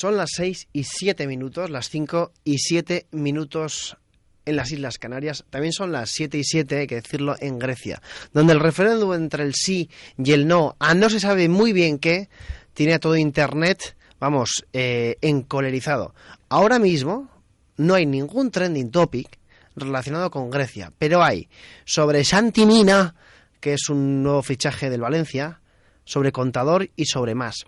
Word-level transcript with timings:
Son 0.00 0.16
las 0.16 0.30
6 0.34 0.68
y 0.72 0.84
7 0.84 1.26
minutos, 1.26 1.68
las 1.68 1.90
5 1.90 2.32
y 2.42 2.56
7 2.56 3.08
minutos 3.10 3.98
en 4.46 4.56
las 4.56 4.72
Islas 4.72 4.96
Canarias. 4.96 5.44
También 5.50 5.74
son 5.74 5.92
las 5.92 6.08
7 6.08 6.38
y 6.38 6.42
7, 6.42 6.78
hay 6.78 6.86
que 6.86 6.94
decirlo, 6.94 7.36
en 7.38 7.58
Grecia, 7.58 8.00
donde 8.32 8.54
el 8.54 8.60
referéndum 8.60 9.12
entre 9.12 9.44
el 9.44 9.52
sí 9.54 9.90
y 10.16 10.32
el 10.32 10.48
no, 10.48 10.74
a 10.78 10.94
no 10.94 11.10
se 11.10 11.20
sabe 11.20 11.50
muy 11.50 11.74
bien 11.74 11.98
qué, 11.98 12.30
tiene 12.72 12.94
a 12.94 12.98
todo 12.98 13.14
Internet, 13.14 13.94
vamos, 14.18 14.64
eh, 14.72 15.18
encolerizado. 15.20 16.14
Ahora 16.48 16.78
mismo 16.78 17.28
no 17.76 17.94
hay 17.94 18.06
ningún 18.06 18.50
trending 18.50 18.90
topic 18.90 19.38
relacionado 19.76 20.30
con 20.30 20.48
Grecia, 20.48 20.94
pero 20.96 21.22
hay 21.22 21.50
sobre 21.84 22.24
Santimina, 22.24 23.16
que 23.60 23.74
es 23.74 23.90
un 23.90 24.22
nuevo 24.22 24.40
fichaje 24.42 24.88
del 24.88 25.02
Valencia, 25.02 25.60
sobre 26.06 26.32
Contador 26.32 26.88
y 26.96 27.04
sobre 27.04 27.34
más. 27.34 27.66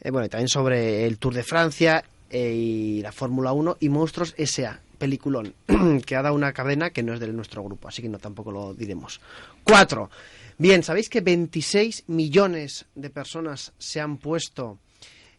Eh, 0.00 0.10
bueno, 0.10 0.26
y 0.26 0.28
también 0.28 0.48
sobre 0.48 1.06
el 1.06 1.18
Tour 1.18 1.34
de 1.34 1.42
Francia 1.42 2.04
eh, 2.30 2.52
y 2.52 3.02
la 3.02 3.12
Fórmula 3.12 3.52
1 3.52 3.78
y 3.80 3.88
Monstruos 3.88 4.34
S.A., 4.36 4.80
peliculón, 4.98 5.54
que 6.06 6.16
ha 6.16 6.22
dado 6.22 6.34
una 6.34 6.52
cadena 6.52 6.90
que 6.90 7.02
no 7.02 7.14
es 7.14 7.20
de 7.20 7.32
nuestro 7.32 7.62
grupo, 7.62 7.88
así 7.88 8.02
que 8.02 8.08
no 8.08 8.18
tampoco 8.18 8.50
lo 8.50 8.74
diremos. 8.74 9.20
Cuatro. 9.62 10.10
Bien, 10.58 10.82
¿sabéis 10.82 11.08
que 11.08 11.20
26 11.20 12.04
millones 12.06 12.86
de 12.94 13.10
personas 13.10 13.72
se 13.78 14.00
han 14.00 14.16
puesto 14.16 14.78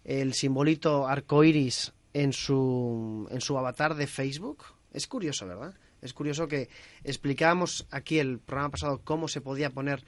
el 0.05 0.33
simbolito 0.33 1.07
arcoiris 1.07 1.91
en 2.13 2.33
su, 2.33 3.27
en 3.31 3.41
su 3.41 3.57
avatar 3.57 3.95
de 3.95 4.05
Facebook? 4.05 4.63
Es 4.93 5.07
curioso, 5.07 5.47
¿verdad? 5.47 5.73
Es 6.01 6.13
curioso 6.13 6.47
que 6.47 6.69
explicábamos 7.03 7.87
aquí 7.89 8.19
el 8.19 8.37
programa 8.37 8.69
pasado 8.69 9.01
cómo 9.03 9.27
se 9.27 9.41
podía 9.41 9.71
poner 9.71 10.03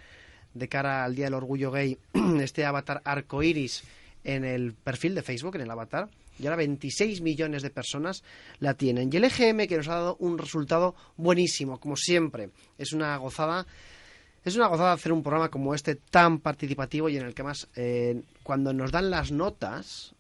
de 0.54 0.68
cara 0.68 1.04
al 1.04 1.16
Día 1.16 1.26
del 1.26 1.34
Orgullo 1.34 1.71
Gay 1.71 1.98
este 2.41 2.66
avatar 2.66 3.02
arcoiris 3.04 3.84
en 4.23 4.43
el 4.43 4.73
perfil 4.73 5.15
de 5.15 5.21
Facebook, 5.21 5.55
en 5.55 5.61
el 5.61 5.71
avatar, 5.71 6.09
y 6.39 6.45
ahora 6.45 6.57
26 6.57 7.21
millones 7.21 7.61
de 7.61 7.69
personas 7.69 8.23
la 8.59 8.73
tienen. 8.73 9.09
Y 9.11 9.17
el 9.17 9.25
EGM 9.25 9.67
que 9.67 9.77
nos 9.77 9.87
ha 9.89 9.95
dado 9.95 10.15
un 10.20 10.37
resultado 10.37 10.95
buenísimo, 11.17 11.79
como 11.79 11.95
siempre. 11.95 12.49
Es 12.77 12.93
una 12.93 13.15
gozada. 13.17 13.65
Es 14.43 14.55
una 14.55 14.67
gozada 14.67 14.93
hacer 14.93 15.11
un 15.11 15.21
programa 15.21 15.49
como 15.49 15.76
este 15.76 15.95
tan 15.95 16.39
participativo 16.39 17.09
y 17.09 17.17
en 17.17 17.26
el 17.26 17.34
que 17.34 17.43
más, 17.43 17.67
eh, 17.76 18.21
cuando 18.41 18.71
nos 18.71 18.91
dan 18.91 19.09
las 19.09 19.31
notas, 19.31 20.15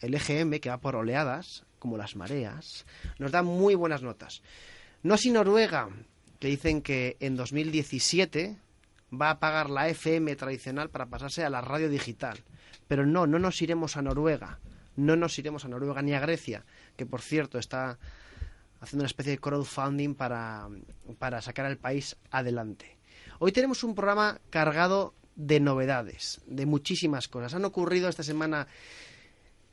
el 0.00 0.14
EGM, 0.14 0.60
que 0.60 0.68
va 0.68 0.78
por 0.78 0.94
oleadas, 0.94 1.64
como 1.78 1.96
las 1.96 2.14
mareas, 2.14 2.84
nos 3.18 3.32
da 3.32 3.42
muy 3.42 3.74
buenas 3.74 4.02
notas. 4.02 4.42
No 5.02 5.14
así 5.14 5.30
Noruega, 5.30 5.88
que 6.38 6.48
dicen 6.48 6.82
que 6.82 7.16
en 7.18 7.34
2017 7.34 8.58
va 9.12 9.30
a 9.30 9.38
pagar 9.38 9.70
la 9.70 9.88
FM 9.88 10.34
tradicional 10.36 10.90
para 10.90 11.06
pasarse 11.06 11.44
a 11.44 11.50
la 11.50 11.60
radio 11.60 11.88
digital. 11.88 12.38
Pero 12.88 13.06
no, 13.06 13.26
no 13.26 13.38
nos 13.38 13.60
iremos 13.62 13.96
a 13.96 14.02
Noruega. 14.02 14.58
No 14.96 15.16
nos 15.16 15.38
iremos 15.38 15.64
a 15.64 15.68
Noruega 15.68 16.02
ni 16.02 16.14
a 16.14 16.20
Grecia, 16.20 16.64
que 16.96 17.06
por 17.06 17.22
cierto 17.22 17.58
está 17.58 17.98
haciendo 18.80 19.02
una 19.02 19.06
especie 19.06 19.32
de 19.32 19.38
crowdfunding 19.38 20.14
para, 20.14 20.68
para 21.18 21.40
sacar 21.40 21.66
al 21.66 21.78
país 21.78 22.16
adelante. 22.30 22.98
Hoy 23.38 23.52
tenemos 23.52 23.84
un 23.84 23.94
programa 23.94 24.40
cargado 24.50 25.14
de 25.36 25.60
novedades, 25.60 26.40
de 26.46 26.66
muchísimas 26.66 27.28
cosas. 27.28 27.54
Han 27.54 27.64
ocurrido 27.64 28.08
esta 28.08 28.22
semana 28.22 28.66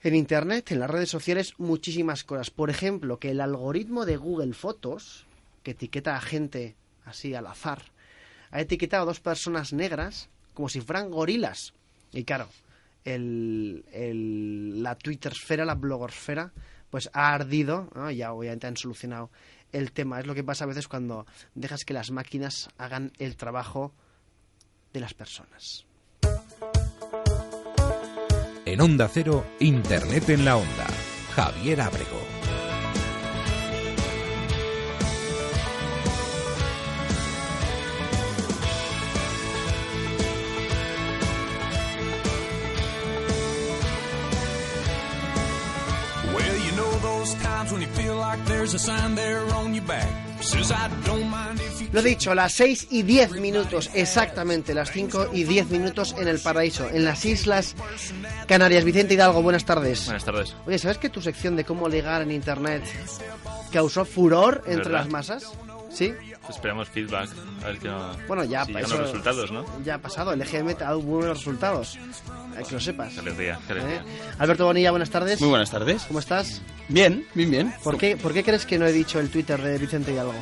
en 0.02 0.16
Internet, 0.16 0.72
en 0.72 0.80
las 0.80 0.90
redes 0.90 1.10
sociales, 1.10 1.54
muchísimas 1.58 2.24
cosas. 2.24 2.52
Por 2.52 2.70
ejemplo, 2.70 3.20
que 3.20 3.32
el 3.32 3.42
algoritmo 3.42 4.06
de 4.06 4.18
Google 4.18 4.54
Fotos, 4.54 5.26
que 5.64 5.72
etiqueta 5.72 6.16
a 6.16 6.22
gente 6.22 6.76
así 7.04 7.34
al 7.34 7.48
azar, 7.48 7.82
ha 8.52 8.62
etiquetado 8.62 9.04
a 9.04 9.06
dos 9.06 9.20
personas 9.20 9.74
negras 9.74 10.30
como 10.54 10.70
si 10.70 10.82
fueran 10.82 11.10
gorilas. 11.10 11.74
Y 12.12 12.24
claro, 12.24 12.48
el, 13.06 13.86
el, 13.92 14.84
la 14.84 14.96
Twittersfera, 14.96 15.66
la 15.66 15.76
blogosfera, 15.76 16.52
pues 16.90 17.10
ha 17.14 17.34
ardido, 17.34 17.90
¿no? 17.96 18.10
ya 18.12 18.34
obviamente 18.34 18.68
han 18.68 18.78
solucionado 18.78 19.30
el 19.72 19.92
tema. 19.92 20.20
Es 20.20 20.26
lo 20.26 20.36
que 20.36 20.44
pasa 20.44 20.64
a 20.64 20.68
veces 20.68 20.88
cuando 20.88 21.26
dejas 21.56 21.86
que 21.86 21.94
las 21.94 22.12
máquinas 22.12 22.70
hagan 22.78 23.12
el 23.20 23.36
trabajo 23.36 23.94
de 24.94 25.00
las 25.00 25.14
personas. 25.14 25.86
En 28.66 28.82
Onda 28.82 29.08
Cero, 29.08 29.46
Internet 29.60 30.30
en 30.30 30.46
la 30.46 30.58
Onda. 30.58 30.88
Javier 31.36 31.82
Abrego. 31.82 32.39
Lo 51.92 52.02
dicho, 52.04 52.36
las 52.36 52.54
6 52.54 52.88
y 52.92 53.02
10 53.02 53.32
minutos, 53.40 53.90
exactamente, 53.94 54.74
las 54.74 54.92
5 54.92 55.30
y 55.34 55.44
10 55.44 55.70
minutos 55.70 56.16
en 56.18 56.28
el 56.28 56.40
paraíso, 56.40 56.88
en 56.88 57.04
las 57.04 57.26
Islas 57.26 57.76
Canarias. 58.48 58.84
Vicente 58.84 59.16
Hidalgo, 59.16 59.42
buenas 59.42 59.66
tardes. 59.66 60.06
Buenas 60.06 60.24
tardes. 60.24 60.56
Oye, 60.68 60.78
¿sabes 60.78 60.98
que 61.00 61.10
tu 61.10 61.22
sección 61.22 61.56
de 61.56 61.66
cómo 61.66 61.90
ligar 61.90 62.22
en 62.22 62.32
Internet 62.32 62.84
causó 63.72 64.06
furor 64.06 64.64
entre 64.68 64.86
¿Verdad? 64.86 65.00
las 65.00 65.10
masas? 65.10 65.52
¿Sí? 65.90 66.14
Esperamos 66.48 66.88
feedback. 66.90 67.30
A 67.64 67.68
ver 67.68 67.80
qué 67.80 67.90
Bueno, 68.28 68.44
ya, 68.44 68.64
si 68.66 68.76
eso- 68.76 68.98
los 68.98 69.08
resultados, 69.08 69.52
¿no? 69.52 69.66
Ya 69.84 69.96
ha 69.96 69.98
pasado, 69.98 70.32
el 70.34 70.42
EGM 70.42 70.76
te 70.76 70.84
ha 70.84 70.88
dado 70.88 71.02
buenos 71.02 71.38
resultados. 71.38 71.98
Hay 72.58 72.64
que 72.64 72.74
lo 72.74 72.80
sepas. 72.80 73.14
Qué 73.14 73.20
alegría, 73.20 73.60
qué 73.68 73.74
¿Eh? 73.74 73.76
alegría. 73.80 74.06
Alberto 74.38 74.66
Bonilla, 74.66 74.92
buenas 74.92 75.10
tardes. 75.10 75.40
Muy 75.42 75.50
buenas 75.50 75.72
tardes. 75.72 76.04
¿Cómo 76.04 76.20
estás? 76.20 76.62
Bien, 76.88 77.26
bien, 77.34 77.52
bien. 77.52 77.74
¿Por 77.84 77.98
qué, 77.98 78.18
¿Por 78.18 78.34
qué 78.34 78.44
crees 78.44 78.66
que 78.66 78.78
no 78.80 78.86
he 78.86 78.92
dicho 78.92 79.20
el 79.20 79.30
Twitter 79.30 79.62
de 79.62 79.78
Vicente 79.78 80.12
Hidalgo? 80.12 80.34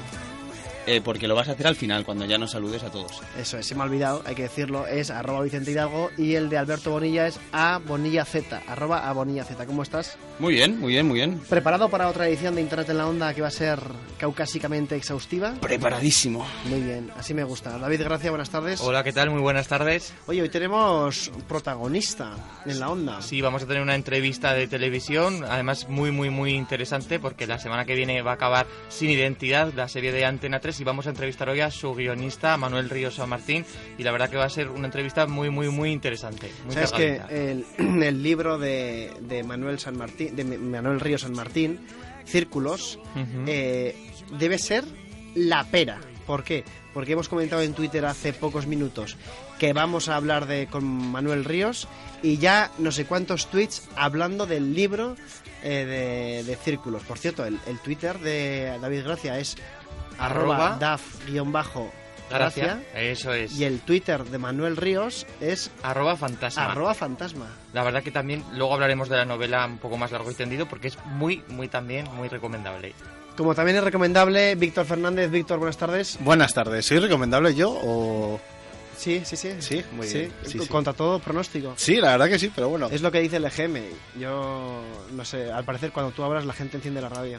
Eh, 0.88 1.02
porque 1.04 1.28
lo 1.28 1.36
vas 1.36 1.50
a 1.50 1.52
hacer 1.52 1.68
al 1.68 1.76
final, 1.76 2.06
cuando 2.06 2.24
ya 2.26 2.38
nos 2.38 2.52
saludes 2.52 2.82
a 2.84 2.90
todos. 2.90 3.22
Eso 3.38 3.58
es, 3.58 3.66
se 3.66 3.76
me 3.76 3.82
ha 3.82 3.84
olvidado, 3.84 4.24
hay 4.26 4.36
que 4.36 4.44
decirlo, 4.44 4.88
es 4.88 5.12
arroba 5.12 5.42
Vicente 5.42 5.72
Hidalgo 5.72 6.12
y 6.18 6.36
el 6.36 6.48
de 6.48 6.58
Alberto 6.58 6.92
Bonilla 6.92 7.28
es 7.28 7.38
a 7.52 7.80
Bonilla 7.86 8.24
Z, 8.24 8.64
arroba 8.66 9.08
a 9.08 9.12
Bonilla 9.12 9.44
Z. 9.44 9.66
¿Cómo 9.66 9.84
estás? 9.84 10.18
Muy 10.40 10.54
bien, 10.54 10.80
muy 10.80 10.94
bien, 10.94 11.06
muy 11.06 11.16
bien. 11.16 11.42
¿Preparado 11.50 11.90
para 11.90 12.08
otra 12.08 12.30
edición 12.30 12.56
de 12.56 12.62
Internet 12.62 12.90
en 12.90 12.98
la 13.00 13.08
Onda 13.08 13.34
que 13.34 13.42
va 13.42 13.50
a 13.50 13.52
ser 13.52 13.82
caucásicamente 14.18 14.96
exhaustiva? 14.96 15.56
Preparadísimo. 15.60 16.48
Muy 16.70 16.80
bien, 16.80 17.12
así 17.18 17.34
me 17.34 17.44
gusta. 17.44 17.78
David 17.78 18.04
Gracia, 18.04 18.30
buenas 18.30 18.50
tardes. 18.50 18.80
Hola, 18.80 19.04
¿qué 19.04 19.12
tal? 19.12 19.30
Muy 19.30 19.42
buenas 19.42 19.68
tardes. 19.68 20.14
Oye, 20.28 20.42
hoy 20.42 20.50
tenemos 20.50 21.32
protagonista 21.50 22.32
en 22.66 22.80
la 22.80 22.90
Onda. 22.90 23.22
Sí, 23.22 23.42
vamos 23.42 23.64
a 23.64 23.68
tener 23.68 23.82
una 23.82 23.96
entrevista 23.96 24.54
de 24.54 24.68
televisión, 24.68 25.44
además 25.44 25.90
muy, 25.90 26.12
muy, 26.12 26.30
muy 26.30 26.52
interesante, 26.52 27.20
porque 27.20 27.46
la 27.46 27.60
semana 27.60 27.84
que 27.84 27.94
viene 27.96 28.22
va 28.22 28.32
a 28.32 28.36
acabar 28.36 28.68
Sin 28.88 29.10
Identidad, 29.10 29.74
la 29.74 29.90
serie 29.90 30.14
de 30.14 30.24
Antena 30.24 30.62
3, 30.62 30.77
y 30.80 30.84
vamos 30.84 31.08
a 31.08 31.10
entrevistar 31.10 31.50
hoy 31.50 31.62
a 31.62 31.72
su 31.72 31.94
guionista, 31.94 32.58
Manuel 32.58 32.90
Ríos 32.90 33.16
San 33.16 33.30
Martín, 33.30 33.66
y 33.98 34.04
la 34.04 34.12
verdad 34.12 34.30
que 34.30 34.38
va 34.38 34.46
a 34.46 34.50
ser 34.50 34.70
una 34.70 34.86
entrevista 34.86 35.28
muy, 35.28 35.50
muy, 35.50 35.70
muy 35.70 35.92
interesante. 35.92 36.52
Muy 36.66 36.74
Sabes 36.74 36.92
que 36.92 37.22
el, 37.30 37.66
el 38.04 38.24
libro 38.24 38.58
de, 38.58 39.14
de 39.22 39.44
Manuel 39.44 39.80
San 39.80 39.98
Martín, 39.98 40.36
de 40.36 40.44
Manuel 40.44 41.00
Río 41.00 41.18
San 41.18 41.34
Martín, 41.34 41.80
Círculos, 42.26 43.00
eh, 43.46 43.96
debe 44.38 44.58
ser 44.58 44.84
la 45.34 45.64
pera. 45.64 46.00
¿Por 46.26 46.44
qué? 46.44 46.66
Porque 46.94 47.14
hemos 47.14 47.30
comentado 47.30 47.62
en 47.62 47.74
Twitter 47.74 48.06
hace 48.06 48.34
pocos 48.34 48.68
minutos 48.68 49.16
que 49.58 49.72
vamos 49.72 50.10
a 50.10 50.18
hablar 50.18 50.46
de 50.46 50.68
con 50.68 50.84
Manuel 50.84 51.46
Ríos 51.46 51.88
y 52.22 52.38
ya 52.38 52.72
no 52.80 52.92
sé 52.92 53.06
cuántos 53.06 53.48
tweets 53.48 53.88
hablando 53.96 54.46
del 54.46 54.74
libro 54.74 55.16
eh, 55.64 56.44
de, 56.44 56.44
de 56.44 56.56
Círculos. 56.58 57.04
Por 57.04 57.18
cierto, 57.18 57.46
el, 57.46 57.58
el 57.66 57.80
Twitter 57.80 58.20
de 58.20 58.78
David 58.82 59.04
Gracia 59.06 59.40
es 59.40 59.56
arroba 60.20 60.76
Arroba 60.76 60.80
daf-gracia 60.80 61.92
Gracias. 62.30 62.78
Eso 62.94 63.34
es. 63.34 63.54
y 63.58 63.64
el 63.64 63.80
Twitter 63.80 64.24
de 64.26 64.38
Manuel 64.38 64.76
Ríos 64.76 65.26
es 65.40 65.72
Arroba 65.82 66.18
fantasma. 66.18 66.66
arroba 66.72 66.94
fantasma. 66.94 67.48
La 67.74 67.84
verdad 67.84 68.04
que 68.04 68.12
también 68.12 68.44
luego 68.54 68.74
hablaremos 68.74 69.08
de 69.08 69.16
la 69.18 69.26
novela 69.26 69.66
un 69.66 69.78
poco 69.78 69.98
más 69.98 70.12
largo 70.12 70.30
y 70.30 70.34
tendido 70.34 70.68
porque 70.68 70.90
es 70.90 70.98
muy, 71.06 71.44
muy 71.48 71.70
también 71.70 72.06
muy 72.16 72.28
recomendable. 72.28 72.94
Como 73.38 73.56
también 73.56 73.78
es 73.78 73.84
recomendable, 73.84 74.56
Víctor 74.56 74.86
Fernández. 74.86 75.30
Víctor, 75.32 75.60
buenas 75.60 75.78
tardes. 75.78 76.18
Buenas 76.22 76.54
tardes. 76.54 76.86
¿Soy 76.86 77.00
recomendable 77.00 77.54
yo 77.56 77.70
o...? 77.72 78.42
Sí, 78.98 79.22
sí, 79.24 79.38
sí. 79.38 79.52
Sí, 79.60 79.86
muy 79.92 80.08
bien. 80.08 80.34
Sí, 80.44 80.60
sí. 80.60 80.68
Contra 80.68 80.92
todo 80.92 81.20
pronóstico. 81.20 81.74
Sí, 81.78 81.98
la 81.98 82.12
verdad 82.14 82.30
que 82.30 82.40
sí, 82.40 82.52
pero 82.54 82.68
bueno. 82.70 82.90
Es 82.92 83.04
lo 83.04 83.12
que 83.12 83.20
dice 83.20 83.38
el 83.38 83.46
EGM. 83.46 83.84
Yo, 84.20 84.82
no 85.12 85.24
sé, 85.24 85.52
al 85.52 85.64
parecer 85.64 85.92
cuando 85.92 86.12
tú 86.12 86.24
hablas 86.24 86.46
la 86.46 86.54
gente 86.54 86.78
enciende 86.78 87.00
la 87.00 87.10
radio. 87.10 87.38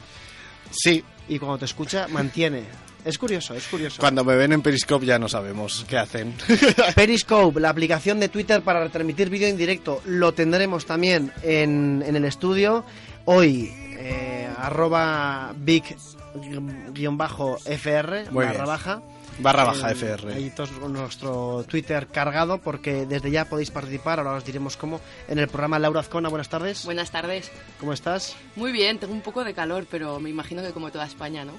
Sí, 0.71 1.05
Y 1.29 1.39
cuando 1.39 1.59
te 1.59 1.65
escucha, 1.67 2.09
mantiene. 2.09 2.65
Es 3.05 3.17
curioso, 3.17 3.55
es 3.55 3.67
curioso. 3.69 4.01
cuando 4.01 4.25
me 4.25 4.35
ven 4.35 4.53
en 4.53 4.61
Periscope 4.61 5.07
ya 5.07 5.19
no 5.19 5.29
sabemos 5.29 5.85
qué 5.89 5.99
hacen. 5.99 6.35
Periscope, 6.95 7.61
la 7.61 7.71
aplicación 7.71 8.19
de 8.21 8.29
Twitter 8.29 8.61
para 8.63 8.81
retransmitir 8.81 9.31
vídeo 9.31 9.49
en 9.49 9.57
directo, 9.57 10.03
lo 10.05 10.33
tendremos 10.35 10.85
también 10.85 11.33
en, 11.43 12.03
en 12.07 12.17
el 12.17 12.25
estudio. 12.25 12.85
Hoy, 13.25 13.73
eh, 13.93 14.49
arroba 14.59 15.55
big-fr, 15.57 16.05
barra 18.33 18.65
baja. 18.65 19.03
Barra 19.41 19.65
baja 19.65 19.91
FR. 19.93 20.33
Ahí 20.35 20.51
todos 20.51 20.71
con 20.71 20.93
nuestro 20.93 21.65
Twitter 21.69 22.09
cargado 22.09 22.59
porque 22.59 23.07
desde 23.07 23.31
ya 23.31 23.45
podéis 23.45 23.71
participar, 23.71 24.19
ahora 24.19 24.33
os 24.33 24.45
diremos 24.45 24.77
cómo, 24.77 25.01
en 25.29 25.39
el 25.39 25.47
programa 25.49 25.79
Laura 25.79 26.01
Azcona. 26.01 26.29
Buenas 26.29 26.49
tardes. 26.49 26.85
Buenas 26.85 27.11
tardes. 27.11 27.51
¿Cómo 27.79 27.93
estás? 27.93 28.35
Muy 28.57 28.73
bien, 28.73 28.99
tengo 28.99 29.13
un 29.15 29.21
poco 29.21 29.45
de 29.45 29.55
calor, 29.55 29.87
pero 29.91 30.19
me 30.19 30.29
imagino 30.31 30.63
que 30.63 30.71
como 30.73 30.91
toda 30.91 31.07
España, 31.07 31.45
¿no? 31.45 31.53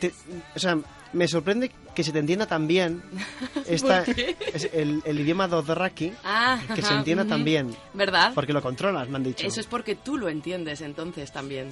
Te- 0.00 0.12
o 0.56 0.58
sea, 0.58 0.76
me 1.12 1.28
sorprende 1.28 1.70
que 1.94 2.02
se 2.02 2.10
te 2.10 2.18
entienda 2.18 2.46
tan 2.46 2.66
bien 2.66 3.00
esta, 3.68 4.02
¿Por 4.02 4.14
qué? 4.16 4.36
es 4.52 4.68
el, 4.72 5.00
el 5.04 5.20
idioma 5.20 5.46
dothraki, 5.46 6.12
Ah, 6.24 6.58
que 6.74 6.82
se 6.82 6.94
entienda 6.94 7.22
ujú. 7.22 7.30
tan 7.30 7.44
bien. 7.44 7.76
¿Verdad? 7.94 8.32
Porque 8.34 8.52
lo 8.52 8.60
controlas, 8.60 9.08
me 9.08 9.16
han 9.16 9.22
dicho. 9.22 9.46
Eso 9.46 9.60
es 9.60 9.66
porque 9.66 9.94
tú 9.94 10.16
lo 10.18 10.28
entiendes 10.28 10.80
entonces 10.80 11.30
también. 11.30 11.68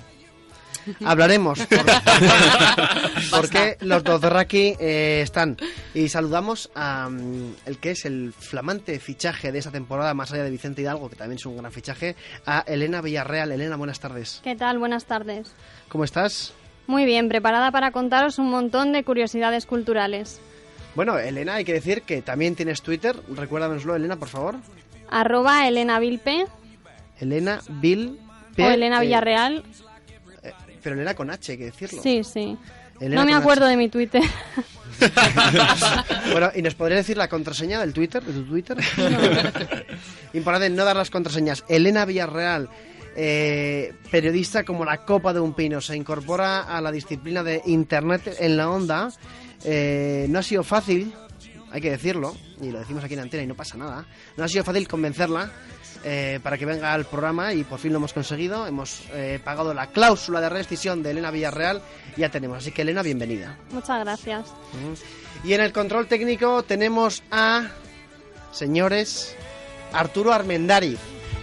Hablaremos 1.05 1.59
por, 1.67 1.87
por 3.31 3.51
qué 3.51 3.77
los 3.81 4.05
Dothraki 4.05 4.75
eh, 4.79 5.21
están. 5.23 5.57
Y 5.95 6.09
saludamos 6.09 6.71
a 6.75 7.09
mm, 7.09 7.55
el 7.67 7.79
que 7.79 7.93
es 7.93 8.05
el 8.05 8.33
flamante 8.33 8.99
fichaje 9.01 9.53
de 9.53 9.59
esta 9.59 9.71
temporada, 9.71 10.15
más 10.15 10.33
allá 10.33 10.45
de 10.45 10.51
Vicente 10.51 10.83
Hidalgo, 10.83 11.09
que 11.11 11.17
también 11.17 11.37
es 11.39 11.47
un 11.47 11.57
gran 11.57 11.73
fichaje, 11.73 12.17
a 12.45 12.61
Elena 12.67 13.01
Villarreal. 13.01 13.53
Elena, 13.53 13.77
buenas 13.77 14.01
tardes. 14.01 14.41
¿Qué 14.43 14.57
tal? 14.57 14.79
Buenas 14.79 15.05
tardes. 15.07 15.53
¿Cómo 15.89 16.05
estás? 16.05 16.53
Muy 16.87 17.05
bien, 17.05 17.29
preparada 17.29 17.71
para 17.73 17.91
contaros 17.91 18.39
un 18.39 18.51
montón 18.51 18.93
de 18.93 19.03
curiosidades 19.03 19.67
culturales. 19.67 20.41
Bueno, 20.95 21.19
Elena, 21.19 21.55
hay 21.57 21.65
que 21.65 21.73
decir 21.73 22.03
que 22.03 22.23
también 22.23 22.55
tienes 22.55 22.81
Twitter. 22.81 23.17
Recuérdanoslo, 23.29 23.97
Elena, 23.97 24.17
por 24.17 24.29
favor. 24.29 24.57
Arroba 25.11 25.69
Elena 25.69 25.99
Vilpe 26.01 26.47
Elena 27.21 27.61
Bill. 27.69 28.19
o 28.59 28.63
Elena 28.63 29.01
Villarreal. 29.01 29.65
Pero 30.87 30.95
Elena 30.95 31.17
con 31.17 31.29
H, 31.33 31.51
hay 31.51 31.59
que 31.59 31.65
decirlo. 31.65 32.01
Sí, 32.01 32.23
sí. 32.23 32.57
Elena 33.01 33.23
no 33.23 33.27
me 33.27 33.35
acuerdo 33.35 33.65
H. 33.65 33.73
de 33.73 33.77
mi 33.77 33.89
Twitter. 33.89 34.23
Bueno, 36.31 36.53
¿y 36.55 36.63
nos 36.63 36.77
podría 36.77 36.99
decir 36.99 37.17
la 37.17 37.29
contraseña 37.29 37.81
del 37.81 37.93
Twitter, 37.93 38.23
de 38.23 38.33
tu 38.33 38.45
Twitter? 38.45 38.79
Importante 40.33 40.71
no 40.71 40.85
dar 40.85 40.95
las 40.95 41.11
contraseñas. 41.11 41.65
Elena 41.69 42.05
Villarreal, 42.05 42.69
eh, 43.17 43.95
periodista 44.13 44.63
como 44.63 44.85
la 44.85 45.05
copa 45.05 45.33
de 45.33 45.41
un 45.41 45.55
pino, 45.55 45.81
se 45.81 45.97
incorpora 45.97 46.63
a 46.63 46.81
la 46.81 46.93
disciplina 46.93 47.43
de 47.43 47.63
Internet 47.67 48.37
en 48.39 48.57
la 48.57 48.71
onda. 48.71 49.11
Eh, 49.65 50.27
no 50.29 50.39
ha 50.39 50.43
sido 50.45 50.63
fácil, 50.63 51.13
hay 51.73 51.81
que 51.81 51.91
decirlo, 51.91 52.37
y 52.63 52.71
lo 52.71 52.79
decimos 52.79 53.03
aquí 53.03 53.15
en 53.15 53.21
antena 53.21 53.43
y 53.43 53.49
no 53.49 53.57
pasa 53.57 53.77
nada. 53.77 54.07
No 54.37 54.45
ha 54.45 54.49
sido 54.49 54.63
fácil 54.63 54.87
convencerla 54.87 55.51
eh, 56.05 56.41
para 56.43 56.59
que 56.59 56.67
venga 56.67 56.93
al 56.93 57.05
programa 57.05 57.53
y 57.53 57.65
por 57.65 57.79
fin 57.79 57.93
lo 57.93 57.99
hemos 57.99 58.13
conseguido. 58.13 58.67
Hemos 58.67 59.03
eh, 59.13 59.41
pagado 59.43 59.75
la 59.75 59.89
cláusula 59.89 60.41
de 60.41 60.49
rescisión 60.49 61.03
de 61.03 61.11
Elena 61.11 61.31
Villarreal 61.31 61.83
y 62.17 62.21
ya 62.21 62.31
tenemos. 62.31 62.59
Así 62.59 62.73
que 62.73 62.83
Elena, 62.83 63.03
bienvenida. 63.03 63.57
Muchas 63.71 64.01
gracias. 64.01 64.47
Y 65.45 65.53
en 65.53 65.61
el 65.61 65.73
control 65.73 66.07
técnico 66.07 66.63
tenemos 66.63 67.23
a, 67.31 67.69
señores, 68.53 69.37
Arturo 69.93 70.33
Armendariz, 70.33 70.99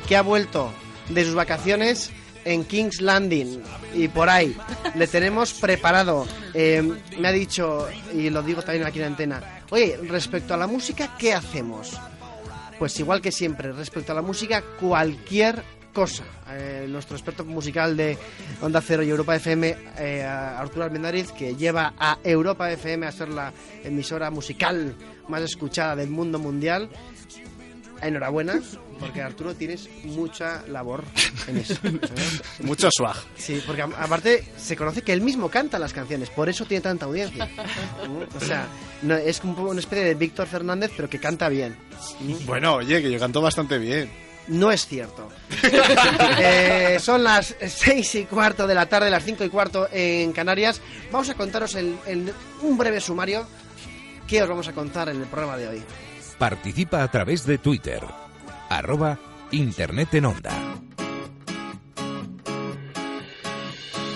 que 0.07 0.15
ha 0.15 0.21
vuelto 0.21 0.71
de 1.09 1.25
sus 1.25 1.35
vacaciones 1.35 2.11
en 2.45 2.65
King's 2.65 3.01
Landing 3.01 3.61
y 3.93 4.07
por 4.07 4.29
ahí. 4.29 4.55
Le 4.95 5.07
tenemos 5.07 5.53
preparado. 5.53 6.27
Eh, 6.53 6.81
me 7.17 7.27
ha 7.27 7.31
dicho, 7.31 7.87
y 8.13 8.29
lo 8.29 8.41
digo 8.43 8.61
también 8.61 8.85
aquí 8.85 8.99
en 8.99 9.03
la 9.03 9.07
antena, 9.07 9.61
oye, 9.69 9.97
respecto 10.03 10.53
a 10.53 10.57
la 10.57 10.67
música, 10.67 11.15
¿qué 11.17 11.33
hacemos? 11.33 11.97
Pues 12.79 12.99
igual 12.99 13.21
que 13.21 13.31
siempre, 13.31 13.71
respecto 13.71 14.11
a 14.11 14.15
la 14.15 14.21
música, 14.21 14.63
cualquier 14.79 15.63
cosa. 15.93 16.23
Eh, 16.49 16.87
nuestro 16.89 17.15
experto 17.15 17.45
musical 17.45 17.95
de 17.95 18.17
Onda 18.61 18.81
Cero 18.81 19.03
y 19.03 19.09
Europa 19.09 19.35
FM, 19.35 19.75
eh, 19.97 20.23
Arturo 20.23 20.85
Armendariz, 20.85 21.31
que 21.31 21.55
lleva 21.55 21.93
a 21.97 22.17
Europa 22.23 22.71
FM 22.71 23.05
a 23.05 23.11
ser 23.11 23.29
la 23.29 23.53
emisora 23.83 24.31
musical 24.31 24.95
más 25.29 25.41
escuchada 25.43 25.95
del 25.95 26.09
mundo 26.09 26.39
mundial. 26.39 26.89
Enhorabuena, 28.07 28.61
porque 28.99 29.21
Arturo 29.21 29.55
tienes 29.55 29.89
mucha 30.03 30.63
labor 30.67 31.03
en 31.47 31.57
eso. 31.57 31.75
Mucho 32.59 32.89
swag. 32.91 33.15
Sí, 33.37 33.61
porque 33.65 33.81
aparte 33.81 34.43
se 34.57 34.75
conoce 34.75 35.01
que 35.01 35.13
él 35.13 35.21
mismo 35.21 35.49
canta 35.49 35.79
las 35.79 35.93
canciones, 35.93 36.29
por 36.29 36.49
eso 36.49 36.65
tiene 36.65 36.81
tanta 36.81 37.05
audiencia. 37.05 37.49
O 38.35 38.39
sea, 38.39 38.67
no, 39.01 39.15
es 39.15 39.43
un 39.43 39.55
poco 39.55 39.71
una 39.71 39.79
especie 39.79 40.05
de 40.05 40.15
Víctor 40.15 40.47
Fernández, 40.47 40.91
pero 40.95 41.09
que 41.09 41.19
canta 41.19 41.49
bien. 41.49 41.75
Bueno, 42.45 42.75
oye, 42.75 43.01
que 43.01 43.09
yo 43.09 43.19
canto 43.19 43.41
bastante 43.41 43.77
bien. 43.77 44.09
No 44.47 44.71
es 44.71 44.85
cierto. 44.85 45.29
Eh, 46.39 46.97
son 46.99 47.23
las 47.23 47.55
seis 47.67 48.15
y 48.15 48.25
cuarto 48.25 48.67
de 48.67 48.75
la 48.75 48.85
tarde, 48.87 49.09
las 49.09 49.23
cinco 49.23 49.43
y 49.43 49.49
cuarto 49.49 49.87
en 49.91 50.33
Canarias. 50.33 50.81
Vamos 51.11 51.29
a 51.29 51.35
contaros 51.35 51.75
en 51.75 52.31
un 52.61 52.77
breve 52.77 52.99
sumario 52.99 53.47
qué 54.27 54.41
os 54.41 54.49
vamos 54.49 54.67
a 54.67 54.73
contar 54.73 55.09
en 55.09 55.21
el 55.21 55.27
programa 55.27 55.57
de 55.57 55.67
hoy. 55.67 55.83
Participa 56.43 57.03
a 57.03 57.07
través 57.07 57.45
de 57.45 57.57
Twitter. 57.57 58.01
Arroba 58.67 59.17
Internet 59.51 60.15
en 60.15 60.25
Onda. 60.25 60.51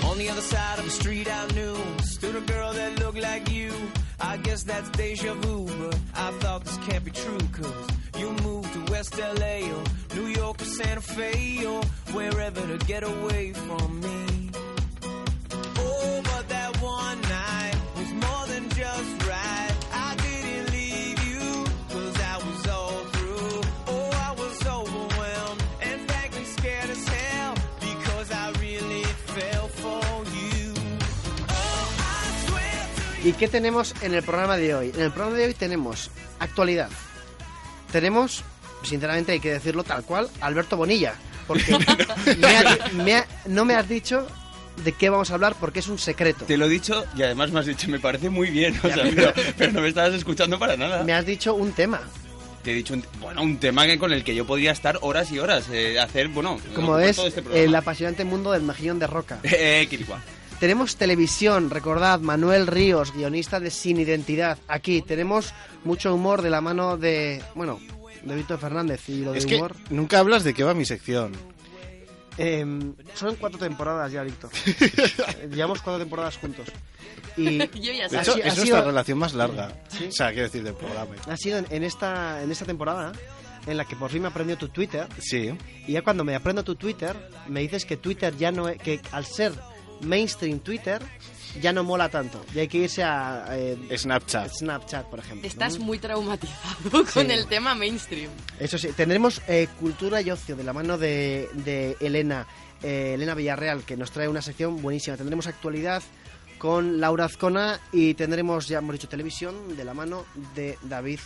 On 0.03 0.17
the 0.17 0.29
other 0.29 0.41
side 0.41 0.77
of 0.77 0.83
the 0.83 0.91
street 0.91 1.29
I 1.29 1.47
knew 1.53 1.77
stood 2.03 2.35
a 2.35 2.41
girl 2.41 2.73
that 2.73 2.99
looked 2.99 3.21
like 3.21 3.49
you. 3.49 3.71
I 4.19 4.35
guess 4.43 4.63
that's 4.63 4.89
deja 4.89 5.35
vu, 5.35 5.67
but 5.79 5.97
I 6.15 6.31
thought 6.41 6.65
this 6.65 6.77
can't 6.85 7.05
be 7.05 7.11
true, 7.11 7.39
cause 7.53 7.87
you 8.19 8.31
moved 8.43 8.73
to 8.73 8.91
West 8.91 9.17
LA 9.17 9.61
or 9.71 9.83
New 10.13 10.27
York 10.27 10.61
or 10.61 10.65
Santa 10.65 10.99
Fe 10.99 11.65
or 11.65 11.81
wherever 12.11 12.59
to 12.59 12.77
get 12.85 13.03
away 13.03 13.53
from 13.53 14.01
me. 14.01 14.36
¿Y 33.27 33.33
qué 33.33 33.47
tenemos 33.47 33.93
en 34.01 34.13
el 34.13 34.23
programa 34.23 34.55
de 34.57 34.73
hoy? 34.73 34.91
En 34.95 35.01
el 35.01 35.11
programa 35.11 35.37
de 35.37 35.45
hoy 35.47 35.53
tenemos 35.53 36.09
actualidad. 36.39 36.89
Tenemos, 37.91 38.43
sinceramente 38.83 39.33
hay 39.33 39.39
que 39.41 39.51
decirlo 39.51 39.83
tal 39.83 40.03
cual, 40.03 40.29
Alberto 40.39 40.77
Bonilla. 40.77 41.13
Porque 41.45 41.77
me 42.37 42.57
ha- 42.57 42.77
me 42.93 43.15
ha- 43.15 43.27
no 43.47 43.65
me 43.65 43.75
has 43.75 43.87
dicho 43.89 44.25
de 44.83 44.91
qué 44.93 45.09
vamos 45.09 45.31
a 45.31 45.33
hablar 45.33 45.55
porque 45.59 45.79
es 45.79 45.87
un 45.87 45.97
secreto. 45.97 46.45
Te 46.45 46.55
lo 46.57 46.65
he 46.65 46.69
dicho 46.69 47.03
y 47.17 47.23
además 47.23 47.51
me 47.51 47.59
has 47.59 47.65
dicho, 47.65 47.89
me 47.89 47.99
parece 47.99 48.29
muy 48.29 48.49
bien, 48.49 48.79
o 48.83 48.87
sea, 48.87 49.03
pero, 49.15 49.33
pero 49.57 49.71
no 49.73 49.81
me 49.81 49.89
estabas 49.89 50.13
escuchando 50.13 50.57
para 50.59 50.77
nada. 50.77 51.03
Me 51.03 51.13
has 51.13 51.25
dicho 51.25 51.53
un 51.53 51.71
tema. 51.73 51.99
Te 52.63 52.71
he 52.71 52.75
dicho, 52.75 52.93
un, 52.93 53.05
bueno, 53.19 53.41
un 53.41 53.57
tema 53.57 53.85
que- 53.87 53.97
con 53.97 54.13
el 54.13 54.23
que 54.23 54.35
yo 54.35 54.45
podría 54.45 54.71
estar 54.71 54.99
horas 55.01 55.31
y 55.31 55.39
horas, 55.39 55.65
eh, 55.71 55.99
hacer, 55.99 56.27
bueno, 56.29 56.59
Como 56.75 56.89
ocupar 56.93 57.09
es 57.09 57.15
todo 57.17 57.27
este 57.27 57.41
programa. 57.41 57.65
el 57.65 57.75
apasionante 57.75 58.23
mundo 58.23 58.51
del 58.53 58.61
mejillón 58.61 58.99
de 58.99 59.07
roca. 59.07 59.39
Eh, 59.43 59.85
Quirigua. 59.89 60.21
Tenemos 60.59 60.95
televisión, 60.95 61.69
recordad, 61.69 62.19
Manuel 62.19 62.65
Ríos, 62.65 63.13
guionista 63.13 63.59
de 63.59 63.69
Sin 63.69 63.99
Identidad. 63.99 64.57
Aquí 64.67 65.03
tenemos 65.03 65.53
mucho 65.83 66.13
humor 66.15 66.41
de 66.41 66.49
la 66.49 66.61
mano 66.61 66.97
de, 66.97 67.43
bueno, 67.53 67.79
de 68.23 68.35
Víctor 68.35 68.57
Fernández 68.59 69.07
y 69.07 69.23
lo 69.23 69.33
de 69.33 69.45
que 69.45 69.55
humor. 69.57 69.75
nunca 69.91 70.17
hablas 70.19 70.43
de 70.43 70.55
qué 70.55 70.63
va 70.63 70.73
mi 70.73 70.83
sección. 70.85 71.33
Em, 72.39 72.93
son 73.13 73.35
cuatro 73.35 73.59
temporadas 73.59 74.11
ya, 74.11 74.23
Víctor. 74.23 74.49
Llevamos 75.51 75.81
cuatro 75.81 75.99
temporadas 75.99 76.37
juntos. 76.37 76.67
Y 77.35 77.57
Yo 77.79 77.93
ya 77.93 78.07
De 78.07 78.17
hecho, 78.19 78.35
es 78.37 78.53
sido- 78.53 78.55
nuestra 78.55 78.81
relación 78.81 79.19
más 79.19 79.33
larga. 79.35 79.71
Sí. 79.89 80.05
O 80.05 80.11
sea, 80.11 80.29
quiero 80.29 80.43
decir, 80.43 80.63
del 80.63 80.73
programa. 80.73 81.13
ha 81.27 81.37
sido 81.37 81.59
en, 81.59 81.67
en 81.69 81.83
esta, 81.83 82.41
en 82.41 82.51
esta 82.51 82.65
temporada 82.65 83.11
en 83.67 83.77
la 83.77 83.85
que 83.85 83.95
por 83.95 84.09
fin 84.09 84.23
me 84.23 84.27
aprendió 84.29 84.57
tu 84.57 84.69
Twitter. 84.69 85.07
Sí. 85.19 85.51
Y 85.87 85.93
ya 85.93 86.01
cuando 86.01 86.23
me 86.23 86.33
aprendo 86.35 86.63
tu 86.63 86.75
Twitter, 86.75 87.15
me 87.47 87.59
dices 87.61 87.85
que 87.85 87.97
Twitter 87.97 88.35
ya 88.37 88.51
no 88.51 88.69
es, 88.69 88.77
que 88.81 89.01
al 89.11 89.25
ser 89.25 89.53
mainstream 90.01 90.59
Twitter, 90.59 91.01
ya 91.61 91.73
no 91.73 91.83
mola 91.83 92.09
tanto. 92.09 92.43
Y 92.53 92.59
hay 92.59 92.67
que 92.67 92.77
irse 92.79 93.03
a 93.03 93.45
eh, 93.51 93.77
Snapchat. 93.97 94.51
Snapchat, 94.51 95.05
por 95.07 95.19
ejemplo. 95.19 95.47
Estás 95.47 95.79
¿no? 95.79 95.85
muy 95.85 95.99
traumatizado 95.99 96.91
con 96.91 97.05
Sí. 97.27 97.31
el 97.31 97.47
tema 97.47 97.73
mainstream. 97.75 98.29
Eso 98.59 98.77
sí, 98.77 98.89
tendremos 98.95 99.41
eh, 99.47 99.67
cultura 99.79 100.21
y 100.21 100.29
ocio 100.31 100.55
de 100.55 100.63
la 100.63 100.73
mano 100.73 100.97
de, 100.97 101.49
de 101.53 101.97
Elena, 101.99 102.45
eh, 102.83 103.13
Elena 103.15 103.33
Villarreal, 103.33 103.83
que 103.83 103.97
nos 103.97 104.11
trae 104.11 104.27
una 104.27 104.41
sección 104.41 104.81
buenísima. 104.81 105.17
Tendremos 105.17 105.47
actualidad 105.47 106.03
con 106.59 106.99
Laura 106.99 107.25
Azcona 107.25 107.79
y 107.91 108.13
tendremos, 108.15 108.67
ya 108.67 108.79
hemos 108.79 108.93
dicho, 108.93 109.07
televisión 109.07 109.75
de 109.77 109.83
la 109.85 109.93
mano 109.93 110.25
de 110.55 110.77
David 110.83 111.19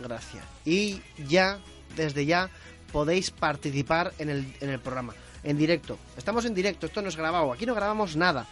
Gracia. 0.00 0.42
Y 0.64 1.00
ya, 1.28 1.58
desde 1.96 2.26
ya, 2.26 2.50
podéis 2.92 3.30
participar 3.30 4.12
en 4.18 4.28
el, 4.30 4.54
en 4.60 4.70
el 4.70 4.80
programa, 4.80 5.14
en 5.44 5.56
directo. 5.56 5.98
Estamos 6.16 6.44
en 6.46 6.54
directo, 6.54 6.86
esto 6.86 7.02
no 7.02 7.08
es 7.08 7.16
grabado, 7.16 7.52
aquí 7.52 7.66
no 7.66 7.74
grabamos 7.74 8.16
nada. 8.16 8.46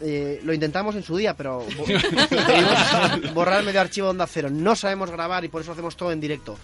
Eh, 0.00 0.40
lo 0.42 0.52
intentamos 0.52 0.96
en 0.96 1.02
su 1.02 1.16
día, 1.16 1.36
pero 1.36 1.64
borrar 3.34 3.62
medio 3.62 3.80
archivo 3.80 4.06
de 4.06 4.10
onda 4.10 4.26
cero. 4.26 4.48
No 4.50 4.74
sabemos 4.74 5.10
grabar 5.10 5.44
y 5.44 5.48
por 5.48 5.62
eso 5.62 5.72
hacemos 5.72 5.96
todo 5.96 6.10
en 6.10 6.20
directo. 6.20 6.58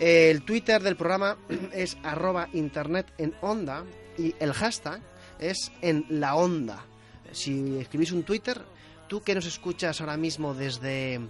El 0.00 0.42
Twitter 0.42 0.82
del 0.82 0.96
programa 0.96 1.36
es 1.72 1.96
arroba 2.02 2.48
internet 2.52 3.12
en 3.18 3.34
onda 3.40 3.84
y 4.18 4.34
el 4.40 4.52
hashtag 4.52 5.00
es 5.38 5.70
en 5.80 6.06
la 6.08 6.34
onda. 6.34 6.84
Si 7.30 7.78
escribís 7.78 8.12
un 8.12 8.24
Twitter, 8.24 8.60
tú 9.08 9.22
que 9.22 9.34
nos 9.34 9.46
escuchas 9.46 10.00
ahora 10.00 10.16
mismo 10.16 10.54
desde 10.54 11.20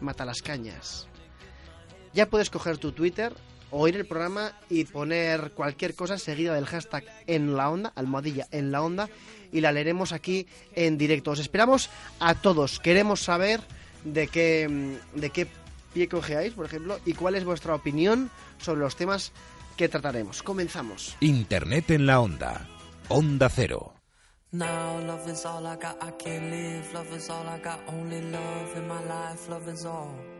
Matalascañas. 0.00 1.06
Ya 2.12 2.26
puedes 2.26 2.50
coger 2.50 2.78
tu 2.78 2.92
Twitter, 2.92 3.32
oír 3.70 3.96
el 3.96 4.06
programa 4.06 4.52
y 4.68 4.84
poner 4.84 5.52
cualquier 5.52 5.94
cosa 5.94 6.18
seguida 6.18 6.54
del 6.54 6.66
hashtag 6.66 7.04
en 7.26 7.56
la 7.56 7.70
onda, 7.70 7.92
almohadilla 7.94 8.46
en 8.50 8.70
la 8.72 8.82
onda, 8.82 9.08
y 9.52 9.60
la 9.60 9.72
leeremos 9.72 10.12
aquí 10.12 10.46
en 10.74 10.98
directo. 10.98 11.32
Os 11.32 11.40
esperamos 11.40 11.90
a 12.18 12.34
todos. 12.34 12.78
Queremos 12.80 13.20
saber 13.22 13.60
de 14.04 14.28
qué, 14.28 14.98
de 15.14 15.30
qué 15.30 15.46
pie 15.92 16.08
cojeáis, 16.08 16.52
por 16.52 16.66
ejemplo, 16.66 16.98
y 17.04 17.14
cuál 17.14 17.34
es 17.34 17.44
vuestra 17.44 17.74
opinión 17.74 18.30
sobre 18.58 18.80
los 18.80 18.96
temas 18.96 19.32
que 19.76 19.88
trataremos. 19.88 20.42
Comenzamos. 20.42 21.16
Internet 21.20 21.90
en 21.90 22.06
la 22.06 22.20
onda. 22.20 22.68
Onda 23.08 23.48
Cero. 23.48 23.94
Now 24.52 24.98
love 25.06 25.30
is 25.30 25.46
all 25.46 25.64
I 25.64 25.76
got, 25.76 25.96
I 26.02 26.10
can't 26.18 26.50
live. 26.50 26.92
Love 26.92 27.16
is 27.16 27.30
all 27.30 27.46
I 27.46 27.60
got, 27.62 27.78
only 27.86 28.20
love 28.20 28.76
in 28.76 28.88
my 28.88 29.00
life. 29.04 29.48
Love 29.48 29.68
is 29.72 29.84
all. 29.84 30.39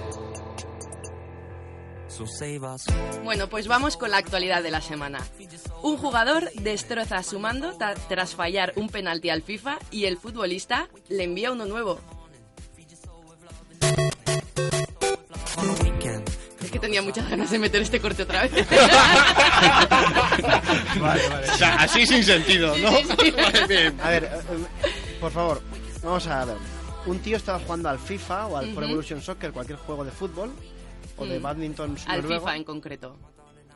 Bueno, 3.23 3.47
pues 3.47 3.67
vamos 3.67 3.95
con 3.97 4.11
la 4.11 4.17
actualidad 4.17 4.61
de 4.61 4.71
la 4.71 4.81
semana. 4.81 5.19
Un 5.81 5.97
jugador 5.97 6.51
destroza 6.55 7.23
su 7.23 7.39
mando 7.39 7.73
tras 8.09 8.35
fallar 8.35 8.73
un 8.75 8.89
penalti 8.89 9.29
al 9.29 9.41
FIFA 9.41 9.79
y 9.91 10.05
el 10.05 10.17
futbolista 10.17 10.89
le 11.09 11.23
envía 11.23 11.51
uno 11.51 11.65
nuevo. 11.65 11.99
Es 16.61 16.71
que 16.71 16.79
tenía 16.79 17.01
muchas 17.01 17.29
ganas 17.29 17.49
de 17.49 17.59
meter 17.59 17.81
este 17.81 17.99
corte 17.99 18.23
otra 18.23 18.43
vez. 18.43 18.51
O 21.51 21.57
sea, 21.57 21.75
así 21.75 22.05
sin 22.05 22.23
sentido, 22.23 22.75
¿no? 22.77 22.91
Vale, 22.91 23.67
bien. 23.69 23.99
A 24.01 24.09
ver, 24.09 24.23
eh, 24.25 25.17
por 25.19 25.31
favor, 25.31 25.61
vamos 26.03 26.27
a 26.27 26.45
ver. 26.45 26.57
Un 27.05 27.19
tío 27.19 27.37
estaba 27.37 27.59
jugando 27.59 27.89
al 27.89 27.99
FIFA 27.99 28.47
o 28.47 28.57
al 28.57 28.69
Pro. 28.73 28.85
Evolution 28.85 29.21
Soccer, 29.21 29.51
cualquier 29.51 29.77
juego 29.79 30.03
de 30.05 30.11
fútbol 30.11 30.51
o 31.21 31.25
de 31.25 31.39
Mm. 31.39 31.43
badminton 31.43 31.95
al 32.07 32.21
noruego, 32.21 32.41
FIFA 32.45 32.55
en 32.57 32.63
concreto. 32.63 33.17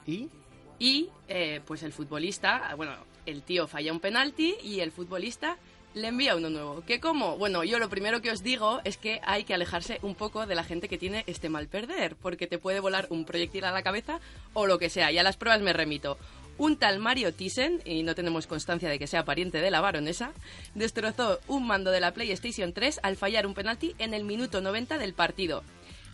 y 0.05 0.29
Y 0.77 1.09
eh, 1.29 1.61
pues 1.65 1.83
el 1.83 1.93
futbolista, 1.93 2.73
bueno, 2.75 2.93
el 3.25 3.43
tío 3.43 3.65
falla 3.67 3.91
un 3.93 3.99
penalti 4.01 4.55
y 4.61 4.81
el 4.81 4.91
futbolista 4.91 5.57
le 5.93 6.09
envía 6.09 6.35
uno 6.35 6.49
nuevo. 6.49 6.83
¿Qué 6.85 6.99
cómo? 6.99 7.37
Bueno, 7.37 7.63
yo 7.63 7.79
lo 7.79 7.87
primero 7.89 8.21
que 8.21 8.29
os 8.29 8.43
digo 8.43 8.81
es 8.83 8.97
que 8.97 9.21
hay 9.23 9.45
que 9.45 9.53
alejarse 9.53 9.99
un 10.01 10.15
poco 10.15 10.45
de 10.45 10.53
la 10.53 10.65
gente 10.65 10.89
que 10.89 10.97
tiene 10.97 11.23
este 11.27 11.47
mal 11.47 11.69
perder, 11.69 12.17
porque 12.17 12.47
te 12.47 12.57
puede 12.57 12.81
volar 12.81 13.07
un 13.09 13.23
proyectil 13.23 13.63
a 13.63 13.71
la 13.71 13.81
cabeza 13.83 14.19
o 14.53 14.65
lo 14.67 14.77
que 14.77 14.89
sea. 14.89 15.09
Y 15.13 15.17
a 15.17 15.23
las 15.23 15.37
pruebas 15.37 15.61
me 15.61 15.71
remito. 15.71 16.17
Un 16.57 16.75
tal 16.77 16.99
Mario 16.99 17.33
Thyssen, 17.33 17.81
y 17.85 18.03
no 18.03 18.13
tenemos 18.15 18.45
constancia 18.45 18.89
de 18.89 18.99
que 18.99 19.07
sea 19.07 19.23
pariente 19.23 19.59
de 19.61 19.71
la 19.71 19.79
baronesa, 19.79 20.33
destrozó 20.73 21.39
un 21.47 21.65
mando 21.67 21.91
de 21.91 22.01
la 22.01 22.13
PlayStation 22.13 22.73
3 22.73 22.99
al 23.03 23.15
fallar 23.15 23.47
un 23.47 23.53
penalti 23.53 23.95
en 23.97 24.13
el 24.13 24.25
minuto 24.25 24.59
90 24.59 24.97
del 24.97 25.13
partido. 25.13 25.63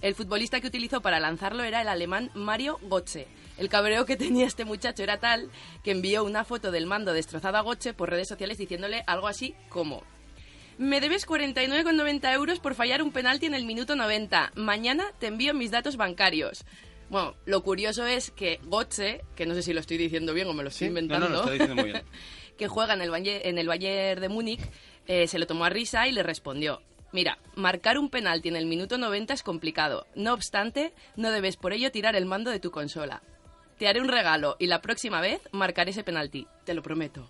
El 0.01 0.15
futbolista 0.15 0.59
que 0.59 0.67
utilizó 0.67 1.01
para 1.01 1.19
lanzarlo 1.19 1.63
era 1.63 1.81
el 1.81 1.87
alemán 1.87 2.31
Mario 2.33 2.79
Götze. 2.89 3.27
El 3.57 3.69
cabreo 3.69 4.05
que 4.05 4.17
tenía 4.17 4.47
este 4.47 4.65
muchacho 4.65 5.03
era 5.03 5.19
tal 5.19 5.51
que 5.83 5.91
envió 5.91 6.23
una 6.23 6.43
foto 6.43 6.71
del 6.71 6.87
mando 6.87 7.13
destrozado 7.13 7.57
a 7.57 7.63
Götze 7.63 7.93
por 7.93 8.09
redes 8.09 8.27
sociales 8.27 8.57
diciéndole 8.57 9.03
algo 9.05 9.27
así 9.27 9.53
como 9.69 10.03
me 10.77 10.99
debes 10.99 11.27
49,90 11.27 12.33
euros 12.33 12.59
por 12.59 12.73
fallar 12.73 13.03
un 13.03 13.11
penalti 13.11 13.45
en 13.45 13.53
el 13.53 13.65
minuto 13.65 13.95
90. 13.95 14.53
Mañana 14.55 15.05
te 15.19 15.27
envío 15.27 15.53
mis 15.53 15.69
datos 15.69 15.95
bancarios. 15.95 16.65
Bueno, 17.09 17.35
lo 17.45 17.61
curioso 17.61 18.07
es 18.07 18.31
que 18.31 18.59
Götze, 18.67 19.23
que 19.35 19.45
no 19.45 19.53
sé 19.53 19.61
si 19.61 19.73
lo 19.73 19.81
estoy 19.81 19.97
diciendo 19.97 20.33
bien 20.33 20.47
o 20.47 20.53
me 20.53 20.63
lo 20.63 20.69
estoy 20.69 20.87
inventando, 20.87 21.29
no, 21.29 21.35
lo 21.35 21.39
está 21.41 21.51
diciendo 21.51 21.75
muy 21.75 21.91
bien. 21.91 22.03
que 22.57 22.67
juega 22.67 22.95
en 22.95 23.01
el, 23.01 23.11
Bayer, 23.11 23.45
en 23.45 23.59
el 23.59 23.67
Bayern 23.67 24.21
de 24.21 24.29
Múnich, 24.29 24.61
eh, 25.07 25.27
se 25.27 25.37
lo 25.37 25.45
tomó 25.45 25.65
a 25.65 25.69
risa 25.69 26.07
y 26.07 26.13
le 26.13 26.23
respondió, 26.23 26.81
mira, 27.11 27.37
marcar 27.55 27.97
un 27.97 28.09
penalti 28.09 28.49
en 28.49 28.55
el 28.55 28.65
minuto 28.65 28.97
90 28.97 29.33
es 29.33 29.43
complicado. 29.43 30.05
No 30.15 30.33
obstante, 30.33 30.93
no 31.15 31.31
debes 31.31 31.57
por 31.57 31.73
ello 31.73 31.91
tirar 31.91 32.15
el 32.15 32.25
mando 32.25 32.51
de 32.51 32.59
tu 32.59 32.71
consola. 32.71 33.21
Te 33.77 33.87
haré 33.87 33.99
un 33.99 34.09
regalo 34.09 34.57
y 34.59 34.67
la 34.67 34.81
próxima 34.81 35.21
vez 35.21 35.41
marcaré 35.51 35.91
ese 35.91 36.03
penalti, 36.03 36.47
te 36.65 36.73
lo 36.73 36.83
prometo. 36.83 37.29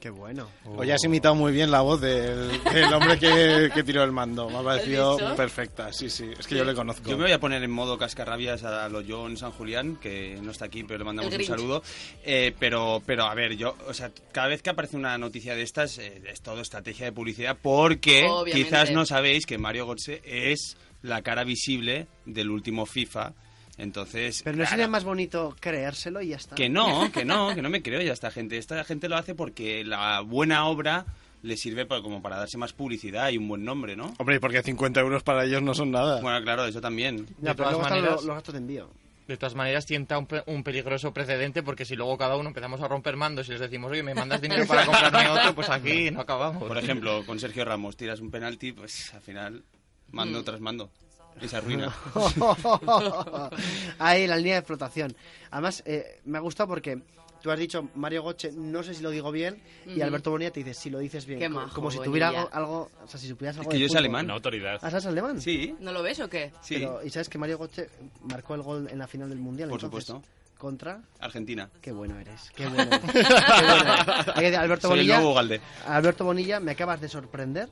Qué 0.00 0.10
bueno. 0.10 0.48
Oye, 0.76 0.92
has 0.92 1.02
imitado 1.04 1.34
muy 1.34 1.52
bien 1.52 1.70
la 1.70 1.80
voz 1.80 2.00
del, 2.00 2.62
del 2.64 2.92
hombre 2.92 3.18
que, 3.18 3.70
que 3.74 3.82
tiró 3.82 4.04
el 4.04 4.12
mando. 4.12 4.48
Me 4.48 4.58
ha 4.58 4.62
parecido 4.62 5.18
perfecta. 5.36 5.92
Sí, 5.92 6.08
sí. 6.08 6.30
Es 6.38 6.46
que 6.46 6.56
yo 6.56 6.64
le 6.64 6.74
conozco. 6.74 7.08
Yo 7.08 7.16
me 7.16 7.24
voy 7.24 7.32
a 7.32 7.40
poner 7.40 7.62
en 7.62 7.70
modo 7.70 7.98
cascarrabias 7.98 8.62
a 8.64 8.88
lo 8.88 9.02
John 9.06 9.36
San 9.36 9.50
Julián, 9.52 9.96
que 9.96 10.38
no 10.42 10.50
está 10.50 10.66
aquí, 10.66 10.84
pero 10.84 10.98
le 10.98 11.04
mandamos 11.04 11.34
un 11.34 11.44
saludo. 11.44 11.82
Eh, 12.24 12.54
pero, 12.58 13.02
pero 13.04 13.24
a 13.24 13.34
ver, 13.34 13.56
yo, 13.56 13.76
o 13.88 13.94
sea, 13.94 14.10
cada 14.32 14.48
vez 14.48 14.62
que 14.62 14.70
aparece 14.70 14.96
una 14.96 15.18
noticia 15.18 15.54
de 15.54 15.62
estas, 15.62 15.98
eh, 15.98 16.22
es 16.26 16.40
todo 16.42 16.60
estrategia 16.60 17.06
de 17.06 17.12
publicidad, 17.12 17.56
porque 17.60 18.26
Obviamente. 18.28 18.52
quizás 18.64 18.90
no 18.92 19.04
sabéis 19.04 19.46
que 19.46 19.58
Mario 19.58 19.86
Götze 19.86 20.22
es 20.24 20.76
la 21.02 21.22
cara 21.22 21.44
visible 21.44 22.06
del 22.24 22.50
último 22.50 22.86
FIFA. 22.86 23.32
Entonces, 23.78 24.42
Pero 24.42 24.56
no 24.56 24.62
claro, 24.62 24.70
sería 24.70 24.88
más 24.88 25.04
bonito 25.04 25.56
creérselo 25.60 26.20
y 26.20 26.28
ya 26.28 26.36
está. 26.36 26.56
que 26.56 26.68
no, 26.68 27.10
que 27.12 27.24
no, 27.24 27.54
que 27.54 27.62
no 27.62 27.70
me 27.70 27.82
creo 27.82 28.00
ya 28.02 28.12
esta 28.12 28.30
gente. 28.30 28.58
Esta 28.58 28.82
gente 28.84 29.08
lo 29.08 29.16
hace 29.16 29.34
porque 29.34 29.84
la 29.84 30.20
buena 30.20 30.66
obra 30.66 31.06
le 31.42 31.56
sirve 31.56 31.86
para, 31.86 32.02
como 32.02 32.20
para 32.20 32.36
darse 32.36 32.58
más 32.58 32.72
publicidad 32.72 33.30
y 33.30 33.38
un 33.38 33.46
buen 33.48 33.64
nombre, 33.64 33.94
¿no? 33.96 34.12
Hombre, 34.18 34.36
y 34.36 34.38
porque 34.40 34.60
50 34.62 34.98
euros 35.00 35.22
para 35.22 35.44
ellos 35.44 35.62
no 35.62 35.72
son 35.74 35.92
nada. 35.92 36.20
Bueno, 36.20 36.42
claro, 36.42 36.64
eso 36.66 36.80
también. 36.80 37.18
Ya, 37.40 37.50
De 37.50 37.54
pero 37.54 37.54
todas 37.54 37.70
luego 37.72 37.82
están 37.82 37.98
maneras- 37.98 38.16
los, 38.16 38.24
los 38.24 38.34
gastos 38.34 38.52
de 38.54 38.58
envío. 38.58 38.90
De 39.28 39.36
todas 39.36 39.54
maneras, 39.54 39.84
tienta 39.84 40.16
un, 40.18 40.26
pe- 40.26 40.42
un 40.46 40.64
peligroso 40.64 41.12
precedente 41.12 41.62
porque 41.62 41.84
si 41.84 41.94
luego 41.94 42.16
cada 42.16 42.36
uno 42.36 42.48
empezamos 42.48 42.80
a 42.80 42.88
romper 42.88 43.14
mandos 43.14 43.46
y 43.48 43.52
les 43.52 43.60
decimos, 43.60 43.92
oye, 43.92 44.02
me 44.02 44.14
mandas 44.14 44.40
dinero 44.40 44.66
para 44.66 44.86
comprarme 44.86 45.28
otro, 45.38 45.54
pues 45.54 45.68
aquí 45.68 46.10
no 46.10 46.22
acabamos. 46.22 46.64
Por 46.66 46.78
ejemplo, 46.78 47.24
con 47.26 47.38
Sergio 47.38 47.64
Ramos 47.66 47.94
tiras 47.96 48.20
un 48.20 48.30
penalti, 48.30 48.72
pues 48.72 49.12
al 49.14 49.20
final 49.20 49.62
mando 50.10 50.42
tras 50.42 50.60
mando. 50.60 50.90
Y 51.42 51.48
se 51.48 51.56
arruina. 51.56 51.94
Ahí, 53.98 54.26
la 54.26 54.36
línea 54.36 54.56
de 54.56 54.62
flotación. 54.62 55.14
Además, 55.50 55.82
eh, 55.86 56.20
me 56.24 56.38
ha 56.38 56.40
gustado 56.40 56.68
porque 56.68 57.00
tú 57.42 57.50
has 57.50 57.58
dicho 57.58 57.88
Mario 57.94 58.22
Goche, 58.22 58.50
no 58.52 58.82
sé 58.82 58.94
si 58.94 59.02
lo 59.02 59.10
digo 59.10 59.30
bien, 59.30 59.60
y. 59.86 60.00
Alberto 60.00 60.30
Bonilla 60.30 60.50
te 60.50 60.60
dice 60.62 60.74
si 60.74 60.90
lo 60.90 60.98
dices 60.98 61.26
bien. 61.26 61.38
Qué 61.38 61.48
majo, 61.48 61.74
como 61.74 61.90
si 61.90 61.98
tuviera 62.00 62.28
algo, 62.28 62.48
algo- 62.52 62.90
o 63.04 63.06
sea, 63.08 63.18
si 63.20 63.28
supieras 63.28 63.56
Es 63.56 63.60
algo 63.60 63.70
que 63.70 63.76
de 63.76 63.82
yo 63.82 63.88
soy 63.88 63.98
alemán. 63.98 64.30
Autoridad. 64.30 64.78
¿Ah, 64.82 64.90
¿sabes 64.90 65.06
alemán? 65.06 65.40
Sí, 65.40 65.74
¿No 65.80 65.92
lo 65.92 66.02
ves 66.02 66.20
o 66.20 66.28
qué? 66.28 66.52
sí, 66.60 66.74
Pero, 66.74 67.00
¿Y 67.04 67.10
sabes 67.10 67.28
que 67.28 67.38
Mario 67.38 67.58
Goche 67.58 67.88
marcó 68.22 68.54
el 68.54 68.62
gol 68.62 68.88
en 68.90 68.98
la 68.98 69.06
final 69.06 69.28
del 69.28 69.38
Mundial? 69.38 69.68
por 69.70 69.82
entonces? 69.82 70.06
supuesto. 70.06 70.28
¿Contra? 70.58 71.00
Argentina. 71.20 71.70
Qué 71.80 71.92
bueno 71.92 72.18
eres. 72.18 72.50
Qué 72.56 72.66
bueno. 72.68 72.90
Qué 72.90 72.98
bueno 73.06 73.92
eres. 73.92 74.28
Hay 74.28 74.34
que 74.34 74.40
decir, 74.42 74.56
Alberto 74.56 74.88
Soy 74.88 74.98
el 74.98 75.04
Bonilla, 75.04 75.16
nuevo 75.20 75.34
Galde. 75.34 75.60
Alberto 75.86 76.24
Bonilla, 76.24 76.58
me 76.58 76.72
acabas 76.72 77.00
de 77.00 77.08
sorprender 77.08 77.68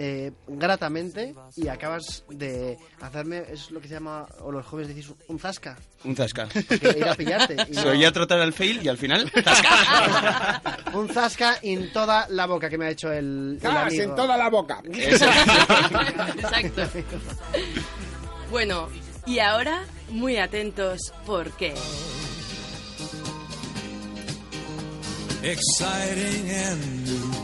eh, 0.00 0.30
gratamente 0.46 1.34
y 1.56 1.66
acabas 1.66 2.22
de 2.30 2.78
hacerme, 3.00 3.42
es 3.50 3.72
lo 3.72 3.80
que 3.80 3.88
se 3.88 3.94
llama, 3.94 4.26
o 4.42 4.52
los 4.52 4.64
jóvenes 4.64 4.94
decís, 4.94 5.12
un 5.26 5.38
zasca. 5.40 5.76
Un 6.04 6.14
zasca. 6.14 6.46
Que 6.48 6.94
ir 6.98 7.08
a 7.08 7.14
pillarte. 7.16 7.56
y 7.68 7.74
Se 7.74 7.84
no- 7.84 7.90
oía 7.90 8.12
trotar 8.12 8.38
al 8.40 8.52
fail 8.52 8.80
y 8.80 8.86
al 8.88 8.96
final, 8.96 9.28
zasca. 9.42 10.62
un 10.94 11.08
zasca 11.08 11.58
en 11.62 11.92
toda 11.92 12.28
la 12.28 12.46
boca 12.46 12.70
que 12.70 12.78
me 12.78 12.86
ha 12.86 12.90
hecho 12.90 13.10
el, 13.12 13.54
el 13.56 13.60
¡Cas 13.60 13.86
amigo. 13.88 14.02
en 14.04 14.14
toda 14.14 14.36
la 14.36 14.48
boca! 14.48 14.80
Exacto. 14.84 16.82
Bueno, 18.50 18.88
y 19.26 19.40
ahora, 19.40 19.84
muy 20.08 20.38
atentos, 20.38 21.12
porque 21.26 21.74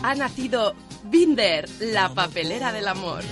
ha 0.03 0.15
nacido 0.15 0.75
Binder, 1.05 1.69
la 1.81 2.09
papelera 2.15 2.73
del 2.73 2.89
amor. 2.89 3.23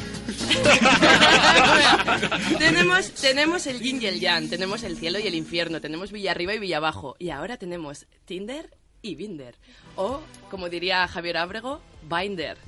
tenemos, 2.59 3.13
tenemos 3.15 3.67
el 3.67 3.81
yin 3.81 4.01
y 4.03 4.07
el 4.07 4.21
yang, 4.21 4.49
tenemos 4.49 4.83
el 4.83 4.97
cielo 4.97 5.19
y 5.19 5.27
el 5.27 5.35
infierno, 5.35 5.81
tenemos 5.81 6.13
Villa 6.13 6.31
arriba 6.33 6.55
y 6.55 6.59
Villa 6.59 6.77
abajo. 6.79 7.17
Y 7.19 7.31
ahora 7.31 7.57
tenemos 7.57 8.07
Tinder 8.25 8.71
y 9.01 9.15
Binder. 9.15 9.57
O, 9.97 10.21
como 10.51 10.69
diría 10.69 11.07
Javier 11.09 11.37
Ábrego, 11.39 11.81
Binder. 12.03 12.59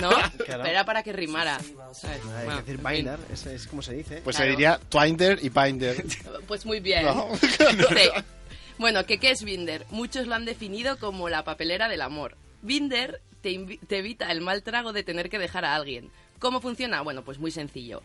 ¿No? 0.00 0.10
Claro. 0.44 0.64
Era 0.64 0.84
para 0.84 1.02
que 1.02 1.12
rimara. 1.12 1.58
¿sabes? 1.92 2.20
Hay 2.36 2.44
Bueno, 2.44 2.64
que 2.64 2.72
decir 2.72 2.86
binder, 2.86 3.18
es, 3.32 3.46
es 3.46 3.66
como 3.66 3.82
se 3.82 3.94
dice. 3.94 4.20
Pues 4.22 4.36
Claro. 4.36 4.50
se 4.50 4.56
diría 4.56 4.80
Twinder 4.88 5.38
y 5.42 5.48
Binder. 5.48 6.04
Pues 6.46 6.66
muy 6.66 6.80
bien. 6.80 7.04
No. 7.04 7.28
Sí. 7.36 8.10
Bueno, 8.78 9.04
¿qué, 9.06 9.18
¿qué 9.18 9.30
es 9.30 9.42
Binder? 9.44 9.86
Muchos 9.90 10.26
lo 10.26 10.34
han 10.34 10.44
definido 10.44 10.98
como 10.98 11.28
la 11.28 11.44
papelera 11.44 11.88
del 11.88 12.00
amor. 12.02 12.36
Binder 12.62 13.20
te, 13.42 13.78
evita 13.98 14.30
el 14.32 14.40
mal 14.40 14.62
trago 14.62 14.92
de 14.92 15.02
tener 15.02 15.28
que 15.30 15.38
dejar 15.38 15.64
a 15.64 15.74
alguien. 15.74 16.10
¿Cómo 16.38 16.60
funciona? 16.60 17.00
Bueno, 17.02 17.22
pues 17.24 17.38
muy 17.38 17.50
sencillo. 17.50 18.02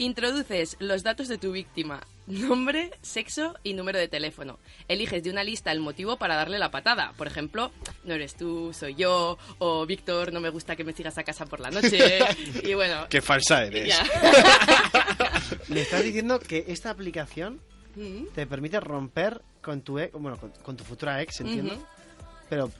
Introduces 0.00 0.76
los 0.78 1.02
datos 1.02 1.26
de 1.26 1.38
tu 1.38 1.50
víctima, 1.50 2.06
nombre, 2.28 2.92
sexo 3.02 3.56
y 3.64 3.74
número 3.74 3.98
de 3.98 4.06
teléfono. 4.06 4.60
Eliges 4.86 5.24
de 5.24 5.30
una 5.30 5.42
lista 5.42 5.72
el 5.72 5.80
motivo 5.80 6.16
para 6.18 6.36
darle 6.36 6.60
la 6.60 6.70
patada. 6.70 7.12
Por 7.16 7.26
ejemplo, 7.26 7.72
no 8.04 8.14
eres 8.14 8.36
tú, 8.36 8.72
soy 8.72 8.94
yo, 8.94 9.38
o 9.58 9.86
Víctor, 9.86 10.32
no 10.32 10.38
me 10.40 10.50
gusta 10.50 10.76
que 10.76 10.84
me 10.84 10.92
sigas 10.92 11.18
a 11.18 11.24
casa 11.24 11.46
por 11.46 11.58
la 11.58 11.70
noche. 11.72 12.20
Y 12.62 12.74
bueno, 12.74 13.06
Qué 13.10 13.20
falsa 13.20 13.64
eres. 13.64 13.88
ya. 13.88 14.04
Le 15.68 15.80
estás 15.82 16.04
diciendo 16.04 16.38
que 16.38 16.64
esta 16.68 16.90
aplicación 16.90 17.60
Mm. 17.96 18.26
te 18.32 18.46
permite 18.46 18.78
romper 18.78 19.42
con 19.60 19.80
tu 19.82 19.98
ex, 19.98 20.12
bueno, 20.12 20.36
con, 20.36 20.50
con 20.62 20.76
tu 20.76 20.84
futura 20.84 21.20
ex, 21.20 21.40
entiendo. 21.40 21.74
Pero 22.48 22.70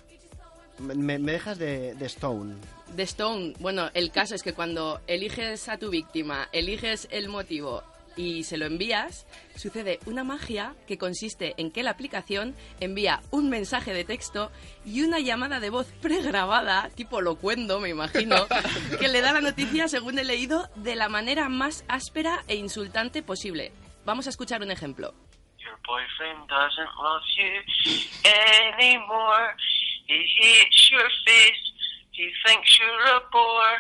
me, 0.79 1.19
me 1.19 1.33
dejas 1.33 1.59
de, 1.59 1.95
de 1.95 2.07
Stone. 2.07 2.57
De 2.95 3.03
Stone, 3.03 3.55
bueno, 3.61 3.91
el 3.95 4.11
caso 4.11 4.35
es 4.35 4.43
que 4.43 4.55
cuando 4.55 5.01
eliges 5.07 5.69
a 5.69 5.79
tu 5.79 5.91
víctima, 5.91 6.49
eliges 6.53 7.09
el 7.11 7.29
motivo 7.29 7.83
y 8.19 8.43
se 8.43 8.59
lo 8.59 8.67
envías, 8.67 9.27
sucede 9.55 10.01
una 10.05 10.25
magia 10.25 10.75
que 10.87 10.99
consiste 10.99 11.55
en 11.57 11.71
que 11.71 11.85
la 11.85 11.93
aplicación 11.93 12.55
envía 12.81 13.21
un 13.31 13.49
mensaje 13.49 13.95
de 13.95 14.05
texto 14.05 14.51
y 14.85 15.03
una 15.03 15.21
llamada 15.21 15.61
de 15.61 15.71
voz 15.71 15.87
pregrabada, 16.03 16.91
tipo 16.97 17.21
locuendo, 17.21 17.79
me 17.79 17.91
imagino, 17.91 18.35
que 19.01 19.09
le 19.09 19.21
da 19.21 19.33
la 19.33 19.41
noticia, 19.41 19.87
según 19.87 20.19
he 20.19 20.25
leído, 20.25 20.69
de 20.75 20.97
la 20.97 21.09
manera 21.09 21.49
más 21.49 21.85
áspera 21.89 22.43
e 22.49 22.57
insultante 22.57 23.23
posible. 23.23 23.73
Vamos 24.05 24.27
a 24.27 24.31
escuchar 24.31 24.63
un 24.63 24.73
ejemplo. 24.73 25.15
Your 25.59 25.79
boyfriend 25.87 26.49
doesn't 26.49 26.91
love 26.97 27.23
you 27.37 27.53
anymore. 28.25 29.55
He 30.09 30.25
hates 30.41 30.91
your 30.91 31.09
face. 31.25 31.65
He 32.13 32.31
thinks 32.45 32.79
you're 32.79 33.17
a 33.17 33.21
bore. 33.31 33.79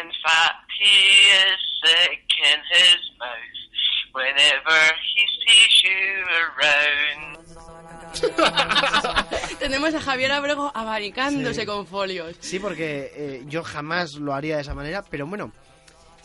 In 0.00 0.10
fact, 0.22 0.70
he 0.80 0.96
is 1.44 1.58
sick 1.82 2.24
in 2.52 2.60
his 2.72 3.00
mouth 3.18 3.58
whenever 4.12 4.80
he 5.14 5.24
sees 5.42 5.82
you 5.82 6.24
around. 6.44 7.38
Tenemos 9.58 9.94
a 9.94 10.00
Javier 10.00 10.32
Abrego 10.32 10.70
abanicándose 10.74 11.60
Sí. 11.62 11.66
con 11.66 11.86
folios. 11.86 12.36
Sí, 12.40 12.58
porque 12.58 13.12
eh, 13.14 13.42
yo 13.46 13.62
jamás 13.62 14.14
lo 14.14 14.34
haría 14.34 14.56
de 14.56 14.62
esa 14.62 14.74
manera, 14.74 15.02
pero 15.10 15.26
bueno, 15.26 15.52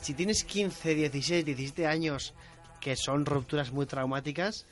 si 0.01 0.13
tienes 0.13 0.43
15, 0.43 0.95
16, 0.95 1.45
17 1.45 1.87
años 1.87 2.33
que 2.79 2.95
son 2.95 3.25
rupturas 3.25 3.71
muy 3.71 3.85
traumáticas. 3.85 4.65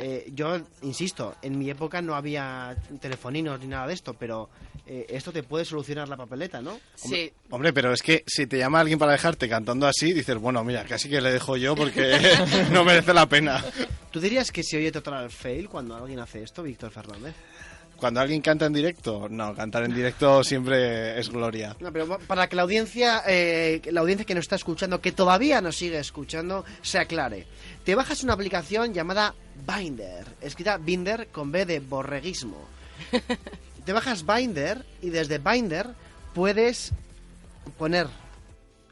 Eh, 0.00 0.30
yo 0.34 0.60
insisto, 0.82 1.36
en 1.42 1.58
mi 1.58 1.70
época 1.70 2.02
no 2.02 2.14
había 2.14 2.76
telefoninos 3.00 3.58
ni 3.60 3.66
nada 3.66 3.86
de 3.86 3.94
esto, 3.94 4.14
pero 4.14 4.50
eh, 4.86 5.06
esto 5.08 5.32
te 5.32 5.42
puede 5.42 5.64
solucionar 5.64 6.08
la 6.08 6.16
papeleta, 6.16 6.60
¿no? 6.60 6.78
Sí, 6.94 7.32
Hombre, 7.50 7.72
pero 7.72 7.92
es 7.92 8.02
que 8.02 8.24
si 8.26 8.46
te 8.46 8.58
llama 8.58 8.80
alguien 8.80 8.98
para 8.98 9.12
dejarte 9.12 9.48
cantando 9.48 9.86
así, 9.86 10.12
dices, 10.12 10.36
bueno, 10.36 10.62
mira, 10.64 10.84
casi 10.84 11.08
que 11.08 11.20
le 11.20 11.32
dejo 11.32 11.56
yo 11.56 11.74
porque 11.74 12.18
no 12.72 12.84
merece 12.84 13.14
la 13.14 13.26
pena. 13.26 13.64
¿Tú 14.10 14.20
dirías 14.20 14.50
que 14.50 14.62
se 14.62 14.76
oye 14.76 14.90
total 14.92 15.30
fail 15.30 15.68
cuando 15.68 15.96
alguien 15.96 16.18
hace 16.18 16.42
esto, 16.42 16.62
Víctor 16.62 16.90
Fernández? 16.90 17.34
Cuando 18.00 18.20
alguien 18.20 18.40
canta 18.40 18.64
en 18.64 18.72
directo, 18.72 19.28
no, 19.28 19.54
cantar 19.54 19.84
en 19.84 19.94
directo 19.94 20.42
siempre 20.42 21.20
es 21.20 21.28
gloria. 21.28 21.76
No, 21.80 21.92
pero 21.92 22.18
para 22.20 22.48
que 22.48 22.56
la 22.56 22.62
audiencia, 22.62 23.22
eh, 23.28 23.82
la 23.92 24.00
audiencia 24.00 24.24
que 24.24 24.34
nos 24.34 24.42
está 24.42 24.56
escuchando, 24.56 25.02
que 25.02 25.12
todavía 25.12 25.60
nos 25.60 25.76
sigue 25.76 25.98
escuchando, 25.98 26.64
se 26.80 26.98
aclare. 26.98 27.46
Te 27.90 27.96
bajas 27.96 28.22
una 28.22 28.34
aplicación 28.34 28.94
llamada 28.94 29.34
Binder, 29.66 30.24
escrita 30.40 30.76
Binder 30.76 31.26
con 31.26 31.50
B 31.50 31.66
de 31.66 31.80
borreguismo. 31.80 32.68
Te 33.84 33.92
bajas 33.92 34.24
Binder 34.24 34.86
y 35.02 35.10
desde 35.10 35.38
Binder 35.38 35.88
puedes 36.32 36.92
poner 37.78 38.06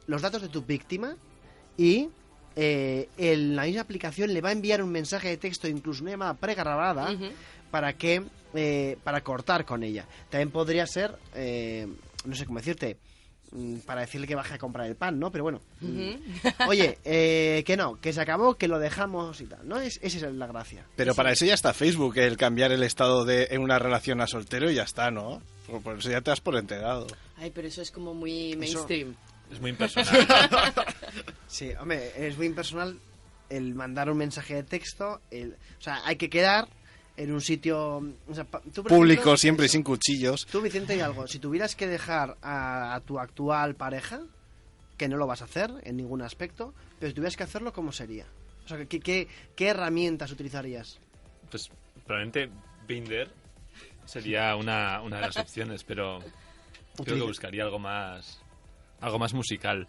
los 0.09 0.21
datos 0.21 0.43
de 0.43 0.49
tu 0.49 0.63
víctima 0.63 1.15
y 1.77 2.09
eh, 2.57 3.09
en 3.17 3.55
la 3.55 3.67
misma 3.67 3.83
aplicación 3.83 4.35
le 4.35 4.41
va 4.41 4.49
a 4.49 4.53
enviar 4.53 4.83
un 4.83 4.91
mensaje 4.91 5.29
de 5.29 5.37
texto, 5.37 5.69
incluso 5.69 6.03
una 6.03 6.11
llamada 6.11 6.35
pregrabada, 6.35 7.17
para 7.71 7.93
que 7.93 8.25
eh, 8.53 8.99
para 9.05 9.21
cortar 9.21 9.65
con 9.65 9.85
ella. 9.85 10.07
También 10.29 10.51
podría 10.51 10.89
ser, 10.89 11.17
eh, 11.37 11.87
no 12.25 12.35
sé 12.35 12.47
cómo 12.47 12.59
decirte, 12.59 12.97
para 13.87 14.03
decirle 14.03 14.27
que 14.27 14.35
baje 14.35 14.55
a 14.55 14.59
comprar 14.59 14.87
el 14.87 14.95
pan, 14.97 15.19
¿no? 15.19 15.31
Pero 15.33 15.45
bueno. 15.45 15.61
mm, 15.81 16.11
Oye, 16.69 16.99
eh, 17.05 17.63
que 17.67 17.77
no, 17.77 18.01
que 18.01 18.13
se 18.13 18.21
acabó, 18.21 18.55
que 18.57 18.69
lo 18.69 18.79
dejamos 18.79 19.41
y 19.41 19.47
tal, 19.47 19.67
¿no? 19.67 19.79
Es, 19.81 19.99
esa 20.03 20.27
es 20.29 20.35
la 20.35 20.47
gracia. 20.47 20.85
Pero 20.97 21.15
para 21.15 21.33
eso 21.33 21.45
ya 21.47 21.55
está 21.55 21.73
Facebook, 21.73 22.19
el 22.19 22.37
cambiar 22.37 22.73
el 22.73 22.83
estado 22.83 23.25
de 23.25 23.49
en 23.51 23.63
una 23.63 23.79
relación 23.79 24.21
a 24.21 24.27
soltero 24.27 24.71
y 24.71 24.75
ya 24.75 24.83
está, 24.83 25.11
¿no? 25.11 25.43
Por- 25.67 25.83
Por 25.83 25.99
eso 25.99 26.11
ya 26.11 26.21
te 26.21 26.31
has 26.31 26.41
por 26.41 26.57
enterado. 26.57 27.07
Ay, 27.37 27.51
pero 27.55 27.69
eso 27.69 27.81
es 27.83 27.91
como 27.91 28.15
muy 28.15 28.55
mainstream. 28.57 29.15
Es 29.51 29.61
muy 29.61 29.71
impersonal. 29.71 30.27
Sí, 31.47 31.71
hombre, 31.81 32.13
es 32.27 32.37
muy 32.37 32.47
impersonal 32.47 32.99
el 33.49 33.75
mandar 33.75 34.11
un 34.11 34.19
mensaje 34.19 34.55
de 34.55 34.63
texto. 34.63 35.21
El, 35.31 35.55
o 35.79 35.83
sea, 35.83 36.03
hay 36.05 36.17
que 36.17 36.29
quedar 36.29 36.69
en 37.19 37.33
un 37.33 37.41
sitio. 37.41 37.97
o 38.29 38.35
sea, 38.35 38.45
pa- 38.45 38.61
tú, 38.61 38.83
por 38.83 38.89
Público, 38.89 39.21
ejemplo, 39.23 39.37
siempre 39.37 39.67
eso. 39.67 39.73
sin 39.73 39.83
cuchillos. 39.83 40.47
Tú, 40.47 40.61
Vicente, 40.63 40.97
y 40.97 41.01
algo. 41.01 41.27
Si 41.27 41.39
tuvieras 41.39 41.75
que 41.77 41.87
dejar 41.87 42.37
a, 42.43 42.95
a 42.95 43.01
tu 43.01 43.19
actual 43.19 43.75
pareja, 43.75 44.21
que 44.97 45.09
no 45.09 45.17
lo 45.17 45.27
vas 45.27 45.43
a 45.43 45.45
hacer 45.45 45.71
en 45.85 45.97
ningún 45.97 46.23
aspecto, 46.23 46.73
pero 46.99 47.11
si 47.11 47.15
tuvieras 47.15 47.37
que 47.37 47.43
hacerlo, 47.45 47.73
¿cómo 47.73 47.93
sería? 47.93 48.27
O 48.65 48.69
sea, 48.69 48.85
¿qué, 48.87 49.01
qué, 49.01 49.29
qué 49.57 49.69
herramientas 49.69 50.31
utilizarías? 50.33 50.99
Pues 51.51 51.71
probablemente 52.07 52.51
Binder 52.87 53.31
sería 54.05 54.55
una, 54.57 55.01
una 55.03 55.17
de 55.17 55.23
las 55.23 55.37
opciones, 55.37 55.85
pero 55.85 56.19
creo 57.05 57.17
que 57.17 57.23
buscaría 57.23 57.65
algo 57.65 57.79
más 57.79 58.41
algo 59.01 59.19
más 59.19 59.33
musical. 59.35 59.87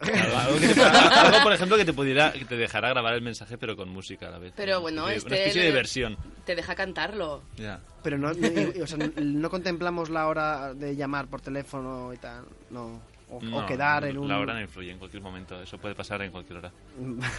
Algo, 0.00 0.36
algo 0.36 0.58
que 0.60 0.68
te- 0.68 0.80
algo, 0.82 1.42
por 1.42 1.52
ejemplo, 1.52 1.76
que 1.76 1.84
te 1.84 1.92
pudiera 1.92 2.32
que 2.32 2.44
te 2.44 2.56
dejara 2.56 2.88
grabar 2.90 3.14
el 3.14 3.22
mensaje 3.22 3.56
pero 3.56 3.76
con 3.76 3.88
música 3.88 4.28
a 4.28 4.30
la 4.32 4.38
vez. 4.38 4.52
Pero 4.56 4.72
Una 4.74 4.80
bueno, 4.80 5.08
especie- 5.08 5.16
este 5.18 5.28
una 5.28 5.36
especie 5.36 5.62
de 5.62 5.68
le- 5.68 5.74
versión. 5.74 6.16
Te 6.44 6.56
deja 6.56 6.74
cantarlo. 6.74 7.42
Ya. 7.56 7.80
Pero 8.02 8.18
no, 8.18 8.32
no- 8.32 8.46
y- 8.46 8.80
o 8.82 8.86
sea, 8.86 8.98
no 9.16 9.50
contemplamos 9.50 10.10
la 10.10 10.26
hora 10.26 10.74
de 10.74 10.96
llamar 10.96 11.28
por 11.28 11.40
teléfono 11.40 12.12
y 12.12 12.16
tal, 12.18 12.44
no. 12.70 13.00
O, 13.28 13.66
quedar 13.66 14.04
en 14.04 14.18
un... 14.18 14.28
La 14.28 14.38
hora 14.38 14.54
no 14.54 14.60
influye 14.60 14.92
en 14.92 14.98
cualquier 14.98 15.20
momento, 15.20 15.60
eso 15.60 15.78
puede 15.78 15.96
pasar 15.96 16.22
en 16.22 16.30
cualquier 16.30 16.58
hora. 16.58 16.72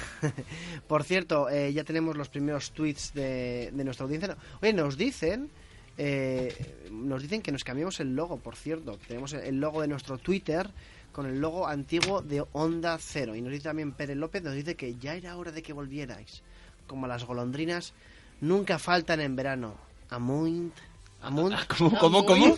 Por 0.88 1.04
cierto, 1.06 1.50
eh, 1.50 1.72
ya 1.74 1.84
tenemos 1.86 2.18
los 2.18 2.30
primeros 2.30 2.72
tweets 2.72 3.14
de, 3.14 3.70
de 3.72 3.84
nuestra 3.86 4.04
audiencia. 4.04 4.36
Oye, 4.62 4.74
nos 4.74 4.98
dicen, 4.98 5.50
eh, 5.98 6.54
nos 6.92 7.22
dicen 7.22 7.42
que 7.42 7.52
nos 7.54 7.64
cambiemos 7.64 8.00
el 8.00 8.16
logo, 8.16 8.38
por 8.38 8.56
cierto. 8.58 8.98
Tenemos 9.08 9.32
el 9.32 9.60
logo 9.62 9.82
de 9.82 9.88
nuestro 9.88 10.18
Twitter 10.18 10.70
con 11.18 11.26
el 11.26 11.42
logo 11.42 11.66
antiguo 11.68 12.22
de 12.22 12.46
Onda 12.52 12.96
Cero. 13.00 13.36
Y 13.36 13.42
nos 13.42 13.52
dice 13.52 13.64
también 13.64 13.92
Pérez 13.92 14.16
López, 14.16 14.44
nos 14.44 14.54
dice 14.54 14.76
que 14.76 14.98
ya 14.98 15.16
era 15.16 15.36
hora 15.36 15.52
de 15.52 15.64
que 15.64 15.74
volvierais. 15.74 16.44
Como 16.86 17.08
las 17.08 17.24
golondrinas 17.24 17.96
nunca 18.40 18.78
faltan 18.78 19.22
en 19.22 19.36
verano. 19.36 19.74
Amunt. 20.12 20.76
Amunt. 21.24 21.56
¿Cómo, 21.76 21.98
cómo, 21.98 22.24
cómo? 22.24 22.56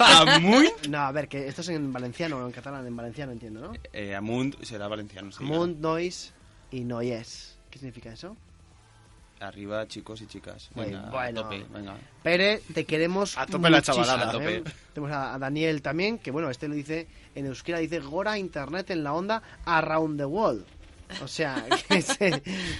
Amunt. 0.00 0.86
No, 0.88 0.98
a 0.98 1.12
ver, 1.12 1.28
que 1.28 1.46
esto 1.46 1.60
es 1.60 1.68
en 1.68 1.92
valenciano 1.92 2.38
o 2.38 2.46
en 2.46 2.50
catalán, 2.50 2.84
en 2.84 2.96
valenciano 2.96 3.30
entiendo, 3.30 3.60
¿no? 3.60 3.72
Eh, 3.92 4.16
Amunt 4.16 4.60
será 4.64 4.88
valenciano. 4.88 5.30
sí. 5.30 5.44
Amunt, 5.44 5.78
nois 5.78 6.34
y 6.72 6.80
noyes. 6.80 7.56
¿Qué 7.70 7.78
significa 7.78 8.12
eso? 8.12 8.36
Arriba, 9.40 9.86
chicos 9.86 10.22
y 10.22 10.26
chicas. 10.26 10.70
Bueno, 10.74 10.98
Venga, 10.98 11.10
bueno. 11.10 11.40
a 11.40 11.42
tope, 11.42 11.66
venga. 11.70 11.96
Pere, 12.22 12.62
te 12.72 12.84
queremos 12.84 13.36
A 13.36 13.46
tope 13.46 13.68
la 13.68 13.82
chavalada. 13.82 14.30
A 14.30 14.32
tope. 14.32 14.56
¿eh? 14.56 14.64
Tenemos 14.94 15.14
a, 15.14 15.34
a 15.34 15.38
Daniel 15.38 15.82
también, 15.82 16.18
que 16.18 16.30
bueno, 16.30 16.48
este 16.48 16.68
lo 16.68 16.74
dice 16.74 17.06
en 17.34 17.46
euskera, 17.46 17.78
dice 17.78 18.00
Gora 18.00 18.38
Internet 18.38 18.90
en 18.90 19.04
la 19.04 19.12
onda 19.12 19.42
around 19.66 20.18
the 20.18 20.24
world. 20.24 20.64
O 21.22 21.28
sea, 21.28 21.66
que 21.88 21.98
es, 21.98 22.16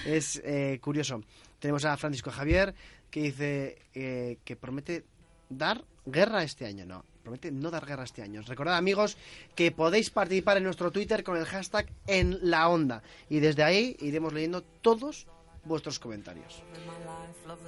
es, 0.05 0.41
eh, 0.43 0.79
curioso. 0.81 1.23
Tenemos 1.59 1.85
a 1.85 1.95
Francisco 1.97 2.31
Javier, 2.31 2.73
que 3.09 3.21
dice 3.21 3.77
eh, 3.93 4.37
que 4.43 4.55
promete 4.55 5.05
dar 5.49 5.83
guerra 6.05 6.43
este 6.43 6.65
año. 6.65 6.85
No, 6.85 7.05
promete 7.21 7.51
no 7.51 7.69
dar 7.69 7.85
guerra 7.85 8.03
este 8.03 8.21
año. 8.21 8.41
Recordad, 8.41 8.77
amigos, 8.77 9.17
que 9.55 9.71
podéis 9.71 10.09
participar 10.09 10.57
en 10.57 10.63
nuestro 10.63 10.91
Twitter 10.91 11.23
con 11.23 11.37
el 11.37 11.45
hashtag 11.45 11.87
en 12.07 12.39
la 12.41 12.67
onda. 12.67 13.03
Y 13.29 13.39
desde 13.39 13.63
ahí 13.63 13.95
iremos 13.99 14.33
leyendo 14.33 14.63
todos 14.63 15.27
vuestros 15.67 15.99
comentarios. 15.99 16.63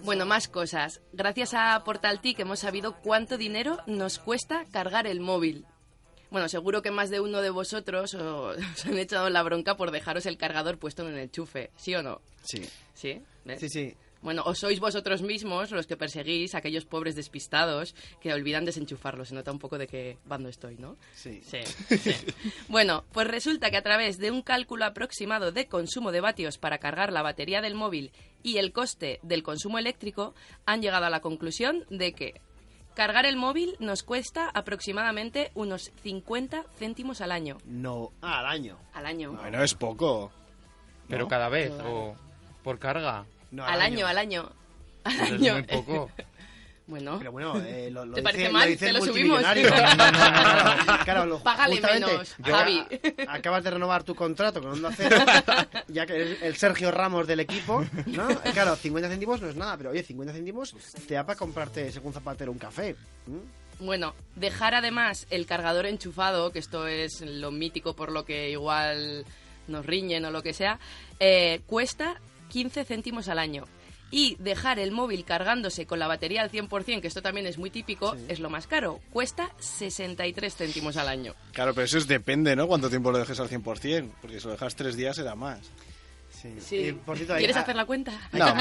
Bueno, 0.03 0.25
más 0.25 0.47
cosas. 0.47 1.01
Gracias 1.13 1.53
a 1.53 1.83
Portaltic 1.83 2.39
hemos 2.39 2.59
sabido 2.59 2.95
cuánto 3.01 3.38
dinero 3.38 3.79
nos 3.85 4.19
cuesta 4.19 4.65
cargar 4.71 5.07
el 5.07 5.19
móvil. 5.19 5.65
Bueno, 6.31 6.47
seguro 6.47 6.81
que 6.81 6.91
más 6.91 7.09
de 7.09 7.19
uno 7.19 7.41
de 7.41 7.49
vosotros 7.49 8.13
os, 8.15 8.85
han 8.85 8.97
echado 8.97 9.29
la 9.29 9.43
bronca 9.43 9.75
por 9.77 9.91
dejaros 9.91 10.25
el 10.25 10.38
cargador 10.38 10.77
puesto 10.77 11.07
en 11.07 11.13
el 11.13 11.19
enchufe, 11.19 11.71
¿sí 11.75 11.95
o 11.95 12.03
no? 12.03 12.21
Sí. 12.43 12.67
¿Sí? 12.93 13.21
Sí, 13.57 13.69
sí. 13.69 13.95
Bueno, 14.21 14.43
o 14.45 14.53
sois 14.53 14.79
vosotros 14.79 15.21
mismos 15.21 15.71
los 15.71 15.88
que 15.88 15.95
perseguís 15.95 16.53
a 16.53 16.58
aquellos 16.60 16.86
pobres 16.86 17.15
despistados 17.15 17.95
que 18.19 18.34
olvidan 18.34 18.65
desenchufarlo. 18.65 19.23
Se 19.23 19.34
nota 19.34 19.51
un 19.51 19.60
poco 19.60 19.77
de 19.77 19.88
qué 19.88 20.17
bando 20.25 20.49
estoy, 20.49 20.75
¿no? 20.77 20.97
Sí. 21.13 21.41
Sí, 21.45 21.60
sí. 21.97 22.12
Bueno, 22.67 23.05
pues 23.13 23.27
resulta 23.27 23.71
que 23.71 23.77
a 23.77 23.82
través 23.84 24.17
de 24.17 24.32
un 24.32 24.41
cálculo 24.41 24.86
aproximado 24.86 25.51
de 25.51 25.67
consumo 25.67 26.12
de 26.12 26.21
vatios 26.21 26.58
para 26.58 26.79
cargar 26.79 27.13
la 27.13 27.21
batería 27.21 27.62
del 27.62 27.75
móvil 27.75 28.12
y 28.43 28.58
el 28.58 28.73
coste 28.73 29.19
del 29.23 29.43
consumo 29.43 29.77
eléctrico, 29.79 30.34
han 30.65 30.82
llegado 30.82 31.05
a 31.05 31.10
la 31.10 31.21
conclusión 31.21 31.86
de 31.89 32.13
que 32.13 32.41
Cargar 32.95 33.25
el 33.25 33.38
móvil 33.38 33.77
nos 33.79 34.03
cuesta 34.03 34.49
aproximadamente 34.49 35.51
unos 35.53 35.91
50 36.03 36.65
céntimos 36.77 37.21
al 37.21 37.32
año. 37.32 37.58
No, 37.63 38.12
ah, 38.21 38.39
al 38.39 38.47
año. 38.47 38.77
Al 38.93 39.05
año. 39.05 39.32
Bueno, 39.34 39.63
es 39.63 39.73
poco. 39.73 40.34
Pero 41.08 41.21
¿No? 41.23 41.27
cada 41.29 41.47
vez, 41.47 41.69
Claro. 41.71 41.95
o 42.10 42.15
por 42.62 42.77
carga. 42.77 43.25
No, 43.51 43.65
al 43.65 43.81
año, 43.81 44.05
al 44.07 44.17
año. 44.17 44.49
Al 45.03 45.15
es 45.15 45.31
año. 45.31 45.53
muy 45.53 45.63
poco. 45.63 46.12
Bueno, 46.89 47.19
Pero 47.19 47.31
bueno, 47.31 47.55
eh, 47.62 47.91
lo, 47.91 48.03
lo 48.03 48.15
¿Te 48.15 48.21
dice, 48.21 48.23
parece 48.23 48.45
lo 48.47 48.51
mal? 48.51 48.67
dice 48.67 48.85
Te 48.88 48.93
lo 48.93 49.05
subimos. 49.05 49.43
multimillonario. 49.43 49.69
No, 49.95 50.12
no, 50.12 50.12
no, 50.12 50.75
no, 50.75 50.83
claro, 50.85 51.03
claro, 51.05 51.25
lo- 51.27 51.39
Págale 51.43 51.79
menos, 51.81 52.35
Javi. 52.43 52.83
Acabas 53.27 53.63
de 53.63 53.69
renovar 53.69 54.03
tu 54.03 54.15
contrato 54.15 54.59
con 54.59 54.71
Onda 54.71 54.89
Cero, 54.97 55.17
ya 55.88 56.07
que 56.07 56.15
eres 56.15 56.41
el 56.41 56.55
Sergio 56.57 56.89
Ramos 56.89 57.27
del 57.27 57.41
equipo, 57.41 57.85
¿no? 58.07 58.27
Claro, 58.53 58.75
50 58.75 59.07
céntimos 59.07 59.39
no 59.39 59.49
es 59.49 59.55
nada, 59.55 59.77
pero 59.77 59.91
oye, 59.91 60.01
50 60.01 60.33
céntimos 60.33 60.73
te 61.07 61.13
da 61.13 61.23
para 61.27 61.38
comprarte, 61.38 61.91
según 61.91 62.12
Zapatero, 62.12 62.51
un 62.51 62.57
café. 62.57 62.95
¿Mm? 63.27 63.85
Bueno, 63.85 64.15
dejar 64.35 64.73
además 64.73 65.27
el 65.29 65.45
cargador 65.45 65.85
enchufado, 65.85 66.51
que 66.51 66.57
esto 66.57 66.88
es 66.88 67.21
lo 67.21 67.51
mítico 67.51 67.93
por 67.95 68.12
lo 68.12 68.25
que 68.25 68.49
igual 68.49 69.25
nos 69.67 69.85
riñen 69.85 70.25
o 70.25 70.31
lo 70.31 70.41
que 70.41 70.53
sea, 70.55 70.79
eh, 71.19 71.62
cuesta 71.67 72.19
15 72.49 72.83
céntimos 72.85 73.29
al 73.29 73.39
año. 73.39 73.65
Y 74.12 74.35
dejar 74.39 74.79
el 74.79 74.91
móvil 74.91 75.23
cargándose 75.23 75.85
con 75.85 75.99
la 75.99 76.07
batería 76.07 76.41
al 76.41 76.51
100%, 76.51 76.99
que 76.99 77.07
esto 77.07 77.21
también 77.21 77.45
es 77.45 77.59
muy 77.59 77.69
típico, 77.69 78.15
es 78.27 78.39
lo 78.39 78.49
más 78.49 78.65
caro. 78.65 78.99
Cuesta 79.12 79.51
63 79.59 80.55
céntimos 80.55 80.97
al 80.97 81.07
año. 81.07 81.35
Claro, 81.53 81.75
pero 81.75 81.85
eso 81.85 81.99
es 81.99 82.07
depende, 82.07 82.55
¿no? 82.55 82.67
Cuánto 82.67 82.89
tiempo 82.89 83.12
lo 83.12 83.19
dejes 83.19 83.39
al 83.39 83.49
100%. 83.49 84.12
Porque 84.19 84.39
si 84.39 84.45
lo 84.47 84.53
dejas 84.53 84.75
tres 84.75 84.95
días 84.95 85.15
será 85.15 85.35
más. 85.35 85.59
Sí. 86.41 86.56
Sí. 86.60 86.75
Y, 86.78 86.91
por 86.93 87.17
cierto, 87.17 87.34
hay- 87.34 87.39
¿Quieres 87.39 87.58
hacer 87.58 87.75
la 87.75 87.86
cuenta? 87.86 88.13
No. 88.32 88.45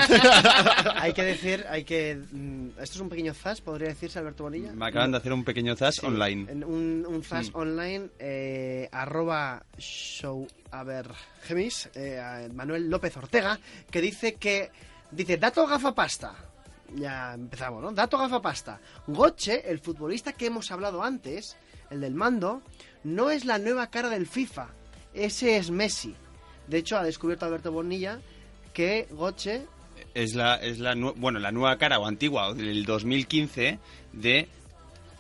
hay 0.97 1.13
que 1.13 1.23
decir, 1.23 1.65
hay 1.69 1.85
que... 1.85 2.17
mm, 2.33 2.69
Esto 2.81 2.97
es 2.97 3.01
un 3.01 3.09
pequeño 3.09 3.35
zas, 3.35 3.61
podría 3.61 3.89
decirse, 3.89 4.19
Alberto 4.19 4.45
Bonilla. 4.45 4.73
Me 4.73 4.87
acaban 4.87 5.13
de 5.13 5.19
hacer 5.19 5.33
un 5.33 5.45
pequeño 5.45 5.77
zas 5.77 5.97
Sí, 5.97 6.07
online. 6.07 6.51
en 6.51 6.65
un, 6.65 7.05
un 7.09 7.23
zas 7.23 7.51
Mm. 7.53 7.57
online, 7.57 8.09
eh, 8.19 8.89
arroba 8.91 9.63
show, 9.79 10.47
a 10.73 10.83
ver, 10.83 11.09
gemis, 11.43 11.89
eh, 11.95 12.49
Manuel 12.53 12.91
López 12.91 13.17
Ortega, 13.17 13.59
que 13.91 14.01
dice 14.01 14.35
que, 14.35 14.71
dice, 15.11 15.37
dato 15.37 15.67
gafapasta. 15.67 16.35
Ya 16.95 17.35
empezamos, 17.35 17.83
¿no? 17.83 17.93
Dato 17.93 18.17
gafapasta. 18.19 18.81
Goche, 19.07 19.71
el 19.71 19.79
futbolista 19.79 20.33
que 20.33 20.47
hemos 20.47 20.71
hablado 20.73 21.03
antes, 21.03 21.57
el 21.91 22.01
del 22.01 22.15
mando, 22.15 22.63
no 23.05 23.31
es 23.31 23.45
la 23.45 23.59
nueva 23.59 23.89
cara 23.89 24.09
del 24.09 24.27
FIFA. 24.27 24.69
Ese 25.15 25.57
es 25.59 25.71
Messi. 25.71 26.17
De 26.69 26.79
hecho, 26.79 26.97
ha 26.99 27.03
descubierto 27.03 27.47
Alberto 27.47 27.73
Bonilla 27.73 28.19
que 28.73 29.09
Goche 29.11 29.67
Es 30.15 30.35
la, 30.35 30.57
es 30.57 30.79
la, 30.79 30.95
bueno, 31.17 31.39
la 31.39 31.51
nueva 31.53 31.77
cara 31.79 31.99
o 31.99 32.07
antigua 32.07 32.53
del 32.55 32.85
2015 32.85 33.79
de 34.13 34.49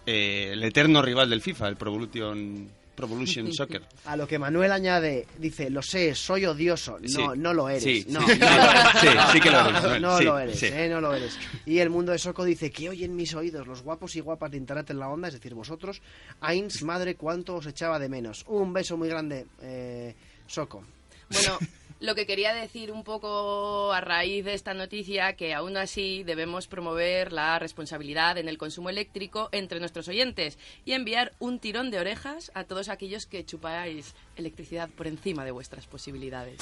eh, 0.06 0.50
el 0.52 0.62
eterno 0.64 1.02
rival 1.02 1.28
del 1.30 1.40
FIFA, 1.42 1.68
el 1.68 1.76
Pro 1.76 1.90
Evolution, 1.90 2.68
Pro 2.94 3.06
Evolution 3.06 3.52
Soccer. 3.52 3.82
A 4.06 4.16
lo 4.16 4.26
que 4.26 4.38
Manuel 4.38 4.72
añade, 4.72 5.26
dice, 5.38 5.68
lo 5.70 5.82
sé, 5.82 6.14
soy 6.14 6.46
odioso. 6.46 6.98
No, 7.00 7.08
Sí. 7.08 7.24
no 7.36 7.52
lo 7.52 7.68
eres. 7.68 7.82
Sí, 7.82 8.06
no, 8.08 8.20
sí. 8.26 8.38
no 8.38 8.46
lo 8.46 8.70
eres. 8.70 9.00
Sí, 9.00 9.08
sí 9.32 9.40
que 9.40 9.50
lo 9.50 9.60
eres, 9.60 9.72
Manuel. 9.82 10.02
No 10.02 10.20
lo 10.20 10.38
eres, 10.38 10.62
eh, 10.62 10.88
no 10.88 11.00
lo 11.00 11.14
eres. 11.14 11.38
Y 11.66 11.78
el 11.78 11.90
mundo 11.90 12.12
de 12.12 12.18
Soco 12.18 12.44
dice, 12.44 12.70
que 12.70 12.88
oyen 12.88 13.14
mis 13.16 13.34
oídos 13.34 13.66
los 13.66 13.82
guapos 13.82 14.16
y 14.16 14.20
guapas 14.20 14.50
de 14.50 14.56
Internet 14.58 14.88
en 14.90 14.98
la 14.98 15.08
onda, 15.08 15.28
es 15.28 15.34
decir, 15.34 15.54
vosotros. 15.54 16.00
Ains, 16.40 16.82
madre, 16.84 17.16
cuánto 17.16 17.56
os 17.56 17.66
echaba 17.66 17.98
de 17.98 18.08
menos. 18.08 18.44
Un 18.48 18.72
beso 18.72 18.96
muy 18.96 19.08
grande, 19.08 19.46
eh, 19.62 20.14
Soco. 20.46 20.84
Bueno, 21.30 21.58
lo 22.00 22.14
que 22.14 22.26
quería 22.26 22.54
decir 22.54 22.92
un 22.92 23.04
poco 23.04 23.92
a 23.92 24.00
raíz 24.00 24.44
de 24.44 24.54
esta 24.54 24.74
noticia, 24.74 25.34
que 25.34 25.54
aún 25.54 25.76
así 25.76 26.22
debemos 26.24 26.68
promover 26.68 27.32
la 27.32 27.58
responsabilidad 27.58 28.38
en 28.38 28.48
el 28.48 28.58
consumo 28.58 28.90
eléctrico 28.90 29.48
entre 29.52 29.80
nuestros 29.80 30.08
oyentes 30.08 30.58
y 30.84 30.92
enviar 30.92 31.32
un 31.38 31.58
tirón 31.58 31.90
de 31.90 31.98
orejas 31.98 32.50
a 32.54 32.64
todos 32.64 32.88
aquellos 32.88 33.26
que 33.26 33.44
chupáis 33.44 34.14
electricidad 34.36 34.88
por 34.90 35.06
encima 35.06 35.44
de 35.44 35.50
vuestras 35.50 35.86
posibilidades. 35.86 36.58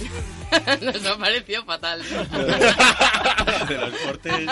Nos 0.82 1.06
ha 1.06 1.18
parecido 1.18 1.64
fatal. 1.64 2.02
De 3.68 3.78
los 3.78 3.94
cortes. 3.98 4.46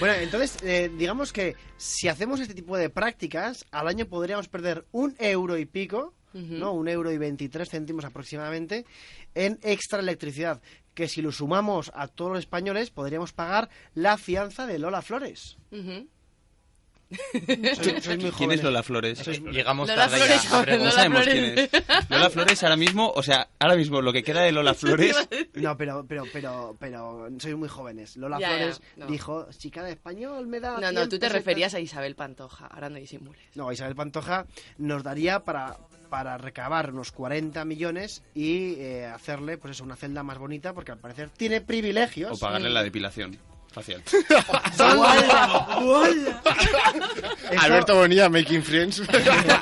Bueno, 0.00 0.14
entonces, 0.14 0.56
eh, 0.62 0.90
digamos 0.96 1.32
que 1.32 1.56
si 1.76 2.08
hacemos 2.08 2.40
este 2.40 2.54
tipo 2.54 2.76
de 2.76 2.90
prácticas, 2.90 3.66
al 3.70 3.88
año 3.88 4.06
podríamos 4.06 4.48
perder 4.48 4.86
un 4.92 5.14
euro 5.18 5.56
y 5.58 5.66
pico. 5.66 6.14
¿no? 6.32 6.72
Un 6.72 6.88
euro 6.88 7.12
y 7.12 7.18
23 7.18 7.68
céntimos 7.70 8.04
aproximadamente, 8.04 8.86
en 9.36 9.60
extra 9.62 10.00
electricidad. 10.00 10.60
Que 10.92 11.06
si 11.06 11.22
lo 11.22 11.30
sumamos 11.30 11.92
a 11.94 12.08
todos 12.08 12.32
los 12.32 12.40
españoles, 12.40 12.90
podríamos 12.90 13.32
pagar 13.32 13.68
la 13.94 14.16
fianza 14.18 14.66
de 14.66 14.80
Lola 14.80 15.00
Flores. 15.00 15.58
Sois 17.10 18.18
muy 18.20 18.30
¿Quién 18.32 18.52
es. 18.52 18.62
Lola 18.62 18.82
Flores? 18.82 19.24
Llegamos 19.26 19.88
Lola 19.88 20.08
tarde 20.08 20.16
Flores, 20.38 20.42
ya. 20.50 20.76
No 20.84 20.90
sabemos 20.90 21.22
Flores. 21.24 21.68
quién 21.70 21.84
es. 22.00 22.10
Lola 22.10 22.30
Flores 22.30 22.62
ahora 22.62 22.76
mismo, 22.76 23.12
o 23.14 23.22
sea, 23.22 23.48
ahora 23.58 23.76
mismo 23.76 24.00
lo 24.02 24.12
que 24.12 24.22
queda 24.22 24.42
de 24.42 24.52
Lola 24.52 24.74
Flores 24.74 25.28
No, 25.54 25.76
pero, 25.76 26.04
pero, 26.08 26.24
pero, 26.32 26.76
pero, 26.78 27.28
sois 27.38 27.56
muy 27.56 27.68
jóvenes. 27.68 28.16
Lola 28.16 28.38
Ya, 28.40 28.50
ya, 28.50 28.56
Flores 28.56 28.80
no. 28.96 29.06
dijo, 29.06 29.48
chica 29.56 29.82
de 29.84 29.92
español 29.92 30.46
me 30.46 30.60
da 30.60 30.72
No, 30.80 30.92
no, 30.92 31.00
100 31.00 31.04
tú 31.04 31.08
te 31.10 31.20
pesetas". 31.20 31.32
referías 31.32 31.74
a 31.74 31.80
Isabel 31.80 32.14
Pantoja, 32.14 32.66
ahora 32.66 32.88
no 32.88 32.96
disimules. 32.98 33.40
No, 33.54 33.70
Isabel 33.70 33.94
Pantoja 33.94 34.46
nos 34.78 35.02
daría 35.02 35.40
para, 35.44 35.76
para 36.10 36.38
recabar 36.38 36.90
unos 36.92 37.12
40 37.12 37.64
millones 37.64 38.22
y 38.34 38.74
eh, 38.78 39.06
hacerle, 39.06 39.58
pues 39.58 39.72
eso, 39.76 39.84
una 39.84 39.96
celda 39.96 40.22
más 40.22 40.38
bonita, 40.38 40.72
porque 40.72 40.92
al 40.92 40.98
parecer 40.98 41.30
tiene 41.30 41.60
privilegios. 41.60 42.32
o 42.32 42.38
pagarle 42.38 42.70
la 42.70 42.82
depilación 42.82 43.38
facial. 43.74 44.02
Alberto 47.58 47.96
Bonilla, 47.96 48.28
Making 48.28 48.62
Friends. 48.62 49.02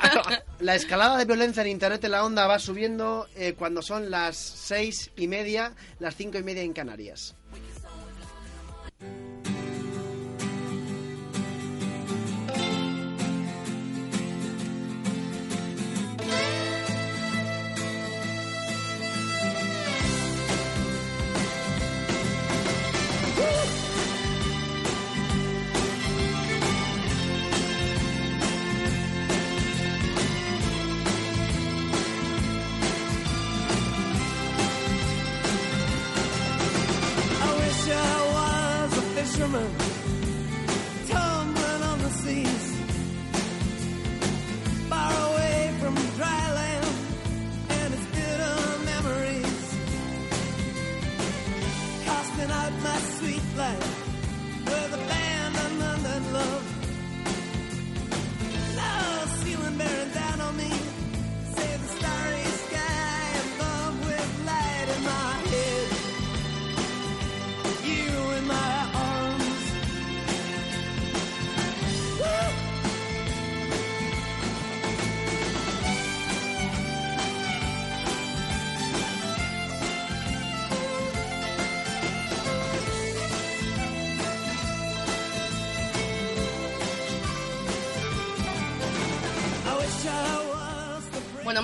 La 0.59 0.75
escalada 0.75 1.17
de 1.17 1.25
violencia 1.25 1.61
en 1.61 1.69
Internet 1.69 2.03
en 2.05 2.11
la 2.11 2.23
onda 2.23 2.47
va 2.47 2.59
subiendo 2.59 3.27
eh, 3.35 3.53
cuando 3.57 3.81
son 3.81 4.09
las 4.09 4.37
seis 4.37 5.11
y 5.17 5.27
media, 5.27 5.73
las 5.99 6.15
cinco 6.15 6.37
y 6.37 6.43
media 6.43 6.61
en 6.61 6.73
Canarias. 6.73 7.35
Life 53.55 53.92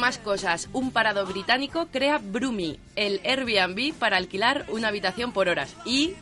más 0.09 0.17
cosas. 0.17 0.69
Un 0.73 0.89
parado 0.89 1.23
británico 1.27 1.87
crea 1.91 2.17
Brumi, 2.17 2.79
el 2.95 3.21
Airbnb 3.23 3.93
para 3.93 4.17
alquilar 4.17 4.65
una 4.69 4.87
habitación 4.87 5.33
por 5.33 5.49
horas. 5.49 5.75
Y, 5.85 6.15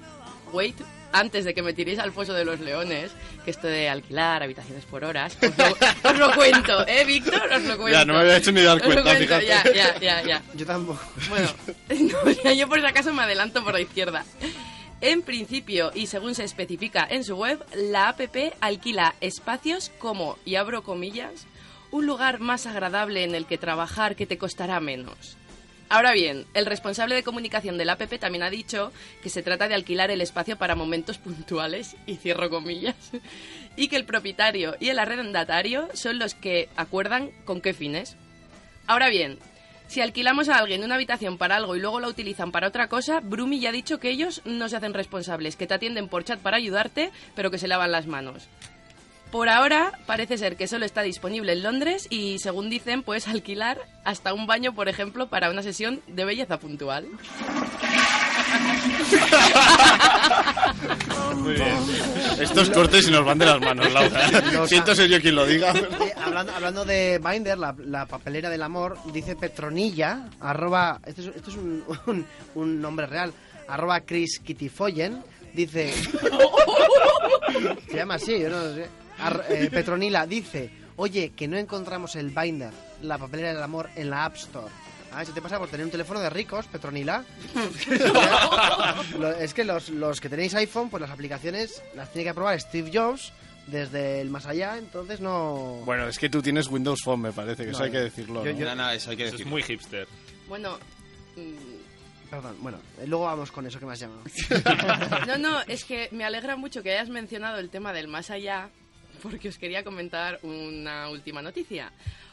wait, 0.51 0.75
antes 1.13 1.45
de 1.45 1.53
que 1.53 1.61
me 1.61 1.71
tiréis 1.71 1.97
al 1.97 2.11
foso 2.11 2.33
de 2.33 2.43
los 2.43 2.59
leones, 2.59 3.11
que 3.45 3.51
esto 3.51 3.67
de 3.67 3.87
alquilar 3.87 4.43
habitaciones 4.43 4.83
por 4.83 5.05
horas, 5.05 5.37
os 5.41 5.57
lo, 5.57 6.09
os 6.09 6.17
lo 6.17 6.35
cuento, 6.35 6.85
¿eh, 6.85 7.05
Víctor? 7.05 7.41
Os 7.49 7.63
lo 7.63 7.77
cuento. 7.77 7.97
Ya, 7.97 8.03
no 8.03 8.15
me 8.15 8.19
había 8.19 8.35
hecho 8.35 8.51
ni 8.51 8.61
dar 8.61 8.83
cuenta, 8.83 9.15
fíjate. 9.15 9.45
Ya, 9.45 9.63
ya, 9.73 9.99
ya, 10.01 10.21
ya. 10.21 10.43
Yo 10.53 10.65
tampoco. 10.65 10.99
Bueno, 11.29 11.47
no, 11.89 12.31
ya 12.43 12.51
yo 12.51 12.67
por 12.67 12.81
si 12.81 12.85
acaso 12.85 13.13
me 13.13 13.23
adelanto 13.23 13.63
por 13.63 13.71
la 13.71 13.79
izquierda. 13.79 14.25
En 14.99 15.21
principio, 15.21 15.91
y 15.95 16.07
según 16.07 16.35
se 16.35 16.43
especifica 16.43 17.07
en 17.09 17.23
su 17.23 17.37
web, 17.37 17.63
la 17.73 18.09
APP 18.09 18.53
alquila 18.59 19.15
espacios 19.21 19.93
como, 19.97 20.37
y 20.43 20.55
abro 20.55 20.83
comillas, 20.83 21.47
un 21.91 22.05
lugar 22.05 22.39
más 22.39 22.65
agradable 22.65 23.23
en 23.23 23.35
el 23.35 23.45
que 23.45 23.57
trabajar 23.57 24.15
que 24.15 24.25
te 24.25 24.37
costará 24.37 24.79
menos. 24.79 25.37
Ahora 25.89 26.11
bien, 26.11 26.45
el 26.53 26.65
responsable 26.65 27.15
de 27.15 27.23
comunicación 27.23 27.77
de 27.77 27.85
la 27.85 27.93
APP 27.93 28.19
también 28.19 28.43
ha 28.43 28.49
dicho 28.49 28.91
que 29.23 29.29
se 29.29 29.41
trata 29.41 29.69
de 29.69 29.75
alquilar 29.75 30.11
el 30.11 30.19
espacio 30.19 30.57
para 30.57 30.75
momentos 30.75 31.17
puntuales, 31.17 31.95
y 32.05 32.15
cierro 32.15 32.49
comillas, 32.49 32.95
y 33.77 33.87
que 33.87 33.95
el 33.95 34.05
propietario 34.05 34.75
y 34.81 34.89
el 34.89 34.99
arrendatario 34.99 35.87
son 35.93 36.19
los 36.19 36.33
que 36.33 36.67
acuerdan 36.75 37.31
con 37.45 37.61
qué 37.61 37.73
fines. 37.73 38.17
Ahora 38.85 39.07
bien, 39.09 39.39
si 39.87 40.01
alquilamos 40.01 40.49
a 40.49 40.57
alguien 40.57 40.83
una 40.83 40.95
habitación 40.95 41.37
para 41.37 41.55
algo 41.55 41.77
y 41.77 41.79
luego 41.79 42.01
la 42.01 42.09
utilizan 42.09 42.51
para 42.51 42.67
otra 42.67 42.89
cosa, 42.89 43.21
Brumi 43.21 43.61
ya 43.61 43.69
ha 43.69 43.73
dicho 43.73 44.01
que 44.01 44.09
ellos 44.09 44.41
no 44.43 44.67
se 44.67 44.75
hacen 44.75 44.93
responsables, 44.93 45.55
que 45.55 45.67
te 45.67 45.73
atienden 45.73 46.09
por 46.09 46.25
chat 46.25 46.39
para 46.39 46.57
ayudarte, 46.57 47.11
pero 47.35 47.49
que 47.49 47.57
se 47.57 47.69
lavan 47.69 47.93
las 47.93 48.07
manos. 48.07 48.49
Por 49.31 49.49
ahora 49.49 49.91
parece 50.05 50.37
ser 50.37 50.55
que 50.55 50.67
solo 50.67 50.85
está 50.85 51.01
disponible 51.01 51.51
en 51.51 51.61
Londres 51.63 52.07
y 52.09 52.39
según 52.39 52.69
dicen 52.69 53.03
puedes 53.03 53.27
alquilar 53.27 53.77
hasta 54.05 54.33
un 54.33 54.47
baño, 54.47 54.73
por 54.73 54.87
ejemplo, 54.89 55.27
para 55.27 55.49
una 55.51 55.61
sesión 55.63 56.01
de 56.07 56.23
belleza 56.25 56.57
puntual. 56.59 57.07
Muy 61.35 61.53
bien. 61.53 61.77
Estos 62.39 62.69
cortes 62.69 63.05
se 63.05 63.11
nos 63.11 63.25
van 63.25 63.37
de 63.37 63.45
las 63.45 63.59
manos, 63.59 63.91
Laura. 63.91 64.31
Los- 64.53 64.69
Siento 64.69 64.95
ser 64.95 65.09
yo 65.09 65.19
quien 65.21 65.35
lo 65.35 65.45
diga. 65.45 65.73
Eh, 65.73 66.13
hablando, 66.23 66.53
hablando 66.53 66.85
de 66.85 67.19
Binder, 67.23 67.57
la, 67.57 67.75
la 67.85 68.05
papelera 68.05 68.49
del 68.49 68.61
amor, 68.63 68.97
dice 69.11 69.35
Petronilla, 69.35 70.29
arroba, 70.39 70.99
esto 71.05 71.21
es, 71.21 71.27
esto 71.35 71.49
es 71.51 71.55
un, 71.57 71.83
un- 72.05 72.25
un 72.55 72.81
nombre 72.81 73.05
real, 73.07 73.33
arroba 73.67 74.01
Chris 74.01 74.39
Kittyfoyen, 74.39 75.21
dice... 75.53 75.93
se 77.89 77.95
llama 77.97 78.15
así, 78.15 78.39
yo 78.39 78.49
no 78.49 78.61
sé. 78.73 78.87
Ar- 79.19 79.45
eh, 79.49 79.69
Petronila 79.71 80.25
dice, 80.27 80.69
oye, 80.97 81.31
que 81.35 81.47
no 81.47 81.57
encontramos 81.57 82.15
el 82.15 82.29
Binder, 82.29 82.71
la 83.01 83.17
papelera 83.17 83.53
del 83.53 83.63
amor, 83.63 83.89
en 83.95 84.09
la 84.09 84.25
App 84.25 84.35
Store. 84.35 84.67
Ah, 85.13 85.23
eso 85.23 85.31
te 85.33 85.41
pasa 85.41 85.57
por 85.57 85.69
tener 85.69 85.85
un 85.85 85.91
teléfono 85.91 86.19
de 86.19 86.29
ricos, 86.29 86.65
Petronila. 86.67 87.23
Es 89.39 89.53
que 89.53 89.63
los, 89.63 89.89
los 89.89 90.19
que 90.19 90.29
tenéis 90.29 90.53
iPhone, 90.55 90.89
pues 90.89 91.01
las 91.01 91.09
aplicaciones 91.11 91.81
las 91.95 92.11
tiene 92.11 92.23
que 92.25 92.29
aprobar 92.31 92.59
Steve 92.59 92.91
Jobs 92.93 93.31
desde 93.67 94.21
el 94.21 94.29
más 94.29 94.45
allá, 94.45 94.77
entonces 94.77 95.19
no... 95.19 95.81
Bueno, 95.85 96.07
es 96.07 96.17
que 96.19 96.29
tú 96.29 96.41
tienes 96.41 96.67
Windows 96.67 97.01
Phone, 97.03 97.21
me 97.21 97.31
parece, 97.33 97.65
que 97.65 97.71
eso 97.71 97.83
hay 97.83 97.91
que 97.91 97.99
decirlo. 97.99 98.43
yo- 98.45 98.53
¿no? 98.53 98.59
yo- 98.59 98.65
No, 98.65 98.75
no, 98.75 98.89
eso 98.91 99.09
hay 99.11 99.17
que 99.17 99.23
Eso 99.23 99.27
es 99.35 99.39
decirlo. 99.39 99.51
muy 99.51 99.63
hipster. 99.63 100.07
Bueno, 100.47 100.77
mm, 101.35 102.29
Perdón, 102.29 102.55
bueno, 102.59 102.77
luego 103.05 103.25
vamos 103.25 103.51
con 103.51 103.65
eso 103.67 103.79
que 103.79 103.85
me 103.85 103.93
has 103.93 103.99
llamado. 103.99 104.21
no, 105.27 105.37
no, 105.37 105.61
es 105.67 105.85
que 105.85 106.09
me 106.11 106.25
alegra 106.25 106.55
mucho 106.57 106.83
que 106.83 106.91
hayas 106.93 107.09
mencionado 107.09 107.57
el 107.59 107.69
tema 107.69 107.93
del 107.93 108.07
más 108.09 108.29
allá, 108.29 108.69
porque 109.23 109.49
os 109.49 109.57
quería 109.57 109.83
comentar 109.83 110.39
una 110.43 111.09
última 111.09 111.41
noticia. 111.41 111.91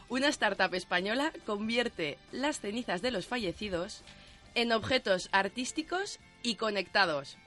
Una 0.08 0.28
startup 0.28 0.74
española 0.74 1.32
convierte 1.46 2.18
las 2.30 2.60
cenizas 2.60 3.02
de 3.02 3.10
los 3.10 3.26
fallecidos 3.26 4.02
en 4.54 4.72
objetos 4.72 5.28
artísticos 5.32 6.20
y 6.42 6.56
conectados. 6.56 7.38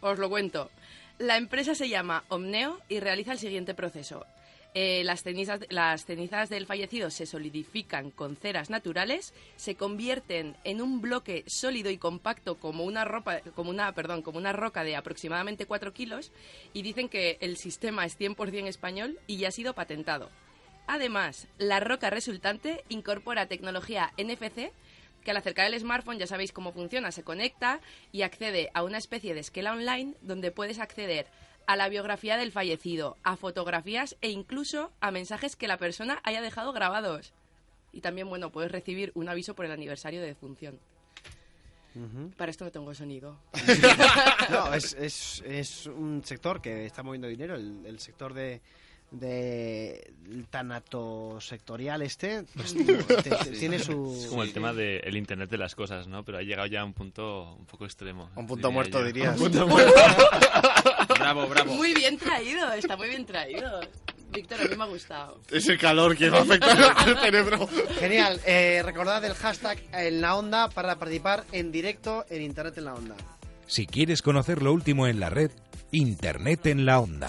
Os 0.00 0.18
lo 0.18 0.28
cuento. 0.28 0.70
La 1.18 1.36
empresa 1.36 1.74
se 1.74 1.88
llama 1.88 2.24
Omneo 2.28 2.80
y 2.88 3.00
realiza 3.00 3.32
el 3.32 3.38
siguiente 3.38 3.74
proceso. 3.74 4.26
Eh, 4.74 5.04
las, 5.04 5.22
cenizas, 5.22 5.60
las 5.68 6.06
cenizas 6.06 6.48
del 6.48 6.64
fallecido 6.64 7.10
se 7.10 7.26
solidifican 7.26 8.10
con 8.10 8.36
ceras 8.36 8.70
naturales, 8.70 9.34
se 9.56 9.74
convierten 9.74 10.56
en 10.64 10.80
un 10.80 11.02
bloque 11.02 11.44
sólido 11.46 11.90
y 11.90 11.98
compacto 11.98 12.54
como 12.58 12.84
una, 12.84 13.04
ropa, 13.04 13.40
como 13.54 13.68
una, 13.68 13.92
perdón, 13.92 14.22
como 14.22 14.38
una 14.38 14.54
roca 14.54 14.82
de 14.82 14.96
aproximadamente 14.96 15.66
4 15.66 15.92
kilos 15.92 16.32
y 16.72 16.80
dicen 16.80 17.10
que 17.10 17.36
el 17.42 17.58
sistema 17.58 18.06
es 18.06 18.18
100% 18.18 18.66
español 18.66 19.18
y 19.26 19.36
ya 19.36 19.48
ha 19.48 19.52
sido 19.52 19.74
patentado. 19.74 20.30
Además, 20.86 21.48
la 21.58 21.78
roca 21.78 22.08
resultante 22.08 22.82
incorpora 22.88 23.46
tecnología 23.46 24.12
NFC 24.16 24.72
que 25.22 25.30
al 25.30 25.36
acercar 25.36 25.66
el 25.66 25.78
smartphone 25.78 26.18
ya 26.18 26.26
sabéis 26.26 26.52
cómo 26.52 26.72
funciona, 26.72 27.12
se 27.12 27.22
conecta 27.22 27.80
y 28.10 28.22
accede 28.22 28.70
a 28.74 28.82
una 28.82 28.98
especie 28.98 29.34
de 29.34 29.40
esquela 29.40 29.72
online 29.72 30.14
donde 30.22 30.50
puedes 30.50 30.78
acceder 30.78 31.26
a 31.66 31.76
la 31.76 31.88
biografía 31.88 32.36
del 32.36 32.52
fallecido, 32.52 33.16
a 33.22 33.36
fotografías 33.36 34.16
e 34.20 34.30
incluso 34.30 34.92
a 35.00 35.10
mensajes 35.10 35.56
que 35.56 35.68
la 35.68 35.76
persona 35.78 36.20
haya 36.24 36.40
dejado 36.42 36.72
grabados. 36.72 37.32
Y 37.92 38.00
también, 38.00 38.28
bueno, 38.28 38.50
puedes 38.50 38.72
recibir 38.72 39.12
un 39.14 39.28
aviso 39.28 39.54
por 39.54 39.66
el 39.66 39.72
aniversario 39.72 40.20
de 40.20 40.26
defunción. 40.28 40.78
Para 42.38 42.50
esto 42.50 42.64
no 42.64 42.70
tengo 42.72 42.94
sonido. 42.94 43.36
No, 44.50 44.72
es, 44.74 44.94
es, 44.94 45.42
es 45.46 45.86
un 45.86 46.22
sector 46.24 46.60
que 46.62 46.84
está 46.86 47.02
moviendo 47.02 47.28
dinero, 47.28 47.54
el, 47.54 47.84
el 47.86 47.98
sector 48.00 48.32
de 48.34 48.60
de 49.12 50.10
tanato 50.48 51.38
sectorial 51.38 52.00
este 52.00 52.44
pues, 52.54 52.72
te- 52.74 52.94
te- 53.22 53.50
tiene 53.58 53.78
su 53.78 54.16
Es 54.18 54.26
como 54.28 54.42
el 54.42 54.54
tema 54.54 54.72
del 54.72 55.14
Internet 55.18 55.50
de 55.50 55.58
las 55.58 55.74
cosas, 55.74 56.06
¿no? 56.08 56.24
Pero 56.24 56.38
ha 56.38 56.42
llegado 56.42 56.66
ya 56.66 56.80
a 56.80 56.84
un 56.86 56.94
punto 56.94 57.54
un 57.58 57.66
poco 57.66 57.84
extremo. 57.84 58.30
Un 58.36 58.46
punto 58.46 58.68
diría 58.68 58.70
muerto, 58.72 59.04
dirías. 59.04 59.36
Un 59.38 59.50
punto 59.50 59.66
muerto. 59.68 59.92
Bravo, 61.14 61.46
bravo. 61.46 61.74
Muy 61.74 61.94
bien 61.94 62.18
traído, 62.18 62.72
está 62.72 62.96
muy 62.96 63.08
bien 63.08 63.24
traído. 63.26 63.80
Víctor, 64.30 64.60
a 64.62 64.64
mí 64.64 64.76
me 64.76 64.84
ha 64.84 64.86
gustado. 64.86 65.40
Es 65.50 65.68
el 65.68 65.78
calor 65.78 66.16
que 66.16 66.30
va 66.30 66.38
a 66.38 66.42
afectar 66.42 66.80
al 66.96 67.18
cerebro. 67.18 67.68
Genial, 67.98 68.40
eh, 68.46 68.82
recordad 68.84 69.22
el 69.24 69.34
hashtag 69.34 69.78
en 69.92 70.20
la 70.22 70.36
onda 70.36 70.68
para 70.68 70.96
participar 70.96 71.44
en 71.52 71.70
directo 71.70 72.24
en 72.30 72.42
Internet 72.42 72.78
en 72.78 72.84
la 72.86 72.94
onda. 72.94 73.14
Si 73.66 73.86
quieres 73.86 74.22
conocer 74.22 74.62
lo 74.62 74.72
último 74.72 75.06
en 75.06 75.20
la 75.20 75.28
red, 75.30 75.50
Internet 75.90 76.66
en 76.66 76.86
la 76.86 77.00
onda. 77.00 77.28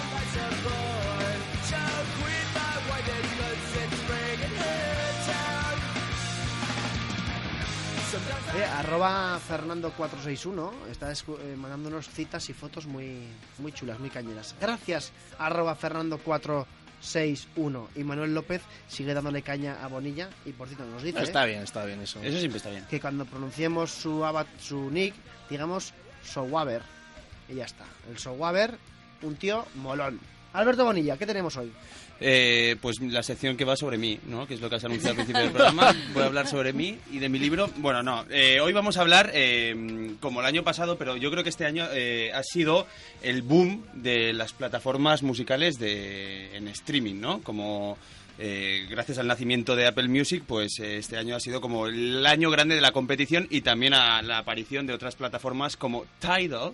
Eh, 8.53 8.65
arroba 8.65 9.39
Fernando461 9.39 10.71
está 10.91 11.09
escu- 11.11 11.39
eh, 11.39 11.55
mandándonos 11.55 12.09
citas 12.09 12.49
y 12.49 12.53
fotos 12.53 12.85
muy, 12.85 13.27
muy 13.59 13.71
chulas, 13.71 13.97
muy 13.99 14.09
cañeras. 14.09 14.55
Gracias, 14.59 15.13
arroba 15.39 15.77
Fernando461. 15.77 17.87
Y 17.95 18.03
Manuel 18.03 18.33
López 18.33 18.61
sigue 18.89 19.13
dándole 19.13 19.41
caña 19.41 19.77
a 19.81 19.87
Bonilla 19.87 20.29
y 20.45 20.51
por 20.51 20.67
cierto 20.67 20.85
nos 20.85 21.01
dice 21.01 21.23
Está 21.23 21.45
bien, 21.45 21.61
está 21.63 21.85
bien 21.85 22.01
eso. 22.01 22.21
Eso 22.21 22.37
siempre 22.39 22.57
está 22.57 22.69
bien. 22.71 22.85
que 22.89 22.99
cuando 22.99 23.23
pronunciemos 23.25 23.89
su, 23.91 24.25
avat, 24.25 24.47
su 24.59 24.91
nick, 24.91 25.13
digamos 25.49 25.93
Sowaber. 26.23 26.81
Y 27.47 27.55
ya 27.55 27.65
está. 27.65 27.85
El 28.09 28.17
Sowaber, 28.19 28.77
un 29.21 29.35
tío 29.37 29.65
molón. 29.75 30.19
Alberto 30.53 30.83
Bonilla, 30.83 31.15
¿qué 31.15 31.25
tenemos 31.25 31.55
hoy? 31.55 31.71
Eh, 32.23 32.75
pues 32.79 33.01
la 33.01 33.23
sección 33.23 33.57
que 33.57 33.65
va 33.65 33.75
sobre 33.75 33.97
mí, 33.97 34.19
¿no? 34.27 34.45
Que 34.45 34.53
es 34.53 34.61
lo 34.61 34.69
que 34.69 34.75
has 34.75 34.83
anunciado 34.83 35.09
al 35.11 35.15
principio 35.15 35.41
del 35.41 35.51
programa. 35.51 35.95
Voy 36.13 36.21
a 36.21 36.27
hablar 36.27 36.47
sobre 36.47 36.71
mí 36.71 36.97
y 37.11 37.17
de 37.17 37.29
mi 37.29 37.39
libro. 37.39 37.69
Bueno, 37.77 38.03
no. 38.03 38.25
eh, 38.29 38.59
hoy 38.61 38.73
vamos 38.73 38.97
a 38.97 39.01
hablar, 39.01 39.31
eh, 39.33 40.15
como 40.19 40.39
el 40.41 40.45
año 40.45 40.63
pasado, 40.63 40.97
pero 40.97 41.17
yo 41.17 41.31
creo 41.31 41.43
que 41.43 41.49
este 41.49 41.65
año 41.65 41.83
ha 41.83 42.43
sido 42.43 42.85
el 43.23 43.41
boom 43.41 43.83
de 43.93 44.33
las 44.33 44.53
plataformas 44.53 45.23
musicales 45.23 45.79
de, 45.79 46.55
en 46.55 46.67
streaming, 46.67 47.19
¿no? 47.19 47.41
Como 47.41 47.97
eh, 48.43 48.87
gracias 48.89 49.17
al 49.17 49.27
nacimiento 49.27 49.75
de 49.75 49.87
Apple 49.87 50.07
Music, 50.07 50.43
pues 50.47 50.79
este 50.79 51.17
año 51.17 51.35
ha 51.35 51.39
sido 51.39 51.61
como 51.61 51.87
el 51.87 52.25
año 52.25 52.49
grande 52.49 52.75
de 52.75 52.81
la 52.81 52.91
competición 52.91 53.47
y 53.49 53.61
también 53.61 53.93
a 53.93 54.21
la 54.21 54.39
aparición 54.39 54.87
de 54.87 54.93
otras 54.93 55.15
plataformas 55.15 55.77
como 55.77 56.05
Tidal, 56.19 56.73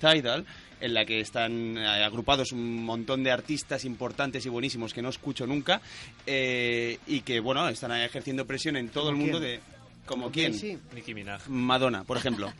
Tidal 0.00 0.44
en 0.80 0.94
la 0.94 1.04
que 1.04 1.20
están 1.20 1.76
eh, 1.78 1.86
agrupados 1.86 2.52
un 2.52 2.84
montón 2.84 3.22
de 3.24 3.30
artistas 3.30 3.84
importantes 3.84 4.44
y 4.46 4.48
buenísimos 4.48 4.92
que 4.94 5.02
no 5.02 5.08
escucho 5.08 5.46
nunca 5.46 5.80
eh, 6.26 6.98
y 7.06 7.20
que, 7.20 7.40
bueno, 7.40 7.68
están 7.68 7.92
ejerciendo 7.92 8.46
presión 8.46 8.76
en 8.76 8.88
todo 8.88 9.10
el 9.10 9.16
¿Como 9.16 9.24
mundo 9.24 9.38
quién? 9.40 9.50
de... 9.52 9.60
¿Como 10.06 10.22
¿Como 10.22 10.32
quién? 10.32 10.52
quién, 10.58 10.78
sí? 10.78 10.82
Nicki 10.94 11.12
Minaj. 11.14 11.48
Madonna, 11.48 12.04
por 12.04 12.16
ejemplo. 12.16 12.52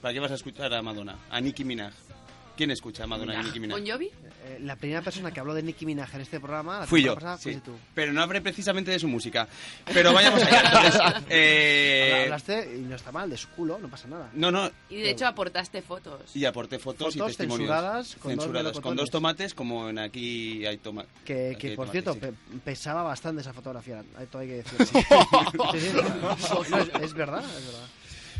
¿Para 0.00 0.12
qué 0.12 0.20
vas 0.20 0.32
a 0.32 0.34
escuchar 0.34 0.74
a 0.74 0.82
Madonna? 0.82 1.16
A 1.30 1.40
Nicki 1.40 1.64
Minaj. 1.64 1.92
¿Quién 2.56 2.70
escucha 2.70 3.04
a 3.04 3.06
Madonna 3.06 3.40
y 3.40 3.44
Nicki 3.44 3.58
Minaj? 3.60 3.78
¿Con 3.78 3.88
Jovi? 3.88 4.06
Eh, 4.46 4.58
la 4.60 4.76
primera 4.76 5.02
persona 5.02 5.32
que 5.32 5.40
habló 5.40 5.54
de 5.54 5.62
Nicki 5.62 5.84
Minaj 5.86 6.14
en 6.14 6.20
este 6.20 6.38
programa 6.38 6.80
la 6.80 6.86
Fui 6.86 7.02
yo, 7.02 7.14
pasada, 7.14 7.36
sí. 7.38 7.56
tú. 7.64 7.72
pero 7.94 8.12
no 8.12 8.22
hablé 8.22 8.40
precisamente 8.40 8.90
de 8.92 8.98
su 9.00 9.08
música. 9.08 9.48
Pero 9.92 10.12
vayamos 10.12 10.42
allá. 10.42 10.60
Entonces, 10.66 11.24
eh, 11.30 12.10
Habla- 12.12 12.24
Hablaste, 12.24 12.76
y 12.76 12.80
no 12.82 12.94
está 12.96 13.10
mal, 13.10 13.28
de 13.30 13.36
su 13.36 13.48
culo, 13.48 13.78
no 13.78 13.88
pasa 13.88 14.06
nada. 14.08 14.30
no, 14.34 14.50
no, 14.52 14.70
Y 14.88 14.96
de 15.00 15.10
hecho 15.10 15.26
aportaste 15.26 15.82
fotos. 15.82 16.34
y 16.36 16.44
aporté 16.44 16.78
fotos, 16.78 17.16
y 17.16 17.18
Fotos 17.18 17.36
testimonios. 17.36 17.68
censuradas 17.70 18.06
con 18.16 18.34
dos 18.36 18.44
Censuradas, 18.44 18.44
con 18.44 18.54
melocotones. 18.74 19.00
dos 19.00 19.10
tomates, 19.10 19.54
como 19.54 19.88
en 19.88 19.98
aquí 19.98 20.64
hay 20.66 20.76
tomates. 20.78 21.10
Que, 21.24 21.56
que 21.58 21.72
por 21.74 21.88
cierto, 21.88 22.14
pe- 22.16 22.34
pesaba 22.64 23.02
bastante 23.02 23.40
esa 23.40 23.52
fotografía, 23.52 24.04
hay- 24.16 24.26
todo 24.26 24.42
hay 24.42 24.48
que 24.48 24.54
decir. 24.62 24.86
Sí, 24.86 24.98
sí, 25.72 25.80
sí. 25.80 25.96
No, 26.70 26.78
es, 26.78 26.88
es 27.02 27.14
verdad, 27.14 27.42
es 27.44 27.66
verdad. 27.66 27.86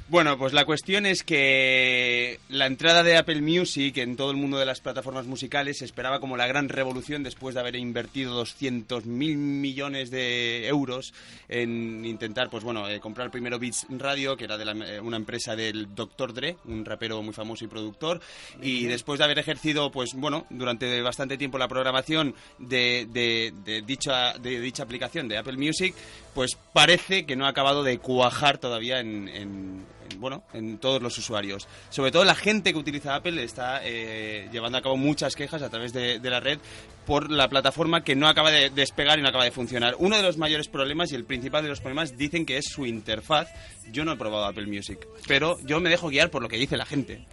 Bueno, 0.07 0.37
pues 0.37 0.53
la 0.53 0.67
cuestión 0.67 1.07
es 1.07 1.23
que 1.23 2.39
la 2.51 2.67
entrada 2.67 3.03
de 3.03 3.17
Apple 3.17 3.41
Music 3.41 3.97
en 3.97 4.17
todo 4.17 4.31
el 4.33 4.37
mundo 4.37 4.59
de 4.59 4.67
las 4.67 4.81
plataformas 4.81 5.25
musicales 5.25 5.79
se 5.79 5.87
esperaba 5.87 6.21
como 6.21 6.37
la 6.37 6.47
gran 6.47 6.69
revolución 6.69 7.23
después 7.23 7.55
de 7.55 7.63
haber 7.63 7.75
invertido 7.77 8.35
200 8.35 9.07
mil 9.07 9.39
millones 9.39 10.11
de 10.11 10.69
euros 10.69 11.15
en 11.49 12.05
intentar, 12.05 12.51
pues 12.51 12.63
bueno, 12.65 12.87
eh, 12.87 13.01
comprar 13.01 13.31
primero 13.31 13.59
Beats 13.59 13.87
Radio, 13.89 14.37
que 14.37 14.45
era 14.45 14.59
de 14.59 14.65
la- 14.67 14.73
eh, 14.87 15.01
una 15.01 15.17
empresa 15.17 15.57
del 15.57 15.95
Dr. 15.95 16.35
Dre, 16.35 16.59
un 16.67 16.85
rapero 16.85 17.23
muy 17.23 17.33
famoso 17.33 17.65
y 17.65 17.69
productor, 17.69 18.21
y 18.61 18.85
después 18.85 19.17
de 19.19 19.25
haber 19.25 19.39
ejercido, 19.39 19.91
pues 19.91 20.13
bueno, 20.13 20.45
durante 20.51 21.01
bastante 21.01 21.39
tiempo 21.39 21.57
la 21.57 21.67
programación 21.67 22.35
de, 22.59 23.09
de- 23.11 23.55
de 23.65 23.81
dicha, 23.81 24.35
de 24.35 24.61
dicha 24.61 24.83
aplicación 24.83 25.29
de 25.29 25.39
Apple 25.39 25.57
Music, 25.57 25.95
pues 26.35 26.59
parece 26.75 27.25
que 27.25 27.37
no 27.37 27.47
ha 27.47 27.51
acabado 27.51 27.83
de 27.83 27.99
cuajar 27.99 28.59
todavía 28.59 29.01
en, 29.01 29.29
en- 29.29 29.94
en, 30.11 30.21
bueno, 30.21 30.43
en 30.53 30.79
todos 30.79 31.03
los 31.03 31.17
usuarios. 31.19 31.67
Sobre 31.91 32.11
todo 32.11 32.25
la 32.25 32.35
gente 32.35 32.73
que 32.73 32.79
utiliza 32.79 33.15
Apple 33.15 33.43
está 33.43 33.81
eh, 33.83 34.49
llevando 34.53 34.79
a 34.79 34.83
cabo 34.83 34.97
muchas 34.97 35.35
quejas 35.35 35.63
a 35.63 35.71
través 35.71 35.93
de, 35.93 36.19
de 36.19 36.31
la 36.31 36.41
red 36.41 36.59
por 37.07 37.31
la 37.31 37.49
plataforma 37.49 38.03
que 38.03 38.17
no 38.17 38.29
acaba 38.29 38.51
de 38.51 38.71
despegar 38.71 39.19
y 39.19 39.23
no 39.23 39.29
acaba 39.29 39.45
de 39.45 39.51
funcionar. 39.51 39.95
Uno 39.99 40.17
de 40.17 40.23
los 40.23 40.39
mayores 40.39 40.69
problemas 40.69 41.13
y 41.13 41.15
el 41.15 41.25
principal 41.25 41.63
de 41.63 41.69
los 41.69 41.81
problemas 41.81 42.17
dicen 42.17 42.47
que 42.47 42.59
es 42.59 42.67
su 42.67 42.87
interfaz. 42.87 43.49
Yo 43.93 44.05
no 44.05 44.13
he 44.13 44.17
probado 44.17 44.47
Apple 44.47 44.67
Music, 44.67 45.07
pero 45.29 45.59
yo 45.65 45.79
me 45.81 45.91
dejo 45.91 46.09
guiar 46.09 46.31
por 46.31 46.43
lo 46.43 46.49
que 46.49 46.57
dice 46.57 46.77
la 46.77 46.87
gente. 46.87 47.27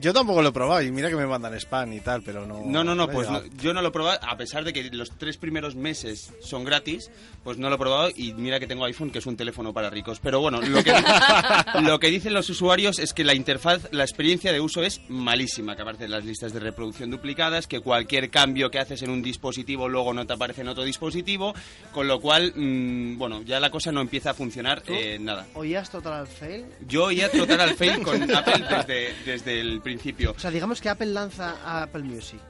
Yo 0.00 0.12
tampoco 0.12 0.40
lo 0.40 0.50
he 0.50 0.52
probado 0.52 0.82
y 0.82 0.92
mira 0.92 1.08
que 1.08 1.16
me 1.16 1.26
mandan 1.26 1.54
spam 1.54 1.92
y 1.92 2.00
tal, 2.00 2.22
pero 2.22 2.46
no. 2.46 2.62
No, 2.64 2.84
no, 2.84 2.94
no, 2.94 3.08
pues 3.08 3.28
no, 3.28 3.42
yo 3.60 3.74
no 3.74 3.82
lo 3.82 3.88
he 3.88 3.90
probado, 3.90 4.20
a 4.22 4.36
pesar 4.36 4.64
de 4.64 4.72
que 4.72 4.84
los 4.92 5.10
tres 5.18 5.36
primeros 5.36 5.74
meses 5.74 6.32
son 6.40 6.64
gratis, 6.64 7.10
pues 7.42 7.58
no 7.58 7.68
lo 7.68 7.74
he 7.74 7.78
probado 7.78 8.10
y 8.14 8.32
mira 8.34 8.60
que 8.60 8.66
tengo 8.66 8.84
iPhone, 8.84 9.10
que 9.10 9.18
es 9.18 9.26
un 9.26 9.36
teléfono 9.36 9.72
para 9.72 9.90
ricos. 9.90 10.20
Pero 10.20 10.40
bueno, 10.40 10.60
lo 10.60 10.82
que, 10.84 10.92
lo 11.82 11.98
que 11.98 12.08
dicen 12.08 12.34
los 12.34 12.48
usuarios 12.50 12.98
es 12.98 13.12
que 13.12 13.24
la 13.24 13.34
interfaz, 13.34 13.88
la 13.92 14.04
experiencia 14.04 14.52
de 14.52 14.60
uso 14.60 14.82
es 14.82 15.00
malísima, 15.08 15.74
que 15.74 15.82
aparecen 15.82 16.10
las 16.10 16.24
listas 16.24 16.52
de 16.52 16.60
reproducción 16.60 17.10
duplicadas, 17.10 17.66
que 17.66 17.80
cualquier 17.80 18.30
cambio 18.30 18.70
que 18.70 18.78
haces 18.78 19.02
en 19.02 19.10
un 19.10 19.15
dispositivo 19.22 19.88
luego 19.88 20.12
no 20.14 20.26
te 20.26 20.32
aparece 20.32 20.60
en 20.62 20.68
otro 20.68 20.84
dispositivo, 20.84 21.54
con 21.92 22.08
lo 22.08 22.20
cual, 22.20 22.52
mm, 22.54 23.18
bueno, 23.18 23.42
ya 23.42 23.60
la 23.60 23.70
cosa 23.70 23.92
no 23.92 24.00
empieza 24.00 24.30
a 24.30 24.34
funcionar 24.34 24.82
eh, 24.86 25.18
nada. 25.20 25.46
¿Oías 25.54 25.90
Total 25.90 26.26
Fail? 26.26 26.66
Yo 26.88 27.10
iba 27.10 27.26
a 27.26 27.30
trotar 27.30 27.60
al 27.60 27.74
fail 27.74 28.02
con 28.02 28.22
Apple 28.34 28.64
desde, 28.68 29.14
desde 29.24 29.60
el 29.60 29.80
principio. 29.80 30.32
O 30.36 30.38
sea, 30.38 30.50
digamos 30.50 30.80
que 30.80 30.88
Apple 30.88 31.06
lanza 31.06 31.56
a 31.64 31.82
Apple 31.84 32.02
Music. 32.02 32.40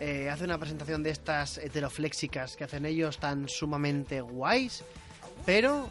eh, 0.00 0.28
hace 0.30 0.42
una 0.44 0.58
presentación 0.58 1.02
de 1.04 1.10
estas 1.10 1.58
heterofléxicas 1.58 2.56
que 2.56 2.64
hacen 2.64 2.86
ellos 2.86 3.18
tan 3.18 3.48
sumamente 3.48 4.20
guays, 4.20 4.82
pero 5.46 5.88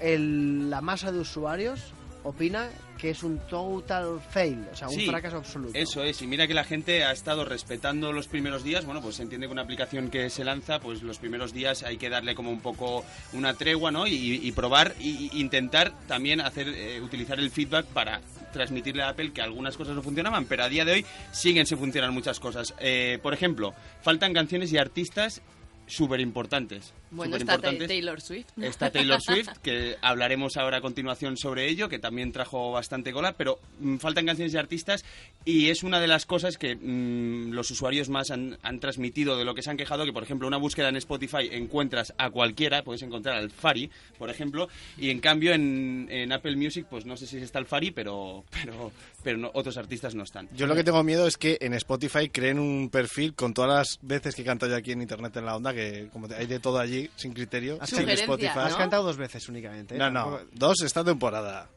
el- 0.00 0.70
la 0.70 0.80
masa 0.80 1.10
de 1.10 1.18
usuarios 1.18 1.80
opina 2.28 2.68
que 2.98 3.10
es 3.10 3.22
un 3.22 3.38
total 3.46 4.20
fail, 4.20 4.66
o 4.72 4.76
sea, 4.76 4.88
un 4.88 4.94
Sí, 4.94 5.06
fracaso 5.06 5.36
absoluto. 5.36 5.78
Eso 5.78 6.02
es, 6.02 6.20
y 6.20 6.26
mira 6.26 6.48
que 6.48 6.54
la 6.54 6.64
gente 6.64 7.04
ha 7.04 7.12
estado 7.12 7.44
respetando 7.44 8.12
los 8.12 8.26
primeros 8.26 8.64
días. 8.64 8.84
Bueno, 8.84 9.00
pues 9.00 9.16
se 9.16 9.22
entiende 9.22 9.46
que 9.46 9.52
una 9.52 9.62
aplicación 9.62 10.10
que 10.10 10.28
se 10.30 10.44
lanza, 10.44 10.80
pues 10.80 11.02
los 11.02 11.18
primeros 11.18 11.52
días 11.52 11.84
hay 11.84 11.96
que 11.96 12.10
darle 12.10 12.34
como 12.34 12.50
un 12.50 12.60
poco 12.60 13.04
una 13.32 13.54
tregua, 13.54 13.92
¿no? 13.92 14.06
Y, 14.06 14.40
y 14.42 14.52
probar 14.52 14.94
y 14.98 15.30
intentar 15.40 15.92
también 16.08 16.40
hacer 16.40 16.68
eh, 16.68 17.00
utilizar 17.00 17.38
el 17.38 17.50
feedback 17.52 17.86
para 17.86 18.20
transmitirle 18.52 19.02
a 19.02 19.10
Apple 19.10 19.32
que 19.32 19.42
algunas 19.42 19.76
cosas 19.76 19.94
no 19.94 20.02
funcionaban, 20.02 20.46
pero 20.46 20.64
a 20.64 20.68
día 20.68 20.84
de 20.84 20.92
hoy 20.92 21.06
siguen 21.30 21.66
sin 21.66 21.78
funcionar 21.78 22.10
muchas 22.10 22.40
cosas. 22.40 22.74
Eh, 22.80 23.18
por 23.22 23.32
ejemplo, 23.32 23.74
faltan 24.02 24.32
canciones 24.32 24.72
y 24.72 24.78
artistas 24.78 25.40
súper 25.86 26.20
importantes. 26.20 26.92
Bueno, 27.10 27.36
está. 27.36 27.58
Taylor 27.58 28.20
Swift. 28.20 28.46
Está 28.60 28.90
Taylor 28.90 29.20
Swift, 29.20 29.48
que 29.62 29.96
hablaremos 30.02 30.56
ahora 30.56 30.78
a 30.78 30.80
continuación 30.80 31.36
sobre 31.36 31.68
ello, 31.68 31.88
que 31.88 31.98
también 31.98 32.32
trajo 32.32 32.72
bastante 32.72 33.12
cola, 33.12 33.32
pero 33.32 33.58
mm, 33.80 33.96
faltan 33.96 34.26
canciones 34.26 34.52
de 34.52 34.58
artistas 34.58 35.04
y 35.44 35.68
es 35.70 35.82
una 35.82 36.00
de 36.00 36.06
las 36.06 36.26
cosas 36.26 36.58
que 36.58 36.76
mm, 36.76 37.52
los 37.52 37.70
usuarios 37.70 38.08
más 38.08 38.30
han, 38.30 38.58
han 38.62 38.80
transmitido 38.80 39.36
de 39.36 39.44
lo 39.44 39.54
que 39.54 39.62
se 39.62 39.70
han 39.70 39.76
quejado, 39.76 40.04
que 40.04 40.12
por 40.12 40.22
ejemplo 40.22 40.46
una 40.48 40.56
búsqueda 40.58 40.88
en 40.88 40.96
Spotify 40.96 41.48
encuentras 41.52 42.12
a 42.18 42.30
cualquiera, 42.30 42.82
puedes 42.82 43.02
encontrar 43.02 43.36
al 43.36 43.50
Fari, 43.50 43.90
por 44.18 44.30
ejemplo, 44.30 44.68
y 44.96 45.10
en 45.10 45.20
cambio 45.20 45.52
en, 45.54 46.08
en 46.10 46.32
Apple 46.32 46.56
Music, 46.56 46.86
pues 46.90 47.06
no 47.06 47.16
sé 47.16 47.26
si 47.26 47.38
está 47.38 47.58
el 47.58 47.66
Fari, 47.66 47.90
pero, 47.90 48.44
pero, 48.62 48.92
pero 49.22 49.38
no- 49.38 49.50
otros 49.54 49.76
artistas 49.78 50.14
no 50.14 50.24
están. 50.24 50.48
Yo 50.54 50.66
lo 50.66 50.74
que 50.74 50.84
tengo 50.84 51.02
miedo 51.04 51.26
es 51.26 51.36
que 51.36 51.58
en 51.60 51.74
Spotify 51.74 52.28
creen 52.28 52.58
un 52.58 52.90
perfil 52.90 53.34
con 53.34 53.54
todas 53.54 53.70
las 53.70 53.98
veces 54.02 54.34
que 54.34 54.42
he 54.42 54.44
cantado 54.44 54.72
yo 54.72 54.76
aquí 54.76 54.92
en 54.92 55.02
Internet 55.02 55.36
en 55.36 55.44
la 55.46 55.56
onda, 55.56 55.72
que 55.72 56.08
como 56.12 56.26
hay 56.36 56.46
de 56.46 56.58
todo 56.60 56.78
allí, 56.78 56.97
sin 57.16 57.32
criterio, 57.34 57.78
Has, 57.80 57.90
sin 57.90 57.98
cantado- 58.00 58.20
Spotify. 58.20 58.58
has 58.58 58.76
cantado 58.76 59.02
dos 59.04 59.16
veces 59.16 59.48
únicamente. 59.48 59.94
¿eh? 59.94 59.98
No, 59.98 60.10
no, 60.10 60.40
dos 60.52 60.82
esta 60.82 61.04
temporada. 61.04 61.68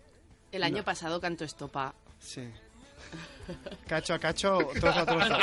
El 0.51 0.63
año 0.63 0.83
pasado 0.83 1.19
cantó 1.21 1.43
Estopa. 1.45 1.93
Sí. 2.19 2.41
Cacho 3.87 4.13
a 4.13 4.19
cacho, 4.19 4.59
trozo 4.79 4.99
a 4.99 5.05
trozo. 5.05 5.37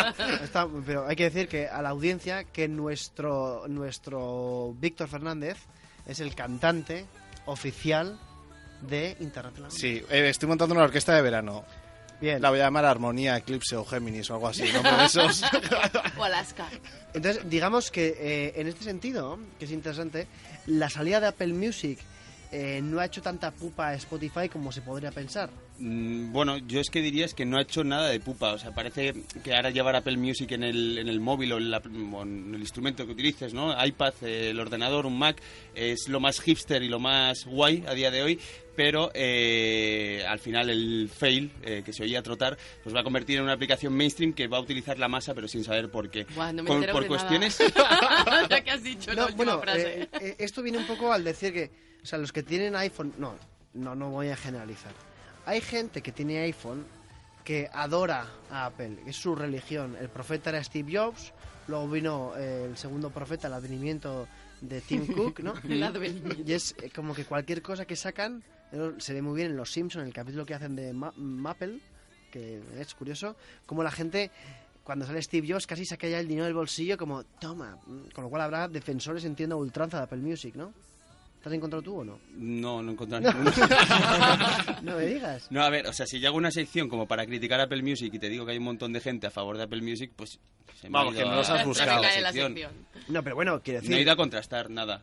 Está- 0.44 0.68
pero 0.86 1.06
hay 1.06 1.16
que 1.16 1.24
decir 1.24 1.48
que 1.48 1.68
a 1.68 1.82
la 1.82 1.90
audiencia 1.90 2.44
que 2.44 2.68
nuestro, 2.68 3.66
nuestro 3.68 4.74
Víctor 4.78 5.08
Fernández 5.08 5.58
es 6.06 6.20
el 6.20 6.34
cantante 6.34 7.06
oficial 7.46 8.18
de 8.82 9.16
Onda. 9.20 9.70
Sí, 9.70 10.02
eh, 10.08 10.28
estoy 10.28 10.48
montando 10.48 10.74
una 10.74 10.84
orquesta 10.84 11.14
de 11.14 11.22
verano. 11.22 11.64
Bien. 12.20 12.42
La 12.42 12.50
voy 12.50 12.60
a 12.60 12.64
llamar 12.64 12.84
Armonía, 12.84 13.36
Eclipse 13.36 13.76
o 13.76 13.84
Géminis 13.84 14.30
o 14.30 14.34
algo 14.34 14.48
así, 14.48 14.64
¿no? 14.72 14.82
Por 14.82 15.00
esos. 15.00 15.42
O 16.18 16.24
Alaska. 16.24 16.68
Entonces, 17.14 17.48
digamos 17.48 17.90
que 17.90 18.16
eh, 18.18 18.52
en 18.56 18.66
este 18.66 18.84
sentido, 18.84 19.38
que 19.58 19.66
es 19.66 19.70
interesante, 19.70 20.26
la 20.66 20.90
salida 20.90 21.20
de 21.20 21.28
Apple 21.28 21.52
Music 21.52 21.98
eh, 22.52 22.80
no 22.82 23.00
ha 23.00 23.04
hecho 23.06 23.20
tanta 23.22 23.50
pupa 23.50 23.88
a 23.88 23.94
Spotify 23.94 24.48
como 24.48 24.72
se 24.72 24.80
podría 24.82 25.10
pensar. 25.10 25.50
Mm, 25.78 26.32
Bueno, 26.32 26.58
yo 26.58 26.80
es 26.80 26.90
que 26.90 27.00
diría 27.02 27.24
es 27.24 27.34
que 27.34 27.44
no 27.44 27.58
ha 27.58 27.62
hecho 27.62 27.84
nada 27.84 28.08
de 28.08 28.18
pupa. 28.20 28.52
O 28.52 28.58
sea, 28.58 28.74
parece 28.74 29.14
que 29.44 29.54
ahora 29.54 29.70
llevar 29.70 29.94
Apple 29.96 30.16
Music 30.16 30.50
en 30.52 30.62
el, 30.64 30.98
en 30.98 31.08
el 31.08 31.20
móvil 31.20 31.52
o 31.52 31.58
en, 31.58 31.70
la- 31.70 31.78
o 31.78 32.22
en 32.22 32.54
el 32.54 32.60
instrumento 32.60 33.06
que 33.06 33.12
utilices, 33.12 33.54
¿no? 33.54 33.74
iPad, 33.84 34.14
eh, 34.22 34.50
el 34.50 34.58
ordenador, 34.60 35.06
un 35.06 35.18
Mac, 35.18 35.40
es 35.74 36.08
lo 36.08 36.20
más 36.20 36.40
hipster 36.40 36.82
y 36.82 36.88
lo 36.88 36.98
más 36.98 37.44
guay 37.44 37.84
a 37.86 37.94
día 37.94 38.10
de 38.10 38.22
hoy. 38.22 38.40
Pero 38.74 39.10
eh, 39.12 40.24
al 40.28 40.38
final 40.38 40.70
el 40.70 41.10
fail, 41.12 41.50
eh, 41.64 41.82
que 41.84 41.92
se 41.92 42.04
oía 42.04 42.22
trotar, 42.22 42.56
pues 42.84 42.94
va 42.94 43.00
a 43.00 43.02
convertir 43.02 43.38
en 43.38 43.42
una 43.42 43.52
aplicación 43.54 43.92
mainstream 43.92 44.32
que 44.32 44.46
va 44.46 44.58
a 44.58 44.60
utilizar 44.60 44.98
la 45.00 45.08
masa, 45.08 45.34
pero 45.34 45.48
sin 45.48 45.64
saber 45.64 45.90
por 45.90 46.08
qué. 46.10 46.26
Buah, 46.34 46.52
no 46.52 46.62
me 46.62 46.68
Con- 46.68 46.76
entero 46.76 46.92
por 46.92 47.02
de 47.02 47.08
cuestiones... 47.08 47.58
nada. 47.76 48.46
ya 48.50 48.60
que 48.62 48.70
has 48.70 48.82
dicho 48.84 49.12
la 49.12 49.22
No, 49.22 49.26
última 49.26 49.56
bueno, 49.56 49.62
frase. 49.62 50.02
eh, 50.02 50.08
eh, 50.20 50.36
esto 50.38 50.62
viene 50.62 50.78
un 50.78 50.86
poco 50.86 51.12
al 51.12 51.24
decir 51.24 51.52
que, 51.52 51.70
sea, 52.08 52.18
los 52.18 52.32
que 52.32 52.42
tienen 52.42 52.74
iPhone, 52.76 53.12
no, 53.18 53.34
no, 53.74 53.94
no 53.94 54.10
voy 54.10 54.28
a 54.28 54.36
generalizar. 54.36 54.92
Hay 55.46 55.60
gente 55.60 56.02
que 56.02 56.12
tiene 56.12 56.38
iPhone 56.40 56.84
que 57.44 57.68
adora 57.72 58.26
a 58.50 58.66
Apple, 58.66 58.98
es 59.06 59.16
su 59.16 59.34
religión. 59.34 59.96
El 60.00 60.08
profeta 60.08 60.50
era 60.50 60.62
Steve 60.62 60.96
Jobs, 60.98 61.32
luego 61.66 61.88
vino 61.88 62.32
eh, 62.36 62.66
el 62.68 62.76
segundo 62.76 63.10
profeta, 63.10 63.46
el 63.48 63.54
advenimiento 63.54 64.28
de 64.60 64.80
Tim 64.80 65.06
Cook, 65.14 65.40
¿no? 65.40 65.54
El 65.68 65.82
advenimiento. 65.82 66.42
Y 66.46 66.52
es 66.52 66.74
eh, 66.82 66.90
como 66.94 67.14
que 67.14 67.24
cualquier 67.24 67.62
cosa 67.62 67.84
que 67.86 67.96
sacan, 67.96 68.42
eh, 68.72 68.92
se 68.98 69.14
ve 69.14 69.22
muy 69.22 69.36
bien 69.36 69.50
en 69.52 69.56
Los 69.56 69.72
Simpsons, 69.72 70.02
en 70.02 70.08
el 70.08 70.14
capítulo 70.14 70.44
que 70.44 70.54
hacen 70.54 70.76
de 70.76 70.92
Ma- 70.92 71.12
Maple, 71.16 71.78
que 72.30 72.60
es 72.78 72.94
curioso, 72.94 73.34
como 73.64 73.82
la 73.82 73.90
gente, 73.90 74.30
cuando 74.84 75.06
sale 75.06 75.22
Steve 75.22 75.46
Jobs, 75.50 75.66
casi 75.66 75.86
saca 75.86 76.06
ya 76.08 76.20
el 76.20 76.28
dinero 76.28 76.44
del 76.44 76.54
bolsillo 76.54 76.98
como, 76.98 77.24
toma, 77.24 77.78
con 78.14 78.24
lo 78.24 78.28
cual 78.28 78.42
habrá 78.42 78.68
defensores, 78.68 79.24
entiendo, 79.24 79.56
ultranza 79.56 79.96
de 79.96 80.02
Apple 80.04 80.18
Music, 80.18 80.54
¿no? 80.54 80.74
¿Te 81.42 81.48
has 81.48 81.54
encontrado 81.54 81.82
tú 81.82 82.00
o 82.00 82.04
no? 82.04 82.18
No, 82.36 82.82
no 82.82 82.90
he 82.90 82.92
encontrado 82.94 83.22
ninguno. 83.32 83.50
no 84.82 84.96
me 84.96 85.06
digas. 85.06 85.46
No, 85.50 85.62
a 85.62 85.70
ver, 85.70 85.86
o 85.86 85.92
sea, 85.92 86.06
si 86.06 86.18
yo 86.20 86.28
hago 86.28 86.36
una 86.36 86.50
sección 86.50 86.88
como 86.88 87.06
para 87.06 87.24
criticar 87.26 87.60
Apple 87.60 87.82
Music 87.82 88.12
y 88.14 88.18
te 88.18 88.28
digo 88.28 88.44
que 88.44 88.52
hay 88.52 88.58
un 88.58 88.64
montón 88.64 88.92
de 88.92 89.00
gente 89.00 89.26
a 89.26 89.30
favor 89.30 89.56
de 89.56 89.64
Apple 89.64 89.82
Music, 89.82 90.10
pues... 90.16 90.38
se 90.80 90.88
me 90.90 90.98
ha 90.98 91.00
Vamos, 91.02 91.14
ido 91.14 91.24
que 91.24 91.30
no 91.30 91.36
los 91.36 91.48
has 91.50 91.64
buscado. 91.64 92.02
la 92.02 92.32
sección. 92.32 92.54
No, 93.08 93.22
pero 93.22 93.36
bueno, 93.36 93.60
quiero 93.62 93.80
decir... 93.80 93.90
No 93.92 93.96
he 93.96 94.02
ido 94.02 94.12
a 94.12 94.16
contrastar 94.16 94.68
nada. 94.70 95.00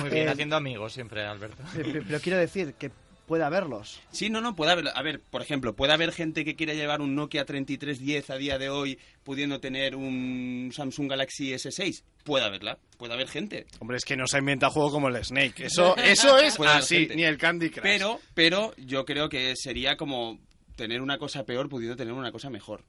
Muy 0.00 0.10
bien, 0.10 0.28
Eh, 0.28 0.30
haciendo 0.30 0.56
amigos 0.56 0.92
siempre, 0.92 1.24
Alberto. 1.24 1.62
Pero 1.74 2.20
quiero 2.20 2.38
decir 2.38 2.74
que 2.74 2.90
puede 3.26 3.44
haberlos. 3.44 4.00
Sí, 4.12 4.30
no, 4.30 4.40
no, 4.40 4.56
puede 4.56 4.72
haber, 4.72 4.88
a 4.94 5.02
ver, 5.02 5.20
por 5.20 5.42
ejemplo, 5.42 5.74
puede 5.74 5.92
haber 5.92 6.12
gente 6.12 6.44
que 6.44 6.56
quiera 6.56 6.74
llevar 6.74 7.00
un 7.00 7.14
Nokia 7.14 7.44
3310 7.44 8.30
a 8.30 8.36
día 8.36 8.58
de 8.58 8.70
hoy 8.70 8.98
pudiendo 9.24 9.60
tener 9.60 9.96
un 9.96 10.70
Samsung 10.72 11.10
Galaxy 11.10 11.52
S6. 11.52 12.02
Puede 12.24 12.44
haberla, 12.44 12.78
puede 12.96 13.14
haber 13.14 13.28
gente. 13.28 13.66
Hombre, 13.80 13.98
es 13.98 14.04
que 14.04 14.16
no 14.16 14.26
se 14.26 14.36
ha 14.36 14.40
inventado 14.40 14.72
juego 14.72 14.92
como 14.92 15.08
el 15.08 15.24
Snake. 15.24 15.66
Eso, 15.66 15.96
eso 15.98 16.38
es 16.38 16.58
así, 16.60 17.00
gente. 17.00 17.16
ni 17.16 17.24
el 17.24 17.36
Candy 17.36 17.70
Crush. 17.70 17.82
Pero, 17.82 18.20
pero 18.34 18.74
yo 18.76 19.04
creo 19.04 19.28
que 19.28 19.54
sería 19.56 19.96
como 19.96 20.38
tener 20.76 21.02
una 21.02 21.18
cosa 21.18 21.44
peor 21.44 21.68
pudiendo 21.68 21.96
tener 21.96 22.14
una 22.14 22.32
cosa 22.32 22.50
mejor. 22.50 22.84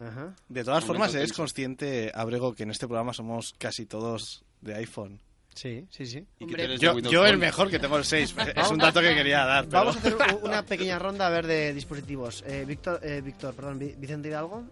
Ajá. 0.00 0.36
De 0.48 0.62
todas 0.62 0.84
formas, 0.84 1.12
eres 1.14 1.32
consciente, 1.32 2.12
Abrego, 2.14 2.54
que 2.54 2.62
en 2.62 2.70
este 2.70 2.86
programa 2.86 3.12
somos 3.12 3.52
casi 3.58 3.84
todos 3.84 4.44
de 4.60 4.76
iPhone. 4.76 5.20
Sí, 5.58 5.84
sí, 5.90 6.06
sí. 6.06 6.24
Hombre. 6.40 6.78
Yo, 6.78 6.98
yo 7.00 7.26
el 7.26 7.36
mejor 7.36 7.68
que 7.68 7.80
tengo 7.80 7.96
el 7.98 8.04
6. 8.04 8.34
es 8.56 8.70
un 8.70 8.78
dato 8.78 9.00
que 9.00 9.12
quería 9.14 9.44
dar. 9.44 9.64
pero- 9.64 9.78
Vamos 9.78 9.96
a 9.96 9.98
hacer 9.98 10.16
una 10.42 10.62
pequeña 10.62 10.98
ronda 11.00 11.26
a 11.26 11.30
ver 11.30 11.46
de 11.48 11.74
dispositivos. 11.74 12.44
Eh, 12.46 12.64
Víctor, 12.64 13.00
eh, 13.02 13.20
Víctor, 13.20 13.54
perdón, 13.54 13.78
Vi- 13.80 13.94
Vicente 13.98 14.28
Hidalgo. 14.28 14.64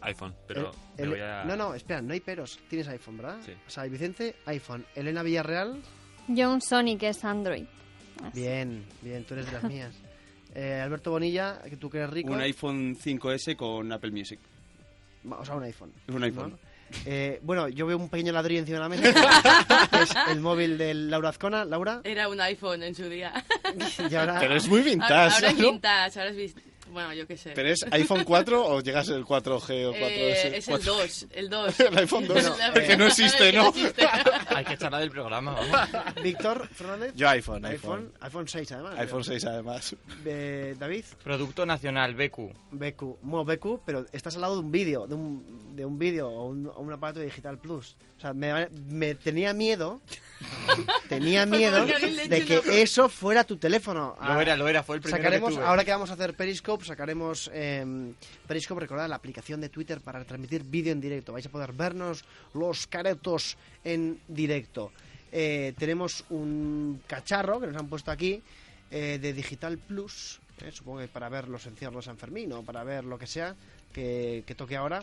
iPhone, 0.00 0.34
pero 0.46 0.72
El- 0.96 0.96
me 0.96 1.02
el- 1.04 1.10
voy 1.10 1.20
a... 1.20 1.44
No, 1.44 1.54
no, 1.56 1.74
espera, 1.74 2.02
no 2.02 2.12
hay 2.12 2.20
peros. 2.20 2.58
Tienes 2.68 2.88
iPhone, 2.88 3.16
¿verdad? 3.18 3.38
Sí. 3.46 3.52
O 3.66 3.70
sea, 3.70 3.84
Vicente, 3.84 4.34
iPhone. 4.46 4.84
Elena 4.96 5.22
Villarreal, 5.22 5.80
Yo 6.26 6.52
un 6.52 6.60
Sony 6.60 6.96
que 6.98 7.08
es 7.10 7.24
Android. 7.24 7.64
Así. 8.24 8.40
bien, 8.40 8.84
bien, 9.02 9.22
tú 9.24 9.34
eres 9.34 9.46
de 9.46 9.52
las 9.52 9.62
mías. 9.62 9.94
Eh, 10.54 10.80
Alberto 10.82 11.12
Bonilla, 11.12 11.60
que 11.62 11.76
tú 11.76 11.88
que 11.88 11.98
eres 11.98 12.10
rico. 12.10 12.32
Un 12.32 12.40
iPhone 12.40 12.96
5S 12.96 13.54
con 13.54 13.92
Apple 13.92 14.10
Music. 14.10 14.40
O 15.30 15.44
sea, 15.44 15.54
un 15.54 15.62
iPhone. 15.62 15.92
Un 16.08 16.22
iPhone. 16.24 16.50
¿no? 16.52 16.67
Eh, 17.06 17.38
bueno, 17.42 17.68
yo 17.68 17.86
veo 17.86 17.96
un 17.96 18.08
pequeño 18.08 18.32
ladrillo 18.32 18.60
encima 18.60 18.78
de 18.78 18.82
la 18.82 18.88
mesa. 18.88 19.88
que 19.90 20.02
es 20.02 20.10
el 20.30 20.40
móvil 20.40 20.78
de 20.78 20.94
Laura 20.94 21.28
Azcona. 21.30 21.64
Laura, 21.64 22.00
Era 22.04 22.28
un 22.28 22.40
iPhone 22.40 22.82
en 22.82 22.94
su 22.94 23.08
día. 23.08 23.32
y 24.10 24.14
ahora... 24.14 24.38
Pero 24.40 24.54
es 24.56 24.66
muy 24.68 24.80
vintage, 24.80 25.14
ahora 25.34 25.48
es 25.50 25.58
¿no? 25.58 25.70
vintage, 25.72 26.18
ahora 26.20 26.30
es 26.30 26.36
vis- 26.36 26.54
Bueno, 26.92 27.12
yo 27.14 27.26
qué 27.26 27.36
sé. 27.36 27.52
¿Pero 27.54 27.68
es 27.68 27.84
iPhone 27.90 28.24
4 28.24 28.66
o 28.66 28.80
llegas 28.80 29.08
el 29.08 29.24
4G 29.24 29.86
o 29.86 29.92
4S? 29.94 29.94
Eh, 29.94 30.56
es 30.56 30.68
el 30.68 30.74
4G. 30.74 30.84
2, 30.84 31.26
el 31.32 31.48
2. 31.50 31.80
El 31.88 31.98
iPhone 31.98 32.26
2, 32.28 32.58
La- 32.58 32.66
el 32.68 32.86
que 32.86 32.96
no 32.96 33.06
existe, 33.06 33.52
¿no? 33.52 33.72
Hay 34.54 34.64
que 34.64 34.74
echarla 34.74 34.98
del 34.98 35.10
programa, 35.10 35.52
vamos. 35.54 35.78
Víctor 36.22 36.68
Fernández. 36.68 37.12
Yo 37.14 37.28
iPhone, 37.28 37.64
iPhone, 37.64 38.12
iPhone. 38.12 38.12
iPhone 38.20 38.48
6 38.48 38.72
además. 38.72 38.94
iPhone 38.98 39.24
6 39.24 39.44
además. 39.44 39.96
Eh, 40.24 40.74
David, 40.78 41.04
Producto 41.22 41.64
nacional, 41.66 42.14
BQ. 42.14 42.52
BQ. 42.72 43.02
Bueno, 43.22 43.44
BQ, 43.44 43.80
pero 43.84 44.06
estás 44.12 44.34
al 44.36 44.40
lado 44.42 44.54
de 44.54 44.60
un 44.60 44.70
vídeo, 44.72 45.06
de 45.06 45.14
un, 45.14 45.76
de 45.76 45.84
un 45.84 45.98
vídeo 45.98 46.28
o 46.28 46.46
un, 46.48 46.66
o 46.66 46.80
un 46.80 46.92
aparato 46.92 47.20
digital 47.20 47.58
plus. 47.58 47.96
O 48.16 48.20
sea, 48.20 48.32
me, 48.34 48.68
me 48.88 49.14
tenía 49.14 49.52
miedo, 49.52 50.00
tenía 51.08 51.46
miedo 51.46 51.86
de 51.86 52.44
que 52.44 52.82
eso 52.82 53.08
fuera 53.08 53.44
tu 53.44 53.56
teléfono. 53.58 54.16
Lo 54.20 54.24
Ah, 54.32 54.42
era, 54.42 54.56
lo 54.56 54.68
era, 54.68 54.82
fue 54.82 54.96
el 54.96 55.02
primero 55.02 55.22
Sacaremos, 55.22 55.50
que 55.50 55.56
tuve. 55.56 55.64
ahora 55.64 55.84
que 55.84 55.90
vamos 55.92 56.10
a 56.10 56.14
hacer 56.14 56.34
Periscope, 56.34 56.77
sacaremos 56.86 57.50
eh, 57.52 58.12
Periscope, 58.46 58.80
recordad 58.80 59.08
la 59.08 59.16
aplicación 59.16 59.60
de 59.60 59.68
Twitter 59.68 60.00
para 60.00 60.24
transmitir 60.24 60.62
vídeo 60.62 60.92
en 60.92 61.00
directo. 61.00 61.32
Vais 61.32 61.46
a 61.46 61.50
poder 61.50 61.72
vernos 61.72 62.24
los 62.54 62.86
caretos 62.86 63.56
en 63.84 64.20
directo. 64.28 64.92
Eh, 65.30 65.74
tenemos 65.78 66.24
un 66.30 67.02
cacharro 67.06 67.60
que 67.60 67.66
nos 67.66 67.76
han 67.76 67.88
puesto 67.88 68.10
aquí 68.10 68.42
eh, 68.90 69.18
de 69.20 69.32
Digital 69.32 69.76
Plus, 69.78 70.40
eh, 70.60 70.72
supongo 70.72 71.00
que 71.00 71.08
para 71.08 71.28
ver 71.28 71.48
los 71.48 71.66
encierros 71.66 72.04
de 72.04 72.10
San 72.10 72.16
Fermín 72.16 72.52
o 72.52 72.62
para 72.62 72.82
ver 72.84 73.04
lo 73.04 73.18
que 73.18 73.26
sea 73.26 73.54
que 73.92 74.54
toque 74.56 74.76
ahora. 74.76 75.02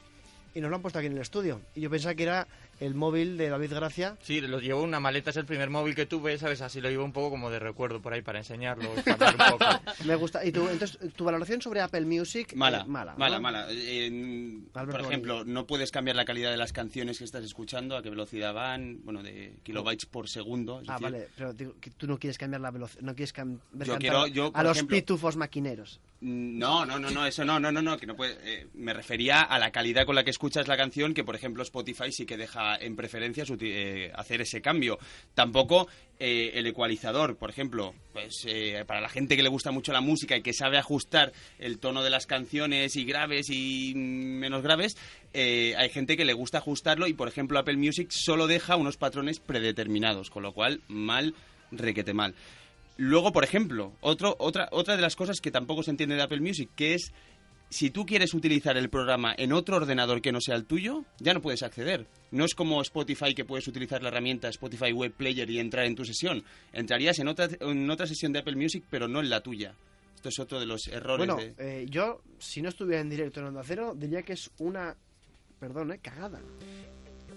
Y 0.53 0.61
nos 0.61 0.69
lo 0.69 0.77
han 0.77 0.81
puesto 0.81 0.99
aquí 0.99 1.07
en 1.07 1.13
el 1.13 1.21
estudio. 1.21 1.59
Y 1.75 1.81
yo 1.81 1.89
pensaba 1.89 2.15
que 2.15 2.23
era 2.23 2.47
el 2.79 2.93
móvil 2.95 3.37
de 3.37 3.49
David 3.49 3.73
Gracia. 3.73 4.17
Sí, 4.21 4.41
lo 4.41 4.59
llevo 4.59 4.81
una 4.83 4.99
maleta, 4.99 5.29
es 5.29 5.37
el 5.37 5.45
primer 5.45 5.69
móvil 5.69 5.95
que 5.95 6.05
tuve, 6.05 6.37
¿sabes? 6.37 6.61
Así 6.61 6.81
lo 6.81 6.89
llevo 6.89 7.05
un 7.05 7.11
poco 7.13 7.29
como 7.31 7.49
de 7.49 7.59
recuerdo 7.59 8.01
por 8.01 8.13
ahí 8.13 8.21
para 8.21 8.39
enseñarlo, 8.39 8.89
para 9.05 9.29
hablar 9.29 9.53
un 9.53 9.57
poco. 9.59 9.81
Me 10.05 10.15
gusta. 10.15 10.45
Y 10.45 10.51
tu, 10.51 10.67
entonces, 10.67 10.97
tu 11.15 11.23
valoración 11.23 11.61
sobre 11.61 11.81
Apple 11.81 12.01
Music. 12.05 12.51
eh, 12.53 12.55
Mala, 12.55 12.83
mala. 12.85 13.15
mala, 13.17 13.35
¿no? 13.37 13.41
mala. 13.41 13.67
Eh, 13.71 14.59
por 14.73 15.01
ejemplo, 15.01 15.43
no 15.45 15.65
puedes 15.65 15.91
cambiar 15.91 16.15
la 16.15 16.25
calidad 16.25 16.51
de 16.51 16.57
las 16.57 16.73
canciones 16.73 17.17
que 17.19 17.23
estás 17.23 17.43
escuchando, 17.43 17.95
a 17.97 18.03
qué 18.03 18.09
velocidad 18.09 18.53
van, 18.53 18.99
bueno, 19.03 19.23
de 19.23 19.55
kilobytes 19.63 20.05
por 20.05 20.27
segundo. 20.29 20.81
es 20.81 20.89
Ah, 20.89 20.93
decir, 20.93 21.03
vale, 21.03 21.27
pero 21.35 21.53
digo 21.53 21.75
que 21.79 21.91
tú 21.91 22.07
no 22.07 22.17
quieres 22.17 22.37
cambiar 22.37 22.61
la 22.61 22.71
velocidad, 22.71 23.01
no 23.03 23.15
quieres 23.15 23.33
Yo 23.85 23.97
quiero- 23.97 24.27
yo, 24.27 24.51
a 24.53 24.63
los 24.63 24.77
ejemplo- 24.77 24.95
pitufos 24.97 25.35
maquineros. 25.35 25.99
No, 26.21 26.85
no, 26.85 26.97
no, 26.97 27.11
no, 27.11 27.25
eso 27.25 27.45
no, 27.45 27.59
no, 27.59 27.71
no, 27.71 27.81
no, 27.81 27.97
que 27.97 28.07
no 28.07 28.15
puede. 28.15 28.35
eh, 28.43 28.67
me 28.73 28.93
refería 28.93 29.41
a 29.41 29.59
la 29.59 29.71
calidad 29.71 30.05
con 30.05 30.15
la 30.15 30.23
que 30.23 30.31
escuchas 30.31 30.67
la 30.67 30.77
canción, 30.77 31.13
que 31.13 31.23
por 31.23 31.35
ejemplo 31.35 31.61
Spotify 31.61 32.11
sí 32.11 32.25
que 32.25 32.37
deja 32.37 32.64
en 32.79 32.95
preferencias 32.95 33.51
eh, 33.59 34.11
hacer 34.15 34.41
ese 34.41 34.61
cambio. 34.61 34.97
Tampoco 35.33 35.87
eh, 36.19 36.51
el 36.55 36.67
ecualizador, 36.67 37.37
por 37.37 37.49
ejemplo, 37.49 37.93
pues 38.13 38.45
eh, 38.47 38.83
para 38.87 39.01
la 39.01 39.09
gente 39.09 39.35
que 39.35 39.43
le 39.43 39.49
gusta 39.49 39.71
mucho 39.71 39.93
la 39.93 40.01
música 40.01 40.37
y 40.37 40.41
que 40.41 40.53
sabe 40.53 40.77
ajustar 40.77 41.33
el 41.59 41.79
tono 41.79 42.03
de 42.03 42.09
las 42.09 42.25
canciones 42.25 42.95
y 42.95 43.05
graves 43.05 43.49
y 43.49 43.93
menos 43.95 44.63
graves, 44.63 44.97
hay 45.33 45.89
gente 45.89 46.15
que 46.15 46.23
le 46.23 46.31
gusta 46.31 46.59
ajustarlo 46.59 47.07
y 47.07 47.13
por 47.13 47.27
ejemplo 47.27 47.59
Apple 47.59 47.75
Music 47.75 48.09
solo 48.09 48.47
deja 48.47 48.77
unos 48.77 48.95
patrones 48.95 49.41
predeterminados, 49.41 50.29
con 50.29 50.43
lo 50.43 50.53
cual 50.53 50.81
mal, 50.87 51.35
requete 51.71 52.13
mal. 52.13 52.35
Luego, 52.97 53.33
por 53.33 53.43
ejemplo, 53.43 53.91
otro, 53.99 54.37
otra, 54.39 54.69
otra 54.71 54.95
de 54.95 55.01
las 55.01 55.17
cosas 55.17 55.41
que 55.41 55.51
tampoco 55.51 55.83
se 55.83 55.91
entiende 55.91 56.15
de 56.15 56.21
Apple 56.21 56.39
Music, 56.39 56.69
que 56.77 56.93
es 56.93 57.11
si 57.69 57.89
tú 57.89 58.05
quieres 58.05 58.33
utilizar 58.33 58.77
el 58.77 58.89
programa 58.89 59.33
en 59.37 59.51
otro 59.51 59.75
ordenador 59.77 60.21
que 60.21 60.31
no 60.31 60.39
sea 60.39 60.55
el 60.55 60.65
tuyo, 60.65 61.03
ya 61.19 61.33
no 61.33 61.41
puedes 61.41 61.63
acceder. 61.63 62.07
No 62.31 62.45
es 62.45 62.55
como 62.55 62.81
Spotify 62.81 63.33
que 63.33 63.43
puedes 63.45 63.67
utilizar 63.67 64.01
la 64.01 64.09
herramienta 64.09 64.47
Spotify 64.49 64.91
Web 64.91 65.13
Player 65.13 65.49
y 65.49 65.59
entrar 65.59 65.85
en 65.85 65.95
tu 65.95 66.05
sesión. 66.05 66.43
Entrarías 66.73 67.19
en 67.19 67.27
otra, 67.27 67.49
en 67.59 67.89
otra 67.89 68.07
sesión 68.07 68.31
de 68.31 68.39
Apple 68.39 68.55
Music, 68.55 68.83
pero 68.89 69.07
no 69.07 69.19
en 69.19 69.29
la 69.29 69.41
tuya. 69.41 69.73
Esto 70.15 70.29
es 70.29 70.39
otro 70.39 70.59
de 70.59 70.65
los 70.65 70.87
errores 70.87 71.27
Bueno, 71.27 71.35
de... 71.37 71.53
eh, 71.81 71.85
yo, 71.89 72.21
si 72.39 72.61
no 72.61 72.69
estuviera 72.69 73.01
en 73.01 73.09
directo 73.09 73.39
en 73.41 73.47
Onda 73.47 73.61
Cero, 73.63 73.93
diría 73.95 74.23
que 74.23 74.33
es 74.33 74.49
una, 74.59 74.95
perdón, 75.59 75.91
eh, 75.91 75.99
cagada. 75.99 76.41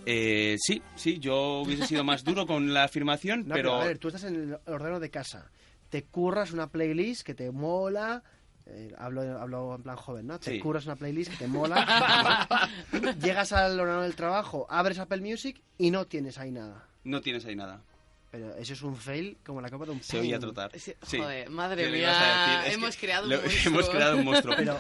Eh, 0.07 0.57
sí, 0.59 0.81
sí, 0.95 1.19
yo 1.19 1.61
hubiese 1.61 1.87
sido 1.87 2.03
más 2.05 2.25
duro 2.25 2.47
con 2.47 2.73
la 2.73 2.85
afirmación, 2.85 3.45
No, 3.47 3.55
pero... 3.55 3.75
a 3.75 3.85
ver, 3.85 3.99
tú 3.99 4.09
estás 4.09 4.25
en 4.25 4.35
el 4.37 4.53
ordenador 4.67 5.01
de 5.01 5.11
casa, 5.11 5.51
te 5.91 6.05
curras 6.05 6.53
una 6.53 6.69
playlist 6.71 7.23
que 7.23 7.35
te 7.35 7.51
mola, 7.51 8.23
eh, 8.69 8.93
hablo, 8.99 9.23
hablo 9.41 9.75
en 9.75 9.83
plan 9.83 9.97
joven, 9.97 10.27
¿no? 10.27 10.39
Te 10.39 10.53
Sí. 10.53 10.59
curras 10.61 10.85
una 10.87 10.97
playlist 10.97 11.31
que 11.33 11.37
te 11.39 11.49
mola, 11.49 12.47
llegas 13.23 13.53
al 13.53 13.79
ordenador 13.79 14.05
del 14.05 14.15
trabajo, 14.17 14.67
abres 14.71 14.99
Apple 14.99 15.21
Music 15.21 15.61
y 15.79 15.91
no 15.91 16.07
tienes 16.07 16.39
ahí 16.39 16.51
nada. 16.51 16.87
No 17.05 17.21
tienes 17.21 17.45
ahí 17.47 17.57
nada. 17.57 17.83
Pero 18.31 18.55
eso 18.57 18.75
es 18.75 18.83
un 18.83 18.95
fail 18.95 19.39
como 19.45 19.61
la 19.63 19.71
copa 19.71 19.87
de 19.87 19.93
un 19.93 20.03
Se 20.03 20.19
oía 20.21 20.39
trotar. 20.39 20.71
Sí, 20.79 20.93
joder, 21.03 21.49
madre 21.49 21.85
¿Qué 21.85 21.91
le 21.91 21.99
ibas 22.01 22.17
a 22.17 22.47
mía, 22.63 22.73
hemos 22.75 22.97
creado 22.97 23.25
un 23.25 23.31
lo- 23.31 23.37
monstruo. 23.43 23.73
Hemos 23.73 23.89
creado 23.89 24.17
un 24.19 24.25
monstruo. 24.27 24.55
Pero 24.57 24.79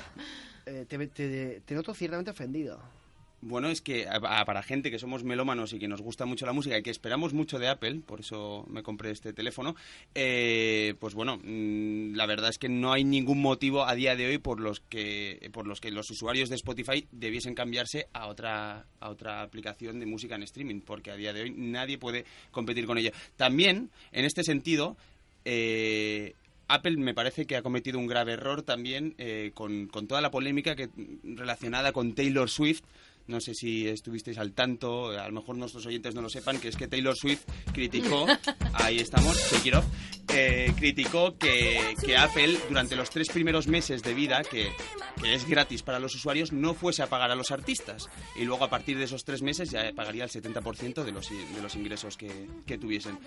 eh, 0.67 0.85
te, 0.87 1.07
te- 1.09 1.63
te 1.65 1.75
noto 1.75 1.95
ciertamente 1.95 2.31
ofendido. 2.31 2.79
Bueno, 3.41 3.69
es 3.69 3.81
que 3.81 4.09
a- 4.09 4.45
para 4.45 4.65
gente 4.65 4.91
que 4.91 4.99
somos 4.99 5.23
melómanos 5.23 5.73
y 5.73 5.79
que 5.79 5.87
nos 5.87 6.03
gusta 6.03 6.27
mucho 6.27 6.45
la 6.45 6.53
música 6.53 6.77
y 6.77 6.83
que 6.83 6.91
esperamos 6.91 7.33
mucho 7.35 7.61
de 7.61 7.69
Apple, 7.69 8.01
por 8.05 8.19
eso 8.19 8.67
me 8.69 8.83
compré 8.83 9.13
este 9.13 9.33
teléfono, 9.33 9.77
eh, 10.17 10.95
pues 10.99 11.15
bueno, 11.15 11.39
mm, 11.45 12.15
la 12.17 12.27
verdad 12.27 12.51
es 12.51 12.59
que 12.59 12.69
no 12.69 12.93
hay 12.93 13.05
ningún 13.05 13.41
motivo 13.41 13.85
a 13.85 13.95
día 13.95 14.17
de 14.17 14.27
hoy 14.27 14.39
por 14.39 14.59
los 14.59 14.81
que 14.81 15.49
por 15.53 15.69
los 15.69 15.81
que 15.81 15.93
los 15.93 16.11
usuarios 16.11 16.49
de 16.49 16.57
Spotify 16.57 17.07
debiesen 17.13 17.55
cambiarse 17.55 18.09
a 18.13 18.27
otra 18.27 18.87
a 18.99 19.09
otra 19.09 19.43
aplicación 19.43 20.01
de 20.01 20.07
música 20.07 20.35
en 20.35 20.43
streaming, 20.43 20.81
porque 20.81 21.13
a 21.13 21.17
día 21.17 21.33
de 21.33 21.43
hoy 21.43 21.51
nadie 21.57 21.97
puede 21.97 22.25
competir 22.51 22.87
con 22.87 22.99
ella. 22.99 23.13
También, 23.37 23.91
en 24.11 24.25
este 24.25 24.43
sentido, 24.43 24.97
eh, 25.45 26.35
Apple 26.67 26.97
me 26.97 27.15
parece 27.15 27.47
que 27.47 27.57
ha 27.57 27.63
cometido 27.63 27.99
un 28.01 28.09
grave 28.09 28.33
error 28.33 28.63
también 28.63 29.15
eh, 29.17 29.53
con, 29.55 29.87
con 29.87 30.07
toda 30.09 30.21
la 30.21 30.31
polémica 30.31 30.75
que, 30.77 30.89
relacionada 31.23 31.93
con 31.93 32.15
Taylor 32.15 32.51
Swift. 32.51 32.83
No 33.29 33.41
sé 33.41 33.55
si 33.55 33.87
estuvisteis 33.87 34.39
al 34.39 34.53
tanto, 34.53 35.11
a 35.11 35.29
lo 35.29 35.33
mejor 35.33 35.57
nuestros 35.57 35.85
oyentes 35.87 36.15
no 36.15 36.23
lo 36.23 36.31
sepan, 36.31 36.59
que 36.59 36.69
es 36.69 36.77
que 36.77 36.89
Taylor 36.89 37.15
Swift 37.15 37.45
criticó, 37.73 38.27
ahí 38.73 38.99
estamos, 38.99 39.37
shake 39.51 39.67
it 39.67 39.75
off, 39.75 39.85
eh, 40.35 40.73
criticó 40.77 41.37
que, 41.37 41.95
que 42.05 42.17
Apple 42.17 42.59
durante 42.69 42.97
los 42.97 43.11
tres 43.11 43.29
primeros 43.29 43.67
meses 43.69 44.03
de 44.03 44.15
vida, 44.15 44.43
que, 44.43 44.71
que 45.21 45.35
es 45.35 45.47
gratis 45.47 45.83
para 45.83 45.99
los 45.99 46.15
usuarios, 46.15 46.53
no 46.53 46.73
fuese 46.73 47.03
a 47.03 47.09
pagar 47.09 47.31
a 47.31 47.35
los 47.35 47.51
artistas. 47.51 48.09
Y 48.35 48.45
luego 48.45 48.65
a 48.65 48.71
partir 48.71 48.97
de 48.97 49.05
esos 49.05 49.25
tres 49.25 49.43
meses 49.43 49.71
ya 49.71 49.93
pagaría 49.95 50.25
el 50.25 50.31
70% 50.31 51.05
de 51.05 51.13
los, 51.13 51.29
de 51.29 51.63
los 51.63 51.75
ingresos 51.77 52.17
que, 52.17 52.49
que 52.67 52.79
tuviesen. 52.79 53.19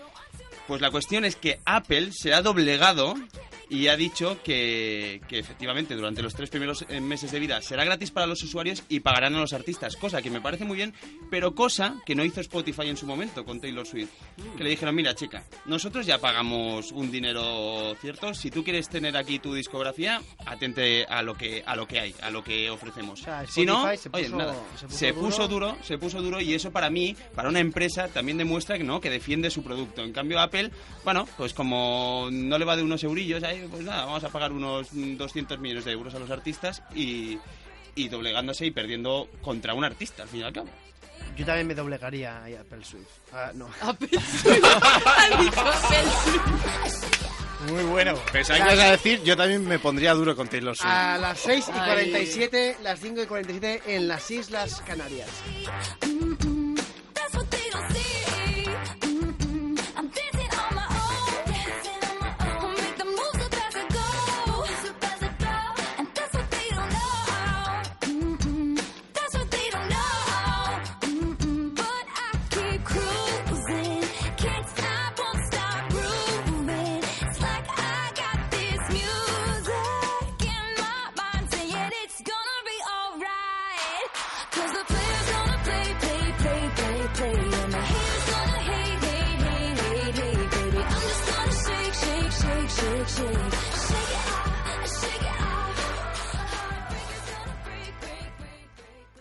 Pues 0.68 0.82
la 0.82 0.90
cuestión 0.90 1.26
es 1.26 1.36
que 1.36 1.60
Apple 1.66 2.10
se 2.12 2.34
ha 2.34 2.42
doblegado 2.42 3.14
y 3.72 3.88
ha 3.88 3.96
dicho 3.96 4.38
que, 4.44 5.22
que 5.28 5.40
efectivamente 5.40 5.96
durante 5.96 6.22
los 6.22 6.36
tres 6.36 6.50
primeros 6.50 6.86
eh, 6.90 7.00
meses 7.02 7.32
de 7.32 7.40
vida 7.40 7.62
será 7.62 7.84
gratis 7.86 8.12
para 8.12 8.28
los 8.28 8.44
usuarios 8.44 8.84
y 8.90 9.00
pagarán 9.00 9.34
a 9.36 9.40
los 9.40 9.54
artistas, 9.54 9.96
cosa 9.96 10.22
que 10.22 10.30
me 10.30 10.42
parece 10.42 10.66
muy 10.66 10.76
bien, 10.78 10.94
pero 11.30 11.56
cosa 11.56 11.96
que 12.06 12.14
no 12.14 12.24
hizo 12.26 12.42
Spotify 12.42 12.90
en 12.90 12.98
su 12.98 13.06
momento 13.08 13.46
con 13.46 13.60
Taylor 13.60 13.88
Swift. 13.88 14.10
Que 14.58 14.64
le 14.64 14.70
dijeron, 14.72 14.94
mira 14.94 15.16
chica, 15.16 15.44
nosotros 15.66 16.06
ya 16.06 16.20
pagamos 16.20 16.92
un 16.92 17.10
dinero 17.12 17.96
cierto, 18.02 18.34
si 18.34 18.52
tú 18.52 18.64
quieres 18.64 18.90
tener 18.90 19.16
aquí 19.16 19.40
tu 19.40 19.54
discografía, 19.54 20.22
atente 20.46 21.06
a 21.06 21.24
lo 21.24 21.34
que, 21.36 21.64
a 21.66 21.76
lo 21.76 21.88
que 21.88 22.00
hay, 22.00 22.16
a 22.22 22.30
lo 22.30 22.44
que 22.44 22.70
ofrecemos. 22.70 23.22
sea, 23.22 23.48
si 23.48 23.66
no, 23.66 23.84
se 23.96 24.10
oye, 24.12 24.26
puso- 24.28 24.38
nada, 24.38 24.56
se 24.78 24.86
puso 24.88 24.98
se 24.98 25.12
duro. 25.12 25.22
puso 25.26 25.48
duro, 25.48 25.78
se 25.82 25.98
puso 25.98 26.22
duro 26.22 26.42
y 26.42 26.54
eso 26.54 26.72
para 26.72 26.90
mí, 26.90 27.16
para 27.36 27.48
una 27.50 27.60
empresa, 27.60 28.10
también 28.10 28.38
demuestra 28.38 28.78
que 28.78 28.84
no, 28.84 29.00
que 29.00 29.10
defiende 29.10 29.50
su 29.50 29.64
producto. 29.64 30.02
En 30.04 30.12
cambio 30.12 30.40
Apple, 30.40 30.72
bueno, 31.06 31.28
pues 31.38 31.54
como 31.54 32.28
no 32.32 32.58
le 32.58 32.66
va 32.66 32.76
de 32.76 32.84
unos 32.84 33.04
eurillos, 33.04 33.44
ahí, 33.44 33.61
pues 33.70 33.84
nada, 33.84 34.06
vamos 34.06 34.24
a 34.24 34.30
pagar 34.30 34.52
unos 34.52 34.92
mm, 34.94 35.18
200 35.18 35.60
millones 35.60 35.86
de 35.86 35.92
euros 35.92 36.14
a 36.16 36.20
los 36.20 36.32
artistas 36.32 36.82
y, 36.96 37.38
y 37.96 38.10
doblegándose 38.10 38.66
y 38.66 38.72
perdiendo 38.72 39.30
contra 39.42 39.74
un 39.74 39.84
artista, 39.84 40.24
al 40.24 40.30
fin 40.30 40.42
y 40.42 40.44
al 40.44 40.54
cabo. 40.54 40.70
Yo 41.38 41.46
también 41.46 41.68
me 41.68 41.76
doblegaría 41.76 42.38
a 42.38 42.46
Apple 42.46 42.84
Swift. 42.84 43.08
Ah, 43.32 43.52
no. 43.54 43.70
Muy 47.70 47.84
bueno. 47.84 48.16
Pensaba 48.32 48.60
que 48.60 48.74
ibas 48.74 48.86
a 48.86 48.92
decir, 48.92 49.22
yo 49.24 49.38
también 49.38 49.68
me 49.68 49.80
pondría 49.80 50.14
duro 50.14 50.36
con 50.36 50.48
Taylor 50.48 50.76
Swift. 50.76 50.90
A 50.90 51.18
las 51.18 51.40
6 51.40 51.66
y 51.68 51.72
Ay. 51.72 51.86
47, 51.86 52.78
las 52.82 53.00
5 53.00 53.22
y 53.22 53.26
47 53.28 53.82
en 53.96 54.08
las 54.08 54.30
Islas 54.32 54.82
Canarias. 54.86 55.30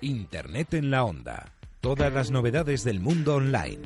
Internet 0.00 0.74
en 0.74 0.90
la 0.90 1.04
onda. 1.04 1.52
Todas 1.80 2.12
las 2.12 2.30
novedades 2.30 2.84
del 2.84 3.00
mundo 3.00 3.34
online. 3.36 3.80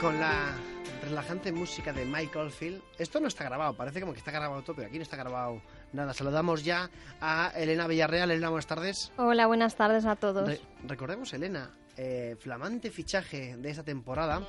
Con 0.00 0.18
la 0.18 0.54
relajante 1.02 1.52
música 1.52 1.92
de 1.92 2.04
Michael 2.06 2.50
Field. 2.50 2.80
Esto 2.98 3.20
no 3.20 3.28
está 3.28 3.44
grabado, 3.44 3.74
parece 3.74 4.00
como 4.00 4.12
que 4.14 4.18
está 4.18 4.30
grabado 4.30 4.62
todo, 4.62 4.76
pero 4.76 4.88
aquí 4.88 4.96
no 4.96 5.02
está 5.02 5.16
grabado 5.16 5.60
nada. 5.92 6.14
Saludamos 6.14 6.64
ya 6.64 6.88
a 7.20 7.52
Elena 7.54 7.86
Villarreal. 7.86 8.30
Elena, 8.30 8.48
buenas 8.48 8.66
tardes. 8.66 9.12
Hola, 9.18 9.46
buenas 9.46 9.76
tardes 9.76 10.06
a 10.06 10.16
todos. 10.16 10.48
Re- 10.48 10.60
recordemos, 10.86 11.32
Elena, 11.34 11.70
eh, 11.96 12.36
flamante 12.38 12.90
fichaje 12.90 13.56
de 13.56 13.70
esta 13.70 13.84
temporada, 13.84 14.42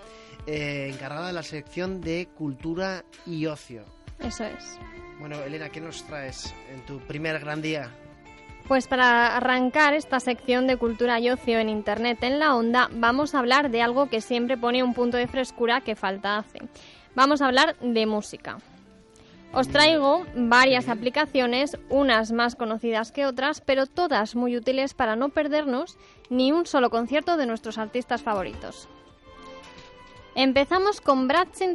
eh, 0.46 0.90
encargada 0.94 1.28
de 1.28 1.34
la 1.34 1.44
sección 1.44 2.02
de 2.02 2.28
cultura 2.36 3.04
y 3.26 3.46
ocio. 3.46 3.84
Eso 4.20 4.46
es. 4.46 4.78
Bueno, 5.20 5.42
Elena, 5.44 5.70
¿qué 5.70 5.82
nos 5.82 6.04
traes 6.06 6.54
en 6.74 6.86
tu 6.86 7.00
primer 7.00 7.40
gran 7.40 7.62
día? 7.62 7.92
Pues 8.68 8.88
para 8.88 9.36
arrancar 9.36 9.94
esta 9.94 10.20
sección 10.20 10.66
de 10.66 10.78
cultura 10.78 11.20
y 11.20 11.30
ocio 11.30 11.60
en 11.60 11.70
Internet 11.70 12.20
en 12.24 12.40
la 12.40 12.56
onda, 12.56 12.90
vamos 12.94 13.36
a 13.36 13.40
hablar 13.40 13.70
de 13.70 13.82
algo 13.82 14.10
que 14.10 14.22
siempre 14.22 14.58
pone 14.58 14.84
un 14.84 14.94
punto 14.94 15.18
de 15.18 15.28
frescura 15.28 15.82
que 15.82 15.96
falta 15.96 16.38
hace. 16.38 16.60
Vamos 17.14 17.42
a 17.42 17.48
hablar 17.48 17.76
de 17.80 18.06
música. 18.06 18.58
Os 19.54 19.68
traigo 19.68 20.26
varias 20.34 20.88
aplicaciones, 20.88 21.78
unas 21.90 22.32
más 22.32 22.56
conocidas 22.56 23.12
que 23.12 23.26
otras, 23.26 23.60
pero 23.60 23.86
todas 23.86 24.34
muy 24.34 24.56
útiles 24.56 24.94
para 24.94 25.18
no 25.18 25.28
perdernos 25.28 25.98
ni 26.32 26.52
un 26.52 26.66
solo 26.66 26.90
concierto 26.90 27.38
de 27.38 27.46
nuestros 27.46 27.78
artistas 27.78 28.24
favoritos. 28.24 28.90
Empezamos 30.34 31.02
con 31.02 31.28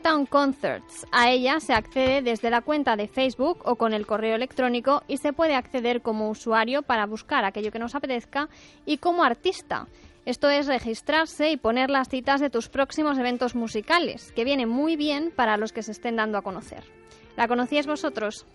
Town 0.02 0.24
Concerts. 0.24 1.06
A 1.12 1.30
ella 1.30 1.60
se 1.60 1.74
accede 1.74 2.22
desde 2.22 2.48
la 2.48 2.62
cuenta 2.62 2.96
de 2.96 3.06
Facebook 3.06 3.60
o 3.66 3.76
con 3.76 3.92
el 3.92 4.06
correo 4.06 4.34
electrónico 4.34 5.02
y 5.06 5.18
se 5.18 5.34
puede 5.34 5.54
acceder 5.54 6.00
como 6.00 6.30
usuario 6.30 6.80
para 6.80 7.04
buscar 7.04 7.44
aquello 7.44 7.70
que 7.70 7.78
nos 7.78 7.94
apetezca 7.94 8.48
y 8.86 8.96
como 8.96 9.24
artista. 9.24 9.88
Esto 10.24 10.48
es 10.48 10.66
registrarse 10.66 11.50
y 11.50 11.58
poner 11.58 11.90
las 11.90 12.08
citas 12.08 12.40
de 12.40 12.48
tus 12.48 12.70
próximos 12.70 13.18
eventos 13.18 13.54
musicales, 13.54 14.32
que 14.32 14.44
viene 14.44 14.64
muy 14.64 14.96
bien 14.96 15.32
para 15.36 15.58
los 15.58 15.72
que 15.72 15.82
se 15.82 15.92
estén 15.92 16.16
dando 16.16 16.38
a 16.38 16.42
conocer. 16.42 16.82
¿La 17.36 17.48
conocíais 17.48 17.86
vosotros? 17.86 18.46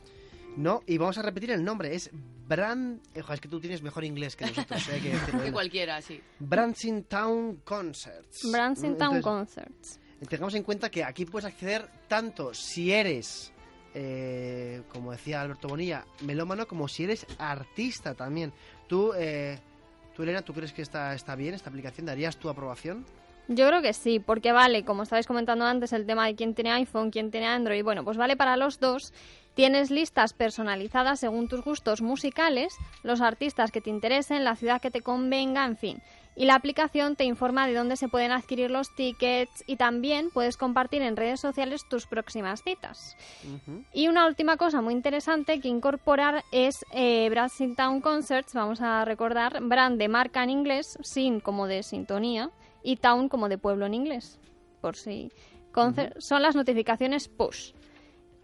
No, 0.57 0.81
y 0.87 0.97
vamos 0.97 1.19
a 1.19 1.21
repetir 1.21 1.51
el 1.51 1.63
nombre, 1.63 1.95
es 1.95 2.09
Brand... 2.51 2.99
Ojo, 3.17 3.33
es 3.33 3.39
que 3.39 3.47
tú 3.47 3.61
tienes 3.61 3.81
mejor 3.81 4.03
inglés 4.03 4.35
que 4.35 4.45
nosotros, 4.45 4.89
eh, 4.89 4.99
que 5.41 5.51
cualquiera, 5.53 6.01
sí. 6.01 6.21
Branson 6.39 7.03
Town 7.03 7.61
Concerts. 7.63 8.51
Branson 8.51 8.97
Town 8.97 9.15
Entonces, 9.15 9.23
Concerts. 9.23 9.99
Tengamos 10.27 10.53
en 10.55 10.63
cuenta 10.63 10.91
que 10.91 11.03
aquí 11.03 11.25
puedes 11.25 11.45
acceder 11.45 11.87
tanto 12.09 12.53
si 12.53 12.91
eres, 12.91 13.53
eh, 13.93 14.83
como 14.89 15.13
decía 15.13 15.41
Alberto 15.41 15.69
Bonilla, 15.69 16.05
melómano, 16.23 16.67
como 16.67 16.89
si 16.89 17.05
eres 17.05 17.25
artista 17.39 18.15
también. 18.15 18.51
Tú, 18.87 19.13
eh, 19.15 19.57
tú 20.13 20.23
Elena, 20.23 20.41
¿tú 20.41 20.53
crees 20.53 20.73
que 20.73 20.81
está, 20.81 21.13
está 21.13 21.35
bien 21.35 21.53
esta 21.53 21.69
aplicación? 21.69 22.05
¿Darías 22.05 22.35
tu 22.35 22.49
aprobación? 22.49 23.05
Yo 23.47 23.67
creo 23.67 23.81
que 23.81 23.93
sí, 23.93 24.19
porque 24.19 24.51
vale, 24.51 24.85
como 24.85 25.03
estabais 25.03 25.27
comentando 25.27 25.65
antes, 25.65 25.93
el 25.93 26.05
tema 26.05 26.25
de 26.25 26.35
quién 26.35 26.53
tiene 26.53 26.71
iPhone, 26.71 27.11
quién 27.11 27.31
tiene 27.31 27.47
Android, 27.47 27.83
bueno, 27.83 28.03
pues 28.03 28.17
vale 28.17 28.37
para 28.37 28.55
los 28.55 28.79
dos. 28.79 29.13
Tienes 29.53 29.91
listas 29.91 30.33
personalizadas 30.33 31.19
según 31.19 31.49
tus 31.49 31.61
gustos 31.61 32.01
musicales, 32.01 32.73
los 33.03 33.19
artistas 33.19 33.71
que 33.71 33.81
te 33.81 33.89
interesen, 33.89 34.45
la 34.45 34.55
ciudad 34.55 34.79
que 34.79 34.91
te 34.91 35.01
convenga, 35.01 35.65
en 35.65 35.75
fin. 35.75 36.01
Y 36.33 36.45
la 36.45 36.55
aplicación 36.55 37.17
te 37.17 37.25
informa 37.25 37.67
de 37.67 37.73
dónde 37.73 37.97
se 37.97 38.07
pueden 38.07 38.31
adquirir 38.31 38.71
los 38.71 38.95
tickets 38.95 39.65
y 39.67 39.75
también 39.75 40.29
puedes 40.31 40.55
compartir 40.55 41.01
en 41.01 41.17
redes 41.17 41.41
sociales 41.41 41.81
tus 41.89 42.07
próximas 42.07 42.63
citas. 42.63 43.17
Y 43.93 44.07
una 44.07 44.25
última 44.25 44.55
cosa 44.55 44.81
muy 44.81 44.93
interesante 44.93 45.59
que 45.59 45.67
incorporar 45.67 46.45
es 46.53 46.85
eh, 46.93 47.29
Town 47.75 47.99
Concerts, 47.99 48.53
vamos 48.53 48.79
a 48.79 49.03
recordar, 49.03 49.61
brand 49.61 49.99
de 49.99 50.07
marca 50.07 50.41
en 50.41 50.51
inglés, 50.51 50.97
sin 51.01 51.41
como 51.41 51.67
de 51.67 51.83
sintonía, 51.83 52.49
y 52.83 52.97
town 52.97 53.29
como 53.29 53.49
de 53.49 53.57
pueblo 53.57 53.85
en 53.85 53.93
inglés, 53.93 54.39
por 54.81 54.95
si... 54.95 55.31
Son 56.17 56.41
las 56.41 56.55
notificaciones 56.55 57.29
push, 57.29 57.71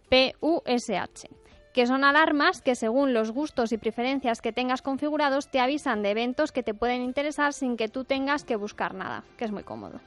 P-U-S-H, 0.07 1.29
que 1.73 1.85
son 1.85 2.05
alarmas 2.05 2.61
que 2.61 2.73
según 2.73 3.13
los 3.13 3.31
gustos 3.31 3.73
y 3.73 3.77
preferencias 3.77 4.41
que 4.41 4.53
tengas 4.53 4.81
configurados 4.81 5.49
te 5.49 5.59
avisan 5.59 6.03
de 6.03 6.11
eventos 6.11 6.53
que 6.53 6.63
te 6.63 6.73
pueden 6.73 7.01
interesar 7.01 7.51
sin 7.51 7.75
que 7.75 7.89
tú 7.89 8.05
tengas 8.05 8.45
que 8.45 8.55
buscar 8.55 8.93
nada, 8.93 9.25
que 9.37 9.43
es 9.43 9.51
muy 9.51 9.63
cómodo. 9.63 9.99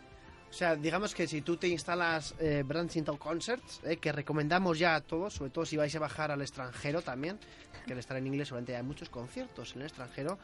O 0.50 0.52
sea, 0.52 0.74
digamos 0.74 1.14
que 1.14 1.28
si 1.28 1.42
tú 1.42 1.56
te 1.56 1.68
instalas 1.68 2.34
eh, 2.40 2.64
Branson 2.66 3.04
Town 3.04 3.18
Concerts, 3.18 3.80
eh, 3.84 3.98
que 3.98 4.10
recomendamos 4.10 4.80
ya 4.80 4.96
a 4.96 5.00
todos, 5.00 5.34
sobre 5.34 5.50
todo 5.50 5.64
si 5.64 5.76
vais 5.76 5.94
a 5.94 6.00
bajar 6.00 6.32
al 6.32 6.40
extranjero 6.40 7.02
también, 7.02 7.38
que 7.86 7.92
al 7.92 8.00
estar 8.00 8.16
en 8.16 8.26
inglés 8.26 8.48
solamente 8.48 8.74
hay 8.74 8.82
muchos 8.82 9.10
conciertos 9.10 9.76
en 9.76 9.82
el 9.82 9.86
extranjero, 9.86 10.38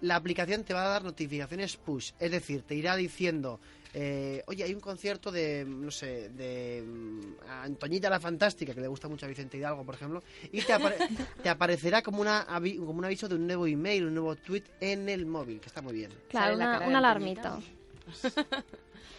la 0.00 0.16
aplicación 0.16 0.64
te 0.64 0.74
va 0.74 0.84
a 0.84 0.88
dar 0.88 1.04
notificaciones 1.04 1.76
push, 1.76 2.12
es 2.18 2.30
decir, 2.30 2.62
te 2.62 2.74
irá 2.74 2.94
diciendo, 2.96 3.58
eh, 3.94 4.42
oye, 4.46 4.64
hay 4.64 4.74
un 4.74 4.80
concierto 4.80 5.32
de, 5.32 5.64
no 5.66 5.90
sé, 5.90 6.28
de 6.30 6.84
mm, 6.86 7.20
Antoñita 7.62 8.08
la 8.10 8.20
Fantástica, 8.20 8.74
que 8.74 8.80
le 8.80 8.88
gusta 8.88 9.08
mucho 9.08 9.26
a 9.26 9.28
Vicente 9.28 9.56
Hidalgo, 9.56 9.84
por 9.84 9.94
ejemplo, 9.94 10.22
y 10.52 10.60
te, 10.62 10.72
apare- 10.74 10.98
te 11.42 11.48
aparecerá 11.48 12.02
como, 12.02 12.20
una, 12.20 12.46
como 12.46 12.92
un 12.98 13.04
aviso 13.04 13.28
de 13.28 13.34
un 13.34 13.46
nuevo 13.46 13.66
email, 13.66 14.04
un 14.06 14.14
nuevo 14.14 14.36
tweet 14.36 14.64
en 14.80 15.08
el 15.08 15.26
móvil, 15.26 15.58
que 15.60 15.66
está 15.66 15.82
muy 15.82 15.94
bien. 15.94 16.12
Claro, 16.28 16.54
una, 16.56 16.78
una 16.88 16.98
alarmita. 16.98 17.58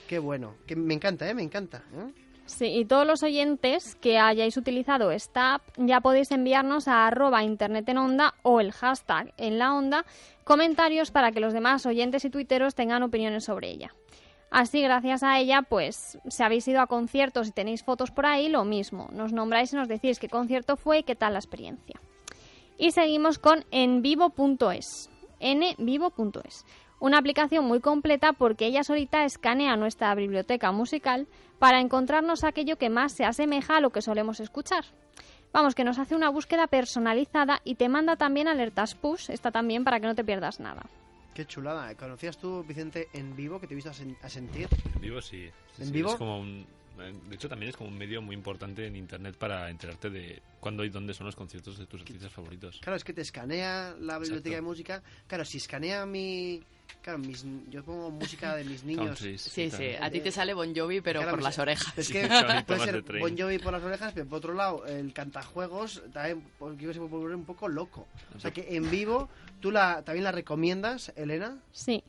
Qué 0.08 0.18
bueno, 0.20 0.56
que 0.66 0.76
me 0.76 0.94
encanta, 0.94 1.30
¿eh? 1.30 1.34
Me 1.34 1.44
encanta. 1.44 1.84
¿eh? 1.94 2.12
Sí, 2.50 2.66
y 2.66 2.86
todos 2.86 3.06
los 3.06 3.22
oyentes 3.22 3.96
que 3.96 4.18
hayáis 4.18 4.58
utilizado 4.58 5.12
esta 5.12 5.54
app 5.54 5.62
ya 5.78 6.02
podéis 6.02 6.32
enviarnos 6.32 6.88
a 6.88 7.06
arroba 7.06 7.44
internet 7.44 7.88
en 7.90 8.00
onda 8.00 8.34
o 8.42 8.60
el 8.60 8.72
hashtag 8.72 9.32
en 9.38 9.60
la 9.60 9.74
onda 9.74 10.04
comentarios 10.44 11.12
para 11.12 11.32
que 11.32 11.40
los 11.40 11.54
demás 11.54 11.86
oyentes 11.86 12.26
y 12.26 12.32
tuiteros 12.32 12.74
tengan 12.74 13.04
opiniones 13.04 13.46
sobre 13.46 13.70
ella. 13.70 13.94
Así, 14.50 14.82
gracias 14.82 15.22
a 15.22 15.40
ella, 15.40 15.62
pues 15.62 16.18
si 16.28 16.42
habéis 16.42 16.68
ido 16.68 16.82
a 16.82 16.88
conciertos 16.88 17.48
y 17.48 17.52
tenéis 17.52 17.84
fotos 17.84 18.10
por 18.10 18.26
ahí, 18.26 18.50
lo 18.50 18.66
mismo. 18.66 19.10
Nos 19.14 19.32
nombráis 19.32 19.72
y 19.72 19.76
nos 19.76 19.88
decís 19.88 20.18
qué 20.18 20.28
concierto 20.28 20.76
fue 20.76 21.00
y 21.00 21.04
qué 21.04 21.16
tal 21.16 21.34
la 21.34 21.40
experiencia. 21.40 22.02
Y 22.80 22.92
seguimos 22.92 23.38
con 23.38 23.64
envivo.es. 23.70 25.12
nvivo.es. 25.40 26.66
Una 27.00 27.18
aplicación 27.18 27.66
muy 27.66 27.80
completa 27.80 28.34
porque 28.34 28.66
ella 28.66 28.84
solita 28.84 29.24
escanea 29.24 29.76
nuestra 29.78 30.14
biblioteca 30.16 30.72
musical 30.72 31.28
para 31.58 31.80
encontrarnos 31.80 32.44
aquello 32.44 32.78
que 32.78 32.90
más 32.90 33.14
se 33.14 33.24
asemeja 33.26 33.78
a 33.78 33.82
lo 33.82 33.90
que 33.92 34.02
solemos 34.02 34.40
escuchar. 34.40 34.84
Vamos, 35.54 35.76
que 35.76 35.84
nos 35.84 35.98
hace 35.98 36.16
una 36.16 36.30
búsqueda 36.30 36.68
personalizada 36.68 37.62
y 37.64 37.76
te 37.76 37.90
manda 37.90 38.16
también 38.18 38.48
alertas 38.48 38.96
push, 38.96 39.30
está 39.32 39.50
también 39.52 39.84
para 39.84 40.00
que 40.00 40.08
no 40.08 40.14
te 40.16 40.24
pierdas 40.24 40.60
nada. 40.60 40.84
Qué 41.34 41.46
chulada. 41.46 41.96
¿Conocías 41.96 42.38
tú, 42.38 42.64
Vicente, 42.64 43.08
en 43.14 43.36
vivo, 43.36 43.60
que 43.60 43.68
te 43.68 43.74
he 43.74 43.76
visto 43.76 43.90
a, 43.90 43.94
sen- 43.94 44.18
a 44.22 44.30
sentir? 44.30 44.68
En 44.94 45.02
vivo 45.02 45.22
sí. 45.22 45.50
Sí, 45.76 45.82
¿En 45.84 45.88
sí, 45.88 45.94
vivo? 45.94 46.10
Es 46.12 46.16
como 46.18 46.40
un, 46.40 46.66
de 46.98 47.36
hecho, 47.36 47.48
también 47.48 47.70
es 47.70 47.78
como 47.78 47.90
un 47.90 47.98
medio 47.98 48.22
muy 48.22 48.36
importante 48.36 48.86
en 48.86 48.96
internet 48.98 49.38
para 49.38 49.70
enterarte 49.70 50.10
de 50.10 50.42
cuándo 50.60 50.84
y 50.84 50.90
dónde 50.90 51.14
son 51.14 51.26
los 51.28 51.36
conciertos 51.36 51.78
de 51.78 51.86
tus 51.86 52.02
artistas 52.02 52.32
favoritos. 52.32 52.80
Claro, 52.82 52.98
es 52.98 53.04
que 53.06 53.14
te 53.14 53.22
escanea 53.22 53.96
la 54.00 54.20
biblioteca 54.20 54.50
Exacto. 54.50 54.56
de 54.56 54.62
música. 54.62 55.04
Claro, 55.28 55.46
si 55.46 55.58
escanea 55.58 56.06
mi... 56.06 56.62
Claro, 57.02 57.20
mis, 57.20 57.46
yo 57.70 57.84
pongo 57.84 58.12
música 58.12 58.56
de 58.56 58.64
mis 58.66 58.84
niños. 58.84 59.06
Countries 59.06 59.42
Sí, 59.42 59.72
sí, 59.72 59.92
a 60.00 60.10
ti 60.10 60.20
te 60.20 60.32
sale 60.32 60.54
Bon 60.54 60.76
Jovi, 60.76 61.02
pero 61.02 61.22
Claro, 61.22 61.38
por 61.38 61.44
las 61.44 61.58
orejas. 61.58 61.98
Es 61.98 62.10
que 62.10 62.28
puede 62.68 62.80
ser. 62.84 63.20
Bon 63.20 63.38
Jovi 63.38 63.60
por 63.60 63.72
las 63.74 63.84
orejas, 63.84 64.12
pero 64.14 64.28
por 64.28 64.38
otro 64.40 64.54
lado, 64.54 64.86
el 64.86 65.14
cantajuegos 65.14 66.02
también 66.14 66.44
yo 66.78 66.94
se 66.94 67.00
puede 67.00 67.10
volver 67.10 67.36
un 67.36 67.46
poco 67.46 67.68
loco. 67.68 68.08
O 68.36 68.40
sea 68.40 68.52
que 68.52 68.76
en 68.76 68.90
vivo, 68.92 69.30
¿tú 69.60 69.72
la, 69.72 70.02
también 70.04 70.24
la 70.24 70.32
recomiendas, 70.32 71.14
Elena? 71.16 71.58
Sí. 71.72 72.04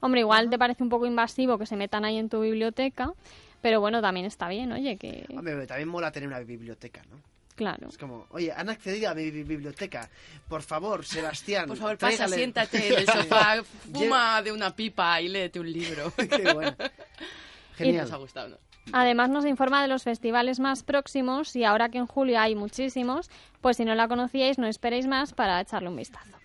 Hombre, 0.00 0.20
igual 0.20 0.50
te 0.50 0.58
parece 0.58 0.82
un 0.82 0.90
poco 0.90 1.06
invasivo 1.06 1.56
que 1.56 1.64
se 1.64 1.76
metan 1.76 2.04
ahí 2.04 2.18
en 2.18 2.28
tu 2.28 2.42
biblioteca, 2.42 3.14
pero 3.62 3.80
bueno, 3.80 4.02
también 4.02 4.26
está 4.26 4.48
bien, 4.48 4.70
oye, 4.72 4.98
que... 4.98 5.24
Hombre, 5.30 5.66
también 5.66 5.88
mola 5.88 6.12
tener 6.12 6.28
una 6.28 6.40
biblioteca, 6.40 7.02
¿no? 7.10 7.16
Claro. 7.54 7.88
Es 7.88 7.96
como, 7.98 8.26
oye, 8.30 8.52
han 8.52 8.68
accedido 8.68 9.10
a 9.10 9.14
mi 9.14 9.30
bi- 9.30 9.44
biblioteca. 9.44 10.08
Por 10.48 10.62
favor, 10.62 11.04
Sebastián. 11.04 11.68
Por 11.68 11.76
favor, 11.76 11.96
pasa, 11.98 12.24
tráigale- 12.26 12.34
siéntate 12.36 12.88
en 12.88 12.98
el 12.98 13.06
sofá, 13.06 13.62
fuma 13.92 14.42
de 14.42 14.50
una 14.52 14.74
pipa 14.74 15.20
y 15.20 15.28
léete 15.28 15.60
un 15.60 15.72
libro. 15.72 16.12
Qué 16.16 16.52
bueno. 16.52 16.74
Genial. 17.76 18.04
Nos 18.04 18.12
ha 18.12 18.16
gustado, 18.16 18.48
¿no? 18.50 18.56
Además 18.92 19.30
nos 19.30 19.46
informa 19.46 19.80
de 19.82 19.88
los 19.88 20.02
festivales 20.02 20.60
más 20.60 20.82
próximos 20.82 21.56
y 21.56 21.64
ahora 21.64 21.88
que 21.88 21.98
en 21.98 22.06
julio 22.06 22.38
hay 22.38 22.54
muchísimos, 22.54 23.30
pues 23.62 23.78
si 23.78 23.84
no 23.86 23.94
la 23.94 24.08
conocíais 24.08 24.58
no 24.58 24.66
esperéis 24.66 25.06
más 25.06 25.32
para 25.32 25.60
echarle 25.60 25.88
un 25.88 25.96
vistazo. 25.96 26.36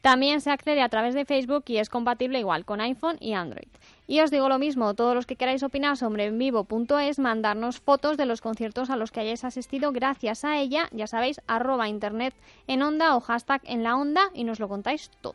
También 0.00 0.40
se 0.40 0.50
accede 0.52 0.80
a 0.80 0.88
través 0.88 1.14
de 1.14 1.24
Facebook 1.24 1.64
y 1.66 1.78
es 1.78 1.88
compatible 1.90 2.38
igual 2.38 2.64
con 2.64 2.80
iPhone 2.80 3.16
y 3.20 3.32
Android. 3.32 3.66
Y 4.10 4.20
os 4.22 4.30
digo 4.30 4.48
lo 4.48 4.58
mismo, 4.58 4.94
todos 4.94 5.14
los 5.14 5.26
que 5.26 5.36
queráis 5.36 5.62
opinar 5.62 5.98
sobre 5.98 6.24
envivo.es, 6.24 7.18
mandarnos 7.18 7.78
fotos 7.78 8.16
de 8.16 8.24
los 8.24 8.40
conciertos 8.40 8.88
a 8.88 8.96
los 8.96 9.12
que 9.12 9.20
hayáis 9.20 9.44
asistido 9.44 9.92
gracias 9.92 10.46
a 10.46 10.58
ella, 10.58 10.88
ya 10.92 11.06
sabéis, 11.06 11.42
arroba 11.46 11.90
internet 11.90 12.34
en 12.66 12.80
onda 12.80 13.14
o 13.16 13.20
hashtag 13.20 13.60
en 13.64 13.82
la 13.82 13.96
onda 13.96 14.30
y 14.32 14.44
nos 14.44 14.60
lo 14.60 14.68
contáis 14.68 15.10
todo. 15.20 15.34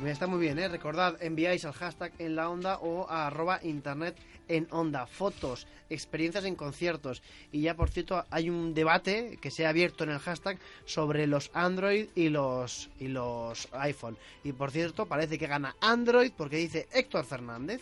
Pues 0.00 0.12
está 0.12 0.26
muy 0.26 0.40
bien, 0.40 0.58
¿eh? 0.58 0.68
Recordad, 0.68 1.16
enviáis 1.22 1.64
al 1.64 1.72
hashtag 1.72 2.12
en 2.18 2.36
la 2.36 2.50
onda 2.50 2.78
o 2.78 3.08
arroba 3.08 3.60
internet 3.62 4.16
en 4.46 4.68
onda. 4.70 5.06
Fotos, 5.06 5.66
experiencias 5.88 6.44
en 6.44 6.54
conciertos. 6.54 7.22
Y 7.50 7.62
ya, 7.62 7.74
por 7.74 7.88
cierto, 7.88 8.24
hay 8.30 8.50
un 8.50 8.74
debate 8.74 9.38
que 9.40 9.50
se 9.50 9.64
ha 9.64 9.70
abierto 9.70 10.04
en 10.04 10.10
el 10.10 10.18
hashtag 10.18 10.58
sobre 10.84 11.26
los 11.26 11.50
Android 11.54 12.08
y 12.14 12.28
los, 12.28 12.90
y 13.00 13.08
los 13.08 13.68
iPhone. 13.72 14.18
Y 14.44 14.52
por 14.52 14.70
cierto, 14.70 15.06
parece 15.06 15.38
que 15.38 15.46
gana 15.46 15.76
Android 15.80 16.30
porque 16.36 16.56
dice 16.56 16.88
Héctor 16.92 17.24
Fernández. 17.24 17.80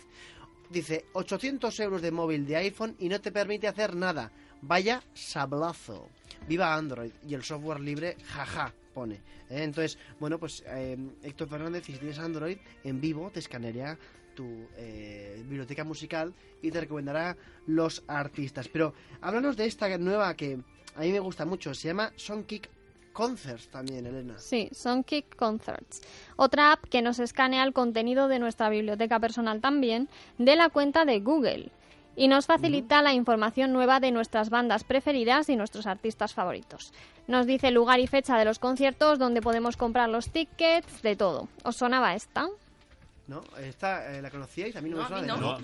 Dice 0.69 1.05
800 1.13 1.77
euros 1.81 2.01
de 2.01 2.11
móvil 2.11 2.47
de 2.47 2.55
iPhone 2.55 2.95
y 2.97 3.09
no 3.09 3.19
te 3.19 3.31
permite 3.31 3.67
hacer 3.67 3.95
nada. 3.95 4.31
Vaya 4.61 5.03
sablazo. 5.13 6.09
Viva 6.47 6.75
Android 6.75 7.11
y 7.27 7.33
el 7.33 7.43
software 7.43 7.81
libre, 7.81 8.17
jaja, 8.25 8.73
pone. 8.95 9.15
¿eh? 9.49 9.63
Entonces, 9.63 9.99
bueno, 10.19 10.39
pues 10.39 10.63
eh, 10.65 10.97
Héctor 11.21 11.49
Fernández, 11.49 11.85
si 11.85 11.93
tienes 11.93 12.17
Android, 12.17 12.57
en 12.83 12.99
vivo 12.99 13.29
te 13.29 13.39
escanearía 13.39 13.99
tu 14.33 14.67
eh, 14.77 15.37
biblioteca 15.43 15.83
musical 15.83 16.33
y 16.61 16.71
te 16.71 16.81
recomendará 16.81 17.37
los 17.67 18.03
artistas. 18.07 18.67
Pero 18.67 18.93
háblanos 19.21 19.55
de 19.55 19.65
esta 19.65 19.95
nueva 19.97 20.35
que 20.35 20.59
a 20.95 21.01
mí 21.01 21.11
me 21.11 21.19
gusta 21.19 21.45
mucho. 21.45 21.73
Se 21.73 21.89
llama 21.89 22.11
Songkick 22.15 22.69
Concerts 23.13 23.69
también, 23.69 24.05
Elena. 24.05 24.37
Sí, 24.37 24.69
Songkick 24.73 25.35
Concerts. 25.35 26.01
Otra 26.35 26.73
app 26.73 26.83
que 26.89 27.01
nos 27.01 27.19
escanea 27.19 27.63
el 27.63 27.71
contenido 27.71 28.27
de 28.27 28.39
nuestra 28.39 28.69
biblioteca 28.69 29.19
personal 29.19 29.61
también, 29.61 30.09
de 30.37 30.55
la 30.55 30.69
cuenta 30.69 31.05
de 31.05 31.19
Google. 31.21 31.71
Y 32.15 32.27
nos 32.27 32.45
facilita 32.45 33.01
la 33.01 33.13
información 33.13 33.73
nueva 33.73 33.99
de 33.99 34.11
nuestras 34.11 34.49
bandas 34.49 34.83
preferidas 34.83 35.49
y 35.49 35.55
nuestros 35.55 35.85
artistas 35.85 36.33
favoritos. 36.33 36.93
Nos 37.27 37.45
dice 37.45 37.71
lugar 37.71 37.99
y 37.99 38.07
fecha 38.07 38.37
de 38.37 38.45
los 38.45 38.59
conciertos, 38.59 39.19
donde 39.19 39.41
podemos 39.41 39.77
comprar 39.77 40.09
los 40.09 40.29
tickets, 40.29 41.01
de 41.01 41.15
todo. 41.15 41.47
¿Os 41.63 41.75
sonaba 41.75 42.15
esta? 42.15 42.47
¿No? 43.27 43.41
¿Esta 43.59 44.15
eh, 44.15 44.21
la 44.21 44.29
conocíais? 44.29 44.75
A 44.75 44.81
mí 44.81 44.89
no, 44.91 44.97
No, 44.97 45.01
me 45.01 45.07
suena 45.07 45.21
de 45.21 45.27
no. 45.27 45.35
nada. 45.35 45.59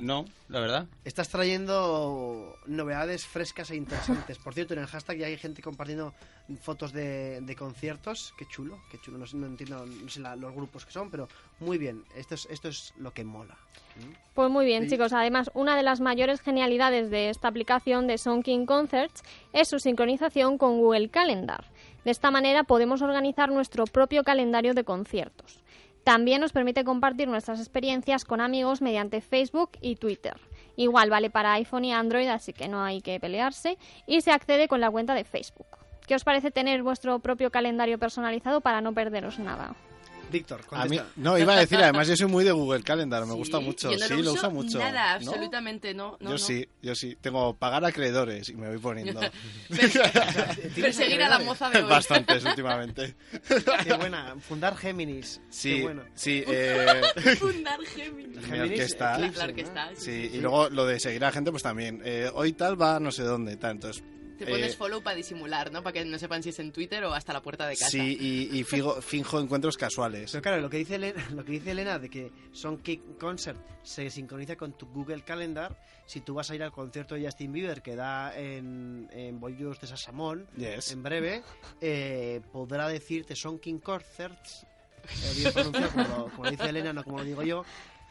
No, 0.00 0.22
no 0.22 0.24
la 0.48 0.58
verdad. 0.60 0.86
Estás 1.04 1.28
trayendo 1.28 2.56
novedades 2.66 3.24
frescas 3.24 3.70
e 3.70 3.76
interesantes. 3.76 4.36
Por 4.38 4.52
cierto, 4.52 4.74
en 4.74 4.80
el 4.80 4.86
hashtag 4.86 5.18
ya 5.18 5.26
hay 5.26 5.36
gente 5.36 5.62
compartiendo 5.62 6.12
fotos 6.60 6.92
de, 6.92 7.40
de 7.40 7.54
conciertos. 7.54 8.34
Qué 8.36 8.46
chulo, 8.46 8.78
qué 8.90 8.98
chulo. 9.00 9.16
No, 9.18 9.26
sé- 9.26 9.36
no 9.36 9.46
entiendo 9.46 9.86
no 9.86 10.08
sé 10.08 10.18
la- 10.20 10.34
los 10.34 10.52
grupos 10.52 10.84
que 10.84 10.90
son, 10.92 11.08
pero 11.08 11.28
muy 11.60 11.78
bien. 11.78 12.02
Esto 12.16 12.34
es, 12.34 12.46
esto 12.50 12.68
es 12.68 12.92
lo 12.98 13.12
que 13.12 13.22
mola. 13.24 13.56
Pues 14.34 14.50
muy 14.50 14.64
bien, 14.66 14.84
Sí. 14.84 14.90
chicos. 14.90 15.12
Además, 15.12 15.50
una 15.54 15.76
de 15.76 15.82
las 15.82 16.00
mayores 16.00 16.40
genialidades 16.40 17.10
de 17.10 17.30
esta 17.30 17.48
aplicación 17.48 18.06
de 18.08 18.18
Songking 18.18 18.66
Concerts 18.66 19.22
es 19.52 19.68
su 19.68 19.78
sincronización 19.78 20.58
con 20.58 20.78
Google 20.78 21.08
Calendar. 21.10 21.64
De 22.04 22.10
esta 22.12 22.30
manera 22.30 22.64
podemos 22.64 23.02
organizar 23.02 23.50
nuestro 23.50 23.84
propio 23.86 24.22
calendario 24.24 24.72
de 24.74 24.84
conciertos. 24.84 25.62
También 26.08 26.40
nos 26.40 26.52
permite 26.52 26.84
compartir 26.84 27.28
nuestras 27.28 27.60
experiencias 27.60 28.24
con 28.24 28.40
amigos 28.40 28.80
mediante 28.80 29.20
Facebook 29.20 29.72
y 29.82 29.96
Twitter. 29.96 30.40
Igual 30.74 31.10
vale 31.10 31.28
para 31.28 31.52
iPhone 31.52 31.84
y 31.84 31.92
Android, 31.92 32.28
así 32.28 32.54
que 32.54 32.66
no 32.66 32.82
hay 32.82 33.02
que 33.02 33.20
pelearse. 33.20 33.76
Y 34.06 34.22
se 34.22 34.32
accede 34.32 34.68
con 34.68 34.80
la 34.80 34.90
cuenta 34.90 35.12
de 35.12 35.24
Facebook. 35.24 35.66
¿Qué 36.06 36.14
os 36.14 36.24
parece 36.24 36.50
tener 36.50 36.82
vuestro 36.82 37.18
propio 37.18 37.50
calendario 37.50 37.98
personalizado 37.98 38.62
para 38.62 38.80
no 38.80 38.94
perderos 38.94 39.38
nada? 39.38 39.76
Víctor, 40.30 40.60
A 40.72 40.84
mí, 40.86 41.00
no, 41.16 41.38
iba 41.38 41.54
a 41.54 41.60
decir, 41.60 41.78
además 41.78 42.06
yo 42.08 42.16
soy 42.16 42.26
muy 42.26 42.44
de 42.44 42.52
Google 42.52 42.82
Calendar, 42.82 43.24
me 43.24 43.32
Sí, 43.32 43.38
gusta 43.38 43.60
mucho. 43.60 43.90
Yo 43.90 43.98
no 43.98 44.06
sí, 44.06 44.14
lo, 44.16 44.22
lo 44.22 44.32
uso 44.34 44.50
mucho. 44.50 44.78
Nada, 44.78 45.14
absolutamente 45.14 45.94
no. 45.94 46.12
no, 46.20 46.26
yo 46.26 46.30
no. 46.30 46.38
sí, 46.38 46.68
yo 46.82 46.94
sí. 46.94 47.16
Tengo 47.20 47.54
pagar 47.54 47.84
acreedores 47.84 48.48
y 48.48 48.54
me 48.56 48.68
voy 48.68 48.78
poniendo 48.78 49.20
Perseguir 50.74 51.22
a 51.24 51.28
la 51.28 51.38
moza 51.40 51.70
de 51.70 51.82
hoy. 51.82 51.88
bastantes 51.90 52.44
últimamente. 52.46 53.14
Qué 53.84 53.92
buena. 53.94 54.36
Fundar 54.40 54.76
Géminis. 54.76 55.40
Sí, 55.50 55.76
Qué 55.76 55.82
bueno. 55.82 56.04
sí. 56.14 56.44
Eh, 56.46 57.02
Fundar 57.38 57.80
Géminis. 57.84 58.36
mi 58.36 58.42
Géminis, 58.42 58.70
orquesta. 58.70 59.14
Eclipse, 59.16 59.38
La 59.38 59.44
¿no? 59.44 59.50
orquesta, 59.50 59.88
Sí, 59.94 60.28
sí. 60.30 60.30
y 60.36 60.40
luego 60.40 60.68
lo 60.70 60.86
de 60.86 61.00
seguir 61.00 61.22
a 61.24 61.28
la 61.28 61.32
gente, 61.32 61.50
pues 61.50 61.62
también. 61.62 62.00
Eh, 62.04 62.30
hoy 62.34 62.52
tal 62.52 62.80
va 62.80 63.00
no 63.00 63.10
sé 63.12 63.22
dónde, 63.22 63.56
tal. 63.56 63.72
Entonces, 63.72 64.02
Te 64.38 64.46
pones 64.46 64.72
eh, 64.72 64.76
follow 64.76 65.02
para 65.02 65.16
disimular, 65.16 65.72
¿no? 65.72 65.82
Para 65.82 65.92
que 65.94 66.04
no 66.04 66.18
sepan 66.18 66.42
si 66.42 66.50
es 66.50 66.58
en 66.60 66.72
Twitter 66.72 67.04
o 67.04 67.12
hasta 67.12 67.32
la 67.32 67.42
puerta 67.42 67.66
de 67.66 67.76
casa. 67.76 67.90
Sí, 67.90 68.16
y, 68.20 68.58
y 68.58 68.64
fijo- 68.64 69.02
finjo 69.02 69.40
encuentros 69.40 69.76
casuales. 69.76 70.30
Pero 70.30 70.42
claro, 70.42 70.60
lo 70.62 70.70
que 70.70 70.76
dice 70.78 70.94
Elena, 70.94 71.26
lo 71.34 71.44
que 71.44 71.52
dice 71.52 71.72
Elena 71.72 71.98
de 71.98 72.08
que 72.08 72.30
Son 72.52 72.78
Kick 72.78 73.18
Concert 73.18 73.58
se 73.82 74.08
sincroniza 74.10 74.56
con 74.56 74.72
tu 74.78 74.86
Google 74.86 75.22
Calendar, 75.22 75.76
si 76.06 76.20
tú 76.20 76.34
vas 76.34 76.50
a 76.50 76.54
ir 76.54 76.62
al 76.62 76.72
concierto 76.72 77.14
de 77.16 77.24
Justin 77.24 77.52
Bieber 77.52 77.82
que 77.82 77.96
da 77.96 78.34
en, 78.38 79.08
en 79.12 79.40
Bollos 79.40 79.80
de 79.80 79.86
Sasamón, 79.86 80.46
Yes. 80.56 80.92
en 80.92 81.02
breve, 81.02 81.42
eh, 81.80 82.40
podrá 82.52 82.88
decirte 82.88 83.34
Son 83.36 83.58
King 83.58 83.78
Concerts, 83.80 84.64
eh, 85.04 85.32
bien 85.36 85.52
pronunciado, 85.52 85.90
como, 85.92 86.04
lo- 86.08 86.24
como 86.30 86.44
lo 86.44 86.50
dice 86.50 86.68
Elena, 86.68 86.92
no 86.92 87.02
como 87.04 87.18
lo 87.18 87.24
digo 87.24 87.42
yo, 87.42 87.64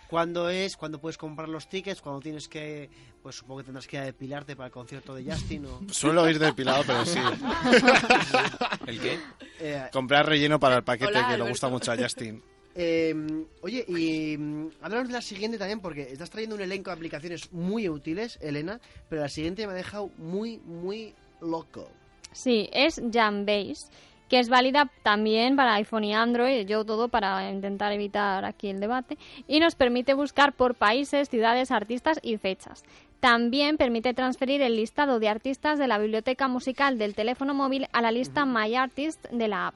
cuándo 0.09 0.49
es, 0.49 0.77
cuándo 0.77 0.99
puedes 0.99 1.17
comprar 1.17 1.49
los 1.49 1.67
tickets, 1.67 2.01
cuándo 2.01 2.21
tienes 2.21 2.47
que, 2.47 2.89
pues 3.21 3.35
supongo 3.35 3.59
que 3.59 3.65
tendrás 3.65 3.87
que 3.87 3.99
depilarte 3.99 4.55
para 4.55 4.67
el 4.67 4.73
concierto 4.73 5.13
de 5.13 5.31
Justin 5.31 5.65
o... 5.65 5.81
Suelo 5.91 6.29
ir 6.29 6.39
depilado, 6.39 6.83
pero 6.85 7.05
sí. 7.05 7.19
¿El 8.87 8.99
qué? 8.99 9.19
Eh, 9.59 9.87
Comprar 9.91 10.27
relleno 10.27 10.59
para 10.59 10.77
el 10.77 10.83
paquete 10.83 11.11
Hola, 11.11 11.27
que 11.29 11.37
le 11.37 11.49
gusta 11.49 11.67
mucho 11.69 11.91
a 11.91 11.97
Justin. 11.97 12.41
Eh, 12.79 13.15
oye, 13.61 13.83
y 13.87 14.37
mm, 14.37 14.69
háblanos 14.81 15.07
de 15.07 15.13
la 15.15 15.21
siguiente 15.23 15.57
también, 15.57 15.79
porque 15.79 16.03
estás 16.03 16.29
trayendo 16.29 16.55
un 16.55 16.61
elenco 16.61 16.91
de 16.91 16.95
aplicaciones 16.95 17.51
muy 17.51 17.89
útiles, 17.89 18.37
Elena, 18.39 18.79
pero 19.09 19.23
la 19.23 19.29
siguiente 19.29 19.65
me 19.65 19.73
ha 19.73 19.75
dejado 19.75 20.11
muy, 20.19 20.59
muy 20.59 21.15
loco. 21.41 21.89
Sí, 22.33 22.69
es 22.71 23.01
Jambase, 23.11 23.87
que 24.30 24.39
es 24.39 24.49
válida 24.49 24.89
también 25.03 25.55
para 25.55 25.75
iPhone 25.75 26.03
y 26.03 26.13
Android, 26.13 26.65
yo 26.67 26.86
todo 26.86 27.07
para 27.07 27.49
intentar 27.49 27.91
evitar 27.91 28.45
aquí 28.45 28.69
el 28.69 28.80
debate, 28.80 29.17
y 29.47 29.59
nos 29.59 29.75
permite 29.75 30.13
buscar 30.13 30.53
por 30.53 30.75
países, 30.75 31.30
ciudades, 31.30 31.71
artistas 31.71 32.19
y 32.21 32.38
fechas. 32.38 32.84
También 33.19 33.78
permite 33.78 34.13
transferir 34.13 34.61
el 34.61 34.75
listado 34.75 35.19
de 35.19 35.30
artistas 35.30 35.80
de 35.80 35.88
la 35.88 35.97
biblioteca 35.97 36.47
musical 36.47 36.97
del 36.97 37.15
teléfono 37.15 37.53
móvil 37.53 37.88
a 37.91 38.01
la 38.01 38.11
lista 38.11 38.45
My 38.45 38.75
Artist 38.75 39.25
de 39.30 39.47
la 39.47 39.67
app. 39.67 39.75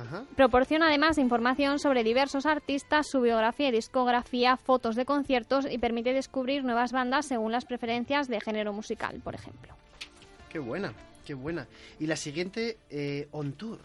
Ajá. 0.00 0.24
Proporciona 0.36 0.86
además 0.86 1.18
información 1.18 1.78
sobre 1.78 2.02
diversos 2.02 2.46
artistas, 2.46 3.08
su 3.08 3.20
biografía 3.20 3.68
y 3.68 3.72
discografía, 3.72 4.56
fotos 4.56 4.96
de 4.96 5.04
conciertos 5.04 5.66
y 5.70 5.76
permite 5.78 6.14
descubrir 6.14 6.64
nuevas 6.64 6.92
bandas 6.92 7.26
según 7.26 7.52
las 7.52 7.66
preferencias 7.66 8.28
de 8.28 8.40
género 8.40 8.72
musical, 8.72 9.20
por 9.22 9.34
ejemplo. 9.34 9.74
Qué 10.48 10.58
buena, 10.58 10.94
qué 11.24 11.34
buena. 11.34 11.66
Y 11.98 12.06
la 12.06 12.16
siguiente, 12.16 12.78
eh, 12.90 13.28
On 13.32 13.52
Tour. 13.52 13.78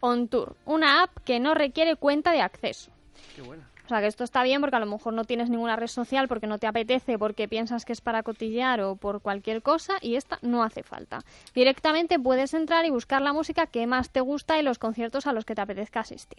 OnTour, 0.00 0.56
una 0.64 1.02
app 1.02 1.10
que 1.24 1.40
no 1.40 1.54
requiere 1.54 1.96
cuenta 1.96 2.32
de 2.32 2.40
acceso. 2.40 2.90
Qué 3.36 3.42
buena. 3.42 3.68
O 3.90 3.92
sea, 3.92 4.02
que 4.02 4.06
esto 4.06 4.22
está 4.22 4.44
bien 4.44 4.60
porque 4.60 4.76
a 4.76 4.78
lo 4.78 4.86
mejor 4.86 5.14
no 5.14 5.24
tienes 5.24 5.50
ninguna 5.50 5.74
red 5.74 5.88
social 5.88 6.28
porque 6.28 6.46
no 6.46 6.58
te 6.58 6.68
apetece, 6.68 7.18
porque 7.18 7.48
piensas 7.48 7.84
que 7.84 7.92
es 7.92 8.00
para 8.00 8.22
cotillear 8.22 8.80
o 8.82 8.94
por 8.94 9.20
cualquier 9.20 9.62
cosa 9.62 9.94
y 10.00 10.14
esta 10.14 10.38
no 10.42 10.62
hace 10.62 10.84
falta. 10.84 11.24
Directamente 11.56 12.20
puedes 12.20 12.54
entrar 12.54 12.84
y 12.84 12.90
buscar 12.90 13.20
la 13.20 13.32
música 13.32 13.66
que 13.66 13.88
más 13.88 14.10
te 14.10 14.20
gusta 14.20 14.56
y 14.60 14.62
los 14.62 14.78
conciertos 14.78 15.26
a 15.26 15.32
los 15.32 15.44
que 15.44 15.56
te 15.56 15.62
apetezca 15.62 15.98
asistir. 15.98 16.38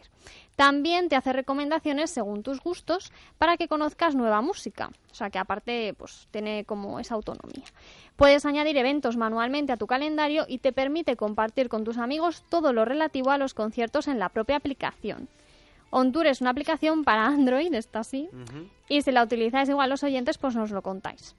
También 0.56 1.10
te 1.10 1.18
hace 1.18 1.34
recomendaciones 1.34 2.10
según 2.10 2.41
tus 2.41 2.62
gustos 2.62 3.12
para 3.38 3.58
que 3.58 3.68
conozcas 3.68 4.16
nueva 4.16 4.41
música. 4.41 4.89
O 5.12 5.14
sea, 5.14 5.30
que 5.30 5.38
aparte 5.38 5.93
pues 5.97 6.30
tiene 6.32 6.64
como 6.64 7.02
esa 7.02 7.16
autonomía. 7.16 7.66
Puedes 8.16 8.45
añadir 8.45 8.78
eventos 8.78 9.18
manualmente 9.18 9.74
a 9.74 9.78
tu 9.78 9.88
calendario 9.88 10.45
y 10.47 10.60
te 10.60 10.72
permite 10.72 11.18
compartir 11.18 11.68
con 11.68 11.84
tus 11.84 11.97
amigos 11.97 12.45
todo 12.47 12.72
lo 12.72 12.86
relativo 12.86 13.30
a 13.30 13.38
los 13.38 13.54
conciertos 13.54 14.08
en 14.08 14.20
la 14.20 14.30
propia 14.30 14.56
aplicación. 14.56 15.28
OnTour 15.92 16.26
es 16.28 16.42
una 16.42 16.50
aplicación 16.50 17.04
para 17.04 17.28
Android, 17.28 17.74
está 17.74 18.00
así, 18.00 18.30
y 18.89 19.02
si 19.04 19.12
la 19.12 19.24
utilizáis 19.24 19.70
igual 19.70 19.89
los 19.89 20.04
oyentes, 20.04 20.38
pues 20.38 20.56
nos 20.56 20.72
lo 20.72 20.82
contáis. 20.82 21.36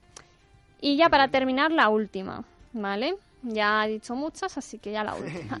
Y 0.79 0.95
ya 0.95 1.09
para 1.09 1.27
terminar, 1.27 1.71
la 1.71 1.89
última, 1.89 2.43
¿vale? 2.71 3.15
Ya 3.41 3.85
he 3.85 3.89
dicho 3.89 4.15
muchas, 4.15 4.57
así 4.57 4.79
que 4.79 4.91
ya 4.91 5.03
la 5.03 5.15
última. 5.15 5.59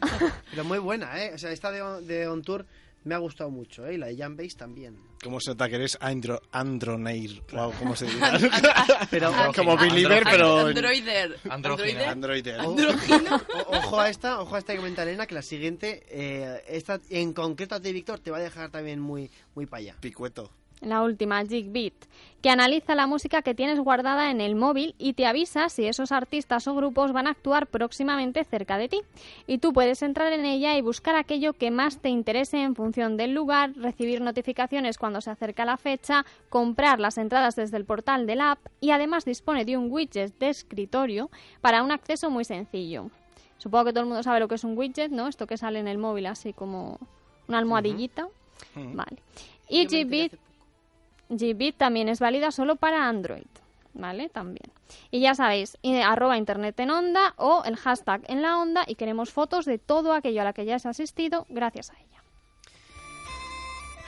Pero 0.51 0.63
muy 0.63 0.79
buena, 0.79 1.21
¿eh? 1.21 1.31
O 1.33 1.37
sea, 1.37 1.51
esta 1.51 1.71
de, 1.71 1.81
de 2.05 2.27
On 2.27 2.41
Tour 2.41 2.65
me 3.05 3.15
ha 3.15 3.17
gustado 3.17 3.49
mucho, 3.49 3.85
¿eh? 3.85 3.95
Y 3.95 3.97
la 3.97 4.07
de 4.07 4.17
Jambase 4.17 4.55
también. 4.57 4.97
¿Cómo 5.23 5.39
se 5.39 5.51
nota 5.51 5.69
que 5.69 5.75
eres 5.75 5.97
andro, 6.01 6.41
Androneir? 6.51 7.41
O 7.53 7.71
¿Cómo 7.79 7.95
se 7.95 8.05
dice? 8.05 8.19
Pero 9.09 9.31
como 9.55 9.77
Believer, 9.77 10.23
pero... 10.23 10.67
Androider. 11.49 12.09
Androider. 12.09 12.59
O- 12.61 12.71
o- 12.73 13.77
ojo 13.77 13.99
a 13.99 14.09
esta, 14.09 14.39
ojo 14.41 14.55
a 14.55 14.59
esta 14.59 14.73
que 14.73 14.79
comenta 14.79 15.03
Elena, 15.03 15.25
que 15.27 15.35
la 15.35 15.41
siguiente, 15.41 16.03
eh, 16.09 16.61
esta 16.67 16.99
en 17.09 17.33
concreto 17.33 17.75
a 17.75 17.79
ti, 17.81 17.91
Víctor, 17.93 18.19
te 18.19 18.31
va 18.31 18.37
a 18.37 18.41
dejar 18.41 18.69
también 18.71 18.99
muy, 18.99 19.29
muy 19.55 19.65
para 19.65 19.81
allá. 19.81 19.95
Picueto. 20.01 20.51
La 20.83 21.01
última, 21.01 21.43
Jigbeat, 21.45 21.93
que 22.41 22.49
analiza 22.49 22.93
la 22.93 23.07
música 23.07 23.41
que 23.41 23.55
tienes 23.55 23.79
guardada 23.79 24.29
en 24.29 24.41
el 24.41 24.55
móvil 24.55 24.95
y 24.97 25.13
te 25.13 25.25
avisa 25.25 25.69
si 25.69 25.85
esos 25.85 26.11
artistas 26.11 26.67
o 26.67 26.75
grupos 26.75 27.13
van 27.13 27.27
a 27.27 27.31
actuar 27.31 27.67
próximamente 27.67 28.43
cerca 28.43 28.77
de 28.77 28.89
ti. 28.89 29.01
Y 29.47 29.59
tú 29.59 29.71
puedes 29.71 30.01
entrar 30.01 30.33
en 30.33 30.45
ella 30.45 30.77
y 30.77 30.81
buscar 30.81 31.15
aquello 31.15 31.53
que 31.53 31.71
más 31.71 31.99
te 31.99 32.09
interese 32.09 32.61
en 32.61 32.75
función 32.75 33.15
del 33.15 33.33
lugar, 33.33 33.71
recibir 33.77 34.19
notificaciones 34.19 34.97
cuando 34.97 35.21
se 35.21 35.31
acerca 35.31 35.63
la 35.63 35.77
fecha, 35.77 36.25
comprar 36.49 36.99
las 36.99 37.17
entradas 37.17 37.55
desde 37.55 37.77
el 37.77 37.85
portal 37.85 38.27
de 38.27 38.35
la 38.35 38.51
app 38.51 38.59
y 38.81 38.91
además 38.91 39.23
dispone 39.23 39.63
de 39.63 39.77
un 39.77 39.89
widget 39.89 40.37
de 40.37 40.49
escritorio 40.49 41.29
para 41.61 41.81
un 41.81 41.91
acceso 41.91 42.29
muy 42.29 42.43
sencillo. 42.43 43.09
Supongo 43.57 43.85
que 43.85 43.91
todo 43.93 44.01
el 44.01 44.09
mundo 44.09 44.23
sabe 44.23 44.41
lo 44.41 44.49
que 44.49 44.55
es 44.55 44.65
un 44.65 44.77
widget, 44.77 45.11
¿no? 45.11 45.29
Esto 45.29 45.47
que 45.47 45.55
sale 45.55 45.79
en 45.79 45.87
el 45.87 45.97
móvil 45.97 46.25
así 46.25 46.51
como 46.51 46.99
una 47.47 47.59
almohadillita. 47.59 48.27
Vale. 48.75 49.17
Y 49.69 49.87
Yo 49.87 49.89
Gbeat 51.29 51.77
también 51.77 52.09
es 52.09 52.19
válida 52.19 52.51
solo 52.51 52.75
para 52.75 53.07
Android, 53.07 53.45
¿vale? 53.93 54.29
También. 54.29 54.71
Y 55.11 55.21
ya 55.21 55.35
sabéis, 55.35 55.77
arroba 56.05 56.37
internet 56.37 56.79
en 56.79 56.91
onda 56.91 57.33
o 57.37 57.63
el 57.65 57.75
hashtag 57.75 58.21
en 58.27 58.41
la 58.41 58.59
onda 58.59 58.83
y 58.87 58.95
queremos 58.95 59.31
fotos 59.31 59.65
de 59.65 59.77
todo 59.79 60.13
aquello 60.13 60.41
a 60.41 60.45
la 60.45 60.53
que 60.53 60.65
ya 60.65 60.75
has 60.75 60.85
asistido 60.85 61.45
gracias 61.49 61.89
a 61.91 61.93
ella. 61.93 62.13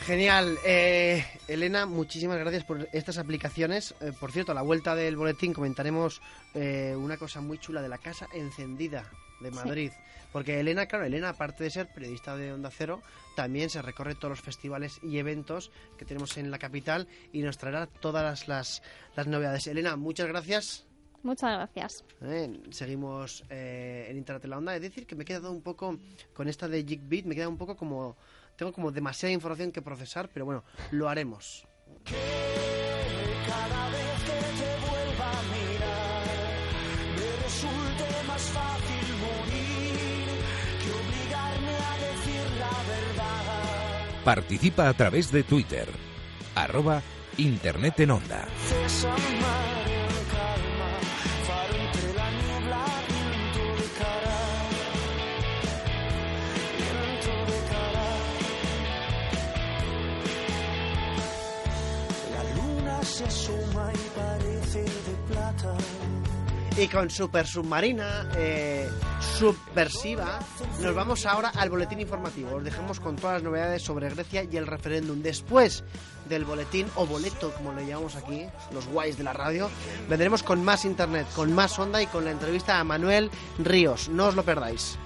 Genial. 0.05 0.59
Eh, 0.63 1.25
Elena, 1.47 1.87
muchísimas 1.87 2.37
gracias 2.37 2.63
por 2.63 2.87
estas 2.93 3.17
aplicaciones. 3.17 3.95
Eh, 4.01 4.11
por 4.19 4.31
cierto, 4.31 4.51
a 4.51 4.55
la 4.55 4.61
vuelta 4.61 4.93
del 4.93 5.17
boletín 5.17 5.51
comentaremos 5.51 6.21
eh, 6.53 6.95
una 6.95 7.17
cosa 7.17 7.41
muy 7.41 7.57
chula 7.57 7.81
de 7.81 7.89
la 7.89 7.97
Casa 7.97 8.27
Encendida 8.31 9.09
de 9.45 9.51
Madrid. 9.51 9.91
Porque 10.31 10.59
Elena, 10.59 10.85
claro, 10.87 11.05
Elena, 11.05 11.29
aparte 11.29 11.63
de 11.63 11.69
ser 11.69 11.87
periodista 11.87 12.35
de 12.35 12.51
Onda 12.51 12.69
Cero, 12.69 13.01
también 13.35 13.69
se 13.69 13.81
recorre 13.81 14.15
todos 14.15 14.31
los 14.31 14.41
festivales 14.41 14.99
y 15.01 15.17
eventos 15.17 15.71
que 15.97 16.03
tenemos 16.03 16.37
en 16.37 16.51
la 16.51 16.59
capital 16.59 17.07
y 17.31 17.41
nos 17.41 17.57
traerá 17.57 17.87
todas 17.87 18.23
las, 18.23 18.47
las, 18.47 18.83
las 19.15 19.27
novedades. 19.27 19.67
Elena, 19.67 19.95
muchas 19.95 20.27
gracias. 20.27 20.85
Muchas 21.23 21.53
gracias. 21.53 22.03
Eh, 22.21 22.61
seguimos 22.69 23.43
eh, 23.49 24.07
en 24.09 24.17
Internet 24.17 24.43
en 24.43 24.49
la 24.51 24.57
Onda. 24.57 24.75
Es 24.75 24.81
decir, 24.81 25.07
que 25.07 25.15
me 25.15 25.23
he 25.23 25.25
quedado 25.25 25.51
un 25.51 25.61
poco 25.61 25.97
con 26.33 26.47
esta 26.47 26.67
de 26.67 26.83
Jigbeat, 26.83 27.25
me 27.25 27.33
he 27.33 27.35
quedado 27.35 27.51
un 27.51 27.57
poco 27.57 27.75
como. 27.75 28.15
Tengo 28.55 28.71
como 28.71 28.91
demasiada 28.91 29.33
información 29.33 29.71
que 29.71 29.81
procesar, 29.81 30.29
pero 30.33 30.45
bueno, 30.45 30.63
lo 30.91 31.09
haremos. 31.09 31.67
Cada 33.47 33.89
vez 33.89 34.04
Participa 44.25 44.89
a 44.89 44.93
través 44.93 45.31
de 45.31 45.43
Twitter. 45.43 45.87
Arroba 46.55 47.03
Internet 47.37 47.99
en 47.99 48.09
Onda. 48.09 48.47
La 62.31 62.43
luna 62.55 63.03
se 63.03 63.25
asoma 63.25 63.91
y 63.93 64.19
parece 64.19 64.81
de 64.81 65.15
plata. 65.27 65.77
Y 66.77 66.89
con 66.89 67.09
Super 67.09 67.47
Submarina 67.47 68.29
eh, 68.35 68.89
Subversiva, 69.37 70.39
nos 70.81 70.93
vamos 70.93 71.25
ahora 71.25 71.53
al 71.55 71.69
boletín 71.69 72.01
informativo. 72.01 72.55
Os 72.55 72.65
dejamos 72.65 72.99
con 72.99 73.15
todas 73.15 73.35
las 73.35 73.43
novedades 73.43 73.81
sobre 73.81 74.09
Grecia 74.09 74.43
y 74.43 74.57
el 74.57 74.67
referéndum. 74.67 75.21
Después 75.21 75.85
del 76.27 76.43
boletín, 76.43 76.87
o 76.95 77.05
boleto, 77.05 77.53
como 77.53 77.71
le 77.71 77.85
llamamos 77.85 78.17
aquí, 78.17 78.45
los 78.73 78.87
guays 78.87 79.17
de 79.17 79.23
la 79.23 79.31
radio, 79.31 79.69
vendremos 80.09 80.43
con 80.43 80.65
más 80.65 80.83
internet, 80.83 81.25
con 81.33 81.53
más 81.53 81.79
onda 81.79 82.01
y 82.01 82.07
con 82.07 82.25
la 82.25 82.31
entrevista 82.31 82.77
a 82.77 82.83
Manuel 82.83 83.31
Ríos. 83.57 84.09
No 84.09 84.27
os 84.27 84.35
lo 84.35 84.43
perdáis. 84.43 84.97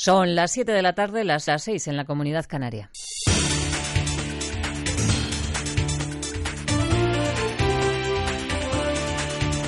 Son 0.00 0.36
las 0.36 0.52
7 0.52 0.70
de 0.70 0.80
la 0.80 0.92
tarde, 0.92 1.24
las, 1.24 1.48
las 1.48 1.64
6 1.64 1.88
en 1.88 1.96
la 1.96 2.04
comunidad 2.04 2.46
canaria. 2.46 2.88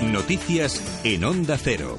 Noticias 0.04 1.00
en 1.02 1.24
Onda 1.24 1.58
Cero. 1.58 1.98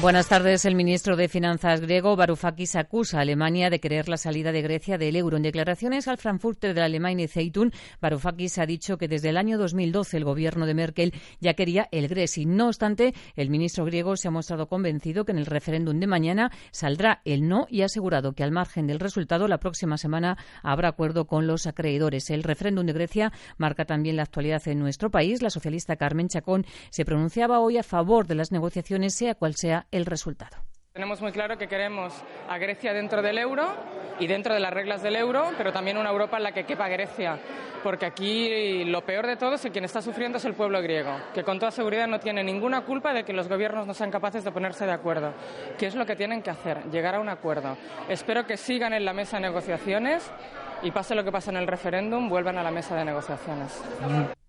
Buenas 0.00 0.28
tardes. 0.28 0.64
El 0.64 0.74
ministro 0.74 1.16
de 1.16 1.28
Finanzas 1.28 1.80
griego, 1.80 2.14
Varoufakis, 2.16 2.76
acusa 2.76 3.18
a 3.18 3.20
Alemania 3.22 3.70
de 3.70 3.80
querer 3.80 4.08
la 4.08 4.18
salida 4.18 4.52
de 4.52 4.60
Grecia 4.60 4.98
del 4.98 5.16
euro. 5.16 5.36
En 5.36 5.42
declaraciones 5.42 6.08
al 6.08 6.18
Frankfurter 6.18 6.74
de 6.74 6.80
la 6.80 6.86
Alemania 6.86 7.26
Zeitung, 7.26 7.70
Varoufakis 8.02 8.58
ha 8.58 8.66
dicho 8.66 8.98
que 8.98 9.08
desde 9.08 9.30
el 9.30 9.38
año 9.38 9.56
2012 9.56 10.16
el 10.18 10.24
gobierno 10.24 10.66
de 10.66 10.74
Merkel 10.74 11.14
ya 11.40 11.54
quería 11.54 11.88
el 11.90 12.08
Grexit. 12.08 12.46
No 12.46 12.66
obstante, 12.66 13.14
el 13.36 13.48
ministro 13.48 13.84
griego 13.86 14.16
se 14.16 14.28
ha 14.28 14.30
mostrado 14.30 14.66
convencido 14.66 15.24
que 15.24 15.32
en 15.32 15.38
el 15.38 15.46
referéndum 15.46 15.98
de 15.98 16.06
mañana 16.06 16.50
saldrá 16.70 17.22
el 17.24 17.48
no 17.48 17.66
y 17.70 17.80
ha 17.80 17.86
asegurado 17.86 18.34
que 18.34 18.42
al 18.42 18.50
margen 18.50 18.86
del 18.86 19.00
resultado 19.00 19.48
la 19.48 19.58
próxima 19.58 19.96
semana 19.96 20.36
habrá 20.62 20.88
acuerdo 20.88 21.26
con 21.26 21.46
los 21.46 21.66
acreedores. 21.66 22.28
El 22.28 22.42
referéndum 22.42 22.84
de 22.84 22.92
Grecia 22.92 23.32
marca 23.56 23.86
también 23.86 24.16
la 24.16 24.24
actualidad 24.24 24.66
en 24.68 24.80
nuestro 24.80 25.10
país. 25.10 25.40
La 25.40 25.50
socialista 25.50 25.96
Carmen 25.96 26.28
Chacón 26.28 26.66
se 26.90 27.06
pronunciaba 27.06 27.60
hoy 27.60 27.78
a 27.78 27.82
favor 27.82 28.26
de 28.26 28.34
las 28.34 28.52
negociaciones, 28.52 29.14
sea 29.14 29.34
cual 29.34 29.54
sea 29.54 29.83
el 29.90 30.06
resultado. 30.06 30.56
Tenemos 30.94 31.20
muy 31.20 31.32
claro 31.32 31.58
que 31.58 31.66
queremos 31.66 32.14
a 32.48 32.56
Grecia 32.56 32.92
dentro 32.92 33.20
del 33.20 33.38
euro 33.38 33.66
y 34.20 34.28
dentro 34.28 34.54
de 34.54 34.60
las 34.60 34.72
reglas 34.72 35.02
del 35.02 35.16
euro, 35.16 35.50
pero 35.58 35.72
también 35.72 35.98
una 35.98 36.10
Europa 36.10 36.36
en 36.36 36.44
la 36.44 36.52
que 36.52 36.64
quepa 36.64 36.86
Grecia, 36.86 37.36
porque 37.82 38.06
aquí 38.06 38.84
lo 38.84 39.04
peor 39.04 39.26
de 39.26 39.36
todo 39.36 39.54
es 39.54 39.62
que 39.62 39.72
quien 39.72 39.84
está 39.84 40.00
sufriendo 40.00 40.38
es 40.38 40.44
el 40.44 40.54
pueblo 40.54 40.80
griego, 40.80 41.16
que 41.34 41.42
con 41.42 41.58
toda 41.58 41.72
seguridad 41.72 42.06
no 42.06 42.20
tiene 42.20 42.44
ninguna 42.44 42.82
culpa 42.82 43.12
de 43.12 43.24
que 43.24 43.32
los 43.32 43.48
gobiernos 43.48 43.88
no 43.88 43.92
sean 43.92 44.12
capaces 44.12 44.44
de 44.44 44.52
ponerse 44.52 44.86
de 44.86 44.92
acuerdo. 44.92 45.34
¿Qué 45.76 45.86
es 45.86 45.96
lo 45.96 46.06
que 46.06 46.14
tienen 46.14 46.42
que 46.42 46.50
hacer? 46.50 46.84
Llegar 46.92 47.16
a 47.16 47.20
un 47.20 47.28
acuerdo. 47.28 47.76
Espero 48.08 48.46
que 48.46 48.56
sigan 48.56 48.92
en 48.92 49.04
la 49.04 49.12
mesa 49.12 49.38
de 49.38 49.42
negociaciones 49.48 50.30
y 50.82 50.92
pase 50.92 51.16
lo 51.16 51.24
que 51.24 51.32
pase 51.32 51.50
en 51.50 51.56
el 51.56 51.66
referéndum, 51.66 52.28
vuelvan 52.28 52.56
a 52.58 52.62
la 52.62 52.70
mesa 52.70 52.94
de 52.94 53.04
negociaciones. 53.04 53.82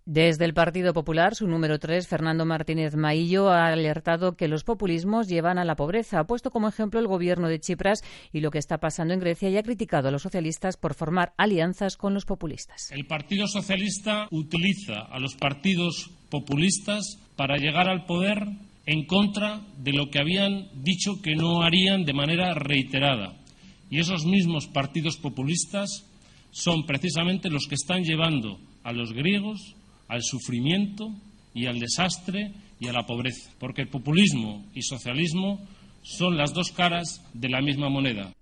Desde 0.08 0.46
el 0.46 0.54
Partido 0.54 0.94
Popular, 0.94 1.34
su 1.34 1.48
número 1.48 1.80
3, 1.80 2.08
Fernando 2.08 2.46
Martínez 2.46 2.96
Maillo, 2.96 3.50
ha 3.50 3.70
alertado 3.70 4.36
que 4.36 4.48
los 4.48 4.64
populismos 4.64 5.28
llevan 5.28 5.58
a 5.58 5.66
la 5.66 5.76
pobreza. 5.76 6.20
Ha 6.20 6.28
puesto 6.28 6.52
como 6.52 6.68
ejemplo 6.68 7.00
el 7.00 7.08
gobierno 7.08 7.50
de 7.50 7.60
Chipras 7.60 8.04
y 8.32 8.42
lo 8.42 8.52
que 8.52 8.60
está 8.60 8.78
pasando 8.78 9.16
en 9.16 9.20
Grecia 9.20 9.50
y 9.50 9.58
ha 9.58 9.64
criticado 9.64 10.08
a 10.10 10.12
los 10.12 10.22
socialistas 10.22 10.78
por 10.78 10.94
formar 10.94 11.34
alianzas 11.38 11.98
con 11.98 12.14
los 12.14 12.26
populistas. 12.26 12.92
El 12.92 13.08
Partido 13.08 13.48
Socialista 13.48 14.28
utiliza 14.30 15.00
a 15.10 15.18
los 15.18 15.34
partidos 15.38 16.12
populistas 16.30 17.18
para 17.36 17.58
llegar 17.58 17.90
al 17.90 18.06
poder 18.06 18.46
en 18.86 19.08
contra 19.08 19.62
de 19.80 19.94
lo 19.94 20.12
que 20.12 20.20
habían 20.20 20.68
dicho 20.84 21.14
que 21.24 21.34
no 21.34 21.64
harían 21.64 22.06
de 22.06 22.14
manera 22.14 22.54
reiterada. 22.54 23.42
Y 23.90 24.02
esos 24.02 24.24
mismos 24.24 24.68
partidos 24.68 25.18
populistas 25.18 26.06
son 26.52 26.86
precisamente 26.86 27.50
los 27.50 27.66
que 27.66 27.74
están 27.74 28.04
llevando 28.04 28.60
a 28.84 28.94
los 28.94 29.12
griegos 29.12 29.75
al 30.08 30.22
sufrimiento 30.24 31.10
y 31.54 31.68
al 31.68 31.80
desastre 31.80 32.54
y 32.80 32.88
a 32.88 32.94
la 32.94 33.06
pobreza, 33.06 33.52
porque 33.60 33.82
el 33.82 33.90
populismo 33.90 34.66
y 34.74 34.82
socialismo 34.82 35.60
son 36.04 36.38
las 36.38 36.54
dos 36.54 36.72
caras 36.72 37.24
de 37.34 37.50
la 37.50 37.62
misma 37.62 37.90
moneda. 37.90 38.34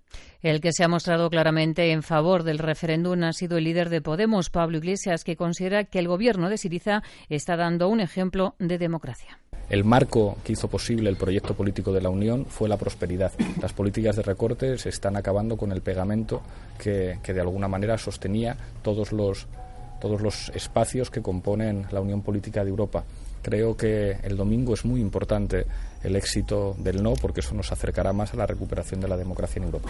El 0.42 0.60
que 0.60 0.72
se 0.72 0.84
ha 0.84 0.88
mostrado 0.88 1.30
claramente 1.30 1.90
en 1.90 2.02
favor 2.02 2.42
del 2.42 2.58
referéndum 2.58 3.22
ha 3.22 3.32
sido 3.32 3.56
el 3.56 3.64
líder 3.64 3.88
de 3.88 4.02
Podemos, 4.02 4.50
Pablo 4.50 4.76
Iglesias, 4.76 5.24
que 5.24 5.36
considera 5.36 5.84
que 5.84 5.98
el 5.98 6.06
gobierno 6.06 6.50
de 6.50 6.58
Siriza 6.58 7.02
está 7.30 7.56
dando 7.56 7.88
un 7.88 8.00
ejemplo 8.00 8.54
de 8.58 8.76
democracia. 8.76 9.38
El 9.70 9.84
marco 9.84 10.36
que 10.44 10.52
hizo 10.52 10.68
posible 10.68 11.08
el 11.08 11.16
proyecto 11.16 11.54
político 11.54 11.94
de 11.94 12.02
la 12.02 12.10
Unión 12.10 12.44
fue 12.44 12.68
la 12.68 12.76
prosperidad. 12.76 13.32
Las 13.62 13.72
políticas 13.72 14.16
de 14.16 14.22
recortes 14.22 14.84
están 14.84 15.16
acabando 15.16 15.56
con 15.56 15.72
el 15.72 15.80
pegamento 15.80 16.42
que, 16.78 17.18
que 17.22 17.32
de 17.32 17.40
alguna 17.40 17.66
manera 17.66 17.96
sostenía 17.96 18.58
todos 18.82 19.12
los 19.12 19.46
todos 20.04 20.20
los 20.20 20.50
espacios 20.50 21.10
que 21.10 21.22
componen 21.22 21.86
la 21.90 22.02
Unión 22.02 22.20
Política 22.20 22.62
de 22.62 22.68
Europa. 22.68 23.04
Creo 23.40 23.74
que 23.74 24.18
el 24.22 24.36
domingo 24.36 24.74
es 24.74 24.84
muy 24.84 25.00
importante 25.00 25.64
el 26.02 26.14
éxito 26.14 26.76
del 26.76 27.02
no 27.02 27.14
porque 27.14 27.40
eso 27.40 27.54
nos 27.54 27.72
acercará 27.72 28.12
más 28.12 28.34
a 28.34 28.36
la 28.36 28.46
recuperación 28.46 29.00
de 29.00 29.08
la 29.08 29.16
democracia 29.16 29.60
en 29.60 29.64
Europa. 29.64 29.88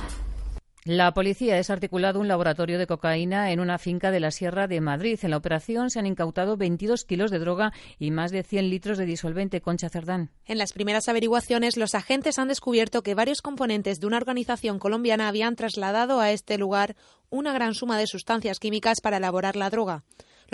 La 0.86 1.14
policía 1.14 1.54
ha 1.54 1.56
desarticulado 1.56 2.20
un 2.20 2.28
laboratorio 2.28 2.78
de 2.78 2.86
cocaína 2.86 3.52
en 3.52 3.60
una 3.60 3.78
finca 3.78 4.10
de 4.10 4.20
la 4.20 4.30
Sierra 4.30 4.66
de 4.68 4.82
Madrid. 4.82 5.18
En 5.22 5.30
la 5.30 5.38
operación 5.38 5.88
se 5.88 5.98
han 5.98 6.04
incautado 6.04 6.58
22 6.58 7.06
kilos 7.06 7.30
de 7.30 7.38
droga 7.38 7.72
y 7.98 8.10
más 8.10 8.30
de 8.32 8.42
100 8.42 8.68
litros 8.68 8.98
de 8.98 9.06
disolvente. 9.06 9.62
Concha 9.62 9.88
Cerdán. 9.88 10.28
En 10.44 10.58
las 10.58 10.74
primeras 10.74 11.08
averiguaciones, 11.08 11.78
los 11.78 11.94
agentes 11.94 12.38
han 12.38 12.48
descubierto 12.48 13.02
que 13.02 13.14
varios 13.14 13.40
componentes 13.40 13.98
de 13.98 14.06
una 14.06 14.18
organización 14.18 14.78
colombiana 14.78 15.26
habían 15.26 15.56
trasladado 15.56 16.20
a 16.20 16.32
este 16.32 16.58
lugar 16.58 16.96
una 17.30 17.54
gran 17.54 17.72
suma 17.72 17.96
de 17.96 18.06
sustancias 18.06 18.58
químicas 18.58 19.00
para 19.00 19.16
elaborar 19.16 19.56
la 19.56 19.70
droga. 19.70 20.04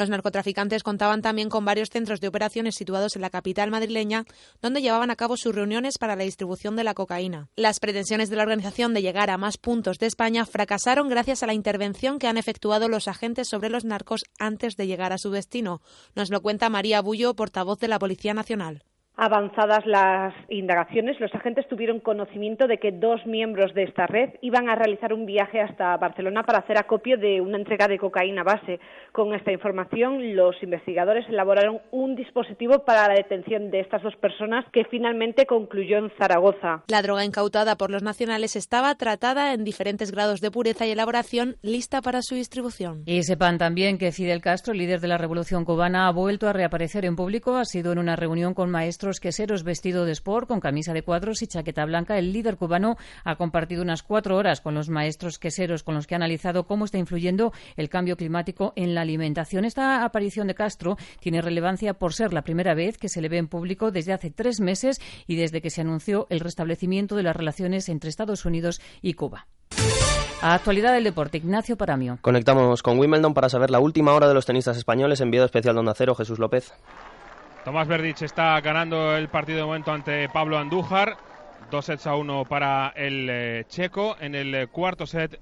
Los 0.00 0.08
narcotraficantes 0.08 0.82
contaban 0.82 1.20
también 1.20 1.50
con 1.50 1.66
varios 1.66 1.90
centros 1.90 2.22
de 2.22 2.28
operaciones 2.28 2.74
situados 2.74 3.16
en 3.16 3.20
la 3.20 3.28
capital 3.28 3.70
madrileña, 3.70 4.24
donde 4.62 4.80
llevaban 4.80 5.10
a 5.10 5.16
cabo 5.16 5.36
sus 5.36 5.54
reuniones 5.54 5.98
para 5.98 6.16
la 6.16 6.24
distribución 6.24 6.74
de 6.74 6.84
la 6.84 6.94
cocaína. 6.94 7.50
Las 7.54 7.80
pretensiones 7.80 8.30
de 8.30 8.36
la 8.36 8.44
organización 8.44 8.94
de 8.94 9.02
llegar 9.02 9.28
a 9.28 9.36
más 9.36 9.58
puntos 9.58 9.98
de 9.98 10.06
España 10.06 10.46
fracasaron 10.46 11.10
gracias 11.10 11.42
a 11.42 11.46
la 11.46 11.52
intervención 11.52 12.18
que 12.18 12.28
han 12.28 12.38
efectuado 12.38 12.88
los 12.88 13.08
agentes 13.08 13.48
sobre 13.50 13.68
los 13.68 13.84
narcos 13.84 14.22
antes 14.38 14.76
de 14.76 14.86
llegar 14.86 15.12
a 15.12 15.18
su 15.18 15.32
destino. 15.32 15.82
Nos 16.14 16.30
lo 16.30 16.40
cuenta 16.40 16.70
María 16.70 17.02
Bullo, 17.02 17.34
portavoz 17.34 17.78
de 17.78 17.88
la 17.88 17.98
Policía 17.98 18.32
Nacional. 18.32 18.82
Avanzadas 19.16 19.84
las 19.84 20.32
indagaciones, 20.48 21.20
los 21.20 21.34
agentes 21.34 21.68
tuvieron 21.68 22.00
conocimiento 22.00 22.66
de 22.66 22.78
que 22.78 22.90
dos 22.90 23.26
miembros 23.26 23.74
de 23.74 23.82
esta 23.82 24.06
red 24.06 24.30
iban 24.40 24.70
a 24.70 24.76
realizar 24.76 25.12
un 25.12 25.26
viaje 25.26 25.60
hasta 25.60 25.94
Barcelona 25.98 26.42
para 26.42 26.60
hacer 26.60 26.78
acopio 26.78 27.18
de 27.18 27.40
una 27.42 27.58
entrega 27.58 27.86
de 27.86 27.98
cocaína 27.98 28.44
base. 28.44 28.80
Con 29.12 29.34
esta 29.34 29.52
información, 29.52 30.34
los 30.34 30.56
investigadores 30.62 31.28
elaboraron 31.28 31.80
un 31.90 32.16
dispositivo 32.16 32.84
para 32.86 33.08
la 33.08 33.14
detención 33.14 33.70
de 33.70 33.80
estas 33.80 34.02
dos 34.02 34.16
personas 34.16 34.64
que 34.72 34.84
finalmente 34.84 35.44
concluyó 35.44 35.98
en 35.98 36.10
Zaragoza. 36.16 36.84
La 36.88 37.02
droga 37.02 37.24
incautada 37.24 37.76
por 37.76 37.90
los 37.90 38.02
nacionales 38.02 38.56
estaba 38.56 38.94
tratada 38.94 39.52
en 39.52 39.64
diferentes 39.64 40.12
grados 40.12 40.40
de 40.40 40.50
pureza 40.50 40.86
y 40.86 40.92
elaboración, 40.92 41.56
lista 41.60 42.00
para 42.00 42.22
su 42.22 42.36
distribución. 42.36 43.02
Y 43.04 43.22
sepan 43.24 43.58
también 43.58 43.98
que 43.98 44.12
Fidel 44.12 44.40
Castro, 44.40 44.72
líder 44.72 45.00
de 45.00 45.08
la 45.08 45.18
Revolución 45.18 45.66
Cubana, 45.66 46.06
ha 46.06 46.12
vuelto 46.12 46.48
a 46.48 46.54
reaparecer 46.54 47.04
en 47.04 47.16
público. 47.16 47.56
Ha 47.56 47.66
sido 47.66 47.92
en 47.92 47.98
una 47.98 48.16
reunión 48.16 48.54
con 48.54 48.70
maestros 48.70 49.09
queseros 49.18 49.64
vestido 49.64 50.04
de 50.04 50.12
sport, 50.12 50.46
con 50.46 50.60
camisa 50.60 50.92
de 50.92 51.02
cuadros 51.02 51.42
y 51.42 51.48
chaqueta 51.48 51.84
blanca. 51.84 52.18
El 52.18 52.32
líder 52.32 52.56
cubano 52.56 52.96
ha 53.24 53.34
compartido 53.34 53.82
unas 53.82 54.04
cuatro 54.04 54.36
horas 54.36 54.60
con 54.60 54.74
los 54.74 54.88
maestros 54.88 55.38
queseros 55.40 55.82
con 55.82 55.96
los 55.96 56.06
que 56.06 56.14
ha 56.14 56.16
analizado 56.16 56.68
cómo 56.68 56.84
está 56.84 56.98
influyendo 56.98 57.52
el 57.76 57.88
cambio 57.88 58.16
climático 58.16 58.72
en 58.76 58.94
la 58.94 59.00
alimentación. 59.00 59.64
Esta 59.64 60.04
aparición 60.04 60.46
de 60.46 60.54
Castro 60.54 60.96
tiene 61.18 61.42
relevancia 61.42 61.94
por 61.94 62.14
ser 62.14 62.32
la 62.32 62.42
primera 62.42 62.74
vez 62.74 62.98
que 62.98 63.08
se 63.08 63.20
le 63.20 63.28
ve 63.28 63.38
en 63.38 63.48
público 63.48 63.90
desde 63.90 64.12
hace 64.12 64.30
tres 64.30 64.60
meses 64.60 65.00
y 65.26 65.36
desde 65.36 65.60
que 65.60 65.70
se 65.70 65.80
anunció 65.80 66.26
el 66.30 66.40
restablecimiento 66.40 67.16
de 67.16 67.22
las 67.22 67.34
relaciones 67.34 67.88
entre 67.88 68.10
Estados 68.10 68.44
Unidos 68.44 68.80
y 69.02 69.14
Cuba. 69.14 69.46
A 70.42 70.54
actualidad 70.54 70.94
del 70.94 71.04
deporte, 71.04 71.36
Ignacio 71.36 71.76
Paramio. 71.76 72.18
Conectamos 72.22 72.82
con 72.82 72.98
Wimbledon 72.98 73.34
para 73.34 73.50
saber 73.50 73.70
la 73.70 73.78
última 73.78 74.14
hora 74.14 74.26
de 74.26 74.32
los 74.32 74.46
tenistas 74.46 74.76
españoles. 74.78 75.20
Enviado 75.20 75.44
especial 75.44 75.74
de 75.74 75.80
Onda 75.80 75.94
Cero, 75.94 76.14
Jesús 76.14 76.38
López. 76.38 76.72
Tomás 77.64 77.88
Verdich 77.88 78.22
está 78.22 78.58
ganando 78.62 79.14
el 79.14 79.28
partido 79.28 79.58
de 79.58 79.64
momento 79.64 79.92
ante 79.92 80.28
Pablo 80.30 80.56
Andújar. 80.56 81.18
Dos 81.70 81.84
sets 81.84 82.06
a 82.06 82.16
uno 82.16 82.46
para 82.46 82.92
el 82.96 83.28
eh, 83.28 83.64
checo. 83.68 84.16
En 84.18 84.34
el 84.34 84.54
eh, 84.54 84.66
cuarto 84.66 85.06
set 85.06 85.38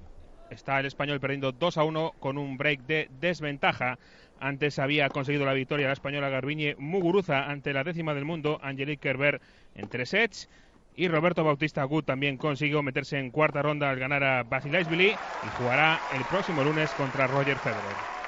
está 0.49 0.79
el 0.81 0.85
español 0.85 1.21
perdiendo 1.21 1.53
2 1.53 1.77
a 1.77 1.83
1 1.85 2.13
con 2.19 2.37
un 2.37 2.57
break 2.57 2.81
de 2.81 3.09
desventaja. 3.21 3.97
Antes 4.37 4.79
había 4.79 5.07
conseguido 5.07 5.45
la 5.45 5.53
victoria 5.53 5.87
la 5.87 5.93
española 5.93 6.27
Garbiñe 6.27 6.75
Muguruza 6.77 7.45
ante 7.45 7.71
la 7.71 7.85
décima 7.85 8.13
del 8.13 8.25
mundo, 8.25 8.59
Angelique 8.61 9.01
Kerber, 9.01 9.39
en 9.75 9.87
tres 9.87 10.09
sets. 10.09 10.49
Y 10.95 11.07
Roberto 11.07 11.45
Bautista 11.45 11.81
Agut 11.83 12.05
también 12.05 12.35
consiguió 12.35 12.83
meterse 12.83 13.17
en 13.17 13.31
cuarta 13.31 13.61
ronda 13.61 13.89
al 13.89 13.97
ganar 13.97 14.23
a 14.25 14.43
Basilashvili 14.43 15.11
y 15.11 15.49
jugará 15.57 16.01
el 16.13 16.23
próximo 16.25 16.65
lunes 16.65 16.91
contra 16.91 17.27
Roger 17.27 17.55
Federer. 17.57 18.18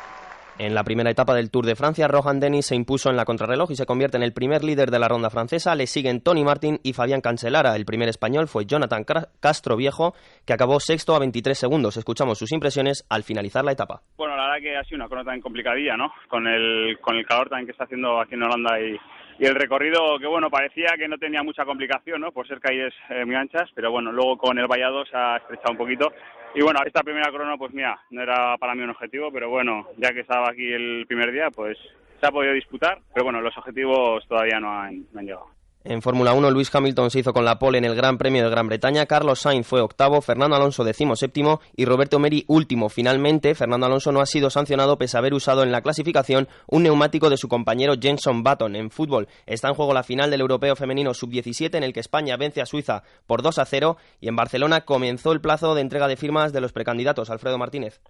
En 0.57 0.75
la 0.75 0.83
primera 0.83 1.09
etapa 1.09 1.33
del 1.33 1.49
Tour 1.49 1.65
de 1.65 1.75
Francia, 1.75 2.07
Rohan 2.07 2.39
Dennis 2.39 2.67
se 2.67 2.75
impuso 2.75 3.09
en 3.09 3.15
la 3.15 3.25
contrarreloj 3.25 3.71
y 3.71 3.75
se 3.75 3.85
convierte 3.85 4.17
en 4.17 4.23
el 4.23 4.33
primer 4.33 4.63
líder 4.63 4.91
de 4.91 4.99
la 4.99 5.07
ronda 5.07 5.29
francesa. 5.29 5.75
Le 5.75 5.87
siguen 5.87 6.21
Tony 6.21 6.43
Martin 6.43 6.79
y 6.83 6.93
Fabián 6.93 7.21
Cancelara. 7.21 7.75
El 7.75 7.85
primer 7.85 8.09
español 8.09 8.47
fue 8.47 8.65
Jonathan 8.65 9.03
Castro 9.39 9.75
Viejo, 9.75 10.13
que 10.45 10.53
acabó 10.53 10.79
sexto 10.79 11.15
a 11.15 11.19
23 11.19 11.57
segundos. 11.57 11.97
Escuchamos 11.97 12.37
sus 12.37 12.51
impresiones 12.51 13.05
al 13.09 13.23
finalizar 13.23 13.65
la 13.65 13.71
etapa. 13.71 14.01
Bueno, 14.17 14.35
la 14.35 14.43
verdad 14.43 14.61
que 14.61 14.77
ha 14.77 14.83
sido 14.83 14.97
una 14.97 15.09
cosa 15.09 15.23
tan 15.23 15.41
complicadilla, 15.41 15.97
¿no? 15.97 16.11
Con 16.27 16.47
el, 16.47 16.99
con 16.99 17.15
el 17.15 17.25
calor 17.25 17.49
también 17.49 17.65
que 17.65 17.71
está 17.71 17.85
haciendo 17.85 18.19
aquí 18.19 18.35
en 18.35 18.43
Holanda 18.43 18.79
y, 18.79 18.97
y 19.41 19.45
el 19.47 19.55
recorrido 19.55 20.19
que 20.19 20.27
bueno 20.27 20.51
parecía 20.51 20.93
que 20.95 21.07
no 21.07 21.17
tenía 21.17 21.41
mucha 21.41 21.65
complicación 21.65 22.21
no 22.21 22.31
por 22.31 22.47
ser 22.47 22.59
calles 22.59 22.93
eh, 23.09 23.25
muy 23.25 23.33
anchas 23.33 23.67
pero 23.73 23.89
bueno 23.89 24.11
luego 24.11 24.37
con 24.37 24.59
el 24.59 24.67
vallado 24.67 25.03
se 25.03 25.17
ha 25.17 25.37
estrechado 25.37 25.71
un 25.71 25.77
poquito. 25.77 26.13
Y 26.53 26.61
bueno 26.61 26.81
esta 26.85 27.01
primera 27.01 27.31
crono 27.31 27.57
pues 27.57 27.73
mira 27.73 27.99
no 28.11 28.21
era 28.21 28.55
para 28.59 28.75
mí 28.75 28.83
un 28.83 28.91
objetivo 28.91 29.31
pero 29.31 29.49
bueno 29.49 29.87
ya 29.97 30.13
que 30.13 30.19
estaba 30.19 30.49
aquí 30.51 30.71
el 30.71 31.07
primer 31.07 31.31
día 31.31 31.49
pues 31.49 31.75
se 32.19 32.27
ha 32.27 32.31
podido 32.31 32.53
disputar 32.53 32.99
pero 33.15 33.23
bueno 33.23 33.41
los 33.41 33.57
objetivos 33.57 34.27
todavía 34.27 34.59
no 34.59 34.79
han, 34.79 35.07
no 35.11 35.19
han 35.19 35.25
llegado 35.25 35.60
en 35.83 36.01
Fórmula 36.01 36.33
1, 36.33 36.51
Luis 36.51 36.73
Hamilton 36.73 37.09
se 37.09 37.19
hizo 37.19 37.33
con 37.33 37.43
la 37.43 37.57
pole 37.57 37.79
en 37.79 37.85
el 37.85 37.95
Gran 37.95 38.19
Premio 38.19 38.43
de 38.43 38.49
Gran 38.49 38.67
Bretaña, 38.67 39.07
Carlos 39.07 39.41
Sainz 39.41 39.65
fue 39.65 39.81
octavo, 39.81 40.21
Fernando 40.21 40.55
Alonso 40.55 40.83
decimoséptimo 40.83 41.59
y 41.75 41.85
Roberto 41.85 42.19
Meri 42.19 42.45
último. 42.47 42.89
Finalmente, 42.89 43.55
Fernando 43.55 43.87
Alonso 43.87 44.11
no 44.11 44.21
ha 44.21 44.27
sido 44.27 44.51
sancionado 44.51 44.97
pese 44.97 45.17
a 45.17 45.19
haber 45.19 45.33
usado 45.33 45.63
en 45.63 45.71
la 45.71 45.81
clasificación 45.81 46.47
un 46.67 46.83
neumático 46.83 47.29
de 47.31 47.37
su 47.37 47.47
compañero 47.47 47.95
Jenson 47.99 48.43
Button. 48.43 48.75
En 48.75 48.91
fútbol 48.91 49.27
está 49.47 49.69
en 49.69 49.73
juego 49.73 49.93
la 49.93 50.03
final 50.03 50.29
del 50.29 50.41
Europeo 50.41 50.75
Femenino 50.75 51.13
Sub-17 51.13 51.75
en 51.75 51.83
el 51.83 51.93
que 51.93 51.99
España 51.99 52.37
vence 52.37 52.61
a 52.61 52.67
Suiza 52.67 53.03
por 53.25 53.41
2 53.41 53.57
a 53.57 53.65
0 53.65 53.97
y 54.19 54.27
en 54.27 54.35
Barcelona 54.35 54.81
comenzó 54.81 55.31
el 55.31 55.41
plazo 55.41 55.73
de 55.73 55.81
entrega 55.81 56.07
de 56.07 56.15
firmas 56.15 56.53
de 56.53 56.61
los 56.61 56.73
precandidatos. 56.73 57.29
Alfredo 57.31 57.57
Martínez. 57.57 58.01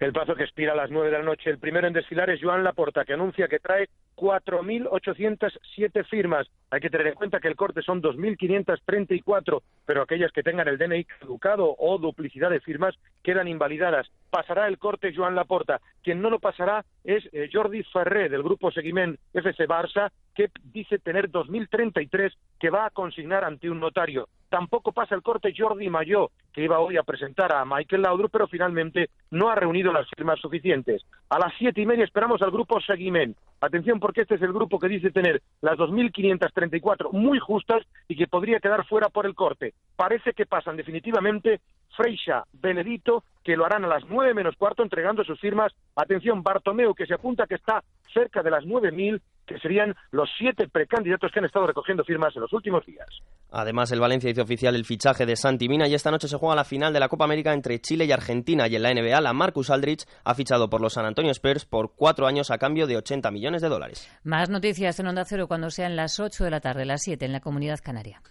El 0.00 0.14
plazo 0.14 0.34
que 0.34 0.44
expira 0.44 0.72
a 0.72 0.76
las 0.76 0.90
nueve 0.90 1.10
de 1.10 1.18
la 1.18 1.22
noche. 1.22 1.50
El 1.50 1.58
primero 1.58 1.86
en 1.86 1.92
desfilar 1.92 2.30
es 2.30 2.40
Joan 2.42 2.64
Laporta, 2.64 3.04
que 3.04 3.12
anuncia 3.12 3.48
que 3.48 3.58
trae 3.58 3.90
4.807 4.16 6.06
firmas. 6.06 6.46
Hay 6.70 6.80
que 6.80 6.88
tener 6.88 7.08
en 7.08 7.14
cuenta 7.14 7.38
que 7.38 7.48
el 7.48 7.54
corte 7.54 7.82
son 7.82 8.00
2.534, 8.00 9.62
pero 9.84 10.02
aquellas 10.02 10.32
que 10.32 10.42
tengan 10.42 10.68
el 10.68 10.78
DNI 10.78 11.04
caducado 11.04 11.76
o 11.78 11.98
duplicidad 11.98 12.48
de 12.48 12.60
firmas 12.60 12.94
quedan 13.22 13.46
invalidadas. 13.46 14.10
Pasará 14.30 14.68
el 14.68 14.78
corte 14.78 15.12
Joan 15.14 15.34
Laporta. 15.34 15.82
Quien 16.02 16.22
no 16.22 16.30
lo 16.30 16.38
pasará 16.38 16.82
es 17.04 17.28
eh, 17.32 17.50
Jordi 17.52 17.82
Ferré, 17.82 18.30
del 18.30 18.42
grupo 18.42 18.70
Seguiment 18.70 19.18
FC 19.34 19.68
Barça, 19.68 20.10
que 20.34 20.48
dice 20.64 20.98
tener 20.98 21.30
2.033 21.30 22.32
que 22.58 22.70
va 22.70 22.86
a 22.86 22.90
consignar 22.90 23.44
ante 23.44 23.68
un 23.68 23.80
notario. 23.80 24.28
Tampoco 24.48 24.92
pasa 24.92 25.14
el 25.14 25.22
corte 25.22 25.52
Jordi 25.56 25.90
Mayó, 25.90 26.30
que 26.52 26.62
iba 26.62 26.78
hoy 26.78 26.96
a 26.96 27.02
presentar 27.02 27.52
a 27.52 27.64
Michael 27.64 28.02
Laudrup, 28.02 28.30
pero 28.30 28.48
finalmente 28.48 29.10
no 29.30 29.48
ha 29.48 29.54
reunido 29.54 29.92
las 29.92 30.08
firmas 30.16 30.38
suficientes. 30.40 31.02
A 31.28 31.38
las 31.38 31.52
siete 31.58 31.80
y 31.80 31.86
media 31.86 32.04
esperamos 32.04 32.42
al 32.42 32.50
grupo 32.50 32.80
Seguiment. 32.80 33.36
Atención 33.60 34.00
porque 34.00 34.22
este 34.22 34.36
es 34.36 34.42
el 34.42 34.52
grupo 34.52 34.78
que 34.78 34.88
dice 34.88 35.10
tener 35.10 35.42
las 35.60 35.76
2.534 35.78 37.12
muy 37.12 37.38
justas 37.38 37.82
y 38.08 38.16
que 38.16 38.26
podría 38.26 38.58
quedar 38.58 38.86
fuera 38.86 39.08
por 39.08 39.26
el 39.26 39.34
corte. 39.34 39.74
Parece 39.96 40.32
que 40.32 40.46
pasan 40.46 40.76
definitivamente 40.76 41.60
Freixa, 41.96 42.44
Benedito, 42.52 43.24
que 43.44 43.56
lo 43.56 43.66
harán 43.66 43.84
a 43.84 43.88
las 43.88 44.04
nueve 44.08 44.34
menos 44.34 44.56
cuarto 44.56 44.82
entregando 44.82 45.24
sus 45.24 45.38
firmas. 45.40 45.72
Atención, 45.96 46.42
Bartomeu, 46.42 46.94
que 46.94 47.06
se 47.06 47.14
apunta 47.14 47.46
que 47.46 47.56
está 47.56 47.82
cerca 48.12 48.42
de 48.42 48.50
las 48.50 48.64
9.000, 48.64 49.20
que 49.50 49.58
serían 49.58 49.96
los 50.12 50.30
siete 50.38 50.68
precandidatos 50.68 51.32
que 51.32 51.40
han 51.40 51.44
estado 51.44 51.66
recogiendo 51.66 52.04
firmas 52.04 52.34
en 52.36 52.42
los 52.42 52.52
últimos 52.52 52.86
días. 52.86 53.08
Además, 53.50 53.90
el 53.90 53.98
Valencia 53.98 54.30
hizo 54.30 54.42
oficial 54.42 54.76
el 54.76 54.84
fichaje 54.84 55.26
de 55.26 55.34
Santi 55.34 55.68
Mina 55.68 55.88
y 55.88 55.94
esta 55.94 56.12
noche 56.12 56.28
se 56.28 56.36
juega 56.36 56.54
la 56.54 56.64
final 56.64 56.92
de 56.92 57.00
la 57.00 57.08
Copa 57.08 57.24
América 57.24 57.52
entre 57.52 57.80
Chile 57.80 58.04
y 58.04 58.12
Argentina. 58.12 58.68
Y 58.68 58.76
en 58.76 58.82
la 58.82 58.94
NBA, 58.94 59.20
la 59.20 59.32
Marcus 59.32 59.70
Aldrich 59.70 60.06
ha 60.22 60.34
fichado 60.36 60.70
por 60.70 60.80
los 60.80 60.92
San 60.92 61.04
Antonio 61.04 61.32
Spurs 61.32 61.64
por 61.64 61.96
cuatro 61.96 62.28
años 62.28 62.52
a 62.52 62.58
cambio 62.58 62.86
de 62.86 62.96
80 62.96 63.28
millones 63.32 63.60
de 63.60 63.68
dólares. 63.68 64.08
Más 64.22 64.50
noticias 64.50 65.00
en 65.00 65.08
Onda 65.08 65.24
Cero 65.24 65.48
cuando 65.48 65.70
sean 65.70 65.96
las 65.96 66.20
8 66.20 66.44
de 66.44 66.50
la 66.50 66.60
tarde, 66.60 66.84
las 66.84 67.02
7 67.02 67.24
en 67.24 67.32
la 67.32 67.40
Comunidad 67.40 67.80
Canaria. 67.82 68.22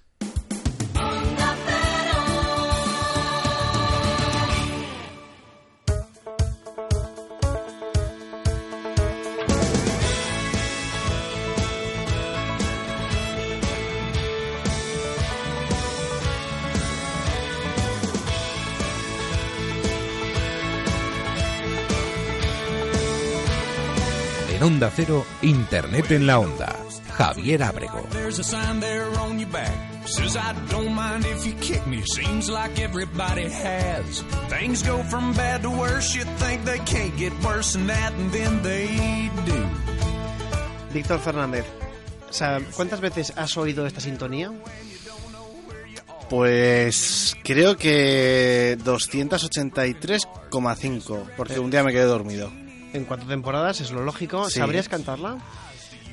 En 24.60 24.66
Onda 24.66 24.92
Cero, 24.94 25.26
Internet 25.42 26.12
en 26.12 26.28
la 26.28 26.38
Onda. 26.38 26.76
Javier 27.18 27.64
Abrego. 27.64 28.06
There's 28.12 28.40
a 28.40 28.44
sign 28.44 28.82
there 28.82 29.06
on 29.18 29.40
your 29.40 29.50
back. 29.50 29.72
Says 30.06 30.36
I 30.36 30.54
don't 30.70 30.94
mind 30.94 31.26
if 31.26 31.46
you 31.46 31.54
kick 31.62 31.88
me. 31.88 32.04
Seems 32.06 32.50
like 32.50 32.78
everybody 32.78 33.50
has. 33.50 34.22
Things 34.50 34.84
go 34.84 35.02
from 35.04 35.34
bad 35.34 35.62
to 35.62 35.70
worse. 35.70 36.14
You 36.14 36.26
think 36.40 36.66
they 36.66 36.80
can't 36.80 37.16
get 37.18 37.32
worse 37.42 37.72
than 37.72 37.88
that, 37.88 38.12
and 38.12 38.30
then 38.34 38.62
they 38.62 39.30
do. 39.46 39.66
Víctor 40.94 41.20
Fernández, 41.20 41.64
o 42.30 42.34
sea, 42.34 42.60
¿cuántas 42.76 43.00
veces 43.00 43.32
has 43.38 43.56
oído 43.56 43.88
esta 43.88 44.02
sintonía? 44.02 44.52
Pues 46.30 47.34
creo 47.46 47.78
que 47.78 48.78
283,5, 48.84 51.24
porque 51.38 51.60
un 51.60 51.72
día 51.72 51.82
me 51.82 51.94
quedé 51.94 52.04
dormido. 52.04 52.52
En 52.94 53.06
cuatro 53.06 53.28
temporadas 53.28 53.82
es 53.82 53.92
lo 53.92 54.04
lógico. 54.04 54.50
Sí. 54.50 54.60
¿Sabrías 54.60 54.90
cantarla? 54.90 55.38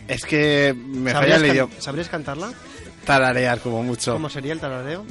Es 0.09 0.25
que 0.25 0.75
me 0.77 1.11
falla 1.13 1.21
¿Sabrías 1.21 1.43
el 1.43 1.51
idioma. 1.51 1.75
¿Sabrías 1.79 2.09
cantarla? 2.09 2.53
Tararear 3.07 3.61
como 3.61 3.85
mucho. 3.85 4.15
¿Cómo 4.15 4.29
sería 4.29 4.53
el 4.53 4.59
tarareo? 4.59 5.07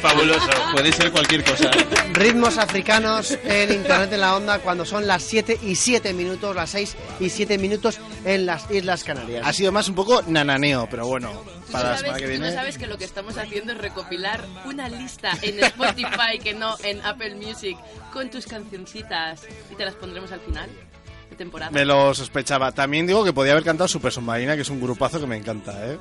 Fabuloso, 0.00 0.50
puede 0.72 0.92
ser 0.92 1.12
cualquier 1.12 1.44
cosa. 1.44 1.70
Ritmos 2.12 2.58
africanos 2.58 3.38
en 3.44 3.72
Internet 3.72 4.12
en 4.12 4.20
la 4.20 4.34
Onda 4.34 4.58
cuando 4.58 4.84
son 4.84 5.06
las 5.06 5.22
7 5.22 5.60
y 5.62 5.76
7 5.76 6.12
minutos, 6.12 6.56
las 6.56 6.70
6 6.70 6.96
y 7.20 7.30
7 7.30 7.56
minutos 7.58 8.00
en 8.24 8.44
las 8.44 8.68
Islas 8.68 9.04
Canarias. 9.04 9.46
Ha 9.46 9.52
sido 9.52 9.70
más 9.70 9.88
un 9.88 9.94
poco 9.94 10.22
nananeo, 10.26 10.88
pero 10.90 11.06
bueno, 11.06 11.44
para 11.70 12.00
la 12.00 12.16
que 12.16 12.26
viene. 12.26 12.48
Tú 12.48 12.54
sabes 12.54 12.78
que 12.78 12.88
lo 12.88 12.98
que 12.98 13.04
estamos 13.04 13.38
haciendo 13.38 13.72
es 13.72 13.78
recopilar 13.78 14.44
una 14.64 14.88
lista 14.88 15.30
en 15.40 15.62
Spotify 15.62 16.40
que 16.42 16.54
no 16.54 16.74
en 16.82 17.00
Apple 17.02 17.36
Music 17.36 17.78
con 18.12 18.28
tus 18.28 18.46
cancioncitas 18.46 19.42
y 19.70 19.76
te 19.76 19.84
las 19.84 19.94
pondremos 19.94 20.32
al 20.32 20.40
final 20.40 20.47
de 20.52 21.36
temporada. 21.36 21.70
Me 21.70 21.84
lo 21.84 22.14
sospechaba. 22.14 22.72
También 22.72 23.06
digo 23.06 23.24
que 23.24 23.32
podía 23.32 23.52
haber 23.52 23.64
cantado 23.64 23.88
Super 23.88 24.12
Submarina, 24.12 24.56
que 24.56 24.62
es 24.62 24.70
un 24.70 24.80
grupazo 24.80 25.20
que 25.20 25.26
me 25.26 25.36
encanta, 25.36 25.86
¿eh? 25.86 25.98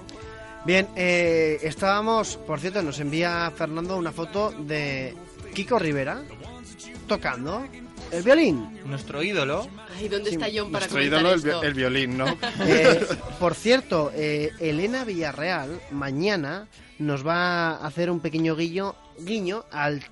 Bien, 0.66 0.88
eh, 0.96 1.60
estábamos, 1.62 2.36
por 2.36 2.60
cierto, 2.60 2.82
nos 2.82 3.00
envía 3.00 3.52
Fernando 3.56 3.96
una 3.96 4.12
foto 4.12 4.52
de 4.52 5.16
Kiko 5.54 5.80
Rivera 5.80 6.24
tocando 7.08 7.66
el 8.12 8.24
violín. 8.24 8.80
Nuestro 8.86 9.24
ídolo. 9.24 9.68
Ay, 9.98 10.10
¿dónde 10.10 10.32
está 10.32 10.48
John 10.54 10.72
para 10.72 10.86
Nuestro 10.86 11.02
ídolo, 11.04 11.30
el, 11.32 11.38
esto? 11.38 11.64
el 11.64 11.74
violín, 11.74 12.18
¿no? 12.18 12.26
Eh, 12.60 13.08
por 13.40 13.56
cierto, 13.56 14.12
eh, 14.14 14.52
Elena 14.60 15.06
Villarreal 15.06 15.80
mañana 15.92 16.68
nos 17.00 17.26
va 17.26 17.72
a 17.72 17.88
hacer 17.88 18.10
un 18.10 18.20
pequeño 18.20 18.56
guiño, 18.56 18.96
guiño 19.20 19.66
al 19.72 20.04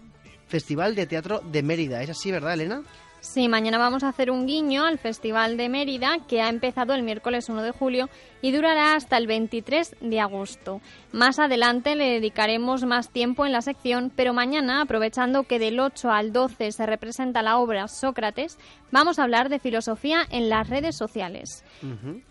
Festival 0.48 0.96
de 0.96 1.06
Teatro 1.08 1.42
de 1.52 1.64
Mérida. 1.64 2.02
¿Es 2.02 2.10
así, 2.10 2.32
verdad, 2.32 2.54
Elena? 2.54 2.84
Sí, 3.26 3.50
mañana 3.50 3.80
vamos 3.80 4.04
a 4.04 4.10
hacer 4.10 4.30
un 4.30 4.46
guiño 4.46 4.86
al 4.86 5.00
Festival 5.00 5.58
de 5.58 5.68
Mérida 5.68 6.20
que 6.28 6.42
ha 6.42 6.48
empezado 6.48 6.94
el 6.94 7.02
miércoles 7.02 7.50
1 7.50 7.64
de 7.64 7.72
julio 7.72 8.08
y 8.42 8.52
durará 8.52 8.96
hasta 8.96 9.18
el 9.18 9.28
23 9.28 9.96
de 10.02 10.20
agosto. 10.20 10.82
Más 11.12 11.40
adelante 11.40 11.96
le 11.96 12.06
dedicaremos 12.06 12.84
más 12.86 13.10
tiempo 13.10 13.46
en 13.46 13.52
la 13.52 13.62
sección, 13.62 14.12
pero 14.16 14.34
mañana, 14.34 14.82
aprovechando 14.82 15.44
que 15.44 15.60
del 15.60 15.80
8 15.80 16.12
al 16.12 16.34
12 16.34 16.72
se 16.72 16.86
representa 16.86 17.42
la 17.42 17.58
obra 17.58 17.88
Sócrates, 17.88 18.58
vamos 18.92 19.20
a 19.20 19.24
hablar 19.24 19.50
de 19.50 19.60
filosofía 19.60 20.20
en 20.30 20.50
las 20.50 20.70
redes 20.70 20.96
sociales 20.96 21.64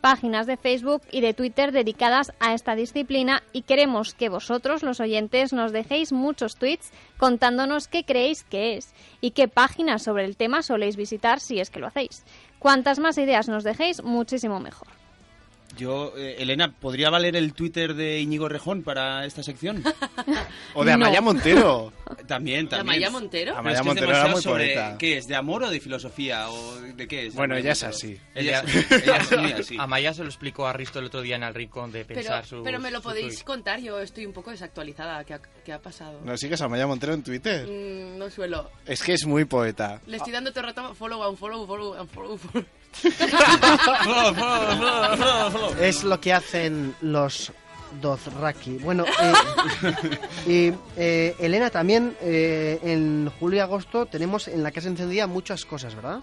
páginas 0.01 0.47
de 0.47 0.57
Facebook 0.57 1.03
y 1.11 1.21
de 1.21 1.35
Twitter 1.35 1.73
dedicadas 1.73 2.33
a 2.41 2.55
esta 2.55 2.75
disciplina 2.75 3.43
y 3.53 3.63
queremos 3.63 4.15
que 4.15 4.29
vosotros, 4.29 4.83
los 4.83 5.01
oyentes, 5.01 5.53
nos 5.53 5.73
dejéis 5.73 6.13
muchos 6.13 6.57
tweets 6.57 6.93
contándonos 7.17 7.89
qué 7.89 8.05
creéis 8.05 8.45
que 8.45 8.77
es 8.77 8.95
y 9.21 9.33
qué 9.33 9.49
páginas 9.49 10.03
sobre 10.03 10.25
el 10.25 10.37
tema 10.37 10.63
soléis 10.63 10.97
visitar 10.97 11.41
si 11.41 11.61
es 11.61 11.71
que 11.71 11.81
lo 11.81 11.87
hacéis. 11.87 12.25
Cuantas 12.59 12.99
más 12.99 13.19
ideas 13.19 13.49
nos 13.49 13.65
dejéis, 13.65 14.03
muchísimo 14.03 14.61
mejor. 14.61 15.04
Yo, 15.77 16.12
eh, 16.16 16.37
Elena, 16.39 16.72
¿podría 16.72 17.11
valer 17.11 17.37
el 17.37 17.53
Twitter 17.55 17.95
de 17.95 18.20
Íñigo 18.20 18.49
Rejón 18.49 18.83
para 18.83 19.25
esta 19.27 19.43
sección? 19.43 19.83
O 20.77 20.85
de 20.85 20.93
Amaya 20.93 21.20
No. 21.20 21.27
Montero. 21.27 21.93
También, 22.27 22.64
¿De 22.64 22.70
también. 22.70 22.97
Amaya 23.05 23.11
Montero? 23.11 23.53
Pero 23.53 23.59
Amaya 23.59 23.77
es 23.77 23.81
que 23.83 23.89
es 23.89 23.95
Montero 23.95 24.11
era 24.11 24.29
muy 24.29 24.43
sobre- 24.43 24.64
poeta. 24.75 24.99
¿Qué 24.99 25.16
es? 25.18 25.27
¿De 25.27 25.37
amor 25.37 25.62
o 25.64 25.70
de 25.70 25.79
filosofía? 25.81 26.49
¿O 26.51 26.75
de 26.81 27.07
qué 27.09 27.27
es? 27.27 27.35
Bueno, 27.35 27.57
ella 27.57 27.72
es 27.72 27.83
así. 27.85 28.18
Ella, 28.35 28.61
es 28.62 29.39
muy 29.39 29.53
así. 29.61 29.77
Amaya 29.79 30.12
se 30.14 30.22
lo 30.22 30.29
explicó 30.29 30.66
a 30.66 30.72
Risto 30.72 30.99
el 30.99 31.07
otro 31.07 31.22
día 31.22 31.37
en 31.37 31.43
el 31.45 31.55
rincón 31.55 31.93
de 31.93 32.05
Pero, 32.05 32.20
pensar 32.20 32.45
su. 32.47 32.62
pero 32.62 32.81
me 32.81 32.91
lo 32.91 33.01
podéis 33.03 33.35
tuit. 33.37 33.45
contar, 33.45 33.81
yo 33.81 34.01
estoy 34.01 34.27
un 34.27 34.33
poco 34.33 34.51
desactualizada. 34.51 35.22
¿Qué 35.25 35.35
ha, 35.35 35.41
qué 35.64 35.72
ha 35.72 35.81
pasado? 35.81 36.20
¿No 36.25 36.37
sigues 36.37 36.61
a 36.61 36.64
Amaya 36.64 36.87
Montero 36.87 37.14
en 37.14 37.22
Twitter? 37.22 37.66
Mm, 37.68 38.18
no 38.18 38.29
suelo. 38.31 38.70
Es 38.87 39.03
que 39.03 39.12
es 39.14 39.25
muy 39.27 39.45
poeta. 39.45 40.01
Le 40.07 40.16
estoy 40.16 40.33
dando 40.33 40.51
todo 40.51 40.61
el 40.61 40.66
rato 40.75 40.95
follow, 40.95 41.29
unfollow, 41.31 41.66
follow, 41.66 42.01
unfollow, 42.01 42.37
follow. 42.39 42.64
Es 45.80 46.05
lo 46.05 46.20
que 46.20 46.32
hacen 46.32 46.95
los 47.01 47.53
Dothraki. 48.01 48.78
Bueno, 48.78 49.05
eh, 50.47 50.47
y 50.47 50.72
eh, 50.97 51.34
Elena, 51.38 51.70
también 51.70 52.16
eh, 52.20 52.78
en 52.82 53.30
julio 53.38 53.59
y 53.59 53.61
agosto 53.61 54.07
tenemos 54.07 54.49
en 54.49 54.62
la 54.62 54.70
Casa 54.70 54.88
Encendida 54.88 55.26
muchas 55.26 55.64
cosas, 55.64 55.95
¿verdad? 55.95 56.20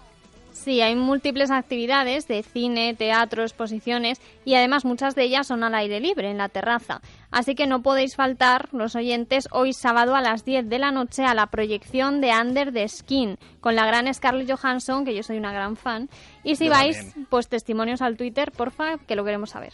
Sí, 0.62 0.80
hay 0.80 0.94
múltiples 0.94 1.50
actividades 1.50 2.28
de 2.28 2.44
cine, 2.44 2.94
teatro, 2.94 3.42
exposiciones 3.42 4.20
y 4.44 4.54
además 4.54 4.84
muchas 4.84 5.16
de 5.16 5.24
ellas 5.24 5.48
son 5.48 5.64
al 5.64 5.74
aire 5.74 5.98
libre, 5.98 6.30
en 6.30 6.38
la 6.38 6.48
terraza. 6.48 7.00
Así 7.32 7.56
que 7.56 7.66
no 7.66 7.82
podéis 7.82 8.14
faltar, 8.14 8.68
los 8.72 8.94
oyentes, 8.94 9.48
hoy 9.50 9.72
sábado 9.72 10.14
a 10.14 10.20
las 10.20 10.44
10 10.44 10.68
de 10.68 10.78
la 10.78 10.92
noche 10.92 11.24
a 11.24 11.34
la 11.34 11.46
proyección 11.48 12.20
de 12.20 12.30
Under 12.30 12.72
the 12.72 12.86
Skin 12.88 13.38
con 13.60 13.74
la 13.74 13.86
gran 13.86 14.12
Scarlett 14.14 14.52
Johansson, 14.52 15.04
que 15.04 15.16
yo 15.16 15.24
soy 15.24 15.36
una 15.38 15.52
gran 15.52 15.76
fan. 15.76 16.08
Y 16.44 16.54
si 16.54 16.66
Yo 16.66 16.70
vais, 16.70 16.96
también. 16.96 17.26
pues 17.28 17.48
testimonios 17.48 18.00
al 18.00 18.16
Twitter, 18.16 18.52
porfa, 18.52 18.98
que 18.98 19.16
lo 19.16 19.24
queremos 19.24 19.50
saber. 19.50 19.72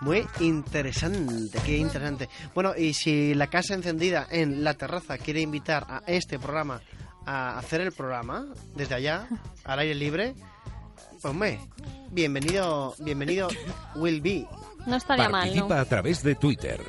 Muy 0.00 0.26
interesante, 0.40 1.58
qué 1.66 1.76
interesante. 1.76 2.28
Bueno, 2.54 2.72
y 2.74 2.94
si 2.94 3.34
la 3.34 3.48
Casa 3.48 3.74
Encendida 3.74 4.26
en 4.30 4.64
la 4.64 4.72
terraza 4.72 5.18
quiere 5.18 5.42
invitar 5.42 5.84
a 5.88 6.02
este 6.06 6.38
programa 6.38 6.80
a 7.30 7.58
hacer 7.58 7.80
el 7.80 7.92
programa 7.92 8.46
desde 8.74 8.96
allá, 8.96 9.28
al 9.64 9.78
aire 9.78 9.94
libre, 9.94 10.34
pues 11.12 11.24
hombre, 11.24 11.60
bienvenido, 12.10 12.94
bienvenido 12.98 13.48
Will 13.94 14.20
Be. 14.20 14.48
No 14.86 14.96
estaría 14.96 15.28
mal, 15.28 15.46
¿no? 15.46 15.68
Participa 15.68 15.80
a 15.80 15.84
través 15.84 16.24
de 16.24 16.34
Twitter. 16.34 16.80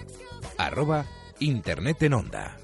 Arroba 0.57 1.05
Internet 1.39 2.01
en 2.01 2.13
Onda. 2.15 2.57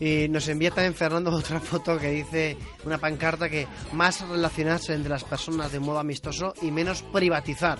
Y 0.00 0.28
nos 0.28 0.46
envía 0.48 0.70
también 0.70 0.94
Fernando 0.94 1.30
otra 1.34 1.60
foto 1.60 1.98
que 1.98 2.10
dice 2.10 2.56
una 2.84 2.98
pancarta 2.98 3.48
que 3.48 3.66
más 3.92 4.20
relacionarse 4.28 4.94
entre 4.94 5.10
las 5.10 5.24
personas 5.24 5.72
de 5.72 5.80
modo 5.80 5.98
amistoso 5.98 6.52
y 6.62 6.70
menos 6.70 7.02
privatizar. 7.02 7.78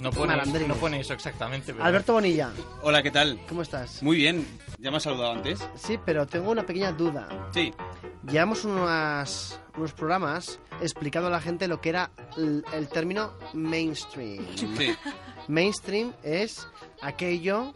No 0.00 0.10
pone, 0.10 0.28
Malandrines. 0.34 0.68
no 0.68 0.74
pone 0.76 1.00
eso 1.00 1.12
exactamente. 1.14 1.72
pero- 1.72 1.84
Alberto 1.84 2.12
Bonilla, 2.14 2.50
Hola, 2.82 3.02
¿qué 3.02 3.10
tal? 3.12 3.38
¿cómo 3.48 3.62
estás? 3.62 4.02
Muy 4.02 4.16
bien. 4.16 4.44
¿Ya 4.78 4.90
me 4.90 4.96
has 4.96 5.04
saludado 5.04 5.32
antes? 5.32 5.60
Sí, 5.76 5.98
pero 6.04 6.26
tengo 6.26 6.50
una 6.50 6.64
pequeña 6.66 6.90
duda. 6.92 7.28
Sí. 7.54 7.72
Llevamos 8.28 8.64
unas, 8.64 9.60
unos 9.76 9.92
programas 9.92 10.58
explicando 10.80 11.28
a 11.28 11.30
la 11.30 11.40
gente 11.40 11.68
lo 11.68 11.80
que 11.80 11.90
era 11.90 12.10
el, 12.36 12.64
el 12.72 12.88
término 12.88 13.32
mainstream. 13.52 14.44
Sí. 14.56 14.92
Mainstream 15.48 16.12
es 16.22 16.66
aquello 17.00 17.74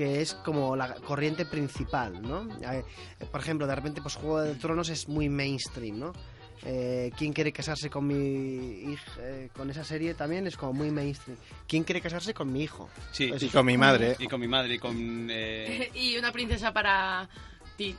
que 0.00 0.22
es 0.22 0.32
como 0.32 0.74
la 0.76 0.94
corriente 0.94 1.44
principal, 1.44 2.22
¿no? 2.22 2.48
Eh, 2.72 2.82
Por 3.30 3.38
ejemplo, 3.42 3.66
de 3.66 3.74
repente, 3.74 4.00
pues 4.00 4.14
Juego 4.14 4.40
de 4.40 4.54
Tronos 4.54 4.88
es 4.88 5.06
muy 5.10 5.28
mainstream, 5.28 5.98
¿no? 5.98 6.12
Eh, 6.64 7.10
¿Quién 7.18 7.34
quiere 7.34 7.52
casarse 7.52 7.90
con 7.90 8.06
mi 8.06 8.92
hija, 8.92 9.12
eh, 9.20 9.50
con 9.54 9.68
esa 9.68 9.84
serie 9.84 10.14
también 10.14 10.46
es 10.46 10.56
como 10.56 10.72
muy 10.72 10.90
mainstream? 10.90 11.36
¿Quién 11.68 11.84
quiere 11.84 12.00
casarse 12.00 12.32
con 12.32 12.50
mi 12.50 12.62
hijo? 12.62 12.88
Sí. 13.12 13.26
Pues- 13.28 13.42
Y 13.42 13.48
con 13.50 13.66
mi 13.66 13.76
madre. 13.76 14.16
Y 14.18 14.26
con 14.26 14.40
mi 14.40 14.48
madre, 14.48 14.76
y 14.76 14.78
con... 14.78 15.28
eh, 15.30 15.90
y 15.94 16.16
una 16.16 16.32
princesa 16.32 16.72
para 16.72 17.28
ti. 17.76 17.94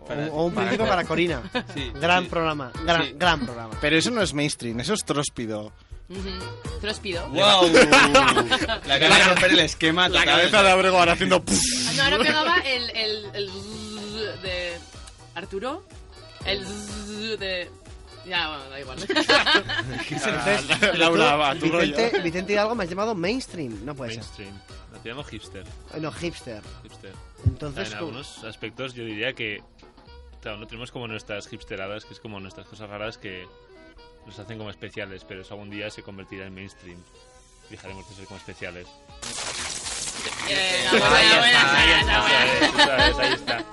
O, 0.00 0.04
o 0.32 0.44
un 0.48 0.54
príncipe 0.54 0.84
para 0.84 1.04
Corina. 1.04 1.42
Sí, 1.72 1.90
gran 1.98 2.24
sí. 2.24 2.28
programa, 2.28 2.70
gran, 2.84 3.04
Sí. 3.06 3.12
gran 3.16 3.40
programa. 3.40 3.74
Pero 3.80 3.96
eso 3.96 4.10
no 4.10 4.20
es 4.20 4.34
mainstream, 4.34 4.80
eso 4.80 4.92
es 4.92 5.00
tróspido. 5.02 5.72
Ujú. 6.08 6.78
Tróspido. 6.80 7.28
¡Wow! 7.28 7.68
La 8.86 8.94
acaba 8.94 9.16
de 9.18 9.24
romper 9.24 9.50
el 9.52 9.58
esquema 9.60 10.08
La 10.08 10.20
total. 10.20 10.36
cabeza 10.36 10.62
de 10.62 10.70
Abrego 10.70 10.98
ahora 10.98 11.12
haciendo... 11.12 11.42
Ah, 11.46 11.92
No, 11.96 12.02
ahora 12.04 12.18
pegaba 12.18 12.58
el, 12.60 12.90
el, 12.90 13.24
el 13.34 13.50
de 14.42 14.78
Arturo. 15.34 15.84
El 16.46 16.64
de... 17.38 17.70
Ya, 18.26 18.48
bueno, 18.48 18.68
da 18.70 18.80
igual. 18.80 18.98
Entonces, 20.10 20.98
Laura, 20.98 21.32
tú, 21.32 21.38
va, 21.38 21.54
tu 21.54 21.60
Vicente, 21.78 22.10
rollo. 22.10 22.22
Vicente 22.24 22.52
Hidalgo 22.52 22.74
me 22.74 22.84
has 22.84 22.90
llamado 22.90 23.14
mainstream, 23.14 23.84
no 23.84 23.94
puede 23.94 24.12
ser. 24.12 24.20
Mainstream. 24.22 24.54
Lo 24.92 25.10
llamo 25.10 25.24
hipster. 25.24 25.64
Eh, 25.94 26.00
No, 26.00 26.12
hipster. 26.12 26.62
Hipster. 26.82 27.12
Entonces, 27.46 27.88
en 27.92 27.98
¿cómo? 27.98 28.08
algunos 28.08 28.44
aspectos 28.44 28.92
yo 28.94 29.04
diría 29.04 29.32
que 29.32 29.62
claro, 30.42 30.58
no 30.58 30.66
tenemos 30.66 30.90
como 30.92 31.06
nuestras 31.08 31.50
hipsteradas, 31.52 32.04
que 32.04 32.12
es 32.14 32.20
como 32.20 32.38
nuestras 32.40 32.66
cosas 32.66 32.90
raras 32.90 33.16
que 33.18 33.46
nos 34.28 34.38
hacen 34.38 34.58
como 34.58 34.68
especiales, 34.68 35.24
pero 35.26 35.40
eso 35.40 35.54
algún 35.54 35.70
día 35.70 35.88
se 35.88 36.02
convertirá 36.02 36.46
en 36.46 36.54
mainstream. 36.54 37.02
Dejaremos 37.70 38.06
de 38.08 38.14
ser 38.14 38.26
como 38.26 38.36
especiales. 38.36 38.86
Ahí 43.18 43.32
está. 43.32 43.64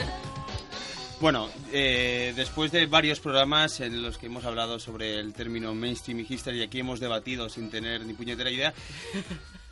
Bueno, 1.20 1.49
eh, 1.74 2.34
después 2.36 2.72
de 2.72 2.86
varios 2.86 3.20
programas 3.20 3.82
en 3.82 4.01
los 4.01 4.18
que 4.18 4.28
hemos 4.28 4.45
hablado 4.45 4.80
sobre 4.80 5.20
el 5.20 5.34
término 5.34 5.76
mainstream 5.76 6.22
y 6.22 6.26
history 6.30 6.60
y 6.60 6.64
aquí 6.64 6.80
hemos 6.80 7.01
debatido 7.01 7.49
sin 7.49 7.70
tener 7.70 8.06
ni 8.06 8.14
puñetera 8.14 8.49
idea, 8.49 8.74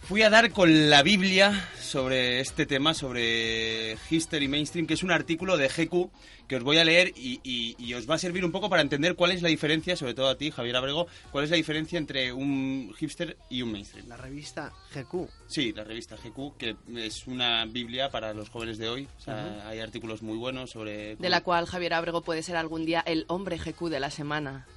fui 0.08 0.22
a 0.22 0.30
dar 0.30 0.52
con 0.52 0.90
la 0.90 1.02
Biblia 1.02 1.70
sobre 1.82 2.40
este 2.40 2.66
tema, 2.66 2.94
sobre 2.94 3.98
history 4.10 4.46
y 4.46 4.48
mainstream, 4.48 4.86
que 4.88 4.96
es 4.96 5.04
un 5.04 5.12
artículo 5.12 5.58
de 5.58 5.68
GQ 5.70 6.10
que 6.48 6.58
os 6.58 6.64
voy 6.64 6.78
a 6.78 6.84
leer 6.84 7.14
y, 7.16 7.40
y- 7.44 7.76
y 7.80 7.94
os 7.94 8.08
va 8.10 8.16
a 8.16 8.18
servir 8.18 8.44
un 8.44 8.52
poco 8.52 8.70
para 8.70 8.82
entender 8.82 9.16
cuál 9.16 9.32
es 9.32 9.42
la 9.42 9.48
diferencia, 9.48 9.96
sobre 9.96 10.14
todo 10.14 10.28
a 10.28 10.38
ti, 10.38 10.52
Javier 10.52 10.76
Abrego, 10.76 11.08
cuál 11.32 11.46
es 11.46 11.50
la 11.50 11.56
diferencia 11.56 11.98
entre 11.98 12.34
un 12.34 12.94
hipster 12.98 13.38
y 13.50 13.62
un 13.62 13.72
mainstream. 13.72 14.08
La 14.10 14.18
revista 14.18 14.74
GQ. 14.94 15.30
Sí, 15.48 15.72
la 15.72 15.84
revista 15.86 16.18
GQ, 16.18 16.58
que 16.58 16.76
es 16.98 17.26
una 17.28 17.66
Biblia 17.66 18.10
para 18.10 18.34
los 18.34 18.50
jóvenes 18.50 18.78
de 18.78 18.90
hoy. 18.90 19.08
O 19.20 19.22
sea, 19.22 19.36
Ujú. 19.36 19.68
hay 19.70 19.80
artículos 19.80 20.22
muy 20.22 20.38
buenos 20.38 20.72
sobre... 20.72 21.16
De 21.16 21.30
la 21.30 21.42
cual 21.42 21.66
Javier 21.66 21.94
Abrego 21.94 22.22
puede 22.22 22.44
ser 22.44 22.58
algún 22.58 22.86
día 22.86 23.02
el 23.06 23.24
hombre 23.30 23.58
GQ 23.58 23.90
de 23.90 24.00
la 24.02 24.12
semana. 24.12 24.68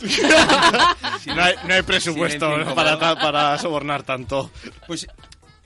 No 1.26 1.42
hay, 1.42 1.54
no 1.66 1.74
hay 1.74 1.82
presupuesto 1.82 2.48
Silencio 2.50 2.74
para, 2.74 2.98
para 2.98 3.58
sobornar 3.58 4.02
tanto. 4.04 4.50
Pues 4.86 5.06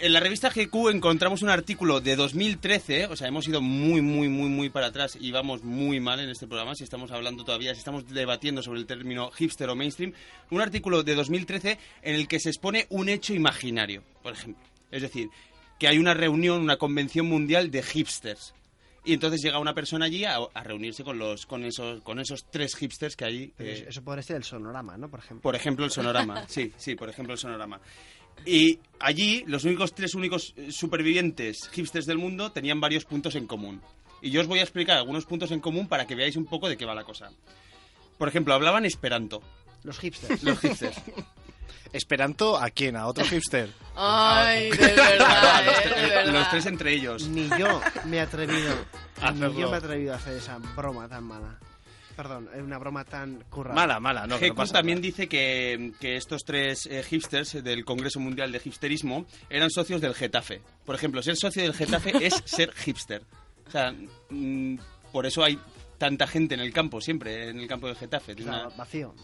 en 0.00 0.12
la 0.14 0.20
revista 0.20 0.48
GQ 0.48 0.88
encontramos 0.90 1.42
un 1.42 1.50
artículo 1.50 2.00
de 2.00 2.16
2013, 2.16 3.06
o 3.06 3.16
sea, 3.16 3.28
hemos 3.28 3.46
ido 3.46 3.60
muy, 3.60 4.00
muy, 4.00 4.28
muy, 4.28 4.48
muy 4.48 4.70
para 4.70 4.86
atrás 4.86 5.18
y 5.20 5.30
vamos 5.30 5.62
muy 5.62 6.00
mal 6.00 6.20
en 6.20 6.30
este 6.30 6.46
programa, 6.46 6.74
si 6.74 6.84
estamos 6.84 7.10
hablando 7.10 7.44
todavía, 7.44 7.74
si 7.74 7.80
estamos 7.80 8.08
debatiendo 8.08 8.62
sobre 8.62 8.80
el 8.80 8.86
término 8.86 9.30
hipster 9.32 9.68
o 9.68 9.76
mainstream, 9.76 10.14
un 10.50 10.62
artículo 10.62 11.02
de 11.02 11.14
2013 11.14 11.78
en 12.02 12.14
el 12.14 12.28
que 12.28 12.40
se 12.40 12.48
expone 12.48 12.86
un 12.88 13.10
hecho 13.10 13.34
imaginario, 13.34 14.02
por 14.22 14.32
ejemplo. 14.32 14.64
Es 14.90 15.02
decir, 15.02 15.28
que 15.78 15.86
hay 15.86 15.98
una 15.98 16.14
reunión, 16.14 16.62
una 16.62 16.76
convención 16.76 17.26
mundial 17.26 17.70
de 17.70 17.82
hipsters. 17.82 18.54
Y 19.04 19.14
entonces 19.14 19.40
llega 19.42 19.58
una 19.58 19.72
persona 19.74 20.04
allí 20.06 20.24
a, 20.24 20.36
a 20.36 20.62
reunirse 20.62 21.02
con 21.04 21.18
los 21.18 21.46
con 21.46 21.64
esos 21.64 22.02
con 22.02 22.18
esos 22.20 22.44
tres 22.50 22.74
hipsters 22.76 23.16
que 23.16 23.24
hay. 23.24 23.42
Eh, 23.58 23.72
eso- 23.80 23.84
Eso 23.88 24.02
podría 24.04 24.22
ser 24.22 24.36
el 24.36 24.44
sonorama, 24.44 24.96
¿no? 24.98 25.08
Por 25.08 25.20
ejemplo. 25.20 25.42
por 25.42 25.56
ejemplo, 25.56 25.84
el 25.84 25.90
sonorama. 25.90 26.44
Sí, 26.48 26.72
sí, 26.76 26.94
por 26.96 27.08
ejemplo, 27.08 27.32
el 27.32 27.38
sonorama. 27.38 27.80
Y 28.46 28.78
allí, 28.98 29.44
los 29.46 29.64
únicos 29.64 29.94
tres 29.94 30.14
únicos 30.14 30.52
eh, 30.56 30.70
supervivientes 30.70 31.68
hipsters 31.72 32.06
del 32.06 32.18
mundo 32.18 32.52
tenían 32.52 32.80
varios 32.80 33.04
puntos 33.04 33.34
en 33.36 33.46
común. 33.46 33.80
Y 34.22 34.30
yo 34.30 34.40
os 34.42 34.46
voy 34.46 34.58
a 34.58 34.62
explicar 34.62 34.98
algunos 34.98 35.24
puntos 35.24 35.50
en 35.50 35.60
común 35.60 35.88
para 35.88 36.06
que 36.06 36.14
veáis 36.14 36.36
un 36.36 36.44
poco 36.44 36.68
de 36.68 36.76
qué 36.76 36.84
va 36.84 36.94
la 36.94 37.04
cosa. 37.04 37.30
Por 38.18 38.28
ejemplo, 38.28 38.52
hablaban 38.52 38.84
esperanto. 38.84 39.40
Los 39.82 39.98
hipsters. 39.98 40.42
Los 40.42 40.58
hipsters. 40.60 41.00
¿Esperanto 41.92 42.56
a 42.58 42.70
quién? 42.70 42.96
¿A 42.96 43.06
otro 43.06 43.24
hipster? 43.24 43.70
Ay, 43.96 44.70
de 44.70 44.76
verdad, 44.94 45.64
los, 45.66 45.74
eh, 45.74 45.80
tres- 45.82 45.94
de 46.02 46.08
verdad. 46.08 46.32
los 46.32 46.50
tres 46.50 46.66
entre 46.66 46.92
ellos. 46.92 47.28
Ni 47.28 47.48
yo 47.58 47.80
me 48.06 48.16
he 48.16 48.20
atrevido. 48.20 48.74
ni 49.34 49.40
yo 49.60 49.68
me 49.68 49.74
he 49.74 49.78
atrevido 49.78 50.12
a 50.12 50.16
hacer 50.16 50.36
esa 50.36 50.58
broma 50.76 51.08
tan 51.08 51.24
mala. 51.24 51.58
Perdón, 52.16 52.50
es 52.54 52.60
una 52.60 52.76
broma 52.76 53.04
tan 53.04 53.42
currada. 53.48 53.74
Mala, 53.74 53.98
mala, 53.98 54.26
no, 54.26 54.36
pasa 54.54 54.74
también 54.74 54.98
nada. 54.98 55.06
dice 55.06 55.26
que, 55.28 55.92
que 56.00 56.16
estos 56.16 56.42
tres 56.44 56.84
eh, 56.86 57.02
hipsters 57.02 57.64
del 57.64 57.84
Congreso 57.86 58.20
Mundial 58.20 58.52
de 58.52 58.60
Hipsterismo 58.62 59.24
eran 59.48 59.70
socios 59.70 60.02
del 60.02 60.14
Getafe. 60.14 60.60
Por 60.84 60.94
ejemplo, 60.94 61.22
ser 61.22 61.36
socio 61.36 61.62
del 61.62 61.72
Getafe 61.72 62.12
es 62.26 62.34
ser 62.44 62.72
hipster. 62.74 63.22
O 63.66 63.70
sea, 63.70 63.94
mm, 64.28 64.76
por 65.12 65.24
eso 65.24 65.42
hay 65.42 65.58
tanta 65.96 66.26
gente 66.26 66.54
en 66.54 66.60
el 66.60 66.74
campo, 66.74 67.00
siempre, 67.00 67.48
en 67.48 67.58
el 67.60 67.66
campo 67.68 67.86
del 67.86 67.96
Getafe. 67.96 68.32
O 68.32 68.36
Tiene 68.36 68.50
sea, 68.52 68.66
una- 68.66 68.76
vacío. 68.76 69.14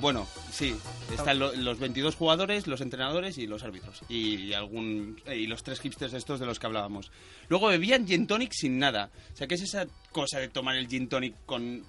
Bueno, 0.00 0.26
sí, 0.52 0.76
están 1.12 1.38
lo- 1.38 1.54
los 1.54 1.78
22 1.78 2.16
jugadores, 2.16 2.66
los 2.66 2.80
entrenadores 2.82 3.38
y 3.38 3.46
los 3.46 3.62
árbitros. 3.62 4.02
Y, 4.08 4.36
y 4.36 4.54
algún, 4.54 5.20
y 5.26 5.46
los 5.46 5.62
tres 5.62 5.80
hipsters 5.80 6.12
estos 6.12 6.38
de 6.38 6.46
los 6.46 6.58
que 6.58 6.66
hablábamos. 6.66 7.10
Luego 7.48 7.68
bebían 7.68 8.06
gin 8.06 8.26
tonic 8.26 8.52
sin 8.52 8.78
nada. 8.78 9.10
O 9.32 9.36
sea, 9.36 9.46
¿qué 9.46 9.54
es 9.54 9.62
esa 9.62 9.86
cosa 10.12 10.38
de 10.38 10.48
tomar 10.48 10.76
el 10.76 10.86
gin 10.86 11.08
tonic 11.08 11.34
con 11.46 11.82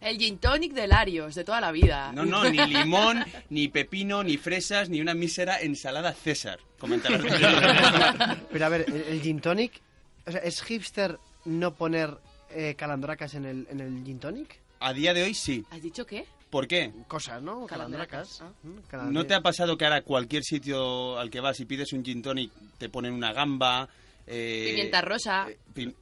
El 0.00 0.18
gin 0.18 0.38
tonic 0.38 0.72
de 0.72 0.88
Larios, 0.88 1.34
de 1.36 1.44
toda 1.44 1.60
la 1.60 1.70
vida. 1.72 2.10
No, 2.12 2.24
no, 2.26 2.48
ni 2.50 2.58
limón, 2.66 3.24
ni 3.50 3.68
pepino, 3.68 4.24
ni 4.24 4.36
fresas, 4.38 4.88
ni 4.88 5.00
una 5.00 5.14
mísera 5.14 5.60
ensalada 5.60 6.12
César. 6.12 6.58
Pero 6.78 8.66
a 8.66 8.68
ver, 8.68 8.84
el, 8.88 9.02
el 9.14 9.22
gin 9.22 9.40
tonic. 9.40 9.80
O 10.26 10.32
sea, 10.32 10.40
¿es 10.40 10.62
hipster 10.62 11.18
no 11.44 11.74
poner 11.74 12.18
eh, 12.50 12.74
calandracas 12.76 13.34
en 13.34 13.44
el, 13.44 13.66
en 13.70 13.80
el 13.80 14.04
gin 14.04 14.18
tonic? 14.18 14.60
A 14.80 14.92
día 14.92 15.14
de 15.14 15.22
hoy 15.22 15.34
sí. 15.34 15.64
¿Has 15.70 15.80
dicho 15.82 16.04
qué? 16.06 16.26
¿Por 16.50 16.68
qué? 16.68 16.92
Cosas, 17.08 17.42
¿no? 17.42 17.66
Calandracas. 17.66 18.40
Ah. 18.40 18.50
Mm, 18.62 19.12
¿No 19.12 19.26
te 19.26 19.34
ha 19.34 19.40
pasado 19.40 19.76
que 19.76 19.84
ahora 19.84 20.02
cualquier 20.02 20.42
sitio 20.44 21.18
al 21.18 21.28
que 21.30 21.40
vas 21.40 21.58
y 21.60 21.64
pides 21.64 21.92
un 21.92 22.04
gin 22.04 22.22
tonic 22.22 22.50
te 22.78 22.88
ponen 22.88 23.12
una 23.12 23.32
gamba? 23.32 23.88
eh, 24.26 24.64
Pimienta 24.68 25.00
rosa. 25.02 25.48
pi- 25.74 25.94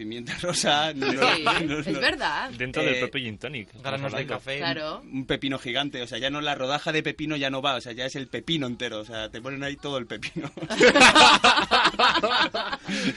pimienta 0.00 0.36
rosa. 0.40 0.92
no, 0.94 1.10
Sí, 1.10 1.16
no, 1.44 1.60
no, 1.60 1.78
es 1.80 1.86
no. 1.88 2.00
verdad. 2.00 2.50
Dentro 2.56 2.82
Eh, 2.82 2.86
del 2.86 2.98
propio 3.00 3.20
gin 3.22 3.38
tonic. 3.38 3.68
granos 3.82 4.12
de 4.12 4.26
café. 4.26 4.58
Claro. 4.58 5.00
Un 5.02 5.26
pepino 5.26 5.58
gigante, 5.58 6.00
o 6.02 6.06
sea, 6.06 6.18
ya 6.18 6.30
no 6.30 6.40
la 6.40 6.54
rodaja 6.54 6.92
de 6.92 7.02
pepino 7.02 7.36
ya 7.36 7.50
no 7.50 7.60
va, 7.60 7.74
o 7.76 7.80
sea, 7.80 7.92
ya 7.92 8.06
es 8.06 8.16
el 8.16 8.28
pepino 8.28 8.66
entero, 8.66 9.00
o 9.00 9.04
sea, 9.04 9.28
te 9.30 9.40
ponen 9.42 9.62
ahí 9.62 9.76
todo 9.76 9.98
el 9.98 10.06
pepino. 10.06 10.50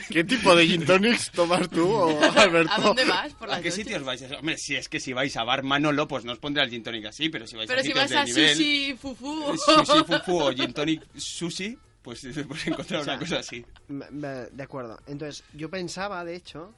¿Qué 0.10 0.24
tipo 0.24 0.56
de 0.56 0.68
gin 0.68 0.86
tonics 0.86 1.32
tomas 1.32 1.70
tú, 1.70 1.88
o 1.90 2.20
Alberto? 2.38 2.72
¿A 2.74 2.78
dónde 2.80 3.06
vas 3.06 3.34
por 3.34 3.50
¿A 3.50 3.58
qué 3.58 3.70
noches? 3.70 3.76
sitios 3.76 4.04
vais? 4.04 4.24
Hombre, 4.38 4.58
si 4.58 4.76
es 4.76 4.90
que 4.90 5.00
si 5.00 5.14
vais 5.14 5.36
a 5.38 5.44
Bar 5.44 5.64
Manolo, 5.64 6.08
pues 6.08 6.26
no 6.26 6.32
os 6.34 6.40
pondré 6.40 6.64
el 6.64 6.70
gin 6.70 6.84
tonic 6.84 7.06
así, 7.06 7.30
pero 7.30 7.48
si 7.48 7.56
vais 7.56 7.68
Pero 7.68 7.80
a 7.80 7.84
si 7.84 7.88
sitios 7.90 8.04
vas 8.04 8.10
de 8.12 8.18
a 8.18 8.26
nivel, 8.26 8.56
sushi, 8.56 8.94
fufu. 9.00 9.58
sushi, 9.58 10.04
fufu 10.06 10.38
o 10.40 10.54
gin 10.54 10.74
tonic 10.74 11.02
sushi, 11.16 11.78
pues 12.04 12.22
puedes 12.48 12.68
encontrar 12.68 13.02
O 13.02 13.04
sea, 13.06 13.14
una 13.14 13.20
cosa 13.20 13.40
así. 13.40 13.66
De 13.88 14.64
acuerdo. 14.64 15.00
Entonces, 15.08 15.44
yo 15.54 15.70
pensaba, 15.70 16.24
de 16.26 16.36
hecho. 16.36 16.74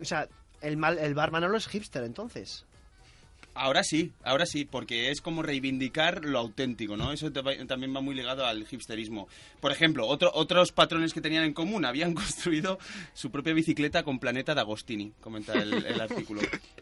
O 0.00 0.04
sea, 0.04 0.28
el, 0.62 0.76
mal, 0.76 0.98
el 0.98 1.14
bar 1.14 1.30
Manolo 1.30 1.56
es 1.56 1.68
hipster, 1.68 2.02
entonces. 2.04 2.64
Ahora 3.52 3.82
sí, 3.82 4.12
ahora 4.22 4.46
sí, 4.46 4.64
porque 4.64 5.10
es 5.10 5.20
como 5.20 5.42
reivindicar 5.42 6.24
lo 6.24 6.38
auténtico, 6.38 6.96
¿no? 6.96 7.12
Eso 7.12 7.32
te 7.32 7.42
va- 7.42 7.52
también 7.66 7.94
va 7.94 8.00
muy 8.00 8.14
ligado 8.14 8.46
al 8.46 8.64
hipsterismo. 8.70 9.28
Por 9.60 9.72
ejemplo, 9.72 10.06
otro, 10.06 10.30
otros 10.32 10.70
patrones 10.70 11.12
que 11.12 11.20
tenían 11.20 11.42
en 11.44 11.52
común, 11.52 11.84
habían 11.84 12.14
construido 12.14 12.78
su 13.12 13.30
propia 13.32 13.52
bicicleta 13.52 14.04
con 14.04 14.20
planeta 14.20 14.54
de 14.54 14.60
Agostini, 14.60 15.12
comenta 15.20 15.54
el, 15.54 15.84
el 15.84 16.00
artículo. 16.00 16.40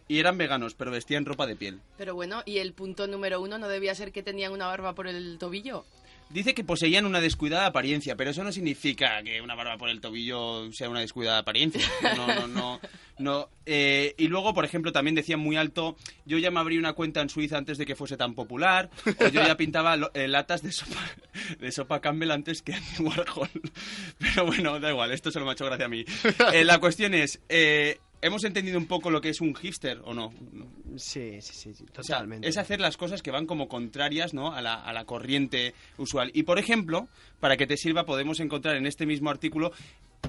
Y 0.09 0.19
eran 0.19 0.37
veganos, 0.37 0.75
pero 0.75 0.91
vestían 0.91 1.25
ropa 1.25 1.47
de 1.47 1.57
piel. 1.57 1.81
Pero 1.97 2.15
bueno, 2.15 2.43
¿y 2.45 2.59
el 2.59 2.75
punto 2.75 3.07
número 3.07 3.41
uno 3.41 3.57
no 3.59 3.67
debía 3.67 3.95
ser 3.95 4.13
que 4.13 4.23
tenían 4.23 4.53
una 4.53 4.67
barba 4.67 4.95
por 4.95 5.09
el 5.09 5.39
tobillo? 5.39 5.87
Dice 6.31 6.53
que 6.55 6.63
poseían 6.63 7.07
una 7.07 7.21
descuidada 7.21 7.67
apariencia, 7.67 8.15
pero 8.15 8.31
eso 8.31 8.45
no 8.45 8.53
significa 8.53 9.23
que 9.23 9.41
una 9.41 9.55
barba 9.55 9.79
por 9.79 9.89
el 9.89 10.01
tobillo 10.01 10.71
sea 10.73 10.91
una 10.91 11.01
descuidada 11.01 11.39
apariencia. 11.39 11.81
No, 12.17 12.47
no, 12.49 12.81
no. 13.19 13.49
Eh, 13.65 14.15
y 14.19 14.29
luego, 14.29 14.53
por 14.53 14.65
ejemplo, 14.67 14.93
también 14.93 15.15
decían 15.15 15.41
muy 15.41 15.57
alto, 15.57 15.97
yo 16.27 16.37
ya 16.37 16.51
me 16.51 16.61
abrí 16.61 16.77
una 16.77 16.93
cuenta 16.93 17.23
en 17.23 17.31
Suiza 17.31 17.57
antes 17.57 17.79
de 17.79 17.87
que 17.87 17.97
fuese 17.97 18.17
tan 18.19 18.35
popular, 18.35 18.91
o 19.21 19.29
yo 19.29 19.43
ya 19.43 19.57
pintaba 19.57 19.97
lo- 19.97 20.11
eh, 20.15 20.29
latas 20.29 20.63
de 20.63 20.71
sopa, 20.73 21.01
de 21.59 21.73
sopa 21.73 22.01
Campbell 22.01 22.31
antes 22.31 22.61
que 22.63 22.75
Warhol. 23.01 23.49
Pero 24.19 24.45
bueno, 24.47 24.79
da 24.81 24.91
igual, 24.91 25.13
esto 25.13 25.31
solo 25.31 25.47
me 25.47 25.53
ha 25.53 25.55
hecho 25.55 25.65
gracia 25.65 25.87
a 25.87 25.89
mí. 25.89 26.05
Eh, 26.53 26.63
la 26.65 26.79
cuestión 26.79 27.15
es, 27.15 27.41
¿Hemos 28.21 28.43
entendido 28.45 28.79
un 28.79 28.87
poco 28.87 29.11
lo 29.11 29.21
que 29.21 29.29
es 29.29 29.41
un 29.41 29.55
hipster 29.55 30.01
o 30.05 30.13
no? 30.13 30.33
Sí, 30.97 31.41
sí, 31.41 31.53
sí, 31.55 31.75
sí, 31.75 31.85
O 31.97 32.03
sea, 32.03 32.17
totalmente. 32.17 32.49
es 32.49 32.57
hacer 32.57 32.81
las 32.81 32.97
cosas 32.97 33.23
que 33.23 33.31
van 33.31 33.47
como 33.47 33.69
contrarias 33.69 34.35
¿no? 34.35 34.53
a, 34.53 34.61
la, 34.61 34.75
a 34.75 34.93
la 34.93 35.05
corriente 35.05 35.73
usual. 35.99 36.31
Y, 36.35 36.43
por 36.43 36.59
ejemplo, 36.59 37.07
para 37.39 37.57
que 37.57 37.67
te 37.69 37.77
sirva, 37.77 38.05
podemos 38.07 38.41
encontrar 38.41 38.75
en 38.77 38.87
este 38.87 39.07
mismo 39.07 39.31
artículo 39.31 39.71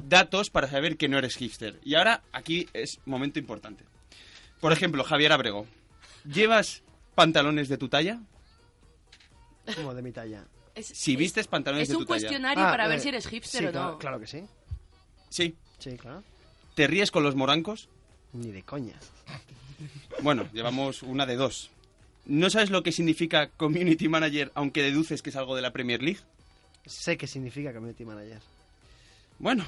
datos 0.08 0.52
para 0.52 0.68
saber 0.68 0.98
que 0.98 1.10
no 1.10 1.18
eres 1.18 1.36
hipster. 1.36 1.80
Y 1.84 1.96
ahora, 1.96 2.22
aquí 2.32 2.68
es 2.74 3.00
momento 3.06 3.40
importante. 3.40 3.84
Por 4.60 4.72
ejemplo, 4.72 5.04
Javier 5.04 5.32
Abrego. 5.32 5.66
¿Llevas 6.32 6.84
pantalones 7.16 7.70
de 7.70 7.78
tu 7.78 7.90
talla? 7.90 8.20
Como 9.76 9.94
de 9.96 10.02
mi 10.04 10.12
talla. 10.12 10.46
Si 10.76 11.16
vistes 11.16 11.48
pantalones 11.48 11.84
es 11.84 11.90
de 11.90 11.96
un 11.96 12.04
tu 12.04 12.08
talla. 12.08 12.20
cuestionario 12.22 12.64
para 12.66 12.88
ver 12.88 13.00
si 13.00 13.10
eres 13.10 13.28
hipster 13.28 13.62
sí, 13.62 13.68
o 13.68 13.72
claro, 13.72 13.92
no. 13.94 13.98
Claro 13.98 14.20
que 14.20 14.28
sí. 14.28 14.44
Sí. 15.30 15.56
Sí, 15.80 15.98
claro. 15.98 16.24
¿Te 16.80 16.88
ríes 16.88 17.12
con 17.12 17.24
los 17.24 17.36
morancos? 17.36 17.90
Ni 18.32 18.52
de 18.52 18.64
coña. 18.64 18.94
Bueno, 20.22 20.48
llevamos 20.54 21.04
una 21.04 21.26
de 21.26 21.36
dos. 21.36 21.72
¿No 22.26 22.50
sabes 22.50 22.70
lo 22.70 22.84
que 22.84 22.94
significa 22.94 23.50
community 23.50 24.08
manager, 24.08 24.54
aunque 24.56 24.82
deduces 24.82 25.22
que 25.22 25.30
es 25.30 25.36
algo 25.36 25.58
de 25.58 25.62
la 25.62 25.74
Premier 25.74 26.02
League? 26.02 26.22
Sé 26.86 27.18
qué 27.18 27.28
significa 27.28 27.74
community 27.74 28.06
manager. 28.06 28.40
Bueno, 29.40 29.66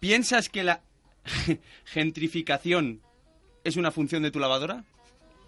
¿piensas 0.00 0.48
que 0.48 0.64
la 0.64 0.80
gentrificación 1.84 3.02
es 3.62 3.76
una 3.76 3.90
función 3.90 4.22
de 4.22 4.30
tu 4.30 4.38
lavadora? 4.38 4.82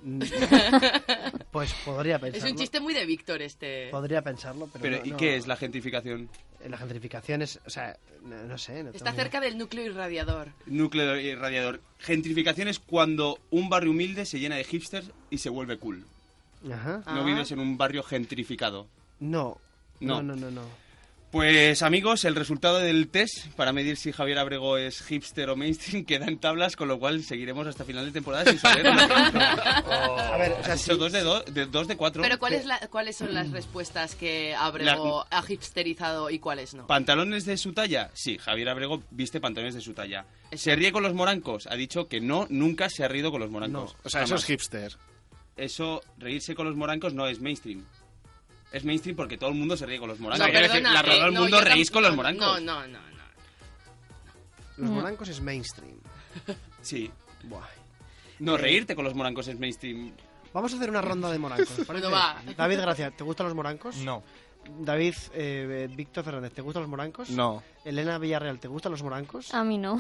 Pues 1.51 1.73
podría 1.85 2.17
Es 2.17 2.21
pensarlo. 2.23 2.51
un 2.51 2.57
chiste 2.59 2.81
muy 2.81 2.95
de 2.95 3.07
Víctor 3.07 3.43
este. 3.43 3.89
Podría 3.91 4.23
pensarlo, 4.23 4.69
pero, 4.73 4.83
Pero, 4.83 4.99
no- 4.99 5.05
¿y 5.07 5.11
no. 5.13 5.17
qué 5.17 5.37
es 5.37 5.47
la 5.47 5.57
gentrificación? 5.57 6.29
La 6.69 6.77
gentrificación 6.77 7.43
es, 7.43 7.61
o 7.67 7.71
sea, 7.71 7.97
no, 8.25 8.43
no 8.45 8.59
sé. 8.59 8.83
no 8.83 8.91
Está 8.91 9.13
cerca 9.13 9.41
del 9.41 9.57
núcleo 9.57 9.85
irradiador. 9.87 10.49
Núcleo 10.67 11.19
y 11.19 11.35
radiador. 11.35 11.81
Gentrificación 11.99 12.69
es 12.69 12.79
cuando 12.79 13.39
un 13.51 13.69
barrio 13.71 13.93
humilde 13.93 14.27
se 14.27 14.39
llena 14.41 14.57
de 14.57 14.65
hipsters 14.65 15.11
y 15.31 15.39
se 15.39 15.49
vuelve 15.51 15.79
cool. 15.79 16.05
Ajá. 16.73 17.03
No 17.07 17.25
vives 17.25 17.51
en 17.53 17.61
un 17.61 17.79
barrio 17.79 18.03
gentrificado. 18.03 18.89
No. 19.21 19.59
No. 20.01 20.23
No, 20.23 20.35
no, 20.35 20.37
no, 20.37 20.51
no. 20.51 20.63
Pues 21.31 21.83
amigos, 21.83 22.25
el 22.25 22.35
resultado 22.35 22.79
del 22.79 23.09
test 23.09 23.49
para 23.55 23.75
medir 23.75 23.99
si 23.99 24.13
Javier 24.13 24.39
Abrego 24.39 24.79
es 24.79 25.03
hipster 25.03 25.51
o 25.51 25.57
mainstream 25.57 26.05
queda 26.07 26.25
en 26.27 26.39
tablas, 26.39 26.75
con 26.75 26.89
lo 26.89 26.99
cual 26.99 27.23
seguiremos 27.23 27.67
hasta 27.67 27.85
final 27.85 28.07
de 28.07 28.13
temporada 28.13 28.47
sin 28.51 28.59
saber. 28.59 28.87
A 28.89 30.37
ver, 30.39 30.53
o 30.53 30.65
sea, 30.65 30.75
hecho 30.75 30.97
dos 30.97 31.13
de, 31.13 31.21
do- 31.21 31.43
de 31.43 31.67
dos 31.67 31.87
de 31.87 31.99
cuatro. 31.99 32.23
Pero 32.23 32.39
¿cuál 32.39 32.55
es 32.55 32.65
la- 32.65 32.79
¿cuáles 32.91 33.17
son 33.17 33.35
las 33.35 33.51
respuestas 33.51 34.15
que 34.15 34.55
Abrego 34.55 35.27
ha 35.31 35.45
hipsterizado 35.47 36.31
y 36.31 36.39
cuáles 36.39 36.73
no? 36.73 36.87
¿Pantalones 36.87 37.45
de 37.45 37.59
su 37.59 37.75
talla? 37.75 38.11
Sí, 38.15 38.39
Javier 38.39 38.71
Abrego 38.71 39.03
viste 39.11 39.39
pantalones 39.39 39.75
de 39.75 39.83
su 39.83 39.93
talla. 39.93 40.25
¿Se 40.55 40.75
ríe 40.77 40.93
con 40.93 41.03
los 41.03 41.13
morancos? 41.13 41.67
Ha 41.67 41.75
dicho 41.75 42.09
que 42.09 42.23
no, 42.23 42.47
nunca 42.49 42.89
se 42.89 43.05
ha 43.05 43.09
rido 43.09 43.31
con 43.31 43.41
los 43.41 43.51
morancos. 43.51 43.95
O 44.03 44.09
sea, 44.09 44.23
eso 44.23 44.37
es 44.37 44.47
hipster. 44.47 44.97
Eso, 45.59 46.01
reírse 46.17 46.55
con 46.55 46.67
los 46.67 46.77
morancos 46.77 47.13
no 47.13 47.27
es 47.27 47.41
mainstream. 47.41 47.85
Es 48.73 48.85
mainstream 48.85 49.17
porque 49.17 49.39
todo 49.39 49.51
el 49.51 49.57
mundo 49.57 49.77
se 49.77 49.87
ríe 49.87 49.99
con 49.99 50.09
los 50.09 50.19
morancos. 50.21 50.47
No, 50.47 50.53
Quiero 50.53 50.67
decir, 50.69 50.83
perdona, 50.83 51.03
la- 51.03 51.03
todo 51.03 51.13
eh, 51.25 51.29
el 51.29 51.35
no, 51.35 51.41
mundo 51.41 51.59
yo 51.59 51.65
reís 51.65 51.91
con 51.91 52.03
los 52.03 52.11
no, 52.13 52.17
morancos. 52.17 52.47
No, 52.47 52.61
no, 52.61 52.87
no, 52.87 52.99
no. 52.99 53.09
Los 54.77 54.91
Mm. 54.91 54.95
morancos 54.95 55.29
es 55.29 55.41
mainstream. 55.41 55.97
Sí. 56.83 57.11
Buah. 57.45 57.67
No, 58.41 58.55
Eh, 58.55 58.59
reírte 58.59 58.95
con 58.95 59.05
los 59.05 59.15
morancos 59.15 59.49
es 59.49 59.59
mainstream. 59.59 60.13
Vamos 60.53 60.73
a 60.73 60.77
hacer 60.77 60.91
una 60.91 61.01
ronda 61.03 61.31
de 61.31 61.39
morancos. 61.39 61.69
David 62.57 62.81
Gracia, 62.81 63.11
¿te 63.11 63.25
gustan 63.25 63.47
los 63.47 63.55
morancos? 63.55 63.97
No. 63.99 64.23
David 64.81 65.15
eh, 65.33 65.89
Víctor 65.95 66.25
Fernández, 66.25 66.53
¿te 66.53 66.61
gustan 66.63 66.83
los 66.83 66.91
morancos? 66.91 67.31
No. 67.31 67.63
Elena 67.85 68.19
Villarreal, 68.19 68.59
¿te 68.61 68.69
gustan 68.69 68.93
los 68.93 69.03
morancos? 69.03 69.53
A 69.55 69.65
mí 69.65 69.79
no. 69.79 69.99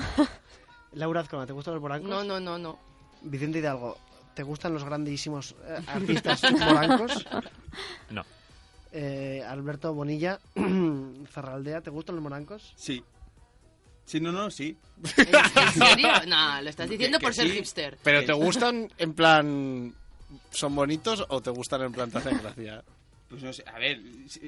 Laura 0.92 1.20
Azcona, 1.22 1.46
¿te 1.46 1.52
gustan 1.52 1.74
los 1.74 1.80
morancos? 1.82 2.08
No, 2.08 2.22
no, 2.22 2.38
no, 2.38 2.58
no. 2.58 2.78
Vicente 3.22 3.58
Hidalgo, 3.58 3.96
¿te 4.34 4.42
gustan 4.42 4.74
los 4.74 4.84
grandísimos 4.84 5.54
eh, 5.66 5.80
artistas 5.86 6.42
morancos? 6.52 7.24
No. 8.10 8.24
Eh, 8.92 9.42
Alberto 9.46 9.92
Bonilla, 9.94 10.38
Ferraldea, 11.30 11.80
¿te 11.80 11.90
gustan 11.90 12.16
los 12.16 12.22
morancos? 12.22 12.72
Sí. 12.76 13.02
Sí, 14.06 14.20
no, 14.20 14.32
no, 14.32 14.50
sí. 14.50 14.76
¿En 15.16 15.72
serio? 15.72 16.08
No, 16.26 16.62
lo 16.62 16.70
estás 16.70 16.88
diciendo 16.88 17.18
Que- 17.18 17.22
por 17.24 17.30
que 17.32 17.36
ser 17.36 17.46
sí. 17.48 17.52
hipster. 17.56 17.98
¿Pero 18.02 18.24
te 18.24 18.32
gustan 18.32 18.90
en 18.96 19.12
plan... 19.12 19.94
son 20.50 20.74
bonitos 20.74 21.26
o 21.28 21.40
te 21.42 21.50
gustan 21.50 21.82
en 21.82 21.92
plan 21.92 22.10
te 22.10 22.18
hacen 22.18 22.38
gracia? 22.38 22.82
Pues 23.28 23.42
no 23.42 23.52
sé, 23.52 23.62
a 23.66 23.78
ver, 23.78 24.00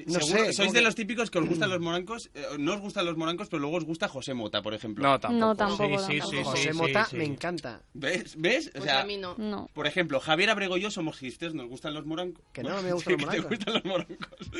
No 0.07 0.19
sé, 0.19 0.53
sois 0.53 0.73
de 0.73 0.79
que- 0.79 0.85
los 0.85 0.95
típicos 0.95 1.29
que 1.29 1.37
os 1.37 1.47
gustan 1.47 1.69
los 1.69 1.79
morancos, 1.79 2.31
eh, 2.33 2.43
no 2.57 2.73
os 2.73 2.81
gustan 2.81 3.05
los 3.05 3.15
morancos, 3.15 3.47
pero 3.47 3.59
luego 3.61 3.77
os 3.77 3.85
gusta 3.85 4.07
José 4.07 4.33
Mota, 4.33 4.63
por 4.63 4.73
ejemplo. 4.73 5.03
No, 5.07 5.19
tampoco. 5.19 5.39
No, 5.39 5.55
tampoco. 5.55 5.99
Sí, 5.99 6.13
sí, 6.13 6.19
tampoco. 6.19 6.37
sí, 6.37 6.43
José 6.43 6.73
Mota 6.73 7.05
sí. 7.05 7.15
me 7.17 7.25
encanta. 7.25 7.81
¿Ves? 7.93 8.33
¿Ves? 8.39 8.69
O 8.69 8.71
Pues 8.71 8.83
sea, 8.85 9.01
a 9.01 9.05
mí 9.05 9.17
no. 9.17 9.35
No. 9.37 9.69
por 9.73 9.85
ejemplo, 9.85 10.19
Javier 10.19 10.49
Abrego 10.49 10.77
y 10.77 10.81
yo 10.81 10.89
somos 10.89 11.17
hipsters, 11.19 11.53
nos 11.53 11.67
gustan 11.67 11.93
los 11.93 12.07
morancos. 12.07 12.43
Que 12.53 12.63
no, 12.63 12.81
me 12.81 12.91
gustan 12.93 13.17
Sí, 13.19 13.21
los 13.25 13.29
que 13.35 13.41
morancos. 13.41 13.49
te 13.49 13.55
gustan 13.55 13.73
los 13.75 13.85
morancos. 13.85 14.51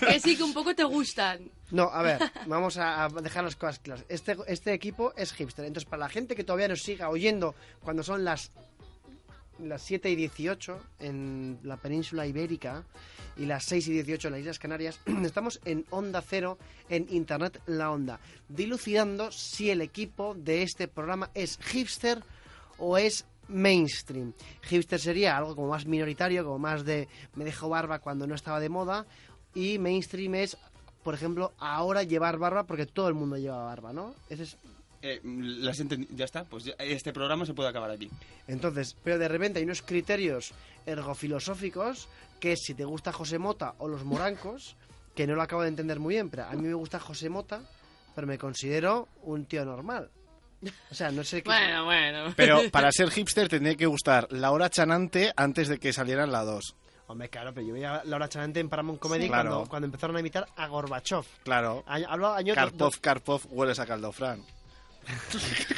Que 0.08 0.20
sí, 0.20 0.36
que 0.36 0.42
un 0.42 0.52
poco 0.52 0.74
te 0.74 0.84
gustan. 0.84 1.50
No, 1.70 1.84
a 1.84 2.02
ver, 2.02 2.18
vamos 2.46 2.76
a 2.78 3.04
a 3.04 3.08
dejar 3.08 3.44
las 3.44 3.54
cosas 3.56 3.78
claras. 3.78 4.04
Este, 4.08 4.36
este 4.48 4.72
equipo 4.72 5.12
es 5.16 5.32
hipster. 5.32 5.64
Entonces, 5.64 5.88
para 5.88 6.00
la 6.00 6.08
gente 6.08 6.34
que 6.34 6.42
todavía 6.44 6.66
nos 6.68 6.80
siga 6.82 7.08
oyendo 7.10 7.54
cuando 7.80 8.02
son 8.02 8.24
las, 8.24 8.50
las 9.68 9.82
7 9.82 10.10
y 10.10 10.16
18 10.16 10.80
en 11.00 11.58
la 11.62 11.76
península 11.76 12.26
ibérica 12.26 12.84
y 13.36 13.46
las 13.46 13.64
6 13.64 13.88
y 13.88 13.92
18 13.92 14.28
en 14.28 14.32
las 14.32 14.40
Islas 14.40 14.58
Canarias, 14.58 15.00
estamos 15.24 15.60
en 15.64 15.84
Onda 15.90 16.22
Cero, 16.22 16.58
en 16.88 17.06
Internet 17.10 17.60
La 17.66 17.90
Onda, 17.90 18.20
dilucidando 18.48 19.30
si 19.32 19.70
el 19.70 19.80
equipo 19.80 20.34
de 20.34 20.62
este 20.62 20.88
programa 20.88 21.30
es 21.34 21.58
hipster 21.58 22.22
o 22.78 22.98
es 22.98 23.26
mainstream. 23.48 24.32
Hipster 24.62 25.00
sería 25.00 25.36
algo 25.36 25.54
como 25.54 25.68
más 25.68 25.86
minoritario, 25.86 26.44
como 26.44 26.58
más 26.58 26.84
de 26.84 27.08
me 27.34 27.44
dejo 27.44 27.68
barba 27.68 27.98
cuando 27.98 28.26
no 28.26 28.34
estaba 28.34 28.60
de 28.60 28.68
moda, 28.68 29.06
y 29.54 29.78
mainstream 29.78 30.34
es, 30.36 30.56
por 31.02 31.14
ejemplo, 31.14 31.52
ahora 31.58 32.02
llevar 32.02 32.38
barba 32.38 32.64
porque 32.64 32.86
todo 32.86 33.08
el 33.08 33.14
mundo 33.14 33.36
lleva 33.36 33.64
barba, 33.64 33.92
¿no? 33.92 34.14
Ese 34.28 34.44
es 34.44 34.56
Eh, 35.02 35.20
las 35.24 35.78
ya 36.10 36.24
está, 36.24 36.44
pues 36.44 36.64
ya- 36.64 36.74
este 36.78 37.12
programa 37.12 37.46
se 37.46 37.54
puede 37.54 37.68
acabar 37.70 37.90
aquí. 37.90 38.10
Entonces, 38.46 38.96
pero 39.02 39.18
de 39.18 39.28
repente 39.28 39.58
hay 39.58 39.64
unos 39.64 39.80
criterios 39.82 40.52
ergofilosóficos 40.86 42.08
que 42.38 42.56
si 42.56 42.74
te 42.74 42.84
gusta 42.84 43.12
José 43.12 43.38
Mota 43.38 43.74
o 43.78 43.88
los 43.88 44.04
morancos, 44.04 44.76
que 45.14 45.26
no 45.26 45.34
lo 45.34 45.42
acabo 45.42 45.62
de 45.62 45.68
entender 45.68 45.98
muy 46.00 46.14
bien, 46.14 46.30
pero 46.30 46.44
a 46.44 46.52
mí 46.52 46.62
me 46.62 46.74
gusta 46.74 46.98
José 47.00 47.28
Mota, 47.28 47.60
pero 48.14 48.26
me 48.26 48.38
considero 48.38 49.08
un 49.22 49.44
tío 49.46 49.64
normal. 49.64 50.10
O 50.90 50.94
sea, 50.94 51.10
no 51.10 51.24
sé 51.24 51.42
qué... 51.42 51.48
Bueno, 51.48 51.84
bueno. 51.86 52.32
Pero 52.36 52.60
para 52.70 52.92
ser 52.92 53.10
hipster 53.10 53.48
tendría 53.48 53.76
que 53.76 53.86
gustar 53.86 54.26
la 54.30 54.50
hora 54.50 54.68
chanante 54.70 55.32
antes 55.36 55.68
de 55.68 55.78
que 55.78 55.92
salieran 55.92 56.30
la 56.32 56.44
2. 56.44 56.76
Hombre, 57.06 57.28
claro, 57.28 57.52
pero 57.52 57.66
yo 57.66 57.72
veía 57.74 58.02
Laura 58.04 58.28
Chanante 58.28 58.60
en 58.60 58.68
Paramount 58.68 59.00
Comedy 59.00 59.24
Sí. 59.24 59.28
cuando, 59.28 59.50
Claro. 59.56 59.68
cuando 59.68 59.86
empezaron 59.86 60.16
a 60.16 60.20
imitar 60.20 60.46
a 60.56 60.68
Gorbachev. 60.68 61.24
Claro. 61.42 61.82
Año, 61.88 62.06
hablo 62.08 62.32
año 62.32 62.54
Karpov, 62.54 63.00
Karpov, 63.00 63.42
hueles 63.50 63.80
a 63.80 63.86
caldofrán. 63.86 64.44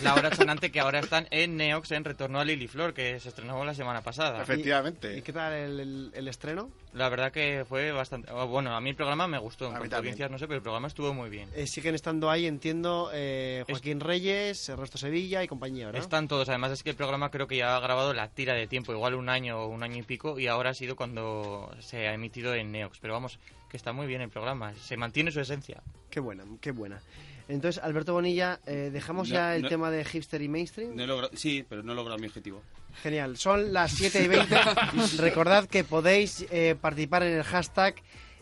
La 0.03 0.15
hora 0.15 0.35
sonante 0.35 0.71
que 0.71 0.81
ahora 0.81 0.99
están 0.99 1.27
en 1.31 1.57
Neox 1.57 1.91
en 1.93 2.05
Retorno 2.05 2.41
a 2.41 2.45
Liliflor, 2.45 2.93
que 2.93 3.19
se 3.21 3.29
estrenó 3.29 3.65
la 3.65 3.75
semana 3.75 4.03
pasada. 4.03 4.43
Efectivamente. 4.43 5.17
¿Y 5.17 5.23
qué 5.23 5.33
tal 5.33 5.53
el, 5.53 5.81
el- 5.81 6.11
el 6.15 6.29
estreno? 6.29 6.71
La 6.93 7.09
verdad 7.09 7.33
que 7.33 7.65
fue 7.69 7.93
bastante... 7.93 8.31
Bueno, 8.33 8.75
a 8.77 8.81
mí 8.81 8.91
el 8.91 8.97
programa 8.97 9.27
me 9.27 9.39
gustó. 9.39 9.67
En 9.67 9.71
cuanto 9.73 9.87
a 9.87 9.89
también. 9.99 10.13
audiencias 10.13 10.31
no 10.31 10.39
sé, 10.39 10.47
pero 10.47 10.57
el 10.57 10.63
programa 10.63 10.89
estuvo 10.89 11.15
muy 11.15 11.31
bien. 11.31 11.49
Eh, 11.55 11.67
siguen 11.67 11.95
estando 11.95 12.31
ahí, 12.31 12.47
entiendo, 12.47 13.11
eh, 13.15 13.65
Joaquín 13.69 14.01
Reyes, 14.01 14.69
Ernesto 14.69 14.99
Sevilla 14.99 15.43
y 15.43 15.49
compañía, 15.49 15.87
¿verdad? 15.87 16.03
Están 16.03 16.29
todos, 16.29 16.49
además 16.49 16.73
es 16.73 16.83
que 16.83 16.91
el 16.91 16.97
programa 16.97 17.31
creo 17.31 17.47
que 17.47 17.57
ya 17.57 17.77
ha 17.77 17.81
grabado 17.81 18.13
la 18.13 18.29
tira 18.29 18.55
de 18.55 18.67
tiempo, 18.67 18.93
igual 18.93 19.15
un 19.15 19.29
año 19.29 19.59
o 19.63 19.69
un 19.69 19.83
año 19.83 19.97
y 19.99 20.03
pico, 20.03 20.39
y 20.39 20.49
ahora 20.49 20.71
ha 20.71 20.75
sido 20.75 20.97
cuando 20.97 21.75
se 21.81 22.09
ha 22.09 22.13
emitido 22.15 22.55
en 22.55 22.73
Neox. 22.73 22.99
Pero 23.01 23.15
vamos, 23.15 23.39
que 23.71 23.77
está 23.79 23.93
muy 23.93 24.07
bien 24.07 24.21
el 24.21 24.29
programa, 24.29 24.75
se 24.75 24.97
mantiene 24.99 25.31
su 25.33 25.41
esencia. 25.41 25.81
Qué 26.11 26.21
buena, 26.21 26.45
qué 26.61 26.73
buena. 26.73 27.01
Entonces, 27.49 27.83
Alberto 27.83 28.13
Bonilla, 28.15 28.61
eh, 28.67 28.91
dejamos 28.93 29.29
No, 29.29 29.35
ya 29.35 29.57
el 29.57 29.63
no. 29.63 29.69
tema 29.69 29.91
de 29.91 30.05
hipster 30.05 30.41
y 30.43 30.49
mainstream. 30.49 30.95
No 30.97 31.03
he 31.03 31.07
logrado- 31.07 31.31
sí, 31.37 31.65
pero 31.69 31.83
no 31.83 31.93
he 31.93 31.95
logrado 31.97 32.19
mi 32.19 32.27
objetivo. 32.27 32.63
Genial, 33.03 33.37
son 33.37 33.73
las 33.73 33.93
7 33.93 34.23
y 34.25 34.29
20. 34.29 34.57
Recordad 35.19 35.67
que 35.67 35.85
podéis 35.85 36.47
eh, 36.51 36.77
participar 36.81 37.23
en 37.23 37.33
el 37.39 37.43
hashtag 37.43 37.95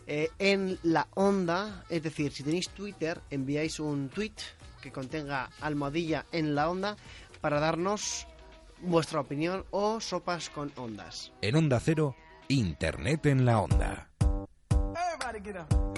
eh, 0.07 0.29
en 0.39 0.77
la 0.83 1.07
onda. 1.15 1.83
Es 1.89 2.03
decir, 2.03 2.31
si 2.31 2.43
tenéis 2.43 2.69
Twitter, 2.69 3.19
enviáis 3.29 3.79
un 3.79 4.09
tweet 4.09 4.33
que 4.81 4.91
contenga 4.91 5.49
almohadilla 5.61 6.25
en 6.31 6.53
la 6.55 6.69
onda 6.69 6.95
para 7.39 7.59
darnos 7.59 8.27
vuestra 8.81 9.19
opinión 9.21 9.63
o 9.71 9.99
sopas 10.01 10.49
con 10.49 10.71
ondas. 10.75 11.31
En 11.41 11.55
Onda 11.55 11.79
Cero, 11.79 12.15
Internet 12.47 13.25
en 13.27 13.45
la 13.45 13.59
Onda. 13.59 14.09
Everybody 14.71 15.39
get 15.43 15.55
up. 15.61 15.90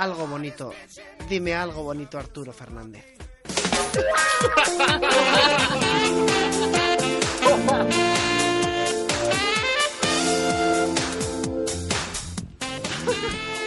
Algo 0.00 0.26
bonito. 0.26 0.72
Dime 1.28 1.54
algo 1.54 1.82
bonito, 1.82 2.18
Arturo 2.18 2.52
Fernández. 2.52 3.04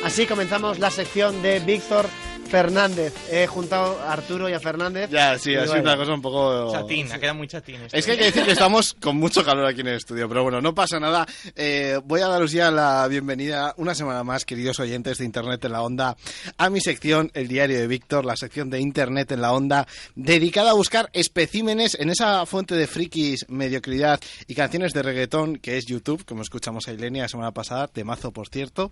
Así 0.04 0.28
comenzamos 0.28 0.80
la 0.80 0.92
sección 0.92 1.42
de 1.42 1.60
Víctor 1.60 2.08
Fernández. 2.54 3.16
He 3.32 3.48
juntado 3.48 4.00
a 4.00 4.14
Arturo 4.14 4.48
y 4.48 4.54
a 4.54 4.60
Fernández. 4.60 5.10
Ya, 5.10 5.40
sí, 5.40 5.56
ha 5.56 5.66
sido 5.66 5.82
una 5.82 5.98
cosa 5.98 6.14
un 6.14 6.22
poco... 6.22 6.72
Chatín, 6.72 7.12
ha 7.12 7.18
quedado 7.18 7.34
muy 7.34 7.48
chatín. 7.48 7.82
Es 7.92 8.06
que 8.06 8.12
hay 8.12 8.18
que 8.20 8.26
decir 8.26 8.44
que 8.46 8.52
estamos 8.60 8.96
con 9.02 9.18
mucho 9.18 9.44
calor 9.44 9.66
aquí 9.66 9.82
en 9.82 9.88
el 9.88 9.96
estudio, 9.96 10.30
pero 10.30 10.44
bueno, 10.44 10.62
no 10.62 10.76
pasa 10.76 11.00
nada. 11.00 11.26
Eh, 11.56 12.00
voy 12.06 12.22
a 12.22 12.28
daros 12.28 12.52
ya 12.52 12.70
la 12.70 13.08
bienvenida 13.08 13.74
una 13.78 13.96
semana 13.96 14.24
más, 14.24 14.46
queridos 14.46 14.80
oyentes 14.80 15.18
de 15.18 15.26
Internet 15.26 15.66
en 15.66 15.72
la 15.72 15.82
Onda, 15.82 16.16
a 16.60 16.70
mi 16.70 16.80
sección, 16.80 17.32
el 17.34 17.48
diario 17.48 17.80
de 17.80 17.88
Víctor, 17.88 18.24
la 18.24 18.36
sección 18.36 18.70
de 18.70 18.80
Internet 18.80 19.32
en 19.32 19.42
la 19.42 19.52
Onda, 19.52 19.88
dedicada 20.14 20.70
a 20.70 20.74
buscar 20.74 21.10
especímenes 21.14 21.98
en 22.00 22.12
esa 22.12 22.46
fuente 22.46 22.76
de 22.76 22.86
frikis, 22.86 23.48
mediocridad 23.50 24.20
y 24.46 24.54
canciones 24.54 24.94
de 24.94 25.02
reggaetón 25.02 25.58
que 25.58 25.80
es 25.80 25.88
YouTube, 25.88 26.24
como 26.24 26.44
escuchamos 26.44 26.88
a 26.88 26.92
Ilenia 26.92 27.24
la 27.24 27.30
semana 27.30 27.52
pasada, 27.52 27.88
temazo 27.88 28.32
por 28.32 28.48
cierto. 28.48 28.92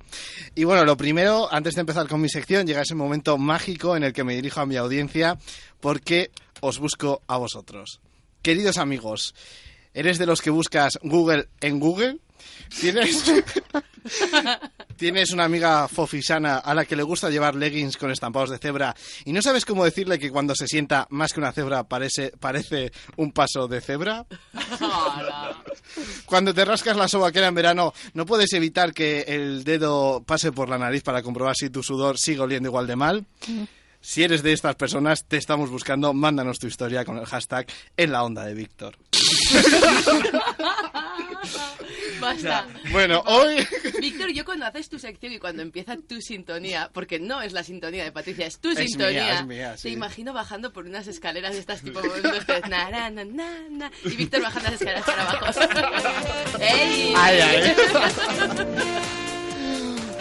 Y 0.56 0.64
bueno, 0.64 0.84
lo 0.84 0.98
primero, 0.98 1.48
antes 1.54 1.76
de 1.76 1.82
empezar 1.82 2.08
con 2.08 2.22
mi 2.22 2.28
sección, 2.28 2.66
llega 2.66 2.82
ese 2.82 2.96
momento 2.96 3.38
mágico 3.52 3.98
en 3.98 4.04
el 4.04 4.14
que 4.14 4.24
me 4.24 4.34
dirijo 4.34 4.62
a 4.62 4.66
mi 4.66 4.78
audiencia 4.78 5.38
porque 5.82 6.32
os 6.62 6.80
busco 6.80 7.22
a 7.28 7.36
vosotros. 7.36 8.00
Queridos 8.42 8.78
amigos, 8.78 9.36
¿eres 9.94 10.18
de 10.18 10.26
los 10.26 10.42
que 10.42 10.52
buscas 10.52 10.98
Google 11.04 11.50
en 11.60 11.82
Google? 11.82 12.20
¿Tienes, 12.80 13.24
¿Tienes 14.98 15.32
una 15.32 15.46
amiga 15.46 15.88
fofisana 15.88 16.58
a 16.58 16.74
la 16.74 16.86
que 16.86 16.96
le 16.96 17.04
gusta 17.04 17.30
llevar 17.30 17.56
leggings 17.56 17.98
con 17.98 18.12
estampados 18.12 18.50
de 18.50 18.58
cebra 18.58 18.96
y 19.26 19.34
no 19.34 19.42
sabes 19.42 19.66
cómo 19.66 19.84
decirle 19.84 20.20
que 20.20 20.32
cuando 20.32 20.56
se 20.56 20.68
sienta 20.68 21.08
más 21.10 21.34
que 21.34 21.40
una 21.40 21.52
cebra 21.52 21.84
parece, 21.84 22.32
parece 22.40 22.92
un 23.18 23.32
paso 23.32 23.68
de 23.68 23.82
cebra? 23.82 24.26
Cuando 26.26 26.54
te 26.54 26.64
rascas 26.64 26.96
la 26.96 27.10
sobaquera 27.10 27.48
en 27.48 27.56
verano, 27.56 27.94
no 28.14 28.26
puedes 28.26 28.54
evitar 28.54 28.94
que 28.94 29.26
el 29.28 29.66
dedo 29.66 30.24
pase 30.26 30.54
por 30.54 30.70
la 30.70 30.78
nariz 30.78 31.04
para 31.04 31.22
comprobar 31.22 31.56
si 31.58 31.70
tu 31.70 31.84
sudor 31.84 32.18
sigue 32.18 32.40
oliendo 32.40 32.70
igual 32.70 32.88
de 32.88 32.96
mal. 32.96 33.26
Si 34.00 34.24
eres 34.24 34.42
de 34.42 34.54
estas 34.54 34.76
personas, 34.76 35.26
te 35.26 35.38
estamos 35.38 35.70
buscando. 35.70 36.14
Mándanos 36.14 36.58
tu 36.58 36.68
historia 36.68 37.04
con 37.04 37.18
el 37.18 37.26
hashtag 37.26 37.68
en 37.98 38.12
la 38.12 38.24
onda 38.24 38.46
de 38.46 38.54
Víctor. 38.54 38.98
Basta. 42.22 42.68
Bueno, 42.92 43.24
hoy... 43.26 43.68
Víctor, 44.00 44.32
yo 44.32 44.46
cuando 44.46 44.66
haces 44.66 44.88
tu 44.90 45.00
sección 45.00 45.34
y 45.34 45.40
cuando 45.40 45.62
empieza 45.62 45.98
tu 45.98 46.22
sintonía, 46.22 46.90
porque 46.94 47.20
no 47.20 47.42
es 47.42 47.52
la 47.54 47.64
sintonía 47.64 48.04
de 48.04 48.12
Patricia, 48.12 48.46
es 48.46 48.60
tu 48.60 48.70
Es 48.70 48.78
sintonía, 48.78 49.24
mía, 49.24 49.40
es 49.40 49.46
mía, 49.46 49.78
sí. 49.78 49.84
te 49.84 49.90
imagino 49.90 50.34
bajando 50.34 50.72
por 50.72 50.86
unas 50.86 51.08
escaleras 51.08 51.54
de 51.54 51.60
estas 51.60 51.82
tipo 51.82 52.00
entonces, 52.04 52.46
na, 52.70 52.90
na, 52.90 53.10
na, 53.10 53.26
na, 53.26 53.60
na, 53.70 53.92
y 54.04 54.16
Víctor 54.16 54.42
bajando 54.42 54.72
las 54.72 54.82
escaleras 54.82 55.06
para 55.06 55.30
abajo. 55.30 55.60
¡Ey! 56.60 57.14
Ay, 57.18 57.40
ay. 57.40 57.76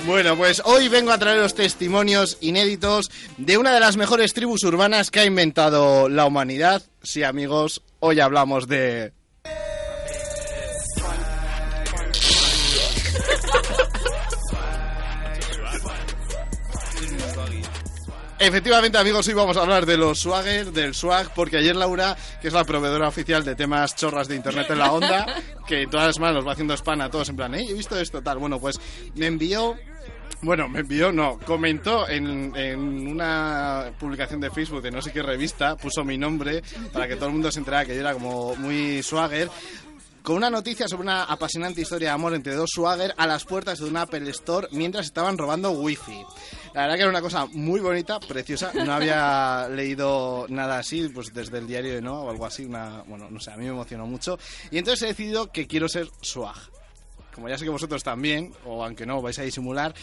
Bueno, 0.07 0.37
pues 0.37 0.63
hoy 0.65 0.89
vengo 0.89 1.13
a 1.13 1.19
traeros 1.19 1.55
testimonios 1.55 2.39
inéditos 2.41 3.11
de 3.37 3.59
una 3.59 3.73
de 3.73 3.81
las 3.81 3.97
mejores 3.97 4.33
tribus 4.33 4.65
urbanas 4.65 5.11
que 5.11 5.21
ha 5.21 5.25
inventado 5.27 6.09
la 6.09 6.25
humanidad. 6.25 6.83
Sí, 7.03 7.23
amigos, 7.23 7.83
hoy 8.01 8.19
hablamos 8.21 8.67
de... 8.67 9.13
Efectivamente, 18.43 18.97
amigos, 18.97 19.29
hoy 19.29 19.35
vamos 19.35 19.59
a 19.59 19.61
hablar 19.61 19.85
de 19.85 19.99
los 19.99 20.19
swagger, 20.19 20.73
del 20.73 20.95
swag, 20.95 21.35
porque 21.35 21.59
ayer 21.59 21.77
Laura, 21.77 22.17
que 22.41 22.49
es 22.49 22.55
la 22.55 22.65
proveedora 22.65 23.07
oficial 23.09 23.45
de 23.45 23.55
temas 23.55 23.95
chorras 23.95 24.29
de 24.29 24.37
internet 24.37 24.67
en 24.71 24.79
la 24.79 24.93
onda, 24.93 25.27
que 25.69 25.87
todas 25.87 26.07
las 26.07 26.15
semanas 26.15 26.37
nos 26.37 26.47
va 26.49 26.53
haciendo 26.53 26.73
spam 26.75 27.03
a 27.03 27.11
todos 27.11 27.29
en 27.29 27.37
plan, 27.37 27.55
"Eh, 27.55 27.67
he 27.69 27.75
visto 27.75 27.99
esto, 28.01 28.23
tal. 28.23 28.39
Bueno, 28.39 28.59
pues 28.59 28.81
me 29.15 29.27
envió 29.27 29.77
bueno, 30.43 30.71
me 30.71 30.81
envió, 30.81 31.13
no, 31.13 31.39
comentó 31.45 32.09
en, 32.09 32.57
en 32.57 33.07
una 33.09 33.93
publicación 33.99 34.41
de 34.41 34.51
Facebook 34.51 34.81
de 34.81 34.91
no 34.91 35.03
sé 35.03 35.13
qué 35.13 35.23
revista, 35.23 35.77
puso 35.77 36.03
mi 36.03 36.17
nombre 36.17 36.63
para 36.95 37.07
que 37.07 37.17
todo 37.17 37.27
el 37.27 37.33
mundo 37.33 37.53
se 37.53 37.59
enterara 37.59 37.85
que 37.85 37.95
yo 37.95 38.01
era 38.01 38.15
como 38.15 38.57
muy 38.57 39.03
swagger, 39.03 39.51
con 40.23 40.37
una 40.37 40.51
noticia 40.51 40.87
sobre 40.87 41.03
una 41.03 41.25
apasionante 41.25 41.81
historia 41.81 42.09
de 42.09 42.15
amor 42.15 42.35
entre 42.35 42.55
dos 42.55 42.71
swagger 42.73 43.15
a 43.17 43.27
las 43.27 43.45
puertas 43.45 43.79
de 43.79 43.87
una 43.87 44.03
Apple 44.03 44.29
Store 44.31 44.69
mientras 44.73 45.07
estaban 45.07 45.39
robando 45.39 45.71
wifi. 45.71 46.25
La 46.75 46.83
verdad 46.83 46.95
que 46.95 47.01
era 47.03 47.11
una 47.11 47.21
cosa 47.21 47.47
muy 47.47 47.81
bonita, 47.81 48.21
preciosa. 48.21 48.73
No 48.75 48.93
había 48.93 49.69
leído 49.71 50.47
nada 50.49 50.79
así, 50.79 51.09
pues 51.09 51.33
desde 51.33 51.59
el 51.59 51.67
diario 51.67 51.95
de 51.95 52.03
Noah 52.03 52.21
o 52.21 52.31
algo 52.31 52.47
así. 52.47 52.65
Una, 52.65 53.03
bueno, 53.07 53.29
no 53.31 53.41
sé, 53.41 53.51
a 53.51 53.57
mí 53.57 53.65
me 53.65 53.71
emocionó 53.71 54.07
mucho. 54.07 54.39
Y 54.71 54.79
entonces 54.79 55.03
he 55.03 55.07
decidido 55.07 55.51
que 55.51 55.67
quiero 55.67 55.89
ser 55.89 56.09
swag. 56.21 56.57
Como 57.35 57.49
ya 57.49 57.57
sé 57.57 57.65
que 57.65 57.71
vosotros 57.71 58.03
también, 58.03 58.53
o 58.65 58.85
aunque 58.85 59.07
no, 59.07 59.23
vais 59.23 59.39
a 59.39 59.43
disimular, 59.43 59.95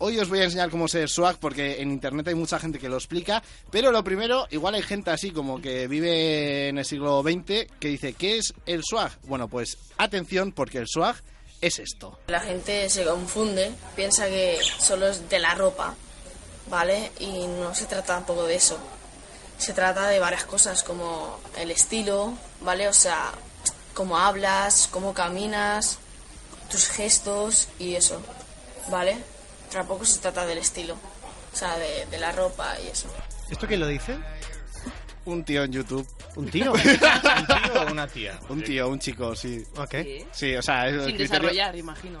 Hoy 0.00 0.16
os 0.20 0.28
voy 0.28 0.38
a 0.38 0.44
enseñar 0.44 0.70
cómo 0.70 0.86
ser 0.86 1.08
swag 1.08 1.38
porque 1.38 1.82
en 1.82 1.90
internet 1.90 2.28
hay 2.28 2.36
mucha 2.36 2.60
gente 2.60 2.78
que 2.78 2.88
lo 2.88 2.96
explica, 2.96 3.42
pero 3.68 3.90
lo 3.90 4.04
primero, 4.04 4.46
igual 4.52 4.76
hay 4.76 4.82
gente 4.82 5.10
así 5.10 5.32
como 5.32 5.60
que 5.60 5.88
vive 5.88 6.68
en 6.68 6.78
el 6.78 6.84
siglo 6.84 7.20
XX 7.20 7.66
que 7.80 7.88
dice, 7.88 8.12
¿qué 8.12 8.38
es 8.38 8.54
el 8.64 8.82
swag? 8.84 9.10
Bueno, 9.24 9.48
pues 9.48 9.76
atención 9.96 10.52
porque 10.52 10.78
el 10.78 10.86
swag 10.86 11.16
es 11.60 11.80
esto. 11.80 12.16
La 12.28 12.38
gente 12.38 12.88
se 12.88 13.04
confunde, 13.04 13.72
piensa 13.96 14.28
que 14.28 14.60
solo 14.78 15.08
es 15.08 15.28
de 15.28 15.40
la 15.40 15.56
ropa, 15.56 15.96
¿vale? 16.70 17.10
Y 17.18 17.48
no 17.48 17.74
se 17.74 17.86
trata 17.86 18.14
tampoco 18.14 18.44
de 18.44 18.54
eso. 18.54 18.78
Se 19.58 19.72
trata 19.72 20.06
de 20.06 20.20
varias 20.20 20.44
cosas 20.44 20.84
como 20.84 21.40
el 21.58 21.72
estilo, 21.72 22.34
¿vale? 22.60 22.86
O 22.86 22.92
sea, 22.92 23.32
cómo 23.94 24.16
hablas, 24.16 24.86
cómo 24.92 25.12
caminas, 25.12 25.98
tus 26.70 26.86
gestos 26.86 27.66
y 27.80 27.96
eso, 27.96 28.22
¿vale? 28.92 29.16
Tampoco 29.70 30.04
se 30.04 30.18
trata 30.20 30.46
del 30.46 30.58
estilo, 30.58 30.94
o 30.94 31.56
sea, 31.56 31.76
de, 31.76 32.06
de 32.06 32.18
la 32.18 32.32
ropa 32.32 32.74
y 32.80 32.88
eso. 32.88 33.08
¿Esto 33.50 33.66
quién 33.66 33.80
lo 33.80 33.86
dice? 33.86 34.18
Un 35.24 35.44
tío 35.44 35.64
en 35.64 35.72
YouTube. 35.72 36.06
¿Un 36.36 36.46
tío? 36.46 36.72
¿Un 36.72 36.78
tío 36.80 37.82
o 37.86 37.90
una 37.92 38.06
tía? 38.06 38.38
Un 38.48 38.62
tío, 38.62 38.88
un 38.88 38.98
chico, 38.98 39.34
sí. 39.34 39.62
Ok. 39.76 39.94
Sí, 40.30 40.54
o 40.54 40.62
sea, 40.62 40.88
es 40.88 40.94
Sin 41.04 41.16
criterio- 41.16 41.18
desarrollar, 41.18 41.76
imagino. 41.76 42.18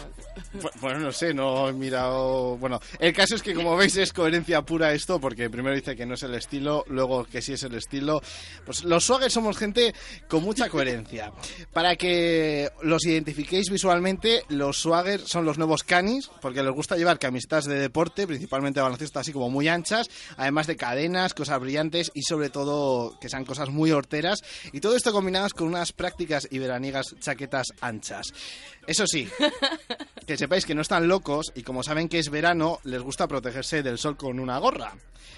Bu- 0.60 0.70
Bueno, 0.80 0.98
no 1.00 1.12
sé, 1.12 1.32
no 1.34 1.68
he 1.68 1.72
mirado. 1.72 2.56
Bueno, 2.56 2.80
el 2.98 3.12
caso 3.12 3.36
es 3.36 3.42
que, 3.42 3.54
como 3.54 3.76
veis, 3.76 3.96
es 3.96 4.12
coherencia 4.12 4.62
pura 4.62 4.92
esto, 4.92 5.20
porque 5.20 5.48
primero 5.50 5.74
dice 5.76 5.94
que 5.94 6.04
no 6.06 6.14
es 6.14 6.22
el 6.24 6.34
estilo, 6.34 6.84
luego 6.88 7.24
que 7.26 7.40
sí 7.42 7.52
es 7.52 7.62
el 7.62 7.74
estilo. 7.74 8.20
Pues 8.64 8.82
los 8.84 9.04
swaggers 9.04 9.32
somos 9.34 9.56
gente 9.56 9.94
con 10.28 10.42
mucha 10.42 10.68
coherencia. 10.68 11.32
Para 11.72 11.94
que 11.96 12.70
los 12.82 13.04
identifiquéis 13.06 13.70
visualmente, 13.70 14.42
los 14.48 14.78
swaggers 14.78 15.28
son 15.28 15.44
los 15.44 15.58
nuevos 15.58 15.84
canis, 15.84 16.28
porque 16.40 16.62
les 16.62 16.72
gusta 16.72 16.96
llevar 16.96 17.18
camisetas 17.20 17.66
de 17.66 17.78
deporte, 17.78 18.26
principalmente 18.26 18.80
de 18.80 18.84
baloncesto, 18.84 19.20
así 19.20 19.32
como 19.32 19.48
muy 19.50 19.68
anchas, 19.68 20.08
además 20.36 20.66
de 20.66 20.76
cadenas, 20.76 21.34
cosas 21.34 21.60
brillantes 21.60 22.10
y, 22.14 22.22
sobre 22.22 22.50
todo, 22.50 23.16
que 23.20 23.28
sean 23.28 23.44
cosas 23.44 23.68
muy 23.70 23.92
horteras. 23.98 24.42
Y 24.72 24.80
todo 24.80 24.96
esto 24.96 25.12
combinadas 25.12 25.52
con 25.52 25.68
unas 25.68 25.92
prácticas 25.92 26.48
y 26.50 26.58
veraniegas 26.58 27.14
chaquetas 27.20 27.66
anchas. 27.80 28.32
Eso 28.86 29.06
sí, 29.06 29.28
que 30.26 30.36
sepáis 30.36 30.64
que 30.64 30.74
no 30.74 30.82
están 30.82 31.08
locos 31.08 31.52
y 31.54 31.62
como 31.62 31.82
saben 31.82 32.08
que 32.08 32.18
es 32.18 32.30
verano, 32.30 32.80
les 32.84 33.02
gusta 33.02 33.28
protegerse 33.28 33.82
del 33.82 33.98
sol 33.98 34.16
con 34.16 34.40
una 34.40 34.58
gorra. 34.58 34.94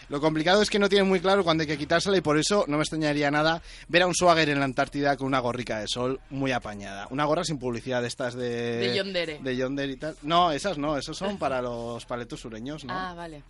Lo 0.08 0.20
complicado 0.20 0.60
es 0.60 0.70
que 0.70 0.80
no 0.80 0.88
tienen 0.88 1.08
muy 1.08 1.20
claro 1.20 1.44
cuándo 1.44 1.62
hay 1.62 1.68
que 1.68 1.78
quitársela 1.78 2.16
y 2.16 2.20
por 2.20 2.36
eso 2.36 2.64
no 2.66 2.78
me 2.78 2.82
extrañaría 2.82 3.30
nada 3.30 3.62
ver 3.86 4.02
a 4.02 4.08
un 4.08 4.14
swagger 4.14 4.48
en 4.48 4.58
la 4.58 4.64
Antártida 4.64 5.16
con 5.16 5.28
una 5.28 5.38
gorrica 5.38 5.78
de 5.78 5.86
sol 5.86 6.20
muy 6.30 6.50
apañada. 6.50 7.06
Una 7.10 7.24
gorra 7.26 7.44
sin 7.44 7.58
publicidad 7.60 8.02
de 8.02 8.08
estas 8.08 8.34
de... 8.34 8.78
De 8.78 8.96
Yondere. 8.96 9.38
De 9.40 9.56
Yondere 9.56 9.92
y 9.92 9.96
tal. 9.96 10.16
No, 10.22 10.50
esas 10.50 10.78
no, 10.78 10.96
esos 10.98 11.16
son 11.16 11.38
para 11.38 11.62
los 11.62 12.04
paletos 12.06 12.40
sureños, 12.40 12.84
¿no? 12.84 12.92
Ah, 12.92 13.14
vale. 13.14 13.44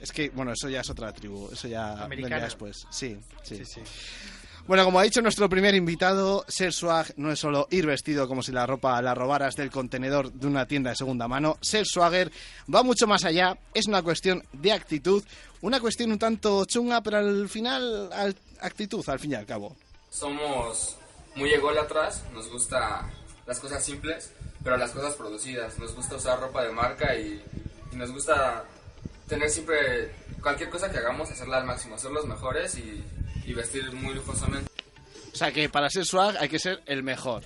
Es 0.00 0.12
que, 0.12 0.30
bueno, 0.30 0.52
eso 0.52 0.68
ya 0.68 0.82
es 0.82 0.90
otra 0.90 1.12
tribu, 1.12 1.50
eso 1.52 1.66
ya 1.66 1.92
Americana. 2.04 2.36
vendrá 2.36 2.44
después. 2.44 2.86
Sí, 2.90 3.18
sí. 3.42 3.60
Bueno, 4.66 4.84
como 4.86 4.98
ha 4.98 5.02
dicho 5.02 5.20
nuestro 5.20 5.46
primer 5.50 5.74
invitado, 5.74 6.42
ser 6.48 6.72
swag 6.72 7.12
no 7.18 7.30
es 7.30 7.38
solo 7.38 7.68
ir 7.70 7.84
vestido 7.84 8.26
como 8.26 8.42
si 8.42 8.50
la 8.50 8.66
ropa 8.66 9.00
la 9.02 9.14
robaras 9.14 9.56
del 9.56 9.70
contenedor 9.70 10.32
de 10.32 10.46
una 10.46 10.66
tienda 10.66 10.88
de 10.90 10.96
segunda 10.96 11.28
mano. 11.28 11.58
Ser 11.60 11.84
swagger 11.86 12.32
va 12.74 12.82
mucho 12.82 13.06
más 13.06 13.24
allá, 13.24 13.58
es 13.74 13.86
una 13.86 14.02
cuestión 14.02 14.42
de 14.54 14.72
actitud, 14.72 15.22
una 15.60 15.80
cuestión 15.80 16.12
un 16.12 16.18
tanto 16.18 16.64
chunga, 16.64 17.02
pero 17.02 17.18
al 17.18 17.48
final, 17.50 18.10
al- 18.12 18.36
actitud, 18.60 19.06
al 19.06 19.18
fin 19.18 19.32
y 19.32 19.34
al 19.34 19.44
cabo. 19.44 19.76
Somos 20.08 20.96
muy 21.36 21.50
ególatras, 21.52 22.22
nos 22.32 22.48
gusta 22.50 23.10
las 23.46 23.60
cosas 23.60 23.84
simples, 23.84 24.32
pero 24.62 24.78
las 24.78 24.92
cosas 24.92 25.12
producidas. 25.14 25.78
Nos 25.78 25.94
gusta 25.94 26.16
usar 26.16 26.40
ropa 26.40 26.62
de 26.64 26.72
marca 26.72 27.14
y, 27.14 27.42
y 27.92 27.96
nos 27.96 28.10
gusta 28.12 28.64
tener 29.28 29.50
siempre 29.50 30.10
cualquier 30.40 30.70
cosa 30.70 30.90
que 30.90 30.96
hagamos, 30.96 31.30
hacerla 31.30 31.58
al 31.58 31.66
máximo, 31.66 31.98
ser 31.98 32.12
los 32.12 32.24
mejores 32.24 32.76
y, 32.76 33.04
y 33.46 33.52
vestir 33.52 33.90
muy 33.92 34.14
lujosamente. 34.14 34.70
O 35.32 35.36
sea 35.36 35.50
que 35.52 35.68
para 35.68 35.90
ser 35.90 36.04
swag 36.06 36.36
hay 36.38 36.48
que 36.48 36.58
ser 36.58 36.82
el 36.86 37.02
mejor. 37.02 37.42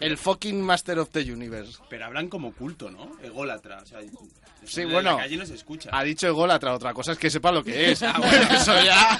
El 0.00 0.18
fucking 0.18 0.60
Master 0.60 0.98
of 0.98 1.10
the 1.10 1.20
Universe. 1.32 1.78
Pero 1.88 2.06
hablan 2.06 2.28
como 2.28 2.52
culto, 2.52 2.90
¿no? 2.90 3.12
Ególatra. 3.22 3.80
O 3.82 3.86
sea, 3.86 4.00
Sí, 4.66 4.80
en 4.80 4.90
bueno. 4.92 5.12
La 5.12 5.18
calle 5.24 5.36
no 5.36 5.44
se 5.46 5.54
escucha. 5.54 5.90
Ha 5.92 6.02
dicho 6.02 6.26
ególatra, 6.26 6.72
otra 6.74 6.94
cosa 6.94 7.12
es 7.12 7.18
que 7.18 7.28
sepa 7.30 7.52
lo 7.52 7.62
que 7.62 7.90
es. 7.92 8.02
Ah, 8.02 8.14
bueno, 8.18 8.48
eso 8.54 8.74
ya. 8.82 9.16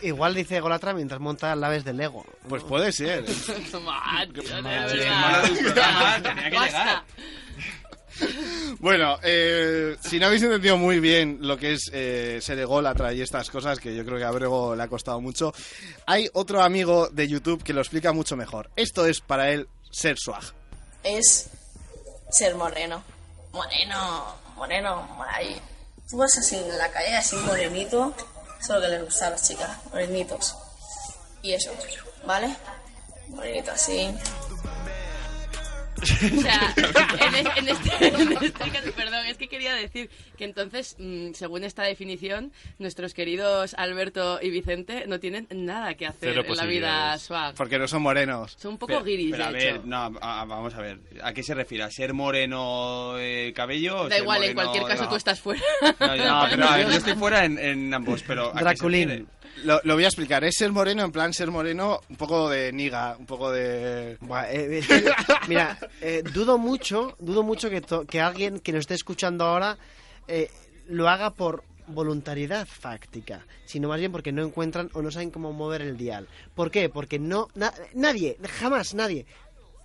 I- 0.00 0.04
i- 0.04 0.08
igual 0.08 0.34
dice 0.34 0.58
Golatra 0.60 0.92
mientras 0.92 1.20
monta 1.20 1.54
naves 1.54 1.84
de 1.84 1.92
Lego. 1.94 2.26
Pues 2.48 2.62
puede 2.64 2.90
ser. 2.92 3.22
Mía. 4.62 6.20
tenía 6.22 6.50
que 6.50 6.56
Basta. 6.56 7.04
Bueno, 8.78 9.16
eh, 9.22 9.96
si 10.00 10.18
no 10.18 10.26
habéis 10.26 10.42
entendido 10.42 10.76
muy 10.76 10.98
bien 10.98 11.38
lo 11.40 11.56
que 11.56 11.74
es 11.74 11.88
eh, 11.92 12.40
ser 12.42 12.58
ególatra 12.58 13.12
y 13.12 13.20
estas 13.20 13.48
cosas, 13.48 13.78
que 13.78 13.94
yo 13.94 14.04
creo 14.04 14.18
que 14.18 14.24
a 14.24 14.30
Brego 14.32 14.74
le 14.74 14.82
ha 14.82 14.88
costado 14.88 15.20
mucho, 15.20 15.54
hay 16.04 16.28
otro 16.32 16.62
amigo 16.62 17.08
de 17.08 17.28
YouTube 17.28 17.62
que 17.62 17.72
lo 17.72 17.80
explica 17.80 18.12
mucho 18.12 18.34
mejor. 18.34 18.70
Esto 18.74 19.06
es 19.06 19.20
para 19.20 19.50
él 19.50 19.68
ser 19.92 20.18
swag. 20.18 20.42
es 21.04 21.48
ser 22.30 22.56
moreno. 22.56 23.04
Moreno, 23.52 24.36
moreno, 24.56 25.24
ahí. 25.28 25.60
Tú 26.10 26.16
vas 26.16 26.36
así 26.38 26.56
en 26.56 26.76
la 26.76 26.90
calle, 26.90 27.14
así 27.14 27.36
morenito. 27.36 28.14
Eso 28.60 28.74
es 28.74 28.80
lo 28.80 28.80
que 28.80 28.88
les 28.88 29.04
gusta 29.04 29.26
a 29.28 29.30
las 29.30 29.46
chicas, 29.46 29.70
morenitos. 29.90 30.56
Y 31.42 31.52
eso, 31.52 31.70
¿vale? 32.26 32.56
Morenito 33.28 33.70
así. 33.70 34.12
O 36.02 36.40
sea, 36.42 36.74
en, 36.76 37.34
es- 37.34 37.56
en 37.56 37.68
este, 37.68 38.06
en 38.22 38.32
este 38.32 38.70
caso, 38.70 38.92
perdón, 38.96 39.26
es 39.26 39.36
que 39.36 39.48
quería 39.48 39.74
decir 39.74 40.10
que 40.36 40.44
entonces, 40.44 40.96
mm, 40.98 41.32
según 41.34 41.64
esta 41.64 41.82
definición, 41.84 42.52
nuestros 42.78 43.14
queridos 43.14 43.74
Alberto 43.78 44.38
y 44.42 44.50
Vicente 44.50 45.04
no 45.06 45.20
tienen 45.20 45.46
nada 45.50 45.94
que 45.94 46.06
hacer 46.06 46.30
Cero 46.34 46.44
en 46.46 46.56
la 46.56 46.64
vida 46.64 47.18
swag. 47.18 47.54
Porque 47.54 47.78
no 47.78 47.86
son 47.88 48.02
morenos. 48.02 48.56
Son 48.58 48.72
un 48.72 48.78
poco 48.78 48.94
Pero- 48.94 49.04
guiris, 49.04 49.30
Pero 49.32 49.44
a 49.44 49.46
de 49.48 49.52
ver, 49.52 49.74
hecho. 49.76 49.82
no, 49.86 49.96
a- 50.20 50.40
a- 50.42 50.44
vamos 50.44 50.74
a 50.74 50.80
ver. 50.80 50.98
¿A 51.22 51.32
qué 51.32 51.42
se 51.42 51.54
refiere? 51.54 51.84
¿A 51.84 51.90
ser 51.90 52.12
moreno 52.14 53.14
eh, 53.18 53.52
cabello? 53.54 54.08
Da 54.08 54.18
igual, 54.18 54.42
en 54.44 54.54
moreno- 54.54 54.70
cualquier 54.72 54.84
caso 54.90 55.04
no. 55.04 55.08
tú 55.10 55.16
estás 55.16 55.40
fuera. 55.40 55.62
No, 56.00 56.16
ya, 56.16 56.24
No, 56.24 56.46
pero 56.50 56.64
a 56.68 56.76
ver, 56.76 56.86
yo 56.88 56.92
estoy 56.96 57.14
fuera 57.14 57.44
en, 57.44 57.58
en 57.58 57.94
ambos, 57.94 58.22
pero 58.26 58.48
¿a 58.48 58.52
qué 58.52 58.58
se 58.58 58.64
Draculín. 58.64 59.28
Lo, 59.64 59.80
lo 59.84 59.94
voy 59.94 60.04
a 60.04 60.08
explicar. 60.08 60.42
Es 60.44 60.54
ser 60.56 60.72
moreno, 60.72 61.04
en 61.04 61.12
plan 61.12 61.32
ser 61.34 61.50
moreno, 61.50 62.00
un 62.08 62.16
poco 62.16 62.48
de 62.48 62.72
niga, 62.72 63.16
un 63.18 63.26
poco 63.26 63.50
de... 63.52 64.16
Buah, 64.20 64.50
eh, 64.50 64.78
es 64.78 64.88
que, 64.88 65.04
mira, 65.48 65.78
eh, 66.00 66.22
dudo 66.32 66.58
mucho, 66.58 67.16
dudo 67.20 67.42
mucho 67.42 67.68
que, 67.70 67.80
to- 67.80 68.06
que 68.06 68.20
alguien 68.20 68.60
que 68.60 68.72
nos 68.72 68.80
esté 68.80 68.94
escuchando 68.94 69.44
ahora 69.44 69.76
eh, 70.26 70.50
lo 70.88 71.08
haga 71.08 71.30
por 71.30 71.64
voluntariedad 71.86 72.66
fáctica, 72.66 73.44
sino 73.66 73.88
más 73.88 73.98
bien 74.00 74.10
porque 74.12 74.32
no 74.32 74.42
encuentran 74.42 74.88
o 74.94 75.02
no 75.02 75.10
saben 75.10 75.30
cómo 75.30 75.52
mover 75.52 75.82
el 75.82 75.96
dial. 75.96 76.26
¿Por 76.54 76.70
qué? 76.70 76.88
Porque 76.88 77.18
no 77.18 77.48
na- 77.54 77.74
nadie, 77.94 78.38
jamás 78.60 78.94
nadie 78.94 79.26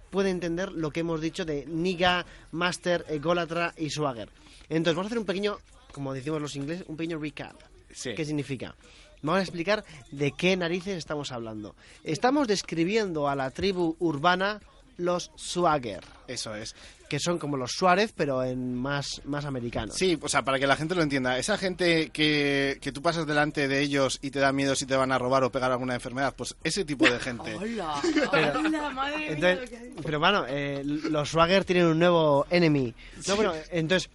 puede 0.09 0.29
entender 0.29 0.71
lo 0.71 0.91
que 0.91 1.01
hemos 1.01 1.19
dicho 1.19 1.43
de 1.43 1.65
Niga, 1.67 2.25
Master, 2.51 3.03
Ególatra 3.09 3.73
y 3.77 3.89
Swagger. 3.89 4.29
Entonces 4.69 4.95
vamos 4.95 5.05
a 5.05 5.09
hacer 5.09 5.19
un 5.19 5.25
pequeño, 5.25 5.57
como 5.91 6.13
decimos 6.13 6.41
los 6.41 6.55
ingleses, 6.55 6.85
un 6.87 6.95
pequeño 6.95 7.19
recap. 7.19 7.55
Sí. 7.91 8.13
¿Qué 8.15 8.23
significa? 8.23 8.75
Vamos 9.21 9.39
a 9.39 9.43
explicar 9.43 9.83
de 10.11 10.31
qué 10.31 10.55
narices 10.55 10.97
estamos 10.97 11.31
hablando. 11.31 11.75
Estamos 12.03 12.47
describiendo 12.47 13.27
a 13.27 13.35
la 13.35 13.51
tribu 13.51 13.95
urbana 13.99 14.61
los 14.97 15.31
Swagger. 15.35 16.03
Eso 16.27 16.55
es. 16.55 16.75
Que 17.07 17.19
son 17.19 17.37
como 17.37 17.55
los 17.55 17.71
Suárez, 17.71 18.13
pero 18.17 18.43
en 18.43 18.73
más, 18.75 19.21
más 19.25 19.45
americanos. 19.45 19.95
Sí, 19.95 20.17
o 20.21 20.27
sea, 20.27 20.41
para 20.41 20.59
que 20.59 20.65
la 20.67 20.75
gente 20.75 20.95
lo 20.95 21.03
entienda, 21.03 21.37
esa 21.37 21.57
gente 21.57 22.09
que, 22.09 22.79
que 22.81 22.91
tú 22.91 23.01
pasas 23.01 23.25
delante 23.27 23.67
de 23.67 23.79
ellos 23.79 24.17
y 24.21 24.31
te 24.31 24.39
da 24.39 24.51
miedo 24.51 24.75
si 24.75 24.85
te 24.87 24.95
van 24.95 25.11
a 25.11 25.17
robar 25.19 25.43
o 25.43 25.51
pegar 25.51 25.71
alguna 25.71 25.93
enfermedad, 25.93 26.33
pues 26.35 26.55
ese 26.63 26.83
tipo 26.83 27.07
de 27.09 27.19
gente. 27.19 27.55
Hola, 27.61 28.01
Pero- 28.31 28.59
hola, 28.65 28.89
madre 28.89 29.33
Entonces, 29.33 29.69
pero 30.03 30.19
bueno, 30.19 30.45
eh, 30.49 30.81
los 30.83 31.29
Swagger 31.29 31.63
tienen 31.63 31.85
un 31.85 31.99
nuevo 31.99 32.45
enemy. 32.49 32.93
No, 33.27 33.35
bueno, 33.35 33.53
entonces, 33.71 34.09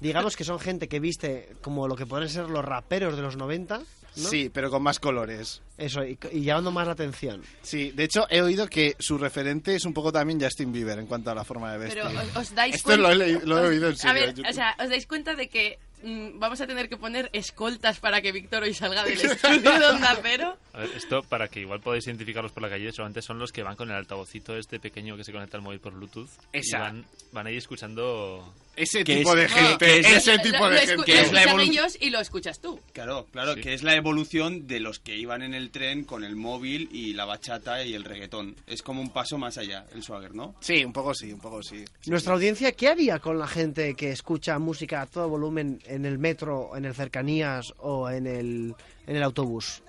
digamos 0.00 0.36
que 0.36 0.44
son 0.44 0.58
gente 0.60 0.88
que 0.88 1.00
viste 1.00 1.50
como 1.60 1.86
lo 1.88 1.96
que 1.96 2.06
podrían 2.06 2.30
ser 2.30 2.48
los 2.48 2.64
raperos 2.64 3.16
de 3.16 3.22
los 3.22 3.36
90, 3.36 3.82
¿no? 4.18 4.28
Sí, 4.28 4.50
pero 4.52 4.70
con 4.70 4.82
más 4.82 4.98
colores. 5.00 5.62
Eso, 5.76 6.04
y, 6.04 6.18
y 6.32 6.42
llamando 6.42 6.70
más 6.72 6.86
la 6.86 6.92
atención. 6.94 7.42
Sí, 7.62 7.90
de 7.92 8.04
hecho 8.04 8.26
he 8.30 8.42
oído 8.42 8.66
que 8.68 8.96
su 8.98 9.16
referente 9.18 9.74
es 9.74 9.84
un 9.84 9.94
poco 9.94 10.10
también 10.12 10.40
Justin 10.40 10.72
Bieber 10.72 10.98
en 10.98 11.06
cuanto 11.06 11.30
a 11.30 11.34
la 11.34 11.44
forma 11.44 11.72
de 11.72 11.78
vestir. 11.78 12.02
Pero 12.06 12.20
os, 12.20 12.36
os 12.36 12.54
dais 12.54 12.74
Esto 12.76 12.88
cuenta... 12.88 13.02
lo 13.02 13.12
he, 13.12 13.16
leído- 13.16 13.40
lo 13.44 13.58
he 13.64 13.68
oído 13.68 13.88
en 13.88 13.96
serio. 13.96 14.10
A 14.10 14.26
ver, 14.26 14.34
en 14.38 14.46
o 14.46 14.52
sea, 14.52 14.74
os 14.82 14.88
dais 14.88 15.06
cuenta 15.06 15.34
de 15.34 15.48
que 15.48 15.78
mm, 16.02 16.38
vamos 16.38 16.60
a 16.60 16.66
tener 16.66 16.88
que 16.88 16.96
poner 16.96 17.30
escoltas 17.32 18.00
para 18.00 18.20
que 18.20 18.32
Víctor 18.32 18.64
hoy 18.64 18.74
salga 18.74 19.04
del 19.04 19.20
estudio 19.20 19.60
de 19.78 19.86
Onda 19.86 20.18
Cero. 20.22 20.56
A 20.72 20.78
ver, 20.80 20.90
esto 20.96 21.22
para 21.22 21.46
que 21.48 21.60
igual 21.60 21.80
podáis 21.80 22.06
identificarlos 22.06 22.50
por 22.52 22.62
la 22.64 22.68
calle, 22.70 22.90
solamente 22.92 23.22
son 23.22 23.38
los 23.38 23.52
que 23.52 23.62
van 23.62 23.76
con 23.76 23.88
el 23.90 23.96
altavocito 23.96 24.56
este 24.56 24.80
pequeño 24.80 25.16
que 25.16 25.22
se 25.24 25.32
conecta 25.32 25.56
al 25.56 25.62
móvil 25.62 25.78
por 25.80 25.92
Bluetooth. 25.94 26.28
Esa. 26.52 26.76
Y 26.76 26.80
van, 26.80 27.06
van 27.32 27.46
ahí 27.46 27.56
escuchando... 27.56 28.52
Ese 28.78 29.02
Que 29.04 29.16
tipo 29.16 29.34
es- 29.36 29.40
de 29.40 29.48
gente, 29.48 29.86
que 29.86 29.98
es- 29.98 30.06
ese 30.06 30.38
tipo 30.38 30.68
de 30.70 30.78
gente. 30.78 30.96
lo 30.96 31.04
es 31.04 31.32
la 31.32 31.62
ellos 31.62 31.98
y 32.00 32.10
lo 32.10 32.20
escuchas 32.20 32.60
tú. 32.60 32.78
Claro, 32.92 33.26
claro, 33.32 33.56
que 33.56 33.74
es 33.74 33.82
la 33.82 33.94
evolución 33.96 34.66
de 34.66 34.78
los 34.80 34.98
que 35.00 35.16
iban 35.16 35.42
en 35.42 35.52
el 35.52 35.70
tren 35.70 36.04
con 36.04 36.22
el 36.24 36.36
móvil 36.36 36.88
y 36.92 37.12
la 37.14 37.24
bachata 37.24 37.82
y 37.82 37.94
el 37.94 38.04
reggaetón. 38.04 38.54
Es 38.66 38.82
como 38.82 39.00
un 39.00 39.10
paso 39.10 39.36
más 39.36 39.58
allá, 39.58 39.84
el 39.94 40.02
swagger, 40.02 40.34
¿no? 40.34 40.54
Sí, 40.60 40.84
un 40.84 40.92
poco 40.92 41.12
sí, 41.14 41.32
un 41.32 41.40
poco 41.40 41.62
sí. 41.62 41.84
Nuestra 42.06 42.34
audiencia, 42.34 42.72
¿qué 42.72 42.88
haría 42.88 43.18
con 43.18 43.38
la 43.38 43.48
gente 43.48 43.94
que 43.94 44.10
escucha 44.12 44.58
música 44.58 45.02
a 45.02 45.06
todo 45.06 45.28
volumen 45.28 45.80
en 45.86 46.06
el 46.06 46.18
metro, 46.18 46.76
en 46.76 46.84
el 46.84 46.94
cercanías 46.94 47.66
o 47.78 48.08
en 48.08 48.26
el, 48.26 48.74
en 49.06 49.16
el 49.16 49.22
autobús? 49.22 49.82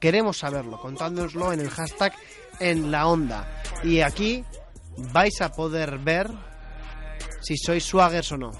Queremos 0.00 0.38
saberlo, 0.38 0.78
contándonoslo 0.80 1.52
en 1.52 1.60
el 1.60 1.68
hashtag 1.68 2.14
en 2.58 2.90
la 2.90 3.06
onda. 3.06 3.62
Y 3.84 4.00
aquí 4.00 4.44
vais 5.12 5.40
a 5.40 5.52
poder 5.52 5.98
ver 5.98 6.28
si 7.40 7.56
sois 7.56 7.84
swaggers 7.84 8.32
o 8.32 8.38
no. 8.38 8.52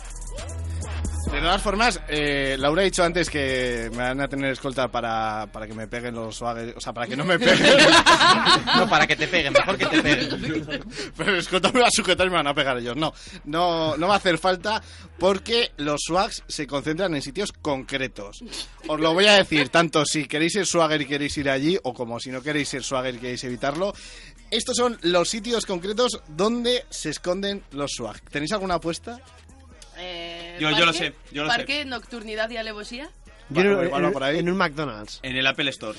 De 1.31 1.39
todas 1.39 1.62
formas, 1.62 2.01
eh, 2.09 2.57
Laura 2.59 2.82
ha 2.82 2.85
dicho 2.85 3.05
antes 3.05 3.31
que 3.31 3.89
me 3.93 3.98
van 3.98 4.20
a 4.20 4.27
tener 4.27 4.51
escolta 4.51 4.89
para, 4.89 5.47
para 5.52 5.66
que 5.66 5.74
me 5.74 5.86
peguen 5.86 6.15
los 6.15 6.36
swaggers, 6.36 6.77
o 6.77 6.81
sea, 6.81 6.93
para 6.93 7.07
que 7.07 7.16
no 7.16 7.24
me 7.24 7.39
peguen. 7.39 7.61
No, 8.77 8.89
para 8.89 9.07
que 9.07 9.15
te 9.15 9.28
peguen, 9.28 9.52
mejor 9.52 9.77
que 9.77 9.86
te 9.86 10.02
peguen. 10.02 10.85
Pero 11.16 11.36
escolta 11.36 11.70
me 11.70 11.81
va 11.81 11.86
a 11.86 11.90
sujetar 11.90 12.27
y 12.27 12.31
me 12.31 12.36
van 12.36 12.47
a 12.48 12.55
pegar 12.55 12.78
ellos. 12.78 12.97
No, 12.97 13.12
no, 13.44 13.97
no 13.97 14.09
va 14.09 14.15
a 14.15 14.16
hacer 14.16 14.39
falta 14.39 14.82
porque 15.19 15.70
los 15.77 16.01
swags 16.05 16.43
se 16.48 16.66
concentran 16.66 17.15
en 17.15 17.23
sitios 17.23 17.52
concretos. 17.52 18.43
Os 18.89 18.98
lo 18.98 19.12
voy 19.12 19.27
a 19.27 19.35
decir, 19.35 19.69
tanto 19.69 20.05
si 20.05 20.27
queréis 20.27 20.55
ser 20.55 20.66
swagger 20.66 21.02
y 21.02 21.07
queréis 21.07 21.36
ir 21.39 21.48
allí, 21.48 21.78
o 21.85 21.94
como 21.94 22.19
si 22.19 22.31
no 22.31 22.43
queréis 22.43 22.70
ser 22.70 22.82
swagger 22.82 23.15
y 23.15 23.19
queréis 23.19 23.44
evitarlo. 23.44 23.93
Estos 24.51 24.77
son 24.77 24.98
los 25.02 25.28
sitios 25.28 25.64
concretos 25.66 26.20
donde 26.28 26.85
se 26.90 27.10
esconden 27.10 27.62
los 27.72 27.90
swag. 27.97 28.20
¿Tenéis 28.31 28.52
alguna 28.52 28.74
apuesta? 28.74 29.18
Eh, 29.97 30.56
Yo- 30.60 30.70
yo 30.70 30.85
lo 30.86 30.93
sé, 30.93 31.14
yo 31.32 31.43
lo 31.44 31.48
Parque, 31.48 31.85
nocturnidad 31.85 32.51
y 32.51 32.56
alevosía. 32.56 33.10
Yo 33.51 33.60
en, 33.62 33.72
igual 33.86 34.05
va 34.05 34.06
en- 34.09 34.12
por 34.12 34.22
ahí. 34.24 34.39
en 34.39 34.48
un 34.51 34.56
McDonald's. 34.56 35.20
En 35.22 35.36
el 35.36 35.47
Apple 35.47 35.70
Store. 35.70 35.98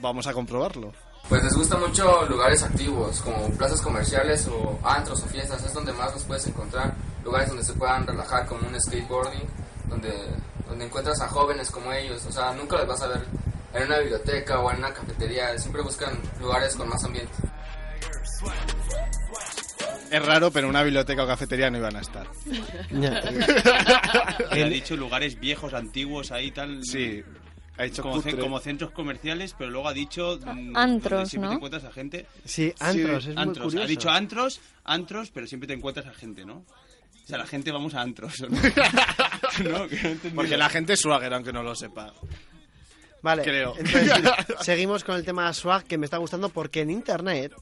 Vamos 0.00 0.26
a 0.26 0.32
comprobarlo. 0.32 0.92
Pues 1.28 1.42
les 1.44 1.54
gusta 1.54 1.76
mucho 1.76 2.26
lugares 2.26 2.62
activos, 2.62 3.20
como 3.20 3.48
plazas 3.56 3.80
comerciales 3.80 4.48
o 4.48 4.78
antros 4.82 5.22
o 5.22 5.26
fiestas, 5.26 5.64
es 5.64 5.72
donde 5.72 5.92
más 5.92 6.12
los 6.12 6.24
puedes 6.24 6.46
encontrar, 6.48 6.94
lugares 7.24 7.48
donde 7.48 7.62
se 7.64 7.72
puedan 7.74 8.06
relajar 8.06 8.44
como 8.46 8.66
un 8.66 8.78
skateboarding, 8.80 9.46
donde, 9.88 10.12
donde 10.68 10.84
encuentras 10.84 11.20
a 11.20 11.28
jóvenes 11.28 11.70
como 11.70 11.92
ellos, 11.92 12.24
o 12.26 12.32
sea, 12.32 12.52
nunca 12.54 12.76
los 12.78 12.88
vas 12.88 13.02
a 13.02 13.06
ver 13.08 13.24
en 13.74 13.84
una 13.84 13.98
biblioteca 13.98 14.58
o 14.58 14.70
en 14.72 14.78
una 14.78 14.92
cafetería, 14.92 15.56
siempre 15.58 15.80
buscan 15.82 16.18
lugares 16.40 16.74
con 16.74 16.88
más 16.88 17.02
ambiente. 17.04 17.32
Es 20.10 20.24
raro, 20.26 20.50
pero 20.50 20.66
en 20.66 20.70
una 20.70 20.82
biblioteca 20.82 21.24
o 21.24 21.26
cafetería 21.26 21.70
no 21.70 21.78
iban 21.78 21.96
a 21.96 22.00
estar. 22.00 22.26
ha 24.50 24.54
dicho 24.68 24.96
lugares 24.96 25.40
viejos, 25.40 25.72
antiguos, 25.74 26.30
ahí 26.32 26.50
tal. 26.50 26.84
Sí. 26.84 27.22
Ha 27.78 27.84
dicho 27.84 28.02
como, 28.02 28.22
como 28.22 28.60
centros 28.60 28.90
comerciales, 28.90 29.54
pero 29.56 29.70
luego 29.70 29.88
ha 29.88 29.94
dicho. 29.94 30.38
mm, 30.44 30.76
Antros, 30.76 31.10
donde 31.12 31.30
siempre 31.30 31.46
¿no? 31.46 31.48
te 31.50 31.54
encuentras 31.56 31.84
a 31.84 31.92
gente. 31.92 32.26
Sí, 32.44 32.74
antros, 32.78 33.26
es 33.26 33.34
muy 33.34 33.42
antros. 33.42 33.64
curioso. 33.64 33.84
Ha 33.84 33.88
dicho 33.88 34.10
antros, 34.10 34.60
antros, 34.84 35.30
pero 35.30 35.46
siempre 35.46 35.66
te 35.66 35.72
encuentras 35.74 36.06
a 36.06 36.12
gente, 36.12 36.44
¿no? 36.44 36.56
O 36.56 37.26
sea, 37.26 37.38
la 37.38 37.46
gente 37.46 37.72
vamos 37.72 37.94
a 37.94 38.02
antros. 38.02 38.40
¿no? 38.42 38.48
No, 39.70 39.86
que 39.88 39.96
no 39.96 40.08
he 40.08 40.12
entendido. 40.12 40.34
Porque 40.34 40.56
la 40.56 40.68
gente 40.68 40.92
es 40.94 41.00
swagger, 41.00 41.32
aunque 41.34 41.52
no 41.52 41.62
lo 41.62 41.74
sepa. 41.74 42.12
Vale, 43.22 43.42
Creo. 43.42 43.74
entonces 43.78 44.12
seguimos 44.62 45.04
con 45.04 45.14
el 45.16 45.24
tema 45.24 45.52
swag 45.52 45.84
que 45.84 45.96
me 45.96 46.06
está 46.06 46.16
gustando 46.18 46.48
porque 46.48 46.80
en 46.80 46.90
internet, 46.90 47.52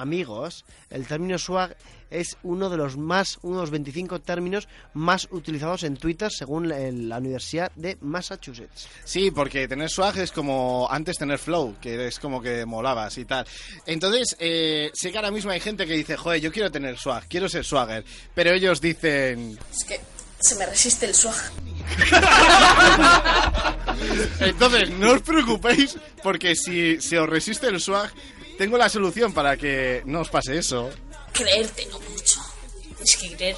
amigos, 0.00 0.64
el 0.90 1.06
término 1.06 1.38
swag 1.38 1.76
es 2.10 2.36
uno 2.42 2.68
de 2.68 2.76
los 2.76 2.96
más, 2.96 3.38
uno 3.42 3.56
de 3.56 3.62
los 3.62 3.70
25 3.70 4.20
términos 4.20 4.68
más 4.94 5.28
utilizados 5.30 5.84
en 5.84 5.96
Twitter 5.96 6.30
según 6.30 6.68
la 6.68 7.18
Universidad 7.18 7.70
de 7.76 7.96
Massachusetts. 8.00 8.88
Sí, 9.04 9.30
porque 9.30 9.68
tener 9.68 9.88
swag 9.88 10.18
es 10.18 10.32
como 10.32 10.88
antes 10.90 11.18
tener 11.18 11.38
flow, 11.38 11.76
que 11.80 12.08
es 12.08 12.18
como 12.18 12.42
que 12.42 12.66
molabas 12.66 13.16
y 13.18 13.24
tal. 13.24 13.46
Entonces, 13.86 14.36
eh, 14.40 14.90
sé 14.92 15.12
que 15.12 15.18
ahora 15.18 15.30
mismo 15.30 15.50
hay 15.50 15.60
gente 15.60 15.86
que 15.86 15.94
dice, 15.94 16.16
joder, 16.16 16.40
yo 16.40 16.52
quiero 16.52 16.70
tener 16.70 16.98
swag, 16.98 17.26
quiero 17.28 17.48
ser 17.48 17.64
swagger. 17.64 18.04
Pero 18.34 18.52
ellos 18.52 18.80
dicen, 18.80 19.58
Es 19.72 19.84
que 19.84 20.00
se 20.40 20.56
me 20.56 20.66
resiste 20.66 21.06
el 21.06 21.14
swag. 21.14 21.36
entonces 24.40 24.90
no 24.90 25.12
os 25.12 25.22
preocupéis, 25.22 25.96
porque 26.22 26.56
si 26.56 27.00
se 27.00 27.18
os 27.18 27.28
resiste 27.28 27.68
el 27.68 27.80
swag, 27.80 28.10
tengo 28.60 28.76
la 28.76 28.90
solución 28.90 29.32
para 29.32 29.56
que 29.56 30.02
no 30.04 30.20
os 30.20 30.28
pase 30.28 30.58
eso. 30.58 30.90
creértelo 31.32 31.98
mucho. 31.98 32.42
Tienes 32.82 33.16
que 33.16 33.34
creer. 33.34 33.56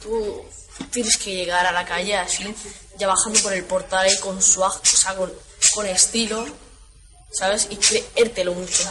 Tú 0.00 0.44
tienes 0.92 1.16
que 1.16 1.34
llegar 1.34 1.66
a 1.66 1.72
la 1.72 1.84
calle 1.84 2.16
así, 2.16 2.54
ya 2.96 3.08
bajando 3.08 3.40
por 3.40 3.52
el 3.52 3.64
portal 3.64 4.06
ahí 4.06 4.16
con 4.20 4.40
swag, 4.40 4.80
o 4.80 4.96
sea, 4.96 5.16
con, 5.16 5.32
con 5.74 5.86
estilo, 5.86 6.46
¿sabes? 7.32 7.66
Y 7.68 7.76
creértelo 7.78 8.54
mucho. 8.54 8.88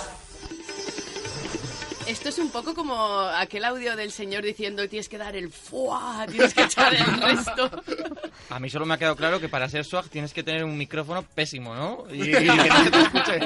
Esto 2.08 2.30
es 2.30 2.38
un 2.38 2.52
poco 2.52 2.76
como 2.76 3.20
aquel 3.20 3.66
audio 3.66 3.96
del 3.96 4.12
señor 4.12 4.44
diciendo 4.44 4.88
tienes 4.88 5.10
que 5.10 5.18
dar 5.18 5.36
el 5.36 5.50
fuá, 5.52 6.26
tienes 6.30 6.54
que 6.54 6.64
echar 6.64 6.94
el 6.94 7.22
resto. 7.22 7.70
A 8.50 8.60
mí 8.60 8.70
solo 8.70 8.86
me 8.86 8.94
ha 8.94 8.98
quedado 8.98 9.16
claro 9.16 9.40
que 9.40 9.50
para 9.50 9.68
ser 9.68 9.86
swag 9.86 10.08
tienes 10.10 10.32
que 10.32 10.44
tener 10.44 10.64
un 10.64 10.78
micrófono 10.78 11.24
pésimo, 11.24 11.74
¿no? 11.74 12.06
Y, 12.14 12.30
y 12.30 12.32
que 12.32 12.42
no 12.42 12.84
se 12.84 12.92
te 12.92 13.02
escuche. 13.02 13.40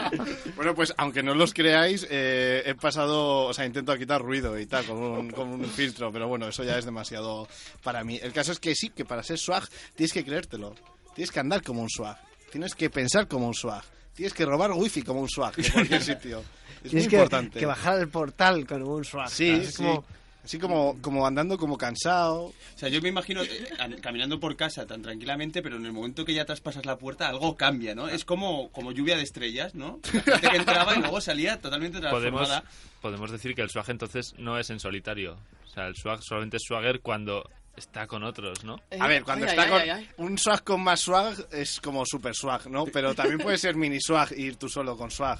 Bueno, 0.55 0.75
pues 0.75 0.93
aunque 0.97 1.23
no 1.23 1.33
los 1.35 1.53
creáis, 1.53 2.05
eh, 2.09 2.63
he 2.65 2.75
pasado, 2.75 3.45
o 3.45 3.53
sea, 3.53 3.65
intento 3.65 3.95
quitar 3.97 4.21
ruido 4.21 4.59
y 4.59 4.65
tal, 4.65 4.85
con 4.85 4.97
un, 4.97 5.31
con 5.31 5.47
un 5.47 5.65
filtro, 5.65 6.11
pero 6.11 6.27
bueno, 6.27 6.49
eso 6.49 6.65
ya 6.65 6.77
es 6.77 6.83
demasiado 6.83 7.47
para 7.81 8.03
mí. 8.03 8.19
El 8.21 8.33
caso 8.33 8.51
es 8.51 8.59
que 8.59 8.75
sí, 8.75 8.89
que 8.89 9.05
para 9.05 9.23
ser 9.23 9.37
swag 9.37 9.63
tienes 9.95 10.11
que 10.11 10.25
creértelo. 10.25 10.75
Tienes 11.15 11.31
que 11.31 11.39
andar 11.39 11.63
como 11.63 11.81
un 11.81 11.89
swag. 11.89 12.17
Tienes 12.51 12.75
que 12.75 12.89
pensar 12.89 13.29
como 13.29 13.47
un 13.47 13.53
swag. 13.53 13.83
Tienes 14.19 14.33
que 14.33 14.43
robar 14.45 14.73
wifi 14.73 15.01
como 15.01 15.21
un 15.21 15.29
swag 15.29 15.53
en 15.59 15.71
cualquier 15.71 16.03
sitio. 16.03 16.43
Es 16.79 16.83
muy 16.83 16.89
Tienes 16.91 17.07
que, 17.07 17.15
importante. 17.15 17.59
que 17.59 17.65
bajar 17.65 17.99
el 17.99 18.09
portal 18.09 18.67
con 18.67 18.83
un 18.83 19.05
swag. 19.05 19.29
Sí, 19.29 19.49
Es 19.49 19.75
sí. 19.75 19.83
como- 19.83 20.03
Así 20.43 20.57
como, 20.57 20.97
como 21.01 21.25
andando 21.25 21.57
como 21.57 21.77
cansado. 21.77 22.43
O 22.45 22.53
sea, 22.75 22.89
yo 22.89 23.01
me 23.01 23.07
imagino 23.09 23.43
eh, 23.43 23.69
an- 23.79 23.97
caminando 24.01 24.39
por 24.39 24.55
casa 24.57 24.85
tan 24.85 25.01
tranquilamente, 25.01 25.61
pero 25.61 25.77
en 25.77 25.85
el 25.85 25.91
momento 25.93 26.25
que 26.25 26.33
ya 26.33 26.43
traspasas 26.45 26.85
la 26.85 26.97
puerta 26.97 27.27
algo 27.29 27.55
cambia, 27.55 27.95
¿no? 27.95 28.07
Es 28.09 28.25
como, 28.25 28.69
como 28.71 28.91
lluvia 28.91 29.15
de 29.17 29.23
estrellas, 29.23 29.75
¿no? 29.75 29.99
La 30.13 30.21
gente 30.37 30.49
que 30.49 30.57
entraba 30.57 30.95
y 30.95 30.99
luego 30.99 31.21
salía 31.21 31.59
totalmente 31.61 31.99
Podemos, 31.99 32.19
transformada. 32.47 32.63
podemos 33.01 33.31
decir 33.31 33.53
que 33.55 33.61
el 33.61 33.69
swag 33.69 33.89
entonces 33.89 34.33
no 34.37 34.57
es 34.59 34.69
en 34.69 34.79
solitario. 34.81 35.37
O 35.65 35.69
sea, 35.71 35.87
el 35.87 35.95
swag 35.95 36.21
solamente 36.23 36.57
es 36.57 36.63
swagger 36.65 37.01
cuando 37.01 37.43
está 37.75 38.07
con 38.07 38.23
otros, 38.23 38.63
¿no? 38.63 38.79
A 38.99 39.07
ver, 39.07 39.23
cuando 39.23 39.45
Ay, 39.45 39.51
está 39.51 39.63
ay, 39.63 39.69
con 39.69 39.81
ay, 39.81 39.89
ay. 39.89 40.09
un 40.17 40.37
swag 40.37 40.63
con 40.63 40.81
más 40.81 40.99
swag 40.99 41.47
es 41.51 41.79
como 41.79 42.05
super 42.05 42.35
swag, 42.35 42.69
¿no? 42.69 42.85
Pero 42.85 43.15
también 43.15 43.39
puede 43.39 43.57
ser 43.59 43.75
mini 43.75 43.99
swag 44.01 44.33
y 44.37 44.45
ir 44.47 44.55
tú 44.57 44.67
solo 44.67 44.97
con 44.97 45.09
swag. 45.11 45.39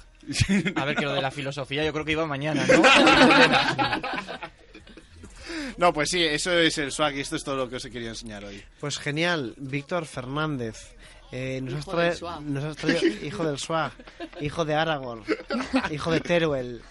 A 0.76 0.84
ver, 0.84 0.96
que 0.96 1.04
lo 1.04 1.12
de 1.12 1.22
la 1.22 1.30
filosofía 1.30 1.84
yo 1.84 1.92
creo 1.92 2.04
que 2.04 2.12
iba 2.12 2.26
mañana, 2.26 2.64
¿no? 2.66 2.82
No, 5.76 5.92
pues 5.92 6.10
sí, 6.10 6.22
eso 6.22 6.52
es 6.52 6.76
el 6.78 6.92
swag 6.92 7.16
y 7.16 7.20
esto 7.20 7.36
es 7.36 7.44
todo 7.44 7.56
lo 7.56 7.68
que 7.68 7.76
os 7.76 7.84
he 7.84 7.90
querido 7.90 8.10
enseñar 8.10 8.44
hoy. 8.44 8.62
Pues 8.80 8.98
genial, 8.98 9.54
Víctor 9.56 10.04
Fernández. 10.06 10.94
Eh, 11.32 11.60
nos, 11.62 11.74
has 11.74 11.80
Hijo 11.86 11.96
del 11.96 12.10
trae- 12.12 12.16
swag. 12.18 12.42
nos 12.42 12.64
has 12.64 12.76
traído 12.76 13.06
hijo 13.26 13.44
del 13.44 13.58
swag, 13.58 13.92
hijo 14.40 14.64
de 14.64 14.74
Aragorn, 14.74 15.24
hijo 15.90 16.10
de 16.10 16.20
Teruel. 16.20 16.82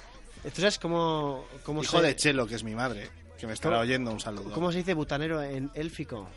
¿Tú 0.43 0.61
sabes 0.61 0.79
cómo, 0.79 1.45
cómo 1.63 1.83
Hijo 1.83 1.99
se, 1.99 2.07
de 2.07 2.15
Chelo, 2.15 2.47
que 2.47 2.55
es 2.55 2.63
mi 2.63 2.73
madre, 2.73 3.09
que 3.39 3.47
me 3.47 3.53
estará 3.53 3.75
¿Cómo- 3.75 3.81
oyendo, 3.83 4.11
un 4.11 4.19
saludo. 4.19 4.51
¿Cómo 4.51 4.71
se 4.71 4.79
dice 4.79 4.93
butanero 4.93 5.41
en 5.41 5.71
élfico? 5.73 6.27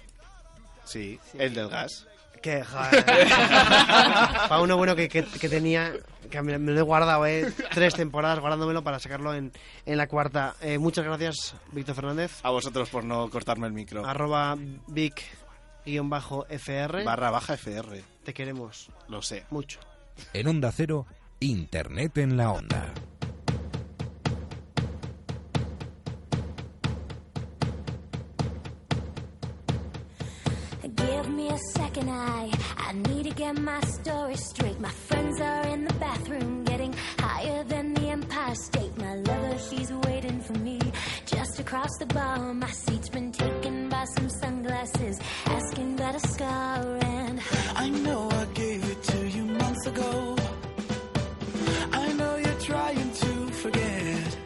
Sí, 0.85 1.19
el 1.39 1.55
del 1.55 1.69
gas. 1.69 2.07
Que, 2.43 2.65
joder. 2.65 3.05
para 4.49 4.61
uno 4.61 4.77
bueno 4.77 4.97
que, 4.97 5.09
que- 5.09 5.25
que 5.25 5.49
tenía, 5.49 5.93
que 6.29 6.43
me, 6.43 6.59
me 6.59 6.73
lo 6.73 6.81
he 6.81 6.83
guardado, 6.83 7.25
eh, 7.27 7.53
tres 7.73 7.95
temporadas 7.95 8.41
guardándomelo 8.41 8.83
para 8.83 8.99
sacarlo 8.99 9.33
en, 9.33 9.53
en 9.87 9.97
la 9.97 10.09
cuarta. 10.09 10.57
Eh, 10.61 10.79
muchas 10.79 11.05
gracias, 11.05 11.55
Víctor 11.71 11.95
Fernández. 11.95 12.41
A 12.43 12.51
vosotros 12.51 12.91
por 12.91 13.05
no 13.05 13.31
cortarme 13.31 13.69
el 13.69 13.73
micro. 13.73 14.05
Arroba 14.05 14.57
Vic-FR. 15.85 17.05
Barra 17.05 17.31
baja 17.31 17.55
FR. 17.55 18.03
Te 18.25 18.35
queremos. 18.35 18.89
Lo 19.09 19.23
sé. 19.23 19.45
Mucho. 19.51 19.79
En 20.33 20.49
Onda 20.49 20.73
Cero, 20.73 21.07
Internet 21.41 22.19
en 22.19 22.37
la 22.37 22.51
Onda. 22.51 22.93
A 31.53 31.59
second, 31.59 32.09
I 32.09 32.51
I 32.79 32.93
need 32.93 33.25
to 33.25 33.35
get 33.35 33.59
my 33.59 33.81
story 33.81 34.37
straight. 34.37 34.81
My 34.81 34.95
friends 35.09 35.41
are 35.41 35.67
in 35.69 35.85
the 35.85 35.95
bathroom, 35.95 36.65
getting 36.65 36.95
higher 37.19 37.63
than 37.65 37.95
the 37.95 38.09
Empire 38.09 38.55
State. 38.55 38.97
My 38.97 39.15
lover, 39.17 39.55
he's 39.69 39.93
waiting 40.07 40.41
for 40.41 40.55
me 40.55 40.79
just 41.27 41.61
across 41.61 41.91
the 41.99 42.07
bar. 42.07 42.55
My 42.55 42.71
seat's 42.71 43.11
been 43.11 43.33
taken 43.33 43.89
by 43.89 44.05
some 44.17 44.29
sunglasses, 44.31 45.21
asking 45.45 45.95
about 45.95 46.15
a 46.15 46.29
scar, 46.29 46.99
and 47.03 47.41
I 47.77 47.89
know 47.91 48.31
I 48.31 48.45
gave 48.55 48.83
it 48.91 49.03
to 49.03 49.19
you 49.29 49.45
months 49.45 49.87
ago. 49.87 50.37
I 51.93 52.13
know 52.13 52.37
you're 52.37 52.61
trying 52.61 53.11
to 53.25 53.33
forget. 53.63 54.37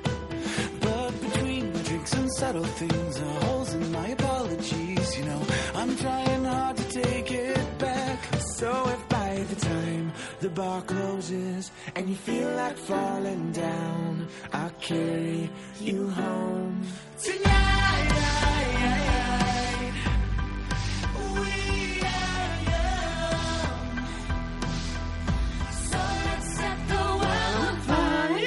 But 0.81 1.11
between 1.21 1.73
drinks 1.89 2.13
and 2.15 2.29
subtle 2.35 2.65
things 2.65 3.21
are 3.21 3.41
holes 3.47 3.75
in 3.75 3.93
my 3.93 4.09
apologies. 4.09 5.19
You 5.19 5.25
know, 5.25 5.43
I'm 5.75 5.97
trying 5.97 6.26
So 8.57 8.73
if 8.89 9.09
by 9.11 9.45
the 9.51 9.57
time 9.57 10.13
the 10.41 10.49
bar 10.49 10.81
closes 10.81 11.71
and 11.95 12.09
you 12.09 12.17
feel 12.17 12.49
like 12.53 12.79
falling 12.79 13.53
down, 13.53 14.27
I'll 14.51 14.71
carry 14.81 15.51
you 15.79 16.09
home. 16.09 16.81
Tonight, 17.23 18.13
we 21.35 22.01
are 22.01 22.65
so 25.85 26.01
let's 26.25 26.57
set 26.57 26.79
the 26.89 27.05
world 27.21 27.91
on 27.91 28.41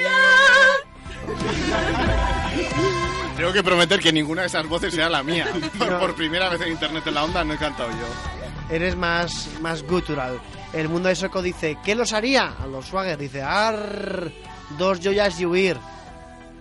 Tengo 3.36 3.52
que 3.52 3.62
prometer 3.62 4.00
que 4.00 4.12
ninguna 4.12 4.40
de 4.40 4.48
esas 4.48 4.66
voces 4.66 4.92
sea 4.92 5.08
la 5.08 5.22
mía. 5.22 5.46
Por, 5.78 6.00
por 6.00 6.16
primera 6.16 6.48
vez 6.48 6.60
en 6.62 6.72
Internet 6.72 7.06
en 7.06 7.14
la 7.14 7.22
Onda 7.22 7.44
no 7.44 7.54
he 7.54 7.58
cantado 7.58 7.90
yo. 7.90 8.39
Eres 8.70 8.96
más, 8.96 9.48
más 9.60 9.82
gutural. 9.82 10.40
El 10.72 10.88
mundo 10.88 11.08
de 11.08 11.16
Soco 11.16 11.42
dice, 11.42 11.76
¿qué 11.84 11.94
los 11.94 12.12
haría? 12.12 12.54
A 12.62 12.66
los 12.66 12.86
Swagger 12.86 13.18
dice, 13.18 13.42
ar, 13.42 14.30
dos 14.78 15.00
joyas 15.02 15.40
y 15.40 15.46
huir. 15.46 15.76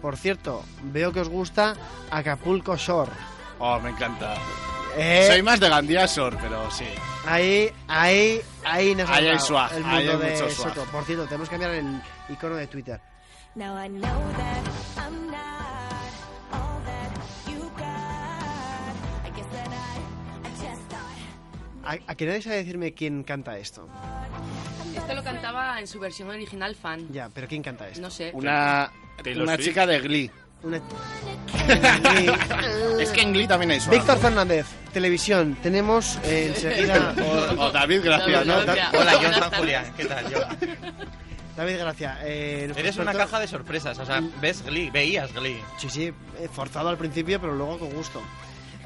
Por 0.02 0.18
cierto, 0.18 0.64
veo 0.84 1.12
que 1.12 1.20
os 1.20 1.30
gusta 1.30 1.76
Acapulco 2.10 2.76
Shore. 2.76 3.12
Oh, 3.60 3.80
me 3.80 3.90
encanta. 3.90 4.36
Eh. 4.98 5.28
Soy 5.30 5.44
más 5.44 5.60
de 5.60 5.70
Gandía 5.70 6.06
Shore, 6.08 6.38
pero 6.42 6.72
sí. 6.72 6.86
Ahí, 7.28 7.72
ahí, 7.88 8.42
ahí 8.66 8.96
nos 8.96 9.10
Ahí 9.10 9.28
hay 9.28 9.40
swag, 9.40 9.72
el 9.74 9.86
ahí 9.86 10.08
mundo 10.08 10.26
hay 10.26 10.32
de 10.32 10.42
mucho 10.42 10.56
swag. 10.56 10.74
Soco. 10.74 10.86
Por 10.92 11.04
cierto, 11.04 11.26
tenemos 11.26 11.48
que 11.48 11.58
cambiar 11.58 11.72
el 11.76 12.02
icono 12.30 12.56
de 12.56 12.68
Twitter. 12.68 13.00
Now 13.56 13.78
I 13.78 13.88
know 13.90 14.02
that 14.02 14.64
I'm 14.98 15.28
not 15.30 15.69
¿A, 21.90 21.98
a 22.12 22.16
que 22.16 22.26
nadie 22.28 22.42
sabe 22.42 22.58
decirme 22.58 22.94
quién 22.94 23.24
canta 23.24 23.58
esto? 23.58 23.88
Esto 24.96 25.14
lo 25.16 25.24
cantaba 25.24 25.80
en 25.80 25.88
su 25.88 26.00
versión 26.00 26.30
original 26.30 26.76
fan. 26.76 27.08
Ya, 27.12 27.30
pero 27.34 27.48
¿quién 27.48 27.64
canta 27.64 27.88
esto? 27.90 28.02
No 28.02 28.12
sé. 28.12 28.30
Una, 28.34 28.92
Taylor 29.24 29.44
una 29.44 29.56
Swift. 29.56 29.68
chica 29.68 29.88
de 29.88 30.00
Glee. 30.00 30.32
Una- 30.62 30.78
es 33.00 33.10
que 33.12 33.22
en 33.22 33.34
Glee 33.34 33.48
también 33.48 33.72
hay. 33.72 33.80
Víctor 33.90 34.18
Fernández, 34.20 34.68
televisión. 34.94 35.58
Tenemos 35.64 36.18
eh, 36.26 36.48
enseguida... 36.54 37.14
O, 37.58 37.64
o 37.64 37.72
David 37.72 38.02
Gracia, 38.04 38.44
¿no? 38.44 38.58
Hola, 38.58 39.14
John 39.22 39.34
San 39.34 39.52
Julián. 39.52 39.86
¿Qué 39.98 40.06
tal, 40.06 40.26
John? 40.32 40.58
David 41.58 41.78
Gracia. 41.80 42.20
eh, 42.24 42.62
nuestro 42.66 42.84
Eres 42.84 42.98
una 42.98 43.12
experto- 43.12 43.18
caja 43.32 43.40
de 43.40 43.48
sorpresas. 43.48 43.98
O 44.00 44.06
sea, 44.06 44.22
ves 44.42 44.64
Glee, 44.64 44.90
veías 44.92 45.34
Glee. 45.34 45.62
Sí, 45.78 45.90
sí, 45.90 46.04
eh, 46.06 46.14
forzado 46.52 46.90
al 46.90 46.98
principio, 46.98 47.40
pero 47.42 47.56
luego 47.56 47.80
con 47.80 47.90
gusto. 47.92 48.22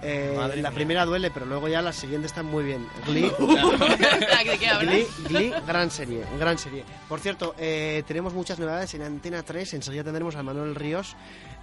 Eh, 0.04 0.58
la 0.58 0.72
primera 0.72 1.06
duele, 1.06 1.32
pero 1.32 1.46
luego 1.46 1.68
ya 1.68 1.82
la 1.82 1.94
siguiente 1.94 2.28
está 2.28 2.44
muy 2.44 2.64
bien. 2.64 2.86
Glee. 3.06 3.32
Glee, 4.82 5.08
Glee, 5.28 5.54
gran 5.66 5.90
serie, 5.90 6.24
gran 6.38 6.58
serie. 6.58 6.84
Por 7.08 7.20
cierto, 7.20 7.56
eh, 7.58 8.04
tenemos 8.06 8.34
muchas 8.34 8.60
novedades 8.60 8.94
en 8.96 9.04
Antena 9.04 9.44
3. 9.44 9.76
Enseguida 9.76 10.04
tendremos 10.04 10.36
a 10.36 10.44
Manuel 10.44 10.76
Ríos, 10.76 11.16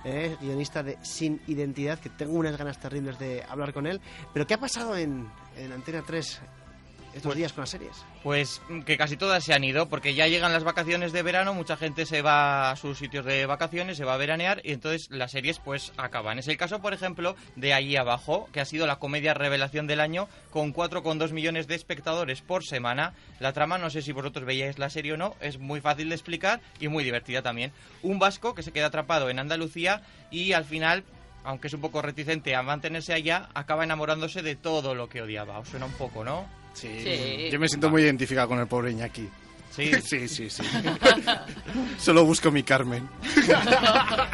eh, 0.05 0.37
guionista 0.41 0.83
de 0.83 0.97
Sin 1.03 1.41
Identidad, 1.47 1.99
que 1.99 2.09
tengo 2.09 2.33
unas 2.33 2.57
ganas 2.57 2.81
terribles 2.81 3.19
de 3.19 3.45
hablar 3.49 3.73
con 3.75 3.87
él. 3.87 4.01
Pero 4.33 4.47
¿qué 4.47 4.55
ha 4.55 4.61
pasado 4.61 4.97
en, 4.97 5.29
en 5.57 5.73
Antena 5.73 6.03
3 6.07 6.41
estos 7.15 7.35
días 7.35 7.53
con 7.53 7.63
las 7.63 7.71
series? 7.71 8.05
Pues 8.23 8.61
mm, 8.69 8.81
que 8.83 8.97
casi 8.97 9.17
todas 9.17 9.43
se 9.45 9.55
han 9.55 9.65
ido, 9.65 9.89
porque 9.89 10.15
ya 10.15 10.27
llegan 10.27 10.53
las 10.53 10.65
vacaciones 10.65 11.13
de 11.13 11.23
verano, 11.23 11.55
mucha 11.55 11.77
gente 11.77 12.07
se 12.07 12.23
va 12.23 12.71
a 12.71 12.77
sus 12.77 12.99
sitios 12.99 13.25
de 13.25 13.47
vacaciones, 13.47 13.97
se 13.97 14.05
va 14.05 14.15
a 14.15 14.19
veranear 14.19 14.61
y 14.65 14.73
entonces 14.73 15.11
las 15.11 15.33
series 15.33 15.59
pues 15.59 15.93
acaban. 15.97 16.39
Es 16.39 16.49
el 16.49 16.57
caso, 16.57 16.81
por 16.81 16.93
ejemplo, 16.93 17.37
de 17.57 17.75
Allí 17.75 17.97
Abajo, 17.97 18.49
que 18.53 18.61
ha 18.61 18.65
sido 18.65 18.87
la 18.87 18.97
comedia 18.97 19.35
revelación 19.35 19.87
del 19.87 20.01
año 20.01 20.29
con 20.51 20.75
4,2 20.75 21.33
millones 21.33 21.67
de 21.67 21.75
espectadores 21.75 22.43
por 22.43 22.65
semana. 22.65 23.15
La 23.39 23.53
trama, 23.53 23.79
no 23.79 23.91
sé 23.91 24.03
si 24.03 24.13
vosotros 24.13 24.45
veíais 24.45 24.79
la 24.79 24.91
serie 24.91 25.15
o 25.15 25.17
no, 25.17 25.35
es 25.41 25.59
muy 25.59 25.81
fácil 25.81 26.09
de 26.09 26.15
explicar 26.15 26.61
y 26.79 26.89
muy 26.89 27.05
divertida 27.05 27.43
también. 27.43 27.73
Un 28.03 28.19
vasco 28.19 28.55
que 28.55 28.63
se 28.63 28.73
queda 28.73 28.87
atrapado 28.87 29.31
en 29.31 29.39
Andalucía 29.39 30.03
y 30.31 30.53
al 30.53 30.65
final... 30.65 31.05
Aunque 31.43 31.69
es 31.69 31.73
un 31.73 31.81
poco 31.81 32.03
reticente 32.03 32.55
a 32.55 32.63
mantenerse 32.63 33.15
allá, 33.15 33.49
acaba 33.55 33.85
enamorándose 33.85 34.43
de 34.43 34.57
todo 34.57 34.95
lo 34.95 35.09
que 35.09 35.23
odiaba. 35.23 35.59
Os 35.59 35.71
suena 35.71 35.87
un 35.87 35.95
poco, 35.95 36.23
¿no? 36.23 36.47
Sí. 36.75 37.49
Yo 37.51 37.59
me 37.59 37.69
siento 37.69 37.91
muy 37.91 38.03
identificado 38.03 38.49
con 38.49 38.59
el 38.59 38.67
pobre 38.67 38.93
Iñaki. 38.93 39.29
Sí, 39.71 39.93
sí, 40.03 40.29
sí. 40.29 40.51
sí. 40.51 40.63
Solo 41.99 42.25
busco 42.25 42.51
mi 42.51 42.63
Carmen. 42.63 43.09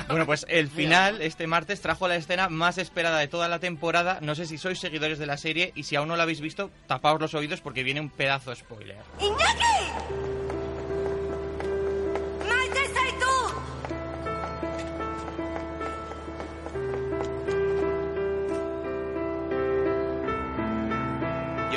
Bueno, 0.09 0.25
pues 0.25 0.47
el 0.49 0.69
final 0.69 1.21
este 1.21 1.47
martes 1.49 1.81
trajo 1.81 2.07
la 2.07 2.15
escena 2.17 2.49
más 2.49 2.79
esperada 2.79 3.19
de 3.19 3.27
toda 3.29 3.49
la 3.49 3.59
temporada. 3.59 4.19
No 4.23 4.35
sé 4.35 4.47
si 4.47 4.57
sois 4.57 4.79
seguidores 4.79 5.19
de 5.19 5.27
la 5.27 5.37
serie 5.37 5.73
y 5.75 5.83
si 5.83 5.97
aún 5.97 6.09
no 6.09 6.17
la 6.17 6.23
habéis 6.23 6.41
visto, 6.41 6.71
tapaos 6.87 7.21
los 7.21 7.35
oídos 7.35 7.61
porque 7.61 7.83
viene 7.83 8.01
un 8.01 8.09
pedazo 8.09 8.51
de 8.51 8.57
spoiler. 8.57 8.97
¡Iñaki! 9.21 10.46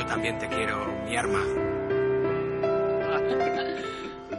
También 0.10 0.40
te 0.40 0.48
quiero, 0.48 0.88
mi 1.06 1.16
arma. 1.16 1.40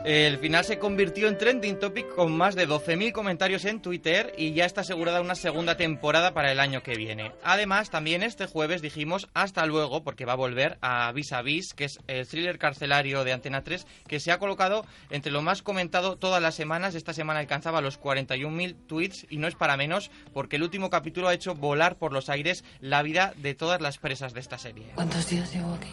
El 0.05 0.39
final 0.39 0.65
se 0.65 0.79
convirtió 0.79 1.29
en 1.29 1.37
trending 1.37 1.79
topic 1.79 2.15
con 2.15 2.35
más 2.35 2.55
de 2.55 2.67
12.000 2.67 3.13
comentarios 3.13 3.67
en 3.67 3.83
Twitter 3.83 4.33
y 4.39 4.55
ya 4.55 4.65
está 4.65 4.81
asegurada 4.81 5.21
una 5.21 5.35
segunda 5.35 5.77
temporada 5.77 6.33
para 6.33 6.51
el 6.51 6.59
año 6.59 6.83
que 6.83 6.97
viene. 6.97 7.33
Además, 7.45 7.91
también 7.91 8.23
este 8.23 8.47
jueves 8.47 8.81
dijimos 8.81 9.29
hasta 9.35 9.67
luego 9.67 10.03
porque 10.03 10.25
va 10.25 10.33
a 10.33 10.37
volver 10.37 10.79
a 10.81 11.13
Vis 11.13 11.35
a 11.35 11.43
Vis, 11.43 11.75
que 11.75 11.85
es 11.85 12.01
el 12.07 12.27
thriller 12.27 12.59
carcelario 12.59 13.25
de 13.25 13.35
Antena 13.35 13.63
3, 13.63 13.87
que 14.07 14.21
se 14.21 14.33
ha 14.33 14.39
colocado 14.39 14.87
entre 15.11 15.33
lo 15.33 15.43
más 15.43 15.61
comentado 15.61 16.17
todas 16.17 16.41
las 16.41 16.55
semanas. 16.55 16.95
Esta 16.95 17.13
semana 17.13 17.41
alcanzaba 17.41 17.83
los 17.83 18.01
41.000 18.01 18.77
tweets 18.87 19.27
y 19.29 19.37
no 19.37 19.49
es 19.49 19.55
para 19.55 19.77
menos 19.77 20.11
porque 20.33 20.57
el 20.57 20.63
último 20.63 20.89
capítulo 20.89 21.29
ha 21.29 21.35
hecho 21.35 21.55
volar 21.55 21.97
por 21.97 22.15
los 22.15 22.31
aires 22.31 22.65
la 22.81 23.03
vida 23.03 23.35
de 23.37 23.55
todas 23.55 23.83
las 23.83 23.99
presas 23.99 24.33
de 24.33 24.41
esta 24.41 24.57
serie. 24.57 24.87
¿Cuántos 24.95 25.29
días 25.29 25.53
llevo 25.53 25.75
aquí? 25.75 25.93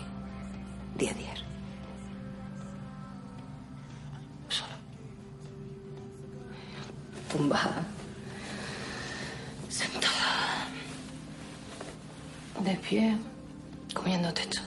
Día 0.96 1.12
a 1.12 1.14
día. 1.14 1.47
Tumbada. 7.32 7.84
Sentada. 9.70 10.68
De 12.64 12.76
pie. 12.76 13.18
Comiendo 13.94 14.34
techo. 14.34 14.62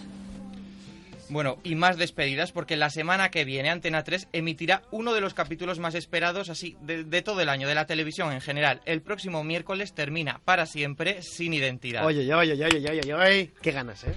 Bueno, 1.29 1.59
y 1.63 1.77
más 1.77 1.97
despedidas 1.97 2.51
porque 2.51 2.77
la 2.77 2.91
semana 2.91 3.31
que 3.31 3.45
viene 3.45 3.71
Antena 3.71 4.03
3 4.03 4.29
emitirá 4.33 4.83
uno 4.91 5.15
de 5.15 5.21
los 5.21 5.33
capítulos 5.33 5.79
más 5.79 5.95
esperados 5.95 6.49
así 6.49 6.77
de, 6.81 7.05
de 7.05 7.23
todo 7.23 7.41
el 7.41 7.49
año, 7.49 7.69
de 7.69 7.77
la 7.77 7.87
televisión 7.87 8.33
en 8.33 8.41
general. 8.41 8.81
El 8.85 9.01
próximo 9.01 9.45
miércoles 9.45 9.93
termina 9.95 10.41
para 10.45 10.67
siempre 10.67 11.23
sin 11.23 11.55
identidad. 11.55 12.05
Oye, 12.05 12.35
oye, 12.35 12.53
oye, 12.53 12.65
oye, 12.65 12.91
oye, 12.91 13.01
oye, 13.01 13.15
oye. 13.15 13.53
Qué 13.63 13.71
ganas, 13.71 14.03
¿eh? 14.05 14.17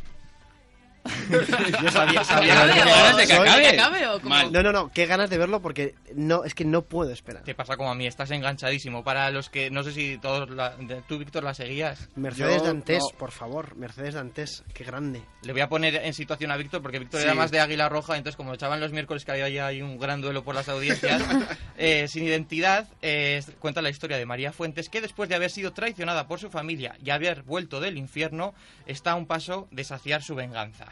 Yo 1.84 1.89
sabía, 1.91 2.23
sabía 2.23 2.53
¿Qué 2.73 2.80
ganas 2.80 3.17
de 3.17 3.27
que 3.27 3.34
acabe? 3.34 3.61
¿Que 3.61 3.67
acabe 3.69 4.07
o 4.07 4.21
cómo? 4.21 4.35
No, 4.51 4.63
no, 4.63 4.71
no, 4.71 4.91
qué 4.91 5.05
ganas 5.05 5.30
de 5.30 5.38
verlo 5.38 5.61
porque 5.61 5.95
no, 6.15 6.43
es 6.45 6.53
que 6.55 6.63
no 6.65 6.84
puedo 6.84 7.11
esperar. 7.11 7.43
Te 7.43 7.55
pasa 7.55 7.75
como 7.77 7.91
a 7.91 7.95
mí, 7.95 8.07
estás 8.07 8.31
enganchadísimo. 8.31 9.03
Para 9.03 9.30
los 9.31 9.49
que, 9.49 9.69
no 9.69 9.84
sé 9.84 9.91
si 9.91 10.17
todos, 10.17 10.49
la- 10.49 10.75
tú 11.07 11.17
Víctor 11.17 11.43
la 11.43 11.53
seguías. 11.53 12.09
Mercedes 12.15 12.57
Yo, 12.61 12.67
Dantes, 12.67 13.03
no. 13.11 13.17
por 13.17 13.31
favor, 13.31 13.75
Mercedes 13.75 14.13
Dantes, 14.13 14.63
qué 14.73 14.84
grande. 14.84 15.21
Le 15.41 15.51
voy 15.51 15.61
a 15.61 15.67
poner 15.69 15.95
en 15.95 16.13
situación 16.13 16.51
a 16.51 16.57
Víctor 16.57 16.81
porque 16.81 16.99
Víctor 16.99 17.19
Sí. 17.19 17.25
era 17.25 17.35
más 17.35 17.51
de 17.51 17.59
Águila 17.59 17.89
Roja, 17.89 18.15
entonces 18.17 18.38
como 18.38 18.49
lo 18.51 18.55
echaban 18.55 18.80
los 18.80 18.91
miércoles 18.91 19.25
que 19.25 19.31
había 19.31 19.49
ya 19.49 19.67
ahí 19.67 19.81
un 19.81 19.99
gran 19.99 20.21
duelo 20.21 20.43
por 20.43 20.55
las 20.55 20.69
audiencias, 20.69 21.21
eh, 21.77 22.07
sin 22.07 22.23
identidad, 22.23 22.88
eh, 23.01 23.43
cuenta 23.59 23.81
la 23.81 23.89
historia 23.89 24.17
de 24.17 24.25
María 24.25 24.51
Fuentes 24.53 24.89
que 24.89 25.01
después 25.01 25.27
de 25.30 25.35
haber 25.35 25.51
sido 25.51 25.73
traicionada 25.73 26.27
por 26.27 26.39
su 26.39 26.49
familia 26.49 26.95
y 27.03 27.09
haber 27.09 27.43
vuelto 27.43 27.80
del 27.81 27.97
infierno, 27.97 28.53
está 28.85 29.11
a 29.11 29.15
un 29.15 29.25
paso 29.25 29.67
de 29.71 29.84
saciar 29.84 30.23
su 30.23 30.35
venganza. 30.35 30.85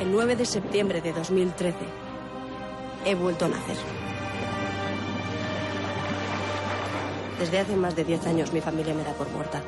El 0.00 0.10
9 0.10 0.36
de 0.36 0.46
septiembre 0.46 1.00
de 1.00 1.12
2013 1.12 1.78
he 3.04 3.14
vuelto 3.14 3.44
a 3.44 3.48
nacer. 3.48 3.76
Desde 7.38 7.58
hace 7.58 7.76
más 7.76 7.96
de 7.96 8.04
10 8.04 8.26
años 8.26 8.52
mi 8.52 8.60
familia 8.60 8.94
me 8.94 9.04
da 9.04 9.12
por 9.14 9.28
muerta. 9.30 9.62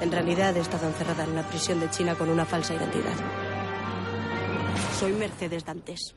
En 0.00 0.10
realidad 0.10 0.56
he 0.56 0.60
estado 0.60 0.86
encerrada 0.86 1.24
en 1.24 1.30
una 1.30 1.48
prisión 1.48 1.80
de 1.80 1.90
China 1.90 2.14
con 2.14 2.28
una 2.28 2.44
falsa 2.44 2.74
identidad. 2.74 3.14
Soy 4.98 5.12
Mercedes 5.12 5.64
Dantes. 5.64 6.14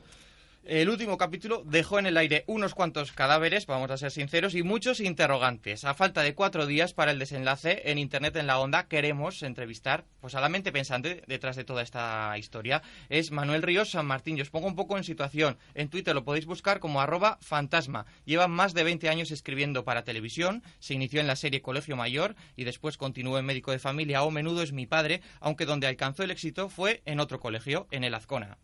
El 0.64 0.90
último 0.90 1.16
capítulo 1.16 1.62
dejó 1.64 1.98
en 1.98 2.04
el 2.04 2.18
aire 2.18 2.44
unos 2.46 2.74
cuantos 2.74 3.12
cadáveres, 3.12 3.64
vamos 3.64 3.90
a 3.90 3.96
ser 3.96 4.10
sinceros, 4.10 4.54
y 4.54 4.62
muchos 4.62 5.00
interrogantes. 5.00 5.84
A 5.84 5.94
falta 5.94 6.22
de 6.22 6.34
cuatro 6.34 6.66
días 6.66 6.92
para 6.92 7.10
el 7.10 7.18
desenlace, 7.18 7.90
en 7.90 7.96
Internet 7.96 8.36
en 8.36 8.46
la 8.46 8.58
Onda 8.58 8.86
queremos 8.86 9.42
entrevistar 9.42 10.04
pues, 10.20 10.34
a 10.34 10.42
la 10.42 10.50
mente 10.50 10.70
pensante 10.70 11.22
detrás 11.26 11.56
de 11.56 11.64
toda 11.64 11.82
esta 11.82 12.36
historia. 12.36 12.82
Es 13.08 13.30
Manuel 13.30 13.62
Ríos 13.62 13.92
San 13.92 14.04
Martín. 14.04 14.36
Yo 14.36 14.42
os 14.42 14.50
pongo 14.50 14.66
un 14.66 14.76
poco 14.76 14.98
en 14.98 15.04
situación. 15.04 15.56
En 15.74 15.88
Twitter 15.88 16.14
lo 16.14 16.24
podéis 16.24 16.44
buscar 16.44 16.80
como 16.80 17.00
arroba 17.00 17.38
fantasma. 17.40 18.04
Lleva 18.26 18.46
más 18.46 18.74
de 18.74 18.84
20 18.84 19.08
años 19.08 19.30
escribiendo 19.30 19.84
para 19.84 20.04
televisión. 20.04 20.62
Se 20.80 20.92
inició 20.92 21.20
en 21.20 21.28
la 21.28 21.36
serie 21.36 21.62
Colegio 21.62 21.96
Mayor 21.96 22.36
y 22.56 22.64
después 22.64 22.98
continuó 22.98 23.38
en 23.38 23.46
Médico 23.46 23.70
de 23.70 23.78
Familia 23.78 24.22
o 24.22 24.30
Menudo 24.30 24.62
es 24.62 24.72
mi 24.72 24.86
padre, 24.86 25.22
aunque 25.40 25.64
donde 25.64 25.86
alcanzó 25.86 26.24
el 26.24 26.30
éxito 26.30 26.68
fue 26.68 27.00
en 27.06 27.20
otro 27.20 27.40
colegio, 27.40 27.86
en 27.90 28.04
el 28.04 28.14
Azcona. 28.14 28.58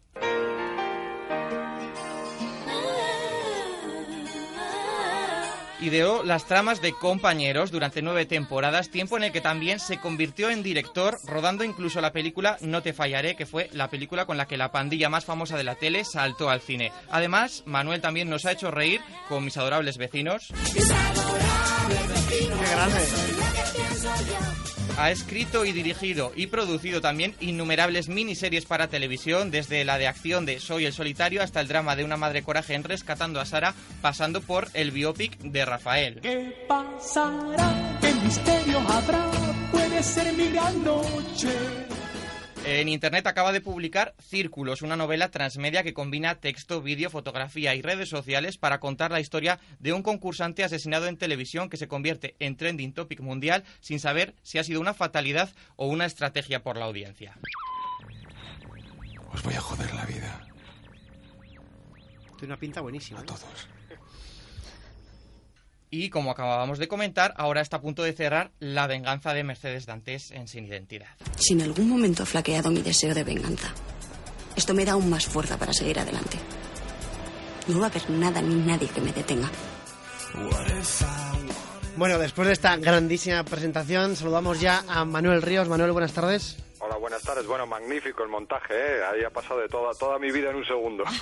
Ideó 5.81 6.23
las 6.23 6.47
tramas 6.47 6.81
de 6.81 6.93
compañeros 6.93 7.71
durante 7.71 8.03
nueve 8.03 8.27
temporadas, 8.27 8.91
tiempo 8.91 9.17
en 9.17 9.25
el 9.25 9.33
que 9.33 9.41
también 9.41 9.81
se 9.81 9.99
convirtió 9.99 10.51
en 10.51 10.63
director, 10.63 11.19
rodando 11.25 11.65
incluso 11.65 12.01
la 12.01 12.13
película 12.13 12.57
No 12.61 12.83
te 12.83 12.93
fallaré, 12.93 13.37
que 13.37 13.47
fue 13.47 13.69
la 13.73 13.89
película 13.89 14.25
con 14.27 14.37
la 14.37 14.47
que 14.47 14.57
la 14.57 14.71
pandilla 14.71 15.09
más 15.09 15.25
famosa 15.25 15.57
de 15.57 15.65
la 15.65 15.75
tele 15.75 16.05
saltó 16.05 16.49
al 16.51 16.61
cine. 16.61 16.93
Además, 17.11 17.63
Manuel 17.67 18.01
también 18.01 18.31
nos 18.31 18.45
ha 18.47 18.53
hecho 18.53 18.71
reír 18.71 19.01
con 19.29 19.45
mis 19.45 19.57
adorables 19.57 19.99
vecinos. 19.99 20.49
Qué 22.29 22.71
grande. 22.71 23.01
Ha 24.97 25.11
escrito 25.11 25.65
y 25.65 25.73
dirigido 25.73 26.33
y 26.37 26.47
producido 26.47 27.01
también 27.01 27.35
innumerables 27.41 28.09
miniseries 28.09 28.65
para 28.65 28.87
televisión, 28.87 29.51
desde 29.51 29.85
la 29.85 29.99
de 29.99 30.07
acción 30.07 30.47
de 30.47 30.61
Soy 30.61 30.85
el 30.87 30.93
Solitario 30.93 31.43
hasta 31.43 31.61
el 31.61 31.67
drama 31.67 31.97
de 31.97 32.05
una 32.05 32.17
madre 32.17 32.45
coraje 32.45 32.75
en 32.75 32.85
Rescatando 32.85 33.41
a 33.41 33.45
Sara, 33.45 33.75
pasando 34.01 34.41
por 34.41 34.69
el 34.73 34.93
biopic 34.93 35.37
de 35.39 35.65
Rafael. 35.65 36.21
¿Qué 36.21 36.55
pasará? 36.69 37.99
¿Qué 38.01 38.15
misterio 38.15 38.79
habrá? 38.89 39.31
Puede 39.73 40.03
ser 40.03 40.33
mi 40.33 40.51
gran 40.51 40.85
noche. 40.85 41.49
En 42.67 42.89
internet 42.89 43.27
acaba 43.27 43.53
de 43.53 43.61
publicar 43.61 44.15
Círculos, 44.19 44.81
una 44.81 44.97
novela 44.97 45.31
transmedia 45.31 45.83
que 45.83 45.93
combina 45.93 46.37
texto, 46.37 46.81
vídeo, 46.81 47.11
fotografía 47.11 47.75
y 47.75 47.83
redes 47.83 48.09
sociales 48.09 48.57
para 48.57 48.81
contar 48.81 49.11
la 49.11 49.21
historia 49.21 49.61
de 49.81 49.93
un 49.93 50.03
concursante 50.03 50.65
asesinado 50.65 51.07
en 51.07 51.19
televisión 51.19 51.69
que 51.69 51.77
se 51.77 51.89
convierte 51.89 52.37
en 52.39 52.57
trending 52.57 52.95
topic 52.95 53.21
mundial 53.21 53.65
sin 53.81 54.01
saber 54.01 54.35
si 54.43 54.59
ha 54.59 54.65
sido 54.65 54.81
una 54.81 54.95
fatalidad 54.95 55.51
o 55.77 55.89
una 55.89 56.07
estrategia 56.07 56.63
por 56.63 56.79
la 56.79 56.87
audiencia. 56.87 57.37
Os 59.31 59.43
voy 59.43 59.55
a 59.55 59.61
joder 59.61 59.95
la 59.95 60.07
vida. 60.07 60.41
Tiene 62.39 62.55
una 62.55 62.57
pinta 62.57 62.81
buenísima. 62.81 63.21
A 63.21 63.25
todos. 63.25 63.69
Y 65.97 66.11
como 66.11 66.33
acabábamos 66.33 66.81
de 66.81 66.89
comentar, 66.89 67.35
ahora 67.37 67.61
está 67.61 67.77
a 67.77 67.81
punto 67.81 68.03
de 68.03 68.13
cerrar 68.13 68.51
La 68.59 68.89
venganza 68.89 69.33
de 69.33 69.45
Mercedes 69.45 69.87
Dantes 69.87 70.33
en 70.33 70.49
Sin 70.49 70.67
Identidad. 70.67 71.07
Si 71.37 71.53
en 71.53 71.63
algún 71.63 71.89
momento 71.89 72.25
ha 72.25 72.27
flaqueado 72.27 72.73
mi 72.73 72.83
deseo 72.83 73.15
de 73.15 73.23
venganza, 73.23 73.73
esto 74.57 74.75
me 74.75 74.85
da 74.85 74.95
aún 74.95 75.09
más 75.09 75.27
fuerza 75.27 75.57
para 75.57 75.73
seguir 75.73 76.01
adelante. 76.01 76.37
No 77.69 77.79
va 77.79 77.87
a 77.87 77.91
haber 77.91 78.11
nada 78.11 78.43
ni 78.43 78.57
nadie 78.57 78.89
que 78.89 79.01
me 79.01 79.13
detenga. 79.13 79.49
Bueno, 81.97 82.19
después 82.19 82.49
de 82.49 82.55
esta 82.55 82.77
grandísima 82.77 83.45
presentación, 83.45 84.17
saludamos 84.17 84.61
ya 84.61 84.83
a 84.89 85.05
Manuel 85.05 85.43
Ríos. 85.43 85.69
Manuel, 85.69 85.93
buenas 85.93 86.13
tardes. 86.13 86.57
Hola, 86.81 86.97
buenas 86.97 87.23
tardes. 87.23 87.47
Bueno, 87.47 87.69
magnífico 87.69 88.25
el 88.25 88.31
montaje, 88.31 88.75
¿eh? 88.75 89.05
Ahí 89.13 89.23
ha 89.23 89.31
pasado 89.31 89.61
de 89.61 89.69
toda, 89.69 89.95
toda 89.95 90.19
mi 90.19 90.33
vida 90.33 90.51
en 90.51 90.57
un 90.57 90.67
segundo. 90.67 91.05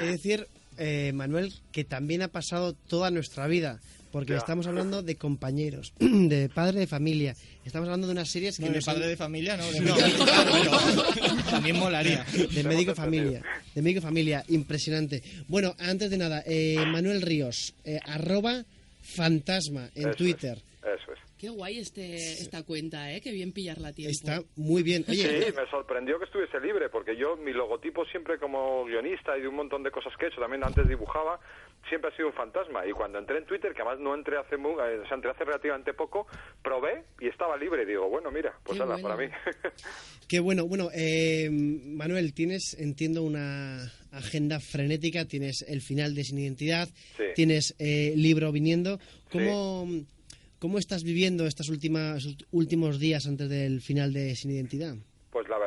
Es 0.00 0.06
decir, 0.06 0.48
eh, 0.80 1.12
Manuel, 1.14 1.52
que 1.70 1.84
también 1.84 2.22
ha 2.22 2.28
pasado 2.28 2.72
toda 2.72 3.10
nuestra 3.12 3.46
vida, 3.46 3.78
porque 4.10 4.32
Ya. 4.32 4.38
estamos 4.38 4.66
hablando 4.66 5.02
de 5.04 5.14
compañeros, 5.16 5.92
de 6.00 6.48
padre 6.48 6.80
de 6.80 6.86
familia. 6.88 7.36
Estamos 7.64 7.86
hablando 7.86 8.08
de 8.08 8.12
unas 8.14 8.28
series 8.28 8.56
que 8.58 8.64
No, 8.66 8.72
de 8.72 8.80
padre 8.82 9.06
de 9.06 9.16
familia, 9.16 9.56
no, 9.56 9.70
de 9.70 9.80
No, 9.80 9.94
también 11.50 11.76
molaría. 11.78 12.24
De 12.52 12.64
médico 12.64 12.94
familia, 12.94 13.42
de 13.74 13.82
médico 13.82 14.00
familia, 14.00 14.42
impresionante. 14.48 15.22
Bueno, 15.46 15.76
antes 15.78 16.10
de 16.10 16.16
nada, 16.18 16.42
eh, 16.46 16.76
Manuel 16.88 17.22
Ríos, 17.22 17.74
eh, 17.84 18.00
arroba 18.04 18.64
fantasma 19.02 19.90
en 19.94 20.02
Eso 20.02 20.10
es, 20.10 20.16
Twitter. 20.16 20.58
Eso 20.82 21.12
es. 21.12 21.18
Qué 21.40 21.48
guay 21.48 21.78
este, 21.78 22.16
esta 22.16 22.62
cuenta, 22.64 23.10
¿eh? 23.14 23.22
Qué 23.22 23.32
bien 23.32 23.52
pillarla 23.52 23.88
a 23.88 23.92
tiempo. 23.94 24.10
Está 24.12 24.42
muy 24.56 24.82
bien. 24.82 25.06
Oye, 25.08 25.44
Sí, 25.46 25.52
me 25.56 25.66
sorprendió 25.70 26.18
que 26.18 26.26
estuviese 26.26 26.60
libre, 26.60 26.90
porque 26.90 27.16
yo, 27.16 27.34
mi 27.38 27.52
logotipo 27.54 28.04
siempre 28.04 28.38
como 28.38 28.84
guionista 28.84 29.38
y 29.38 29.40
de 29.40 29.48
un 29.48 29.54
montón 29.54 29.82
de 29.82 29.90
cosas 29.90 30.12
que 30.18 30.26
he 30.26 30.28
hecho, 30.28 30.38
también 30.40 30.62
antes 30.62 30.86
dibujaba, 30.86 31.40
siempre 31.88 32.10
ha 32.12 32.16
sido 32.16 32.28
un 32.28 32.34
fantasma. 32.34 32.86
Y 32.86 32.92
cuando 32.92 33.18
entré 33.18 33.38
en 33.38 33.46
Twitter, 33.46 33.72
que 33.72 33.80
además 33.80 34.00
no 34.00 34.14
entré 34.14 34.36
hace, 34.36 34.58
mu- 34.58 34.78
eh, 34.80 34.98
o 34.98 35.06
sea, 35.06 35.14
entré 35.14 35.30
hace 35.30 35.44
relativamente 35.44 35.94
poco, 35.94 36.26
probé 36.62 37.04
y 37.20 37.28
estaba 37.28 37.56
libre. 37.56 37.86
Digo, 37.86 38.06
bueno, 38.10 38.30
mira, 38.30 38.52
pues 38.62 38.78
nada, 38.78 38.96
bueno. 38.98 39.08
para 39.08 39.16
mí. 39.26 39.32
Qué 40.28 40.40
bueno. 40.40 40.66
Bueno, 40.66 40.90
eh, 40.94 41.48
Manuel, 41.50 42.34
tienes, 42.34 42.76
entiendo, 42.78 43.22
una 43.22 43.90
agenda 44.12 44.60
frenética. 44.60 45.24
Tienes 45.24 45.62
el 45.66 45.80
final 45.80 46.14
de 46.14 46.24
Sin 46.24 46.38
Identidad, 46.38 46.86
Sí. 47.16 47.24
tienes 47.34 47.74
eh, 47.78 48.12
libro 48.14 48.52
viniendo. 48.52 48.98
¿Cómo, 49.32 49.88
¿Cómo 50.60 50.78
estás 50.78 51.04
viviendo 51.04 51.46
estos 51.46 51.70
últimos 51.70 52.98
días 52.98 53.26
antes 53.26 53.48
del 53.48 53.80
final 53.80 54.12
de 54.12 54.36
Sin 54.36 54.50
Identidad? 54.50 54.94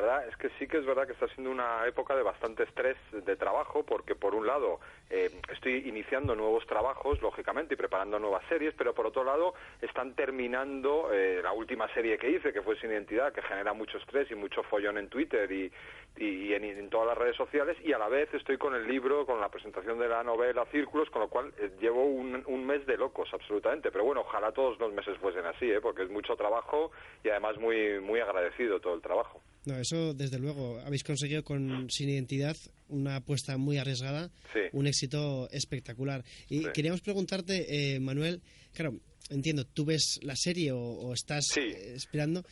Verdad 0.04 0.28
es 0.28 0.36
que 0.36 0.50
sí 0.60 0.68
que 0.68 0.80
es 0.80 0.86
verdad 0.86 1.08
que 1.08 1.14
está 1.14 1.30
siendo 1.30 1.50
una 1.50 1.88
época 1.88 2.14
de 2.14 2.24
bastante 2.24 2.64
estrés 2.64 2.98
de 3.14 3.38
trabajo, 3.38 3.84
porque 3.86 4.16
por 4.16 4.36
un 4.36 4.46
lado 4.46 4.82
eh, 5.10 5.32
estoy 5.50 5.88
iniciando 5.88 6.36
nuevos 6.36 6.68
trabajos, 6.68 7.22
lógicamente, 7.22 7.76
y 7.76 7.78
preparando 7.78 8.20
nuevas 8.20 8.44
series, 8.50 8.74
pero 8.78 8.94
por 8.94 9.08
otro 9.08 9.24
lado 9.24 9.54
están 9.82 10.14
terminando 10.14 11.10
eh, 11.14 11.40
la 11.42 11.54
última 11.54 11.88
serie 11.94 12.18
que 12.18 12.32
hice, 12.32 12.52
que 12.52 12.62
fue 12.62 12.78
Sin 12.82 12.90
Identidad, 12.90 13.32
que 13.32 13.42
genera 13.44 13.72
mucho 13.72 13.98
estrés 13.98 14.30
y 14.30 14.36
mucho 14.36 14.62
follón 14.64 14.98
en 14.98 15.08
Twitter 15.08 15.50
y, 15.50 15.72
en, 16.18 16.90
todas 16.90 17.08
las 17.08 17.18
redes 17.18 17.38
sociales, 17.38 17.78
y 17.82 17.94
a 17.94 17.98
la 17.98 18.10
vez 18.10 18.28
estoy 18.34 18.58
con 18.58 18.76
el 18.76 18.86
libro, 18.86 19.26
con 19.26 19.40
la 19.40 19.48
presentación 19.48 20.00
de 20.00 20.10
la 20.10 20.22
novela 20.22 20.66
Círculos, 20.66 21.10
con 21.12 21.22
lo 21.22 21.30
cual 21.30 21.54
eh, 21.58 21.72
llevo 21.80 22.04
un, 22.04 22.44
un 22.46 22.66
mes 22.66 22.86
de 22.86 22.98
locos, 22.98 23.30
absolutamente. 23.34 23.90
Pero 23.90 24.04
bueno, 24.04 24.20
ojalá 24.20 24.52
todos 24.52 24.78
los 24.80 24.92
meses 24.92 25.18
fuesen 25.20 25.46
así, 25.46 25.72
porque 25.82 26.04
es 26.04 26.10
mucho 26.10 26.36
trabajo 26.36 26.92
y 27.24 27.30
además 27.30 27.58
muy, 27.58 28.02
muy 28.02 28.20
agradecido 28.20 28.82
todo 28.82 28.96
el 28.96 29.02
trabajo. 29.02 29.42
No, 29.66 29.78
eso 29.78 30.14
desde 30.14 30.40
luego. 30.40 30.80
Habéis 30.82 31.04
conseguido 31.04 31.44
con 31.44 31.88
Sin 31.90 32.10
Identidad 32.10 32.58
una 32.90 33.16
apuesta 33.18 33.58
muy 33.58 33.78
arriesgada, 33.78 34.30
Sí. 34.52 34.60
un 34.74 34.88
éxito 34.88 35.50
espectacular. 35.52 36.24
Y 36.50 36.60
Sí. 36.60 36.66
queríamos 36.74 37.02
preguntarte, 37.02 37.94
eh, 37.96 38.00
Manuel, 38.00 38.42
claro, 38.74 39.00
entiendo, 39.30 39.66
tú 39.66 39.86
ves 39.86 40.20
la 40.22 40.36
serie 40.36 40.72
o, 40.74 40.80
o 40.80 41.14
estás 41.14 41.46
eh, 41.58 41.94
esperando. 41.96 42.44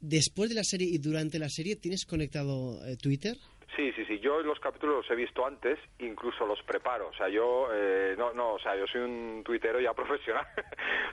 Después 0.00 0.48
de 0.48 0.56
la 0.56 0.64
serie 0.64 0.88
y 0.88 0.98
durante 0.98 1.38
la 1.38 1.48
serie, 1.48 1.76
¿tienes 1.76 2.04
conectado 2.04 2.84
eh, 2.86 2.96
Twitter? 2.96 3.36
Sí, 3.76 3.92
sí, 3.92 4.04
sí. 4.06 4.18
Yo 4.18 4.40
los 4.42 4.58
capítulos 4.60 4.96
los 4.96 5.10
he 5.10 5.14
visto 5.14 5.46
antes, 5.46 5.78
incluso 5.98 6.46
los 6.46 6.62
preparo. 6.62 7.08
O 7.08 7.12
sea, 7.14 7.28
yo 7.28 7.68
eh, 7.72 8.14
no, 8.16 8.32
no, 8.32 8.54
o 8.54 8.58
sea, 8.58 8.74
yo 8.76 8.86
soy 8.86 9.02
un 9.02 9.42
tuitero 9.44 9.78
ya 9.80 9.92
profesional. 9.94 10.46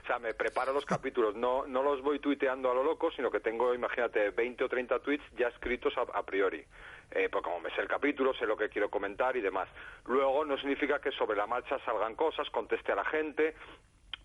o 0.02 0.06
sea, 0.06 0.18
me 0.18 0.34
preparo 0.34 0.72
los 0.72 0.84
capítulos. 0.84 1.34
No, 1.36 1.66
no 1.66 1.82
los 1.82 2.02
voy 2.02 2.18
tuiteando 2.18 2.70
a 2.70 2.74
lo 2.74 2.82
loco, 2.82 3.10
sino 3.12 3.30
que 3.30 3.40
tengo, 3.40 3.74
imagínate, 3.74 4.30
20 4.30 4.64
o 4.64 4.68
30 4.68 4.98
tweets 5.00 5.24
ya 5.36 5.48
escritos 5.48 5.96
a, 5.98 6.02
a 6.18 6.22
priori. 6.24 6.64
Eh, 7.10 7.28
pues 7.30 7.44
como 7.44 7.60
me 7.60 7.70
sé 7.70 7.82
el 7.82 7.88
capítulo, 7.88 8.34
sé 8.34 8.46
lo 8.46 8.56
que 8.56 8.68
quiero 8.68 8.90
comentar 8.90 9.36
y 9.36 9.40
demás. 9.40 9.68
Luego 10.06 10.44
no 10.44 10.56
significa 10.56 11.00
que 11.00 11.12
sobre 11.12 11.36
la 11.36 11.46
marcha 11.46 11.78
salgan 11.84 12.16
cosas, 12.16 12.48
conteste 12.50 12.92
a 12.92 12.96
la 12.96 13.04
gente. 13.04 13.54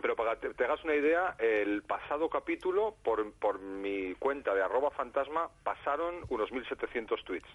Pero 0.02 0.16
para 0.16 0.40
que 0.40 0.50
te, 0.56 0.64
hagas 0.64 0.84
una 0.84 0.96
idea, 0.96 1.36
el 1.38 1.84
pasado 1.84 2.28
capítulo, 2.28 2.96
por, 3.04 3.32
por 3.34 3.60
mi 3.60 4.16
cuenta 4.16 4.56
de 4.56 4.64
arroba 4.64 4.90
fantasma, 4.90 5.50
pasaron 5.64 6.26
unos 6.30 6.50
1.700 6.50 7.24
tweets. 7.24 7.48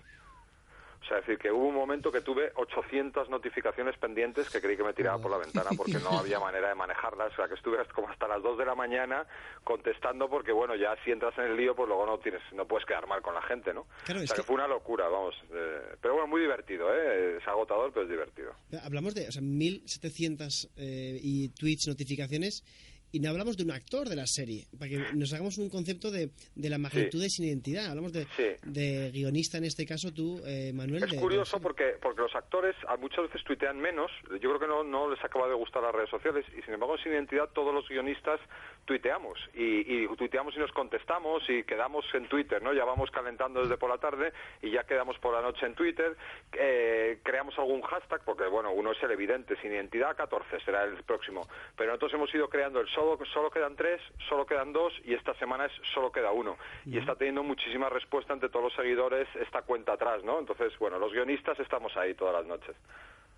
O 1.07 1.09
sea, 1.09 1.19
es 1.19 1.27
decir, 1.27 1.39
que 1.39 1.53
hubo 1.53 1.69
un 1.69 1.74
momento 1.77 2.11
que 2.11 2.20
tuve 2.20 2.51
800 2.57 3.31
notificaciones 3.31 3.97
pendientes 3.97 4.51
que 4.51 4.61
creí 4.61 4.77
que 4.77 4.83
me 4.83 4.93
tiraba 4.93 5.19
por 5.23 5.31
la 5.31 5.39
ventana 5.39 5.70
porque 5.77 6.01
no 6.03 6.19
había 6.19 6.41
manera 6.41 6.69
de 6.69 6.74
manejarlas. 6.74 7.33
O 7.33 7.37
sea, 7.37 7.47
que 7.47 7.55
estuve 7.55 7.78
como 7.95 8.09
hasta 8.11 8.27
las 8.27 8.43
2 8.43 8.59
de 8.59 8.65
la 8.65 8.74
mañana 8.74 9.24
contestando 9.62 10.28
porque, 10.28 10.51
bueno, 10.51 10.74
ya 10.74 10.97
si 11.05 11.12
entras 11.12 11.39
en 11.39 11.45
el 11.45 11.57
lío, 11.57 11.77
pues 11.77 11.87
luego 11.89 12.05
no 12.07 12.19
tienes 12.19 12.43
no 12.53 12.66
puedes 12.66 12.85
quedar 12.87 13.07
mal 13.07 13.23
con 13.23 13.35
la 13.35 13.43
gente, 13.43 13.73
¿no? 13.73 13.87
Claro, 14.05 14.20
o 14.20 14.27
sea, 14.27 14.35
que... 14.35 14.43
que- 14.43 14.47
fue 14.47 14.57
una 14.57 14.66
locura, 14.66 15.07
vamos. 15.09 15.37
eh, 15.53 15.95
pero 16.01 16.15
bueno, 16.15 16.27
muy 16.27 16.41
divertido, 16.41 16.93
¿eh? 16.93 17.37
Es 17.39 17.47
agotador, 17.47 17.93
pero 17.93 18.03
es 18.05 18.11
divertido. 18.11 18.53
Hablamos 18.83 19.15
de 19.15 19.28
o 19.28 19.33
sea, 19.33 19.43
1.700 19.43 20.70
eh, 20.77 21.19
y 21.23 21.49
tweets, 21.51 21.87
notificaciones, 21.89 22.65
y 23.12 23.20
no 23.20 23.31
hablamos 23.31 23.57
de 23.57 23.65
un 23.65 23.70
actor 23.70 24.09
de 24.09 24.16
la 24.16 24.27
serie, 24.27 24.66
para 24.78 24.91
que 24.91 24.99
nos 25.15 25.33
hagamos 25.33 25.57
un 25.59 25.70
concepto 25.70 26.11
de, 26.11 26.31
de 26.55 26.70
la 26.70 26.77
magnitud 26.78 27.20
de 27.20 27.31
sin 27.31 27.47
identidad. 27.47 27.87
Hablamos 27.87 28.12
de, 28.12 28.27
de 28.65 29.11
guionista, 29.12 29.59
en 29.59 29.65
este 29.65 29.87
caso 29.87 30.12
tú, 30.12 30.43
eh, 30.45 30.73
Manuel. 30.74 31.05
Es 31.05 31.11
de- 31.12 31.16
curioso 31.20 31.61
porque, 31.61 31.95
porque 32.03 32.20
los 32.23 32.35
actores 32.35 32.74
a 32.89 32.97
muchas 32.97 33.24
veces 33.27 33.43
tuitean 33.45 33.78
menos. 33.81 34.11
Yo 34.33 34.51
creo 34.51 34.59
que 34.61 34.66
no, 34.66 34.85
no 34.85 35.11
les 35.11 35.23
acaba 35.24 35.49
de 35.49 35.55
gustar 35.55 35.83
las 35.83 35.95
redes 35.95 36.11
sociales 36.11 36.45
y 36.59 36.62
sin 36.62 36.74
embargo 36.74 36.97
sin 36.99 37.12
identidad 37.12 37.49
todos 37.55 37.73
los 37.73 37.89
guionistas 37.89 38.41
tuiteamos 38.87 39.39
y, 39.55 40.05
y 40.05 40.17
tuiteamos 40.17 40.57
y 40.57 40.61
nos 40.61 40.73
contestamos 40.73 41.43
y 41.51 41.65
quedamos 41.65 42.07
en 42.15 42.29
Twitter, 42.29 42.63
¿no? 42.63 42.73
Ya 42.73 42.85
vamos 42.85 43.11
calentando 43.11 43.61
desde 43.61 43.77
por 43.77 43.91
la 43.91 43.99
tarde 43.99 44.33
y 44.63 44.71
ya 44.71 44.85
quedamos 44.85 45.19
por 45.19 45.35
la 45.35 45.43
noche 45.43 45.67
en 45.67 45.75
Twitter. 45.75 46.17
Eh, 46.53 47.19
creamos 47.23 47.59
algún 47.59 47.83
hashtag 47.83 48.23
porque, 48.25 48.47
bueno, 48.47 48.71
uno 48.73 48.93
es 48.93 49.03
el 49.03 49.11
evidente, 49.11 49.57
sin 49.61 49.73
identidad 49.73 50.17
14 50.17 50.61
será 50.61 50.85
el 50.85 51.03
próximo. 51.03 51.47
Pero 51.77 51.91
nosotros 51.91 52.15
hemos 52.15 52.35
ido 52.35 52.49
creando 52.49 52.81
el 52.81 52.89
solo, 52.89 53.19
solo 53.27 53.51
quedan 53.51 53.77
tres, 53.77 54.01
solo 54.29 54.47
quedan 54.47 54.73
dos 54.73 54.93
y 55.05 55.15
esta 55.15 55.35
semana 55.35 55.67
es 55.67 55.73
solo 55.93 56.11
queda 56.11 56.31
uno. 56.31 56.57
Y 56.87 56.99
está 56.99 57.17
teniendo 57.17 57.43
muchísima 57.43 57.89
respuesta 57.89 58.33
entre 58.33 58.49
todos 58.49 58.65
los 58.67 58.75
seguidores 58.75 59.29
esta 59.37 59.63
cuenta 59.63 59.95
atrás, 59.95 60.23
¿no? 60.25 60.39
Entonces, 60.39 60.79
bueno, 60.79 60.99
los 60.99 61.13
guionistas 61.13 61.59
estamos 61.61 61.97
ahí 61.97 62.15
todas 62.15 62.35
las 62.35 62.47
noches. 62.47 62.77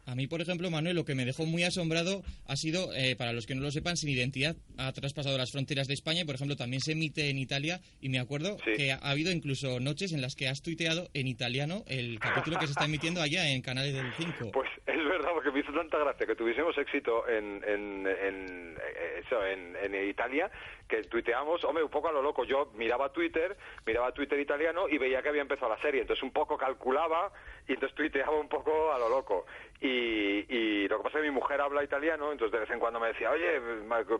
A 0.08 0.14
mí, 0.14 0.26
por 0.26 0.40
ejemplo, 0.40 0.70
Manuel, 0.70 0.96
lo 0.96 1.04
que 1.04 1.14
me 1.14 1.26
dejó 1.26 1.44
muy 1.44 1.64
asombrado 1.64 2.22
ha 2.46 2.56
sido, 2.56 2.94
eh, 2.94 3.14
para 3.14 3.34
los 3.34 3.46
que 3.46 3.54
no 3.54 3.60
lo 3.60 3.70
sepan, 3.70 3.98
Sin 3.98 4.08
Identidad 4.08 4.56
ha 4.78 4.90
traspasado 4.92 5.36
las 5.36 5.52
fronteras 5.52 5.86
de 5.86 5.92
España 5.92 6.22
y, 6.22 6.24
por 6.24 6.34
ejemplo, 6.34 6.56
también 6.56 6.80
se 6.80 6.92
emite 6.92 7.28
en 7.28 7.36
Italia. 7.36 7.80
Y 8.00 8.08
me 8.08 8.18
acuerdo 8.18 8.56
que 8.56 8.92
ha 8.92 8.96
habido 8.96 9.30
incluso 9.30 9.80
noches 9.80 10.14
en 10.14 10.22
las 10.22 10.34
que 10.34 10.48
has 10.48 10.62
tuiteado 10.62 11.10
en 11.12 11.26
italiano 11.26 11.84
el 11.88 12.18
capítulo 12.20 12.58
que 12.58 12.66
se 12.66 12.72
está 12.72 12.86
emitiendo 12.86 13.20
allá 13.20 13.50
en 13.50 13.60
Canales 13.60 13.92
del 13.92 14.10
5. 14.16 14.52
Pues 14.52 14.70
es 14.86 14.96
verdad, 14.96 15.28
porque 15.34 15.50
me 15.50 15.60
hizo 15.60 15.72
tanta 15.74 15.98
gracia 15.98 16.26
que 16.26 16.34
tuviésemos 16.34 16.78
éxito 16.78 17.28
en, 17.28 17.62
en, 17.68 18.06
en, 18.06 18.76
eh, 18.78 19.22
eso, 19.26 19.44
en, 19.44 19.76
en 19.76 20.08
Italia, 20.08 20.50
que 20.88 21.02
tuiteamos, 21.02 21.62
hombre, 21.64 21.84
un 21.84 21.90
poco 21.90 22.08
a 22.08 22.12
lo 22.12 22.22
loco. 22.22 22.44
Yo 22.44 22.70
miraba 22.74 23.12
Twitter, 23.12 23.56
miraba 23.86 24.12
Twitter 24.12 24.40
italiano 24.40 24.88
y 24.88 24.98
veía 24.98 25.22
que 25.22 25.28
había 25.28 25.42
empezado 25.42 25.70
la 25.70 25.80
serie. 25.82 26.00
Entonces 26.00 26.22
un 26.22 26.32
poco 26.32 26.56
calculaba 26.56 27.30
y 27.68 27.74
entonces 27.74 27.94
tuiteaba 27.94 28.36
un 28.38 28.48
poco 28.48 28.92
a 28.92 28.98
lo 28.98 29.08
loco. 29.08 29.44
Y, 29.80 30.44
y 30.48 30.88
lo 30.88 30.96
que 30.98 31.04
pasa 31.04 31.18
es 31.18 31.22
que 31.22 31.30
mi 31.30 31.34
mujer 31.34 31.60
habla 31.60 31.84
italiano, 31.84 32.32
entonces 32.32 32.52
de 32.52 32.60
vez 32.60 32.70
en 32.70 32.80
cuando 32.80 32.98
me 32.98 33.08
decía, 33.08 33.30
oye, 33.30 33.60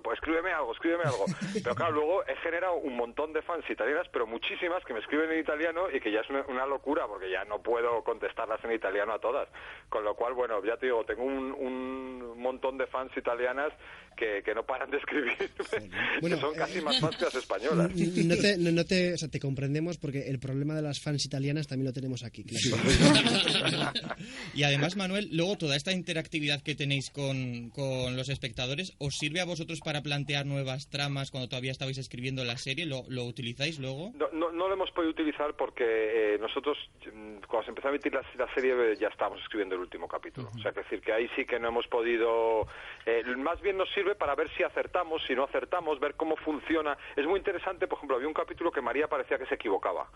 pues 0.03 0.19
escríbeme 0.19 0.53
algo, 0.53 0.73
escríbeme 0.73 1.05
algo. 1.05 1.25
Pero 1.65 1.75
claro, 1.75 1.93
luego 1.93 2.25
he 2.27 2.37
generado 2.37 2.75
un 2.75 2.97
montón 2.97 3.33
de 3.33 3.43
fans 3.43 3.69
italianas, 3.69 4.07
pero 4.13 4.27
muchísimas 4.27 4.85
que 4.85 4.93
me 4.93 5.01
escriben 5.01 5.33
en 5.33 5.41
italiano 5.41 5.91
y 5.91 6.01
que 6.01 6.13
ya 6.13 6.21
es 6.21 6.31
una, 6.31 6.43
una 6.49 6.67
locura, 6.67 7.07
porque 7.07 7.31
ya 7.31 7.45
no 7.45 7.61
puedo 7.61 8.05
contestarlas 8.05 8.63
en 8.65 8.73
italiano 8.73 9.15
a 9.15 9.19
todas. 9.19 9.49
Con 9.89 10.05
lo 10.05 10.15
cual, 10.15 10.35
bueno, 10.35 10.63
ya 10.63 10.77
te 10.77 10.87
digo, 10.87 11.05
tengo 11.05 11.25
un, 11.25 11.53
un 11.53 12.41
montón 12.41 12.79
de 12.79 12.87
fans 12.87 13.17
italianas 13.17 13.73
que, 14.19 14.43
que 14.43 14.55
no 14.55 14.65
paran 14.65 14.91
de 14.91 14.99
escribirme, 14.99 15.37
que 16.21 16.37
son 16.37 16.55
casi 16.59 16.81
más 16.81 17.01
fans 17.01 17.17
que 17.17 17.25
las 17.25 17.35
españolas. 17.35 17.91
No 17.95 18.37
te, 18.37 18.59
no, 18.59 18.71
no 18.73 18.85
te, 18.85 19.15
o 19.15 19.19
sea, 19.19 19.29
te 19.29 19.41
comprendemos 19.41 19.99
porque 19.99 20.29
el 20.29 20.39
problema 20.39 20.75
de 20.75 20.83
las 20.83 21.01
fans 21.01 21.25
italianas 21.25 21.67
también 21.67 21.87
lo 21.87 21.93
tenemos 21.93 22.25
aquí. 22.25 22.45
claro. 22.45 23.93
Y 24.55 24.63
además, 24.65 24.97
Manuel, 24.97 25.29
luego 25.33 25.57
toda 25.57 25.77
esta 25.77 25.93
interactividad 25.93 26.63
que 26.63 26.75
tenéis 26.75 27.11
con, 27.11 27.71
con 27.71 28.17
los 28.17 28.29
espectadores, 28.29 28.93
¿os 28.99 29.15
sirve 29.15 29.41
a 29.41 29.45
vosotros 29.45 29.81
para 29.85 30.03
plantear 30.03 30.47
nuevas 30.47 30.89
tramas 30.89 31.31
cuando 31.31 31.49
todavía 31.49 31.71
estabais 31.73 31.99
escribiendo 31.99 32.45
la 32.45 32.57
serie? 32.57 32.87
¿Lo, 32.87 33.05
lo 33.09 33.25
utilizáis 33.25 33.79
luego? 33.79 34.13
No, 34.19 34.29
no, 34.33 34.51
no 34.51 34.67
lo 34.69 34.75
hemos 34.75 34.91
podido 34.91 35.11
utilizar 35.13 35.55
porque 35.57 35.85
eh, 36.35 36.39
nosotros, 36.41 36.77
mm, 37.07 37.45
cuando 37.47 37.65
se 37.65 37.71
empezó 37.71 37.89
a 37.89 37.91
emitir 37.91 38.13
la, 38.15 38.23
la 38.37 38.53
serie, 38.55 38.73
eh, 38.73 38.97
ya 39.01 39.09
estábamos 39.09 39.41
escribiendo 39.43 39.75
el 39.77 39.83
último 39.83 40.09
capítulo. 40.09 40.51
O 40.55 40.59
sea, 40.61 40.73
que 40.73 40.81
decir 40.81 41.01
que 41.01 41.13
ahí 41.13 41.29
sí 41.37 41.45
que 41.45 41.59
no 41.59 41.69
hemos 41.69 41.87
podido... 41.87 42.67
eh, 43.07 43.23
más 43.37 43.61
bien 43.61 43.77
nos 43.77 43.89
sirve 43.93 44.15
para 44.15 44.35
ver 44.35 44.49
si 44.57 44.63
acertamos, 44.63 45.23
si 45.27 45.35
no 45.35 45.45
acertamos, 45.45 46.01
ver 46.01 46.15
cómo 46.15 46.35
funciona. 46.37 46.48
Es 47.17 47.27
muy 47.27 47.39
interesante, 47.39 47.87
por 47.87 47.99
ejemplo, 47.99 48.17
había 48.17 48.29
un 48.29 48.35
capítulo 48.35 48.71
que 48.73 48.81
María 48.81 49.07
parecía 49.09 49.39
que 49.39 49.47
se 49.47 49.55
equivocaba. 49.57 50.07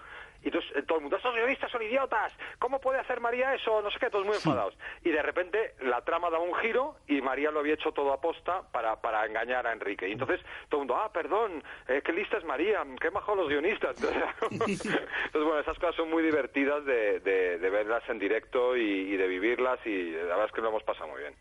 Y 0.43 0.47
entonces 0.47 0.71
eh, 0.77 0.83
todo 0.83 0.99
el 0.99 1.03
mundo, 1.03 1.17
estos 1.17 1.35
guionistas 1.35 1.71
son 1.71 1.83
idiotas, 1.83 2.37
¿cómo 2.59 2.81
puede 2.81 2.99
hacer 2.99 3.21
María 3.21 3.55
eso? 3.55 3.81
No 3.83 3.91
sé 3.91 3.99
qué, 4.01 4.11
todos 4.11 4.25
muy 4.27 4.35
enfadados. 4.37 4.77
Y 5.05 5.11
de 5.11 5.23
repente 5.23 5.75
la 5.83 6.01
trama 6.03 6.31
daba 6.31 6.43
un 6.45 6.55
giro 6.57 6.97
y 7.07 7.21
María 7.21 7.51
lo 7.51 7.61
había 7.61 7.75
hecho 7.75 7.93
todo 7.93 8.13
a 8.13 8.21
posta 8.21 8.63
para, 8.73 9.01
para 9.01 9.25
engañar 9.27 9.67
a 9.67 9.73
Enrique. 9.73 10.09
Y 10.09 10.13
entonces 10.13 10.41
todo 10.69 10.83
el 10.83 10.89
mundo, 10.89 10.97
ah, 11.03 11.13
perdón, 11.13 11.63
eh, 11.89 12.03
qué 12.05 12.13
lista 12.13 12.39
es 12.39 12.45
María, 12.45 12.83
qué 13.01 13.11
majo 13.11 13.35
los 13.35 13.49
guionistas. 13.49 13.97
Entonces, 14.51 14.99
bueno, 15.33 15.59
esas 15.61 15.79
cosas 15.79 15.95
son 15.97 16.11
muy 16.11 16.23
divertidas 16.23 16.85
de, 16.85 17.21
de- 17.21 17.59
de 17.59 17.71
verlas 17.71 18.03
en 18.09 18.19
directo 18.19 18.77
y, 18.77 18.83
y 19.13 19.17
de 19.17 19.27
vivirlas 19.27 19.79
y 19.87 20.11
la 20.13 20.23
verdad 20.25 20.47
es 20.47 20.53
que 20.53 20.61
lo 20.61 20.69
hemos 20.69 20.83
pasado 20.83 21.09
muy 21.09 21.21
bien. 21.21 21.35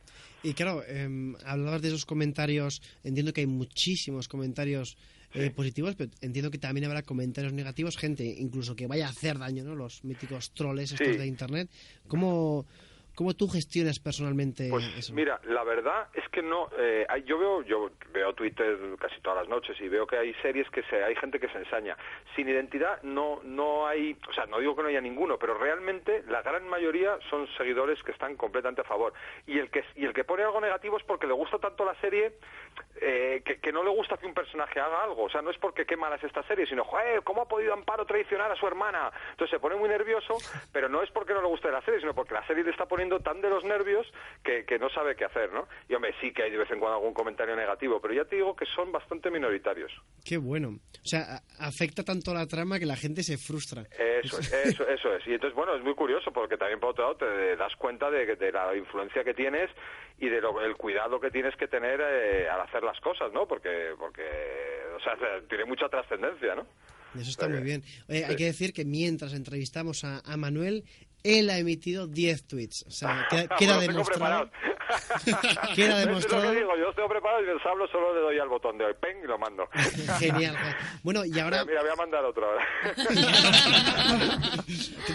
Y 0.43 0.53
claro, 0.53 0.83
eh, 0.87 1.33
hablabas 1.45 1.81
de 1.81 1.89
esos 1.89 2.05
comentarios, 2.05 2.81
entiendo 3.03 3.31
que 3.33 3.41
hay 3.41 3.47
muchísimos 3.47 4.27
comentarios 4.27 4.97
eh, 5.33 5.49
positivos, 5.51 5.95
pero 5.95 6.11
entiendo 6.21 6.51
que 6.51 6.57
también 6.57 6.85
habrá 6.85 7.03
comentarios 7.03 7.53
negativos, 7.53 7.95
gente 7.95 8.25
incluso 8.25 8.75
que 8.75 8.87
vaya 8.87 9.07
a 9.07 9.11
hacer 9.11 9.37
daño, 9.39 9.63
¿no? 9.63 9.75
Los 9.75 10.03
míticos 10.03 10.51
troles 10.51 10.91
estos 10.91 11.07
Sí. 11.13 11.17
de 11.17 11.27
Internet. 11.27 11.69
¿Cómo, 12.07 12.65
cómo 13.15 13.33
tú 13.33 13.47
gestionas 13.47 13.99
personalmente 13.99 14.67
Pues 14.69 14.85
eso? 14.97 15.13
mira, 15.13 15.39
la 15.45 15.63
verdad 15.63 16.07
es 16.13 16.27
que 16.29 16.41
no. 16.41 16.69
eh, 16.77 17.05
yo 17.25 17.37
veo, 17.37 17.61
yo 17.63 17.91
veo 18.13 18.33
Twitter 18.33 18.77
casi 18.99 19.19
todas 19.21 19.39
las 19.39 19.49
noches 19.49 19.79
y 19.81 19.87
veo 19.89 20.07
que 20.07 20.17
hay 20.17 20.33
series 20.41 20.69
que 20.69 20.83
se, 20.83 21.03
hay 21.03 21.15
gente 21.15 21.39
que 21.39 21.47
se 21.49 21.57
ensaña. 21.57 21.97
Sin 22.35 22.47
identidad 22.47 23.01
no, 23.03 23.39
no 23.43 23.87
hay, 23.87 24.17
o 24.29 24.33
sea, 24.33 24.45
no 24.45 24.59
digo 24.59 24.75
que 24.75 24.83
no 24.83 24.87
haya 24.89 25.01
ninguno, 25.01 25.37
pero 25.37 25.57
realmente 25.57 26.23
la 26.27 26.41
gran 26.41 26.67
mayoría 26.67 27.17
son 27.29 27.47
seguidores 27.57 28.01
que 28.03 28.11
están 28.11 28.35
completamente 28.37 28.81
a 28.81 28.85
favor. 28.85 29.13
Y 29.47 29.59
el 29.59 29.69
que 29.69 29.83
y 29.95 30.05
el 30.05 30.13
que 30.13 30.23
pone 30.23 30.43
algo 30.43 30.61
negativo 30.61 30.97
es 30.97 31.03
porque 31.03 31.27
le 31.27 31.33
gusta 31.33 31.57
tanto 31.59 31.83
la 31.85 31.95
serie 32.01 32.33
eh, 33.01 33.41
que, 33.45 33.59
que 33.59 33.71
no 33.71 33.83
le 33.83 33.89
gusta 33.89 34.17
que 34.17 34.25
un 34.25 34.33
personaje 34.33 34.79
haga 34.79 35.03
algo. 35.03 35.23
O 35.23 35.29
sea, 35.29 35.41
no 35.41 35.49
es 35.49 35.57
porque 35.57 35.85
qué 35.85 35.97
mala 35.97 36.15
es 36.15 36.23
esta 36.23 36.43
serie, 36.43 36.65
sino, 36.67 36.83
joder, 36.83 37.23
¿cómo 37.23 37.41
ha 37.41 37.47
podido 37.47 37.73
Amparo 37.73 38.05
traicionar 38.05 38.51
a 38.51 38.55
su 38.55 38.67
hermana? 38.67 39.11
Entonces 39.31 39.49
se 39.51 39.59
pone 39.59 39.75
muy 39.75 39.89
nervioso, 39.89 40.37
pero 40.71 40.87
no 40.87 41.01
es 41.01 41.09
porque 41.11 41.33
no 41.33 41.41
le 41.41 41.47
guste 41.47 41.71
la 41.71 41.81
serie, 41.81 41.99
sino 41.99 42.13
porque 42.13 42.33
la 42.33 42.45
serie 42.47 42.63
le 42.63 42.71
está 42.71 42.85
poniendo 42.85 43.00
tan 43.09 43.41
de 43.41 43.49
los 43.49 43.63
nervios 43.63 44.07
que, 44.43 44.65
que 44.65 44.79
no 44.79 44.89
sabe 44.89 45.15
qué 45.15 45.25
hacer, 45.25 45.51
¿no? 45.51 45.67
Y 45.89 45.93
hombre, 45.93 46.13
sí 46.21 46.31
que 46.31 46.43
hay 46.43 46.51
de 46.51 46.57
vez 46.57 46.71
en 46.71 46.79
cuando 46.79 46.97
algún 46.97 47.13
comentario 47.13 47.55
negativo, 47.55 47.99
pero 48.01 48.13
ya 48.13 48.25
te 48.25 48.35
digo 48.35 48.55
que 48.55 48.65
son 48.65 48.91
bastante 48.91 49.29
minoritarios. 49.29 49.91
Qué 50.23 50.37
bueno. 50.37 50.69
O 50.69 51.07
sea, 51.07 51.41
afecta 51.59 52.03
tanto 52.03 52.33
la 52.33 52.45
trama 52.47 52.79
que 52.79 52.85
la 52.85 52.95
gente 52.95 53.23
se 53.23 53.37
frustra. 53.37 53.83
Eso 53.97 54.39
es, 54.39 54.53
eso, 54.65 54.87
eso 54.87 55.15
es. 55.15 55.27
Y 55.27 55.33
entonces, 55.33 55.55
bueno, 55.55 55.75
es 55.75 55.83
muy 55.83 55.95
curioso 55.95 56.31
porque 56.31 56.57
también 56.57 56.79
por 56.79 56.91
otro 56.91 57.05
lado 57.05 57.17
te 57.17 57.55
das 57.55 57.75
cuenta 57.75 58.09
de, 58.11 58.35
de 58.35 58.51
la 58.51 58.75
influencia 58.75 59.23
que 59.23 59.33
tienes 59.33 59.69
y 60.19 60.29
de 60.29 60.39
lo, 60.39 60.63
el 60.63 60.75
cuidado 60.75 61.19
que 61.19 61.31
tienes 61.31 61.55
que 61.55 61.67
tener 61.67 61.99
eh, 62.01 62.47
al 62.47 62.61
hacer 62.61 62.83
las 62.83 62.99
cosas, 62.99 63.33
¿no? 63.33 63.47
Porque, 63.47 63.93
porque, 63.97 64.23
o 64.95 64.99
sea, 64.99 65.15
tiene 65.49 65.65
mucha 65.65 65.89
trascendencia, 65.89 66.55
¿no? 66.55 66.67
Eso 67.19 67.29
está 67.29 67.49
muy 67.49 67.61
bien. 67.61 67.83
Oye, 68.07 68.23
hay 68.23 68.31
sí. 68.31 68.37
que 68.37 68.45
decir 68.45 68.73
que 68.73 68.85
mientras 68.85 69.33
entrevistamos 69.33 70.05
a, 70.05 70.19
a 70.19 70.37
Manuel, 70.37 70.85
él 71.23 71.49
ha 71.49 71.57
emitido 71.57 72.07
10 72.07 72.43
tweets. 72.47 72.85
O 72.87 72.91
sea, 72.91 73.25
queda, 73.29 73.47
queda 73.57 73.75
Bueno, 73.77 73.91
demostrado. 73.93 74.49
Queda 75.75 75.99
demostrado. 75.99 76.43
Es 76.43 76.47
lo 76.49 76.53
que 76.53 76.59
digo, 76.59 76.77
yo 76.77 76.89
estoy 76.89 77.07
preparado 77.07 77.41
y 77.43 77.45
les 77.45 77.65
hablo, 77.65 77.87
solo 77.87 78.13
le 78.13 78.21
doy 78.21 78.39
al 78.39 78.49
botón 78.49 78.77
de 78.77 78.83
hoy, 78.85 78.93
pen, 78.99 79.17
y 79.23 79.27
lo 79.27 79.37
mando. 79.37 79.69
Genial. 80.19 80.55
Bueno, 81.03 81.23
y 81.23 81.39
ahora 81.39 81.63
Mira, 81.63 81.79
mira, 81.79 81.81
voy 81.81 81.91
a 81.91 81.95
mandar 81.95 82.25
otro 82.25 82.45
ahora. 82.45 82.65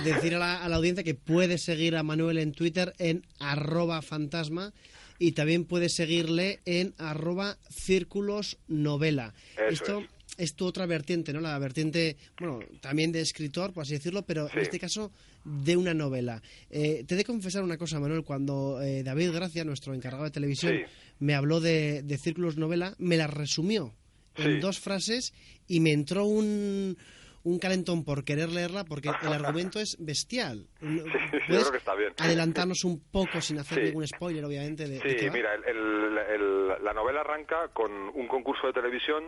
decir 0.05 0.35
a 0.35 0.39
la, 0.39 0.65
a 0.65 0.69
la 0.69 0.77
audiencia 0.77 1.05
que 1.05 1.15
puede 1.15 1.59
seguir 1.59 1.97
a 1.97 2.03
Manuel 2.03 2.39
en 2.39 2.53
Twitter 2.53 2.95
en 2.99 3.27
arroba 3.39 4.01
fantasma 4.03 4.73
y 5.19 5.33
también 5.33 5.65
puede 5.65 5.89
seguirle 5.89 6.61
en 6.65 6.95
arroba 6.99 7.57
círculos 7.71 8.59
novela. 8.69 9.35
Eso 9.57 9.69
Esto 9.69 10.03
es. 10.39 10.55
tu 10.57 10.67
otra 10.67 10.87
vertiente, 10.87 11.33
¿no? 11.33 11.41
La 11.41 11.59
vertiente, 11.59 12.17
bueno, 12.39 12.61
también 12.81 13.13
de 13.13 13.21
escritor, 13.21 13.73
por 13.73 13.83
así 13.83 13.95
decirlo, 13.95 14.23
pero 14.23 14.49
en 14.51 14.59
este 14.59 14.79
caso 14.79 15.11
de 15.47 15.77
una 15.77 15.95
novela. 15.95 16.43
Eh, 16.71 17.05
te 17.07 17.15
he 17.15 17.17
de 17.19 17.25
confesar 17.25 17.63
una 17.63 17.79
cosa, 17.79 18.01
Manuel, 18.01 18.25
cuando 18.25 18.81
eh, 18.83 19.03
David 19.05 19.31
Gracia, 19.33 19.65
nuestro 19.65 19.95
encargado 19.95 20.25
de 20.25 20.31
televisión, 20.33 20.75
Sí. 20.75 20.83
me 21.21 21.35
habló 21.35 21.61
de, 21.61 22.03
de 22.03 22.19
círculos 22.19 22.57
novela, 22.57 22.95
me 22.99 23.17
la 23.17 23.27
resumió 23.29 23.95
en 24.37 24.61
dos 24.61 24.81
frases 24.81 25.33
y 25.69 25.81
me 25.81 25.93
entró 25.93 26.25
un, 26.27 26.99
un 27.45 27.59
calentón 27.59 28.05
por 28.05 28.25
querer 28.25 28.51
leerla 28.51 28.85
porque 28.85 29.09
el 29.23 29.33
argumento 29.33 29.79
es 29.81 29.97
bestial. 30.01 30.67
yo 30.83 30.89
¿Puedes 31.05 31.45
creo 31.47 31.71
que 31.71 31.79
está 31.79 31.95
bien. 31.95 32.13
adelantarnos 32.19 32.85
un 32.85 33.01
poco 33.01 33.41
sin 33.41 33.59
hacer 33.61 33.79
Sí. 33.79 33.85
ningún 33.85 34.07
spoiler, 34.07 34.45
obviamente, 34.45 34.87
de, 34.89 34.99
Sí, 35.01 35.31
mira, 35.31 35.55
el- 35.55 35.65
el- 35.65 36.19
el- 36.35 36.85
la 36.85 36.93
novela 36.93 37.21
arranca 37.21 37.69
con 37.73 37.91
un 37.93 38.27
concurso 38.29 38.67
de 38.67 38.73
televisión 38.73 39.25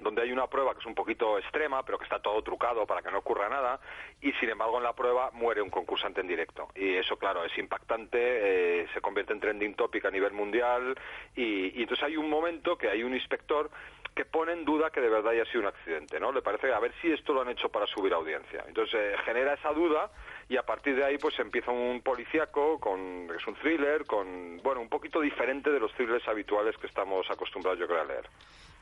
donde 0.00 0.22
hay 0.22 0.32
una 0.32 0.46
prueba 0.46 0.74
que 0.74 0.80
es 0.80 0.86
un 0.86 0.94
poquito 0.94 1.38
extrema, 1.38 1.82
pero 1.84 1.98
que 1.98 2.04
está 2.04 2.18
todo 2.20 2.42
trucado 2.42 2.86
para 2.86 3.02
que 3.02 3.10
no 3.10 3.18
ocurra 3.18 3.48
nada, 3.48 3.80
y 4.20 4.32
sin 4.32 4.50
embargo 4.50 4.78
en 4.78 4.84
la 4.84 4.94
prueba 4.94 5.30
muere 5.32 5.62
un 5.62 5.70
concursante 5.70 6.20
en 6.20 6.28
directo. 6.28 6.68
Y 6.74 6.94
eso, 6.94 7.16
claro, 7.16 7.44
es 7.44 7.56
impactante, 7.58 8.18
eh, 8.82 8.86
se 8.92 9.00
convierte 9.00 9.32
en 9.32 9.40
trending 9.40 9.74
topic 9.74 10.04
a 10.04 10.10
nivel 10.10 10.32
mundial, 10.32 10.96
y, 11.34 11.80
entonces 11.80 12.04
hay 12.04 12.16
un 12.16 12.28
momento 12.28 12.76
que 12.76 12.88
hay 12.88 13.02
un 13.02 13.14
inspector 13.14 13.70
que 14.14 14.24
pone 14.24 14.52
en 14.52 14.64
duda 14.64 14.90
que 14.90 15.00
de 15.00 15.08
verdad 15.08 15.32
haya 15.32 15.44
sido 15.46 15.60
un 15.60 15.66
accidente, 15.68 16.18
¿no? 16.18 16.32
Le 16.32 16.42
parece, 16.42 16.72
a 16.72 16.80
ver 16.80 16.92
si 17.00 17.12
esto 17.12 17.32
lo 17.32 17.42
han 17.42 17.48
hecho 17.48 17.68
para 17.68 17.86
subir 17.86 18.12
audiencia. 18.12 18.64
Entonces 18.66 18.94
eh, 18.94 19.16
genera 19.24 19.54
esa 19.54 19.72
duda 19.72 20.10
y 20.50 20.56
a 20.56 20.62
partir 20.64 20.96
de 20.96 21.04
ahí 21.04 21.16
pues 21.16 21.38
empieza 21.38 21.70
un 21.70 22.02
policíaco, 22.02 22.80
con, 22.80 23.28
es 23.30 23.46
un 23.46 23.54
thriller, 23.54 24.04
con, 24.04 24.60
bueno, 24.64 24.80
un 24.80 24.88
poquito 24.88 25.20
diferente 25.20 25.70
de 25.70 25.78
los 25.78 25.94
thrillers 25.94 26.26
habituales 26.26 26.76
que 26.76 26.88
estamos 26.88 27.24
acostumbrados 27.30 27.78
yo 27.78 27.86
creo 27.86 28.02
a 28.02 28.04
leer. 28.04 28.24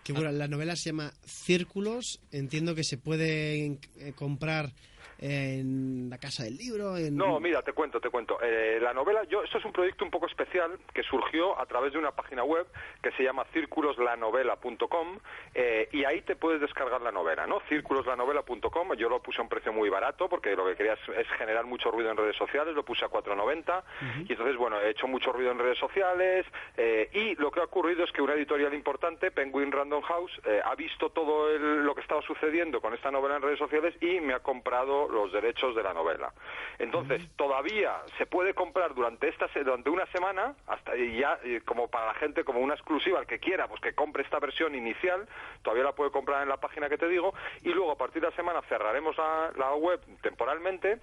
Que 0.02 0.14
bueno, 0.14 0.32
la 0.32 0.48
novela 0.48 0.76
se 0.76 0.88
llama 0.88 1.12
Círculos. 1.26 2.20
Entiendo 2.32 2.74
que 2.74 2.84
se 2.84 2.96
puede 2.96 3.66
eh, 3.66 4.12
comprar 4.16 4.70
en 5.18 6.08
la 6.10 6.18
casa 6.18 6.44
del 6.44 6.56
libro. 6.56 6.96
En... 6.96 7.16
No, 7.16 7.38
mira, 7.40 7.62
te 7.62 7.72
cuento, 7.72 8.00
te 8.00 8.10
cuento. 8.10 8.38
Eh, 8.42 8.78
la 8.80 8.92
novela, 8.94 9.24
yo, 9.24 9.42
esto 9.42 9.58
es 9.58 9.64
un 9.64 9.72
proyecto 9.72 10.04
un 10.04 10.10
poco 10.10 10.26
especial 10.26 10.78
que 10.94 11.02
surgió 11.02 11.58
a 11.58 11.66
través 11.66 11.92
de 11.92 11.98
una 11.98 12.12
página 12.12 12.44
web 12.44 12.66
que 13.02 13.10
se 13.12 13.22
llama 13.24 13.44
círculoslanovela.com 13.52 15.18
eh, 15.54 15.88
y 15.92 16.04
ahí 16.04 16.22
te 16.22 16.36
puedes 16.36 16.60
descargar 16.60 17.00
la 17.02 17.12
novela, 17.12 17.46
¿no? 17.46 17.60
Círculoslanovela.com, 17.68 18.94
yo 18.96 19.08
lo 19.08 19.20
puse 19.22 19.40
a 19.40 19.42
un 19.42 19.48
precio 19.48 19.72
muy 19.72 19.88
barato 19.88 20.28
porque 20.28 20.54
lo 20.56 20.66
que 20.66 20.76
quería 20.76 20.94
es, 20.94 21.00
es 21.18 21.28
generar 21.36 21.64
mucho 21.66 21.90
ruido 21.90 22.10
en 22.10 22.16
redes 22.16 22.36
sociales, 22.36 22.74
lo 22.74 22.84
puse 22.84 23.04
a 23.04 23.08
4.90 23.08 23.82
y 24.28 24.32
entonces, 24.32 24.56
bueno, 24.56 24.80
he 24.80 24.90
hecho 24.90 25.06
mucho 25.06 25.32
ruido 25.32 25.50
en 25.52 25.58
redes 25.58 25.78
sociales 25.78 26.46
eh, 26.76 27.08
y 27.12 27.34
lo 27.36 27.50
que 27.50 27.60
ha 27.60 27.64
ocurrido 27.64 28.04
es 28.04 28.12
que 28.12 28.22
una 28.22 28.34
editorial 28.34 28.74
importante, 28.74 29.30
Penguin 29.30 29.72
Random 29.72 30.02
House, 30.02 30.32
eh, 30.44 30.60
ha 30.64 30.74
visto 30.74 31.10
todo 31.10 31.50
el- 31.50 31.84
lo 31.84 31.94
que 31.94 32.00
estaba 32.02 32.22
sucediendo 32.22 32.80
con 32.80 32.94
esta 32.94 33.10
novela 33.10 33.36
en 33.36 33.42
redes 33.42 33.58
sociales 33.58 33.94
y 34.00 34.20
me 34.20 34.34
ha 34.34 34.40
comprado 34.40 35.07
los 35.10 35.32
derechos 35.32 35.74
de 35.74 35.82
la 35.82 35.94
novela. 35.94 36.32
Entonces, 36.78 37.22
todavía 37.36 37.96
se 38.16 38.26
puede 38.26 38.54
comprar 38.54 38.94
durante 38.94 39.28
esta 39.28 39.46
durante 39.64 39.90
una 39.90 40.06
semana, 40.06 40.54
hasta 40.66 40.94
ya 40.96 41.38
como 41.64 41.88
para 41.88 42.06
la 42.06 42.14
gente, 42.14 42.44
como 42.44 42.60
una 42.60 42.74
exclusiva, 42.74 43.20
el 43.20 43.26
que 43.26 43.38
quiera, 43.38 43.66
pues 43.68 43.80
que 43.80 43.94
compre 43.94 44.22
esta 44.22 44.38
versión 44.38 44.74
inicial, 44.74 45.26
todavía 45.62 45.84
la 45.84 45.92
puede 45.92 46.10
comprar 46.10 46.42
en 46.42 46.48
la 46.48 46.58
página 46.58 46.88
que 46.88 46.98
te 46.98 47.08
digo, 47.08 47.34
y 47.62 47.70
luego 47.70 47.92
a 47.92 47.96
partir 47.96 48.22
de 48.22 48.30
la 48.30 48.36
semana 48.36 48.62
cerraremos 48.68 49.16
la, 49.16 49.52
la 49.56 49.74
web 49.74 50.00
temporalmente 50.22 50.98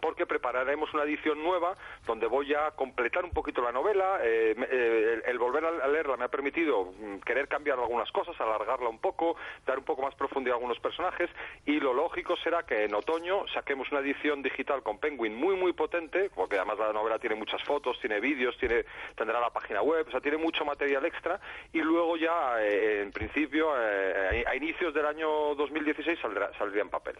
porque 0.00 0.26
prepararemos 0.26 0.92
una 0.94 1.04
edición 1.04 1.42
nueva 1.42 1.76
donde 2.06 2.26
voy 2.26 2.54
a 2.54 2.70
completar 2.72 3.24
un 3.24 3.30
poquito 3.30 3.62
la 3.62 3.72
novela. 3.72 4.18
eh, 4.22 4.54
eh, 4.70 5.22
el, 5.26 5.38
volver 5.38 5.64
a 5.64 5.88
leerla 5.88 6.16
me 6.16 6.24
ha 6.24 6.28
permitido 6.28 6.92
mm, 6.92 7.18
querer 7.20 7.48
cambiar 7.48 7.78
algunas 7.78 8.10
cosas, 8.12 8.38
alargarla 8.40 8.88
un 8.88 8.98
poco, 8.98 9.36
dar 9.66 9.78
un 9.78 9.84
poco 9.84 10.02
más 10.02 10.14
profundidad 10.14 10.54
a 10.54 10.56
algunos 10.56 10.78
personajes 10.80 11.30
y 11.66 11.80
lo 11.80 11.92
lógico 11.92 12.36
será 12.36 12.64
que 12.64 12.84
en 12.84 12.94
otoño 12.94 13.46
saquemos 13.48 13.90
una 13.90 14.00
edición 14.00 14.42
digital 14.42 14.82
con 14.82 14.98
Penguin 14.98 15.34
muy 15.34 15.56
muy 15.56 15.72
potente, 15.72 16.30
porque 16.34 16.56
además 16.56 16.78
la 16.78 16.92
novela 16.92 17.18
tiene 17.18 17.36
muchas 17.36 17.62
fotos, 17.64 17.98
tiene 18.00 18.20
vídeos, 18.20 18.56
tiene 18.58 18.84
tendrá 19.16 19.40
la 19.40 19.50
página 19.50 19.82
web, 19.82 20.06
o 20.08 20.10
sea, 20.10 20.20
tiene 20.20 20.36
mucho 20.36 20.64
material 20.64 21.04
extra 21.04 21.40
y 21.72 21.80
luego 21.80 22.16
ya 22.16 22.62
eh, 22.62 23.02
en 23.02 23.12
principio 23.12 23.72
a 23.72 24.54
inicios 24.56 24.94
del 24.94 25.06
año 25.06 25.54
2016 25.54 26.18
saldrá, 26.20 26.52
saldría 26.58 26.82
en 26.82 26.90
papel. 26.90 27.16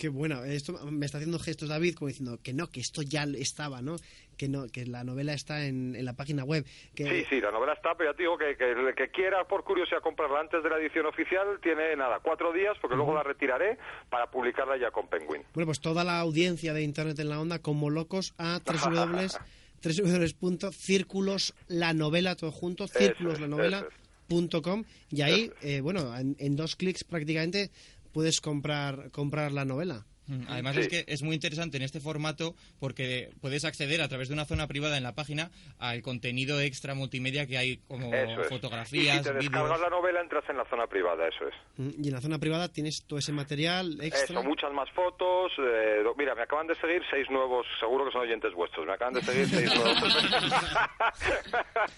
Qué 0.00 0.08
bueno. 0.08 0.42
Esto 0.44 0.72
me 0.90 1.04
está 1.04 1.18
haciendo 1.18 1.38
gestos 1.38 1.68
David 1.68 1.94
como 1.94 2.08
diciendo 2.08 2.38
que 2.42 2.54
no, 2.54 2.70
que 2.70 2.80
esto 2.80 3.02
ya 3.02 3.24
estaba, 3.36 3.82
¿no? 3.82 3.96
Que 4.38 4.48
no, 4.48 4.66
que 4.72 4.86
la 4.86 5.04
novela 5.04 5.34
está 5.34 5.66
en, 5.66 5.94
en 5.94 6.06
la 6.06 6.14
página 6.14 6.42
web. 6.42 6.64
Que, 6.94 7.04
Sí, 7.04 7.26
sí, 7.28 7.38
la 7.42 7.50
novela 7.50 7.74
está, 7.74 7.94
pero 7.98 8.10
ya 8.10 8.16
te 8.16 8.22
digo 8.22 8.38
que, 8.38 8.56
que 8.56 8.70
el 8.70 8.94
que 8.94 9.10
quiera 9.10 9.44
por 9.44 9.62
curiosidad 9.62 10.00
comprarla 10.00 10.40
antes 10.40 10.62
de 10.62 10.70
la 10.70 10.78
edición 10.78 11.04
oficial 11.04 11.60
tiene 11.62 11.94
nada, 11.96 12.18
cuatro 12.22 12.50
días, 12.50 12.78
porque 12.80 12.96
luego 12.96 13.14
la 13.14 13.22
retiraré 13.22 13.76
para 14.08 14.30
publicarla 14.30 14.78
ya 14.78 14.90
con 14.90 15.06
Penguin. 15.06 15.42
Bueno, 15.52 15.66
pues 15.66 15.80
toda 15.80 16.02
la 16.02 16.18
audiencia 16.18 16.72
de 16.72 16.80
Internet 16.80 17.18
en 17.18 17.28
la 17.28 17.38
Onda, 17.38 17.58
como 17.58 17.90
locos, 17.90 18.32
a 18.38 18.58
www 18.64 19.28
www.círculoslanovela, 20.40 22.36
todo 22.36 22.52
junto, 22.52 22.86
círculoslanovela.com 22.86 24.84
y 25.10 25.22
ahí, 25.22 25.50
eh, 25.62 25.80
bueno, 25.80 26.16
en, 26.16 26.36
en 26.38 26.56
dos 26.56 26.76
clics 26.76 27.02
prácticamente 27.04 27.70
puedes 28.12 28.40
comprar, 28.40 29.10
comprar 29.10 29.52
la 29.52 29.64
novela. 29.64 30.06
Además 30.48 30.74
Sí. 30.74 30.80
es 30.82 30.88
que 30.88 31.04
es 31.06 31.22
muy 31.22 31.34
interesante 31.34 31.76
en 31.76 31.82
este 31.82 32.00
formato 32.00 32.54
porque 32.78 33.30
puedes 33.40 33.64
acceder 33.64 34.00
a 34.02 34.08
través 34.08 34.28
de 34.28 34.34
una 34.34 34.44
zona 34.44 34.66
privada 34.66 34.96
en 34.96 35.02
la 35.02 35.14
página 35.14 35.50
al 35.78 36.02
contenido 36.02 36.60
extra 36.60 36.94
multimedia 36.94 37.46
que 37.46 37.58
hay 37.58 37.78
como 37.88 38.14
Eso 38.14 38.42
es. 38.42 38.48
fotografías, 38.48 39.16
y 39.16 39.18
si 39.18 39.24
te 39.24 39.32
descargas 39.34 39.80
la 39.80 39.88
novela 39.90 40.20
entras 40.20 40.44
en 40.48 40.56
la 40.56 40.64
zona 40.66 40.86
privada, 40.86 41.26
eso 41.28 41.48
es. 41.48 41.54
Mm, 41.76 42.04
Y 42.04 42.08
en 42.08 42.14
la 42.14 42.20
zona 42.20 42.38
privada 42.38 42.68
tienes 42.68 43.04
todo 43.06 43.18
ese 43.18 43.32
material 43.32 43.98
extra. 44.00 44.38
Eso, 44.40 44.42
muchas 44.48 44.72
más 44.72 44.90
fotos. 44.90 45.52
eh, 45.58 46.02
mira, 46.16 46.34
me 46.34 46.42
acaban 46.42 46.66
de 46.66 46.74
seguir 46.76 47.02
seis 47.10 47.28
nuevos, 47.30 47.66
seguro 47.78 48.04
que 48.06 48.12
son 48.12 48.22
oyentes 48.22 48.52
vuestros. 48.54 48.86
Me 48.86 48.92
acaban 48.92 49.14
de 49.14 49.22
seguir 49.22 49.46
seis 49.48 49.74
nuevos. 49.74 49.98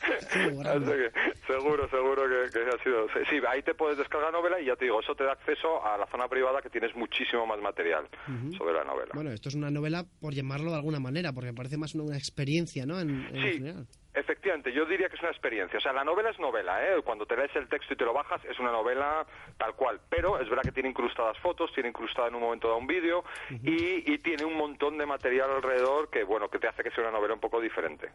Que 0.03 1.11
seguro, 1.47 1.89
seguro 1.89 2.23
que, 2.29 2.51
que 2.53 2.61
ha 2.69 2.83
sido. 2.83 3.07
Sí, 3.29 3.41
ahí 3.49 3.63
te 3.63 3.75
puedes 3.75 3.99
descargar 3.99 4.33
la 4.33 4.39
novela 4.39 4.61
y 4.61 4.67
ya 4.67 4.77
te 4.77 4.85
digo, 4.87 5.01
eso 5.01 5.15
te 5.15 5.25
da 5.25 5.33
acceso 5.33 5.85
a 5.85 5.97
la 5.99 6.07
zona 6.07 6.29
privada 6.29 6.61
que 6.63 6.71
tienes 6.71 6.95
muchísimo 6.95 7.47
más 7.47 7.61
material 7.61 8.09
Sobre 8.57 8.75
la 8.75 8.85
novela. 8.85 9.11
Bueno, 9.15 9.31
esto 9.33 9.49
es 9.49 9.55
una 9.55 9.71
novela 9.71 10.05
por 10.21 10.35
llamarlo 10.35 10.71
de 10.71 10.77
alguna 10.77 11.01
manera, 11.01 11.33
porque 11.33 11.53
parece 11.53 11.77
más 11.77 11.95
una, 11.95 12.17
experiencia, 12.17 12.87
¿no? 12.87 13.01
En, 13.01 13.11
en 13.11 13.43
Sí. 13.43 13.53
general. 13.59 13.87
Efectivamente, 14.15 14.71
yo 14.75 14.85
diría 14.85 15.09
que 15.09 15.15
es 15.17 15.23
una 15.23 15.31
experiencia. 15.31 15.79
O 15.79 15.81
sea, 15.81 15.95
la 15.95 16.05
novela 16.05 16.29
es 16.31 16.39
novela, 16.39 16.85
¿eh? 16.87 17.01
Cuando 17.03 17.25
te 17.25 17.35
lees 17.35 17.51
el 17.57 17.67
texto 17.67 17.95
y 17.95 17.97
te 17.97 18.05
lo 18.05 18.13
bajas, 18.13 18.43
es 18.45 18.59
una 18.59 18.71
novela 18.71 19.27
tal 19.59 19.75
cual. 19.75 20.01
Pero 20.11 20.39
es 20.39 20.47
verdad 20.51 20.65
que 20.65 20.73
tiene 20.73 20.91
incrustadas 20.91 21.39
fotos, 21.39 21.73
tiene 21.73 21.89
incrustada 21.89 22.29
en 22.29 22.35
un 22.35 22.43
momento 22.43 22.69
dado 22.69 22.79
un 22.79 22.87
vídeo 22.87 23.25
y, 23.63 24.13
y 24.13 24.19
tiene 24.19 24.45
un 24.45 24.55
montón 24.59 24.99
de 24.99 25.07
material 25.07 25.51
alrededor 25.53 26.11
que, 26.11 26.25
bueno, 26.25 26.51
que 26.51 26.59
te 26.59 26.69
hace 26.69 26.83
que 26.83 26.91
sea 26.91 27.05
una 27.05 27.13
novela 27.13 27.33
un 27.33 27.41
poco 27.41 27.59
diferente. 27.59 28.11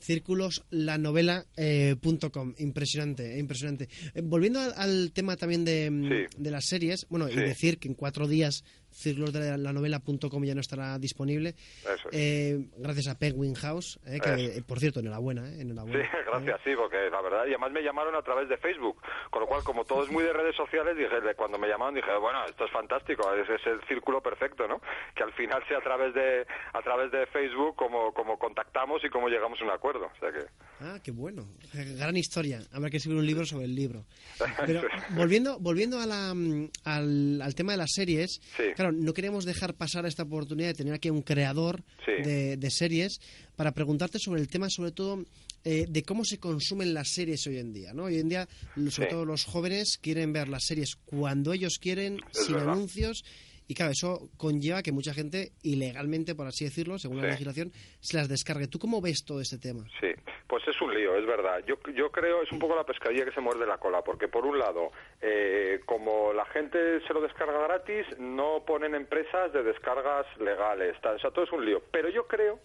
Círculoslanovela.com. 0.00 2.54
impresionante, 2.58 3.36
eh, 3.36 3.38
impresionante. 3.38 3.88
Eh, 4.14 4.22
volviendo 4.24 4.60
al, 4.60 4.72
al 4.76 5.12
tema 5.12 5.36
también 5.36 5.64
de, 5.64 5.90
mm, 5.90 6.42
de 6.42 6.50
las 6.50 6.66
series, 6.66 7.06
bueno, 7.08 7.28
y 7.28 7.36
decir 7.36 7.78
que 7.78 7.88
en 7.88 7.94
cuatro 7.94 8.26
días 8.26 8.64
círculosdelanovela.com 8.92 10.44
ya 10.44 10.54
no 10.54 10.60
estará 10.60 10.98
disponible. 10.98 11.50
Eso 11.82 12.08
es. 12.10 12.12
Eh, 12.12 12.58
gracias 12.78 13.08
a 13.08 13.18
Penguin 13.18 13.54
House, 13.54 13.98
eh, 14.06 14.18
que, 14.22 14.58
eh, 14.58 14.62
por 14.66 14.78
cierto, 14.78 15.00
enhorabuena, 15.00 15.48
eh, 15.48 15.54
Sí, 15.56 15.60
enhorabuena. 15.62 16.08
gracias, 16.26 16.60
sí, 16.64 16.70
porque 16.76 17.08
la 17.10 17.20
verdad, 17.22 17.44
y 17.46 17.50
además 17.50 17.72
me 17.72 17.82
llamaron 17.82 18.14
a 18.14 18.22
través 18.22 18.48
de 18.48 18.56
Facebook, 18.58 19.00
con 19.30 19.40
lo 19.42 19.46
cual, 19.48 19.62
como 19.64 19.84
todo 19.84 20.04
es 20.04 20.10
muy 20.10 20.24
de 20.24 20.32
redes 20.32 20.56
sociales, 20.56 20.96
dije, 20.96 21.20
de- 21.20 21.34
cuando 21.34 21.58
me 21.58 21.68
llamaron 21.68 21.94
dije, 21.94 22.08
bueno, 22.20 22.44
esto 22.46 22.64
es 22.64 22.70
fantástico, 22.72 23.32
es, 23.34 23.48
es 23.48 23.66
el 23.66 23.80
círculo 23.88 24.20
perfecto, 24.22 24.66
¿no? 24.68 24.80
Que 25.14 25.22
al 25.22 25.32
final 25.34 25.62
sea 25.68 25.78
a 25.78 25.82
través 25.82 26.14
de 26.14 26.46
a 26.72 26.82
través 26.82 27.10
de 27.12 27.26
Facebook 27.26 27.76
como, 27.76 28.12
como 28.12 28.38
contactamos 28.38 29.02
y 29.04 29.08
como 29.10 29.28
llegamos 29.28 29.60
a 29.60 29.64
un 29.64 29.70
acuerdo, 29.70 30.06
o 30.06 30.18
sea 30.20 30.30
que... 30.32 30.46
Ah, 30.82 30.98
qué 31.04 31.10
bueno. 31.10 31.46
Gran 31.74 32.16
historia. 32.16 32.60
Habrá 32.72 32.88
que 32.88 32.96
escribir 32.96 33.18
un 33.20 33.26
libro 33.26 33.44
sobre 33.44 33.66
el 33.66 33.74
libro. 33.74 34.06
Pero 34.66 34.82
volviendo, 35.10 35.58
volviendo 35.58 35.98
a 36.00 36.06
la, 36.06 36.32
mm, 36.34 36.70
al, 36.84 37.42
al 37.42 37.54
tema 37.54 37.72
de 37.72 37.78
las 37.78 37.92
series, 37.92 38.40
Sí. 38.56 38.72
Claro, 38.80 38.92
no 38.96 39.12
queremos 39.12 39.44
dejar 39.44 39.74
pasar 39.74 40.06
esta 40.06 40.22
oportunidad 40.24 40.68
de 40.68 40.74
tener 40.74 40.94
aquí 40.94 41.08
a 41.08 41.12
un 41.12 41.22
creador 41.22 41.82
Sí. 42.04 42.22
de, 42.28 42.56
de 42.56 42.70
series 42.70 43.20
para 43.56 43.72
preguntarte 43.72 44.18
sobre 44.18 44.40
el 44.40 44.48
tema, 44.48 44.68
sobre 44.70 44.92
todo, 44.92 45.24
eh, 45.64 45.86
de 45.88 46.02
cómo 46.02 46.24
se 46.24 46.38
consumen 46.38 46.94
las 46.94 47.08
series 47.10 47.46
hoy 47.46 47.58
en 47.58 47.72
día. 47.72 47.92
¿no? 47.92 48.04
Hoy 48.04 48.18
en 48.18 48.28
día, 48.28 48.48
sobre 48.74 48.90
Sí. 48.90 49.10
todo 49.10 49.24
los 49.24 49.44
jóvenes, 49.44 49.98
quieren 50.00 50.32
ver 50.32 50.48
las 50.48 50.64
series 50.64 50.96
cuando 51.04 51.52
ellos 51.52 51.78
quieren, 51.80 52.18
Es 52.32 52.46
sin 52.46 52.54
verdad. 52.56 52.72
anuncios. 52.72 53.22
Y 53.68 53.74
claro, 53.74 53.92
eso 53.92 54.30
conlleva 54.36 54.82
que 54.82 54.90
mucha 54.90 55.14
gente, 55.14 55.52
ilegalmente, 55.62 56.34
por 56.34 56.48
así 56.48 56.64
decirlo, 56.64 56.98
según 56.98 57.18
la 57.18 57.28
legislación, 57.28 57.72
se 58.00 58.16
las 58.16 58.28
descargue. 58.28 58.66
¿Tú 58.66 58.78
cómo 58.80 59.00
ves 59.00 59.22
todo 59.24 59.40
este 59.40 59.58
tema? 59.58 59.84
Sí, 60.00 60.08
pues 60.50 60.66
es 60.66 60.80
un 60.80 60.92
lío, 60.92 61.14
es 61.14 61.24
verdad. 61.24 61.62
Yo, 61.64 61.76
yo 61.94 62.10
creo 62.10 62.42
es 62.42 62.50
un 62.50 62.58
poco 62.58 62.74
la 62.74 62.82
pescadilla 62.82 63.24
que 63.24 63.30
se 63.30 63.40
muerde 63.40 63.64
la 63.66 63.78
cola, 63.78 64.02
porque 64.02 64.26
por 64.26 64.44
un 64.44 64.58
lado, 64.58 64.90
eh, 65.20 65.80
como 65.86 66.32
la 66.32 66.44
gente 66.46 67.00
se 67.06 67.14
lo 67.14 67.20
descarga 67.20 67.56
gratis, 67.62 68.04
no 68.18 68.64
ponen 68.66 68.96
empresas 68.96 69.52
de 69.52 69.62
descargas 69.62 70.26
legales, 70.38 71.00
tal, 71.02 71.14
o 71.14 71.18
sea, 71.20 71.30
todo 71.30 71.44
es 71.44 71.52
un 71.52 71.64
lío. 71.64 71.80
Pero 71.92 72.08
yo 72.08 72.26
creo, 72.26 72.58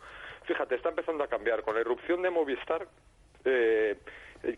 fíjate, 0.46 0.74
está 0.74 0.90
empezando 0.90 1.24
a 1.24 1.28
cambiar 1.28 1.62
con 1.62 1.76
la 1.76 1.82
irrupción 1.82 2.24
de 2.24 2.32
Movistar, 2.32 2.88
eh, 3.44 3.98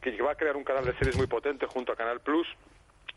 que 0.02 0.22
va 0.22 0.32
a 0.32 0.36
crear 0.36 0.56
un 0.56 0.64
canal 0.64 0.86
de 0.86 0.94
series 0.94 1.18
muy 1.18 1.28
potente 1.28 1.66
junto 1.66 1.92
a 1.92 1.98
Canal 1.98 2.22
Plus. 2.22 2.48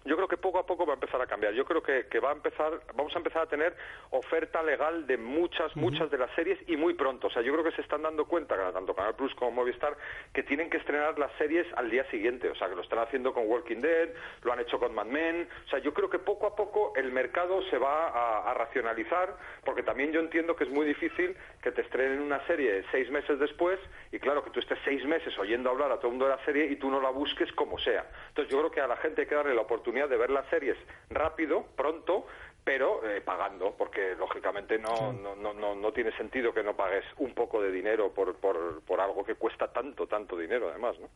Yo 0.05 0.17
creo 0.17 0.29
que 0.29 0.39
poco 0.39 0.59
a 0.59 0.67
poco 0.67 0.87
va 0.87 0.95
a 0.95 0.95
empezar 0.95 1.21
a 1.21 1.27
cambiar. 1.27 1.53
Yo 1.53 1.67
creo 1.67 1.83
que, 1.83 2.07
que 2.07 2.21
va 2.21 2.31
a 2.31 2.33
empezar, 2.33 2.81
vamos 2.95 3.15
a 3.15 3.19
empezar 3.19 3.43
a 3.43 3.47
tener 3.47 3.77
oferta 4.11 4.63
legal 4.63 5.07
de 5.07 5.19
muchas, 5.19 5.77
muchas 5.77 6.11
de 6.11 6.17
las 6.17 6.31
series 6.35 6.59
y 6.69 6.77
muy 6.77 6.95
pronto. 6.95 7.27
O 7.27 7.31
sea, 7.31 7.43
yo 7.43 7.53
creo 7.53 7.65
que 7.65 7.73
se 7.73 7.83
están 7.83 8.03
dando 8.03 8.25
cuenta, 8.25 8.57
tanto 8.73 8.95
Canal 8.95 9.15
Plus 9.15 9.35
como 9.35 9.51
Movistar, 9.51 9.95
que 10.33 10.43
tienen 10.43 10.71
que 10.71 10.79
estrenar 10.79 11.19
las 11.19 11.31
series 11.37 11.67
al 11.77 11.91
día 11.91 12.09
siguiente. 12.11 12.49
O 12.49 12.55
sea, 12.55 12.69
que 12.69 12.77
lo 12.77 12.83
están 12.83 13.01
haciendo 13.01 13.35
con 13.35 13.47
Walking 13.47 13.81
Dead, 13.81 14.09
lo 14.43 14.53
han 14.55 14.61
hecho 14.61 14.79
con 14.79 14.95
Mad 14.95 15.07
Men. 15.07 15.47
O 15.67 15.69
sea, 15.69 15.81
yo 15.81 15.93
creo 15.93 16.09
que 16.09 16.19
poco 16.19 16.47
a 16.47 16.57
poco 16.57 16.95
el 16.97 17.13
mercado 17.13 17.61
se 17.69 17.77
va 17.77 18.09
a, 18.09 18.51
a 18.51 18.55
racionalizar, 18.55 19.37
porque 19.67 19.83
también 19.83 20.13
yo 20.13 20.21
entiendo 20.21 20.57
que 20.57 20.65
es 20.65 20.71
muy 20.71 20.87
difícil 20.87 21.37
que 21.63 21.73
te 21.73 21.83
estrenen 21.83 22.21
una 22.21 22.45
serie 22.47 22.85
seis 22.91 23.11
meses 23.11 23.39
después 23.39 23.79
y 24.13 24.19
claro 24.19 24.43
que 24.43 24.51
tú 24.51 24.61
estés 24.61 24.79
seis 24.83 25.05
meses 25.05 25.39
oyendo 25.39 25.69
hablar 25.69 25.93
a 25.93 25.97
todo 25.97 26.07
el 26.07 26.13
mundo 26.13 26.25
de 26.25 26.37
la 26.37 26.45
serie 26.47 26.65
y 26.67 26.77
tú 26.77 26.91
no 26.91 27.03
la 27.03 27.11
busques 27.11 27.53
como 27.53 27.79
sea. 27.79 28.07
Entonces 28.29 28.51
yo 28.51 28.59
creo 28.61 28.71
que 28.71 28.81
a 28.81 28.87
la 28.87 28.97
gente 28.97 29.23
hay 29.23 29.27
que 29.27 29.35
darle 29.35 29.55
la 29.55 29.61
oportunidad 29.61 29.90
de 29.91 30.17
ver 30.17 30.31
las 30.31 30.49
series 30.49 30.77
rápido, 31.11 31.67
pronto, 31.77 32.27
pero 32.65 33.09
eh, 33.09 33.21
pagando, 33.21 33.75
porque 33.77 34.15
lógicamente 34.19 34.79
no, 34.79 35.13
no, 35.13 35.35
no, 35.35 35.53
no, 35.53 35.75
no 35.75 35.93
tiene 35.93 36.17
sentido 36.17 36.53
que 36.53 36.63
no 36.63 36.77
pagues 36.77 37.05
un 37.19 37.35
poco 37.35 37.61
de 37.61 37.73
dinero 37.73 38.13
por, 38.13 38.37
por, 38.37 38.83
por 38.83 39.01
algo 39.01 39.25
que 39.25 39.35
cuesta 39.35 39.73
tanto, 39.73 40.07
tanto 40.07 40.37
dinero 40.37 40.69
además, 40.71 40.97
¿no? 41.01 41.09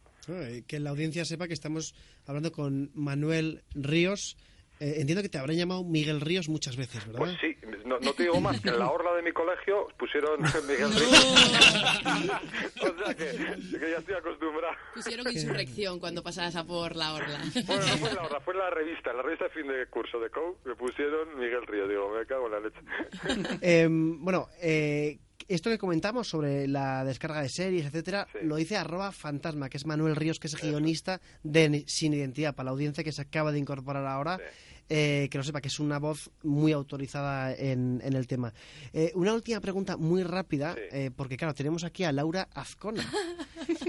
Que 0.66 0.80
la 0.80 0.90
audiencia 0.90 1.24
sepa 1.24 1.46
que 1.46 1.54
estamos 1.54 1.94
hablando 2.26 2.50
con 2.50 2.90
Manuel 2.94 3.62
Ríos. 3.74 4.36
Eh, 4.80 4.96
entiendo 4.98 5.22
que 5.22 5.28
te 5.28 5.38
habrán 5.38 5.56
llamado 5.56 5.84
Miguel 5.84 6.20
Ríos 6.20 6.48
muchas 6.48 6.76
veces, 6.76 7.06
¿verdad? 7.06 7.20
Pues 7.20 7.36
sí, 7.40 7.56
no, 7.84 7.98
no 8.00 8.12
te 8.12 8.24
digo 8.24 8.40
más 8.40 8.60
que 8.60 8.70
en 8.70 8.78
la 8.78 8.90
orla 8.90 9.14
de 9.14 9.22
mi 9.22 9.32
colegio 9.32 9.86
pusieron 9.96 10.40
Miguel 10.68 10.92
Ríos. 10.92 11.34
o 12.82 13.04
sea 13.04 13.14
que, 13.14 13.78
que 13.78 13.90
ya 13.90 13.98
estoy 13.98 14.14
acostumbrado. 14.14 14.74
Pusieron 14.94 15.32
insurrección 15.32 16.00
cuando 16.00 16.22
pasabas 16.22 16.56
a 16.56 16.64
por 16.64 16.96
la 16.96 17.14
orla. 17.14 17.40
Bueno, 17.66 17.86
no 17.86 17.98
fue 17.98 18.08
en 18.10 18.16
la 18.16 18.22
orla, 18.22 18.40
fue 18.40 18.54
en 18.54 18.60
la 18.60 18.70
revista, 18.70 19.10
en 19.10 19.16
la 19.16 19.22
revista 19.22 19.44
de 19.44 19.50
fin 19.50 19.66
de 19.68 19.86
curso 19.86 20.18
de 20.18 20.30
COU, 20.30 20.56
me 20.64 20.74
pusieron 20.74 21.38
Miguel 21.38 21.66
Ríos. 21.66 21.88
Digo, 21.88 22.10
me 22.10 22.26
cago 22.26 22.46
en 22.46 22.52
la 22.52 22.60
leche. 22.60 22.80
Eh, 23.60 23.86
bueno, 23.88 24.48
eh, 24.60 25.18
esto 25.48 25.70
que 25.70 25.78
comentamos 25.78 26.28
sobre 26.28 26.66
la 26.68 27.04
descarga 27.04 27.42
de 27.42 27.48
series, 27.48 27.86
etcétera, 27.86 28.26
lo 28.42 28.56
dice 28.56 28.76
arroba 28.76 29.12
fantasma, 29.12 29.68
que 29.68 29.76
es 29.76 29.86
Manuel 29.86 30.16
Ríos, 30.16 30.38
que 30.38 30.46
es 30.46 30.60
guionista 30.60 31.20
de 31.42 31.84
Sin 31.86 32.14
Identidad, 32.14 32.54
para 32.54 32.66
la 32.66 32.70
audiencia 32.72 33.04
que 33.04 33.12
se 33.12 33.22
acaba 33.22 33.52
de 33.52 33.58
incorporar 33.58 34.06
ahora. 34.06 34.38
Eh, 34.88 35.28
que 35.30 35.38
lo 35.38 35.44
sepa, 35.44 35.60
que 35.60 35.68
es 35.68 35.80
una 35.80 35.98
voz 35.98 36.30
muy 36.42 36.72
autorizada 36.72 37.54
en, 37.54 38.00
en 38.04 38.12
el 38.14 38.26
tema. 38.26 38.52
Eh, 38.92 39.12
una 39.14 39.32
última 39.34 39.60
pregunta 39.60 39.96
muy 39.96 40.22
rápida, 40.22 40.74
eh, 40.92 41.10
porque 41.16 41.36
claro, 41.36 41.54
tenemos 41.54 41.84
aquí 41.84 42.04
a 42.04 42.12
Laura 42.12 42.48
Azcona. 42.54 43.04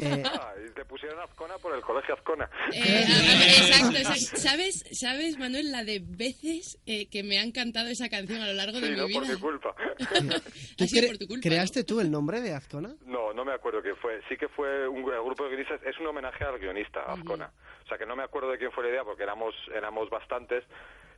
Eh, 0.01 0.23
Ah, 0.25 0.53
y 0.65 0.73
te 0.73 0.85
pusieron 0.85 1.19
Azcona 1.19 1.57
por 1.57 1.73
el 1.75 1.81
colegio 1.81 2.13
Azcona. 2.15 2.49
Eh, 2.71 3.05
a- 3.07 3.13
a- 3.13 3.45
exacto, 3.45 3.97
exacto. 3.97 4.37
¿Sabes, 4.37 4.85
¿Sabes, 4.91 5.37
Manuel, 5.37 5.71
la 5.71 5.83
de 5.83 5.99
veces 6.05 6.77
eh, 6.85 7.07
que 7.07 7.23
me 7.23 7.39
han 7.39 7.51
cantado 7.51 7.87
esa 7.89 8.07
canción 8.09 8.41
a 8.41 8.47
lo 8.47 8.53
largo 8.53 8.79
de 8.79 8.87
Sí, 8.87 8.91
mi 8.93 8.97
no 8.97 9.07
vida? 9.07 9.19
por 9.19 9.29
mi 9.29 9.35
culpa. 9.39 9.75
¿tú 10.77 10.83
Ha 10.83 10.87
sido 10.87 11.01
cre- 11.03 11.07
por 11.07 11.17
tu 11.17 11.27
culpa, 11.27 11.41
¿Creaste 11.49 11.83
tú 11.83 11.99
el 11.99 12.11
nombre 12.11 12.41
de 12.41 12.53
Azcona? 12.53 12.95
No, 13.05 13.33
no 13.33 13.43
me 13.45 13.53
acuerdo 13.53 13.81
quién 13.81 13.95
fue. 13.97 14.21
Sí 14.29 14.37
que 14.37 14.47
fue 14.49 14.87
un 14.87 15.03
gru- 15.03 15.23
grupo 15.25 15.43
de 15.43 15.49
guionistas. 15.51 15.81
Es 15.85 15.97
un 15.99 16.07
homenaje 16.07 16.43
al 16.43 16.57
guionista, 16.59 17.01
Azcona. 17.01 17.51
O 17.85 17.87
sea 17.87 17.97
que 17.99 18.05
no 18.05 18.15
me 18.15 18.23
acuerdo 18.23 18.49
de 18.49 18.57
quién 18.57 18.71
fue 18.71 18.83
la 18.83 18.89
idea 18.89 19.03
porque 19.03 19.23
éramos 19.23 19.53
éramos 19.73 20.09
bastantes. 20.09 20.63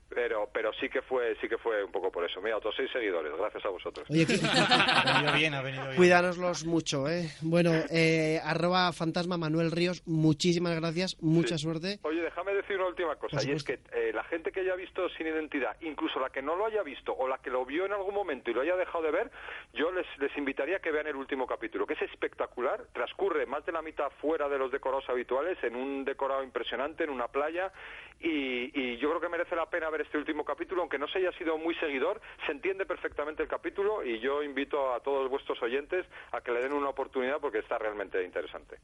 Pero, 0.10 0.50
pero 0.54 0.72
sí 0.80 0.90
que 0.90 1.02
fue 1.02 1.36
sí 1.42 1.50
que 1.50 1.58
fue 1.58 1.84
un 1.84 1.92
poco 1.92 2.12
por 2.12 2.24
eso. 2.24 2.42
Mira, 2.42 2.58
otros 2.58 2.74
seis 2.76 2.90
seguidores, 2.92 3.32
gracias 3.38 3.66
a 3.66 3.70
vosotros. 3.70 4.10
Oye, 4.10 4.26
Ha 4.48 5.14
venido 5.14 5.34
bien, 5.34 5.54
ha 5.54 5.62
venido 5.62 5.84
bien. 5.84 5.96
Cuidároslos 5.96 6.66
mucho, 6.66 7.10
¿eh? 7.10 7.30
Bueno, 7.42 7.72
eh, 7.92 8.40
arroba 8.44 8.92
fantasma 8.94 9.38
Manuel 9.38 9.72
Ríos, 9.72 10.04
muchísimas 10.06 10.80
gracias, 10.80 11.18
mucha 11.22 11.58
suerte. 11.58 12.00
Oye, 12.04 12.22
déjame 12.22 12.54
decir 12.54 12.78
una 12.78 12.88
última 12.88 13.16
cosa, 13.16 13.44
y 13.44 13.52
es 13.52 13.64
que 13.64 13.80
eh, 13.94 14.12
la 14.14 14.24
gente 14.24 14.52
que 14.52 14.62
haya 14.62 14.76
visto 14.76 15.10
Sin 15.10 15.28
Identidad, 15.28 15.76
incluso 15.82 16.20
la 16.20 16.30
que 16.30 16.42
no 16.42 16.56
lo 16.56 16.66
haya 16.66 16.84
visto 16.84 17.14
o 17.14 17.28
la 17.28 17.40
que 17.40 17.50
lo 17.50 17.66
vio 17.66 17.86
en 17.86 17.94
algún 17.94 18.14
momento 18.14 18.50
y 18.50 18.54
lo 18.54 18.62
haya 18.62 18.76
dejado 18.76 19.04
de 19.04 19.12
ver, 19.12 19.32
yo 19.74 19.92
les, 19.92 20.06
les 20.20 20.36
invitaría 20.38 20.78
a 20.78 20.80
que 20.80 20.92
vean 20.92 21.08
el 21.08 21.16
último 21.16 21.46
capítulo, 21.48 21.86
que 21.86 21.94
es 21.94 22.02
espectacular, 22.04 22.86
transcurre 22.94 23.46
más 23.46 23.66
de 23.66 23.72
la 23.72 23.82
mitad 23.82 24.10
fuera 24.22 24.48
de 24.48 24.58
los 24.58 24.72
decorados 24.72 25.08
habituales, 25.10 25.58
en 25.64 25.76
un 25.76 26.06
decorado 26.06 26.44
impresionante, 26.44 27.04
en 27.04 27.10
una 27.10 27.28
playa, 27.28 27.72
y, 28.20 28.72
y 28.74 28.98
yo 28.98 29.10
creo 29.10 29.22
que 29.22 29.30
merece 29.30 29.56
la 29.56 29.70
pena 29.70 29.90
ver 29.90 29.97
este 30.02 30.18
último 30.18 30.44
capítulo, 30.44 30.82
aunque 30.82 30.98
no 30.98 31.08
se 31.08 31.20
haya 31.20 31.32
sido 31.38 31.58
muy 31.58 31.76
seguidor, 31.76 32.22
se 32.46 32.52
entiende 32.52 32.86
perfectamente 32.86 33.44
el 33.44 33.50
capítulo 33.50 34.04
y 34.04 34.20
yo 34.20 34.44
invito 34.44 34.94
a 34.94 35.00
todos 35.02 35.30
vuestros 35.30 35.62
oyentes 35.62 36.06
a 36.32 36.42
que 36.42 36.52
le 36.52 36.62
den 36.62 36.74
una 36.74 36.90
oportunidad 36.90 37.40
porque 37.40 37.60
está 37.60 37.78
realmente 37.78 38.24
interesante. 38.24 38.78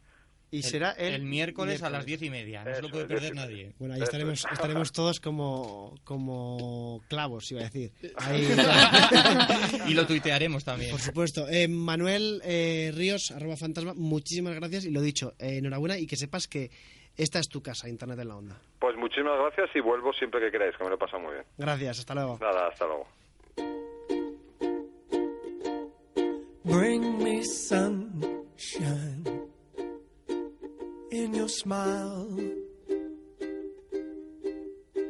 Y 0.54 0.62
será 0.62 0.92
el, 0.92 1.16
El 1.16 1.24
miércoles 1.24 1.82
a 1.82 1.90
las 1.90 2.06
diez 2.06 2.22
y 2.22 2.30
media. 2.30 2.64
No 2.64 2.76
se 2.76 2.82
lo 2.84 2.90
puede 2.90 3.06
perder 3.06 3.34
nadie. 3.34 3.74
Bueno, 3.80 3.96
ahí 3.96 4.04
estaremos, 4.04 4.46
estaremos 4.52 4.92
todos 4.92 5.20
como, 5.20 5.96
como 6.04 7.02
clavos, 7.10 7.52
iba 7.52 7.62
a 7.62 7.64
decir. 7.64 7.92
Ahí, 8.18 8.48
Y 9.90 9.96
lo 9.96 10.06
tuitearemos 10.06 10.64
también. 10.64 10.92
Por 10.92 11.00
supuesto. 11.00 11.50
Eh, 11.50 11.68
Manuel 11.68 12.40
eh, 12.46 12.92
Ríos, 12.94 13.32
arroba 13.32 13.58
fantasma, 13.58 13.96
muchísimas 13.96 14.54
gracias 14.54 14.86
y 14.86 14.92
lo 14.92 15.02
dicho, 15.02 15.34
eh, 15.40 15.58
enhorabuena 15.58 15.98
y 15.98 16.06
que 16.06 16.18
sepas 16.18 16.48
que 16.48 16.70
esta 17.18 17.40
es 17.40 17.48
tu 17.48 17.62
casa, 17.62 17.88
Internet 17.90 18.20
en 18.20 18.28
la 18.28 18.36
Onda. 18.38 18.62
Pues 18.80 18.96
muchísimas 18.98 19.38
gracias 19.40 19.76
y 19.76 19.80
vuelvo 19.80 20.12
siempre 20.14 20.40
que 20.42 20.52
queráis, 20.52 20.76
que 20.78 20.84
me 20.84 20.90
lo 20.90 20.98
pasa 20.98 21.18
muy 21.18 21.34
bien. 21.34 21.46
Gracias, 21.58 22.00
hasta 22.00 22.16
luego. 22.16 22.38
Nada, 22.42 22.68
hasta 22.68 22.86
luego. 22.86 23.08
Bring 26.64 27.18
me 27.24 27.44
sunshine 27.44 29.24
in 31.12 31.34
your 31.34 31.50
smile. 31.50 32.28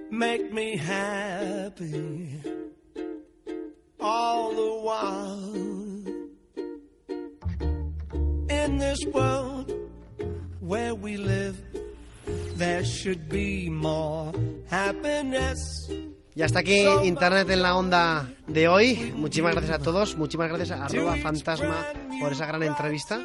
Make 0.09 0.51
me 0.51 0.75
happy 0.77 2.41
all 3.99 4.51
the 4.53 4.73
while. 4.83 5.53
In 8.49 8.77
this 8.77 9.05
world 9.07 9.71
where 10.59 10.93
we 10.95 11.17
live, 11.17 11.57
there 12.57 12.85
should 12.85 13.27
be 13.29 13.69
more 13.69 14.31
happiness. 14.69 15.89
Y 16.35 16.41
hasta 16.41 16.59
aquí 16.59 16.83
Internet 17.03 17.49
en 17.51 17.61
la 17.61 17.75
Onda 17.75 18.27
de 18.47 18.67
hoy. 18.67 19.13
Muchísimas 19.15 19.53
gracias 19.53 19.79
a 19.79 19.83
todos, 19.83 20.17
muchísimas 20.17 20.49
gracias 20.49 20.71
a 20.71 20.85
arroba 20.85 21.15
fantasma 21.17 21.85
por 22.19 22.31
esa 22.31 22.47
gran 22.47 22.63
entrevista. 22.63 23.19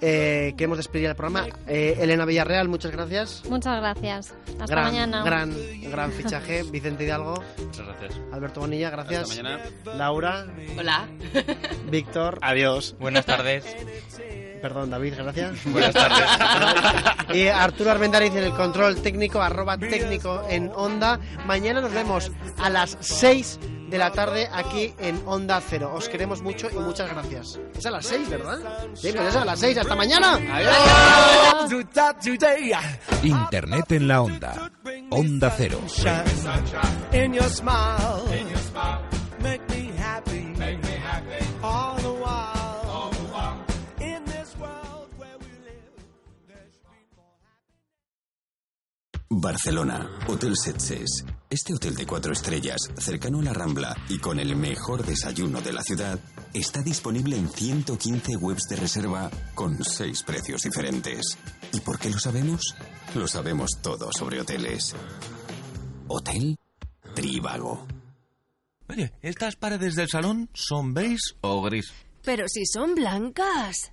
Eh, 0.00 0.54
queremos 0.56 0.78
despedir 0.78 1.06
el 1.06 1.16
programa. 1.16 1.46
Eh, 1.66 1.96
Elena 2.00 2.24
Villarreal, 2.24 2.68
muchas 2.68 2.92
gracias. 2.92 3.42
Muchas 3.48 3.80
gracias. 3.80 4.34
Hasta 4.48 4.66
gran, 4.66 4.84
mañana. 4.84 5.24
Gran, 5.24 5.54
gran 5.90 6.12
fichaje. 6.12 6.62
Vicente 6.64 7.04
Hidalgo. 7.04 7.42
Muchas 7.58 7.86
gracias. 7.86 8.20
Alberto 8.32 8.60
Bonilla, 8.60 8.90
gracias. 8.90 9.30
Hasta 9.30 9.42
mañana. 9.42 9.64
Laura. 9.96 10.46
Hola. 10.78 11.08
Víctor. 11.90 12.38
Adiós. 12.42 12.96
Buenas 12.98 13.26
tardes. 13.26 13.64
Perdón, 14.60 14.90
David, 14.90 15.14
gracias. 15.16 15.64
Buenas 15.64 15.94
tardes. 15.94 17.34
y 17.34 17.48
Arturo 17.48 17.90
Armendariz 17.90 18.34
en 18.34 18.44
el 18.44 18.52
control 18.52 19.00
técnico, 19.00 19.40
arroba 19.40 19.78
técnico 19.78 20.42
en 20.48 20.70
Onda. 20.74 21.18
Mañana 21.46 21.80
nos 21.80 21.92
vemos 21.92 22.30
a 22.58 22.68
las 22.68 22.96
6 23.00 23.58
de 23.90 23.98
la 23.98 24.12
tarde 24.12 24.48
aquí 24.52 24.94
en 24.98 25.20
Onda 25.26 25.60
Cero. 25.60 25.92
Os 25.94 26.08
queremos 26.08 26.42
mucho 26.42 26.68
y 26.70 26.76
muchas 26.76 27.10
gracias. 27.10 27.58
Es 27.76 27.84
a 27.84 27.90
las 27.90 28.06
6, 28.06 28.28
¿verdad? 28.30 28.58
Sí, 28.94 29.12
pues 29.12 29.28
es 29.28 29.36
a 29.36 29.44
las 29.44 29.58
6. 29.58 29.78
¡Hasta 29.78 29.96
mañana! 29.96 30.38
Internet 33.22 33.92
en 33.92 34.08
la 34.08 34.22
onda. 34.22 34.70
Onda 35.10 35.52
Cero. 35.56 35.80
Barcelona, 49.32 50.10
Hotel 50.26 50.54
Setses. 50.56 51.24
Este 51.50 51.74
hotel 51.74 51.96
de 51.96 52.06
cuatro 52.06 52.32
estrellas, 52.32 52.78
cercano 52.96 53.40
a 53.40 53.42
la 53.42 53.52
Rambla 53.52 53.96
y 54.08 54.18
con 54.18 54.38
el 54.38 54.54
mejor 54.54 55.04
desayuno 55.04 55.60
de 55.60 55.72
la 55.72 55.82
ciudad, 55.82 56.20
está 56.54 56.80
disponible 56.80 57.36
en 57.36 57.48
115 57.48 58.36
webs 58.36 58.68
de 58.68 58.76
reserva 58.76 59.28
con 59.56 59.82
seis 59.82 60.22
precios 60.22 60.62
diferentes. 60.62 61.36
¿Y 61.72 61.80
por 61.80 61.98
qué 61.98 62.08
lo 62.08 62.20
sabemos? 62.20 62.76
Lo 63.16 63.26
sabemos 63.26 63.70
todo 63.82 64.10
sobre 64.16 64.40
hoteles. 64.40 64.94
Hotel 66.06 66.56
Trivago. 67.16 67.84
Oye, 68.88 69.12
¿estas 69.20 69.56
paredes 69.56 69.96
del 69.96 70.08
salón 70.08 70.50
son 70.54 70.94
beige 70.94 71.34
o 71.40 71.62
gris? 71.62 71.92
Pero 72.24 72.44
si 72.48 72.66
son 72.66 72.94
blancas. 72.94 73.92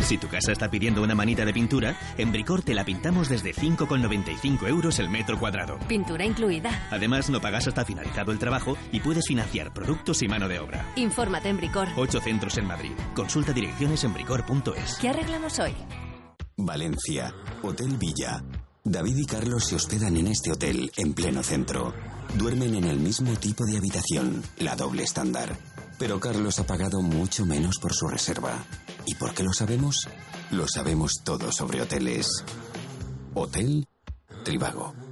Si 0.00 0.18
tu 0.18 0.28
casa 0.28 0.52
está 0.52 0.70
pidiendo 0.70 1.02
una 1.02 1.14
manita 1.14 1.44
de 1.44 1.52
pintura, 1.52 1.96
en 2.18 2.32
Bricor 2.32 2.62
te 2.62 2.74
la 2.74 2.84
pintamos 2.84 3.28
desde 3.28 3.54
5,95 3.54 4.68
euros 4.68 4.98
el 4.98 5.08
metro 5.08 5.38
cuadrado. 5.38 5.78
Pintura 5.88 6.24
incluida. 6.24 6.88
Además, 6.90 7.30
no 7.30 7.40
pagas 7.40 7.68
hasta 7.68 7.84
finalizado 7.84 8.32
el 8.32 8.38
trabajo 8.38 8.76
y 8.90 9.00
puedes 9.00 9.26
financiar 9.26 9.72
productos 9.72 10.22
y 10.22 10.28
mano 10.28 10.48
de 10.48 10.58
obra. 10.58 10.92
Infórmate 10.96 11.48
en 11.48 11.58
Bricor. 11.58 11.88
Ocho 11.96 12.20
centros 12.20 12.58
en 12.58 12.66
Madrid. 12.66 12.92
Consulta 13.14 13.52
direcciones 13.52 14.02
en 14.04 14.14
bricor.es. 14.14 14.98
¿Qué 15.00 15.08
arreglamos 15.08 15.58
hoy? 15.58 15.74
Valencia, 16.56 17.34
Hotel 17.62 17.96
Villa. 17.96 18.42
David 18.84 19.16
y 19.16 19.26
Carlos 19.26 19.64
se 19.66 19.76
hospedan 19.76 20.16
en 20.16 20.26
este 20.26 20.50
hotel 20.50 20.90
en 20.96 21.14
pleno 21.14 21.42
centro. 21.42 21.94
Duermen 22.36 22.74
en 22.74 22.84
el 22.84 22.98
mismo 22.98 23.32
tipo 23.36 23.64
de 23.64 23.78
habitación, 23.78 24.42
la 24.58 24.74
doble 24.74 25.04
estándar. 25.04 25.56
Pero 26.02 26.18
Carlos 26.18 26.58
ha 26.58 26.66
pagado 26.66 27.00
mucho 27.00 27.46
menos 27.46 27.78
por 27.78 27.94
su 27.94 28.08
reserva. 28.08 28.64
¿Y 29.06 29.14
por 29.14 29.32
qué 29.34 29.44
lo 29.44 29.52
sabemos? 29.52 30.08
Lo 30.50 30.66
sabemos 30.66 31.22
todo 31.22 31.52
sobre 31.52 31.80
hoteles. 31.80 32.26
Hotel 33.34 33.86
Trivago. 34.42 35.11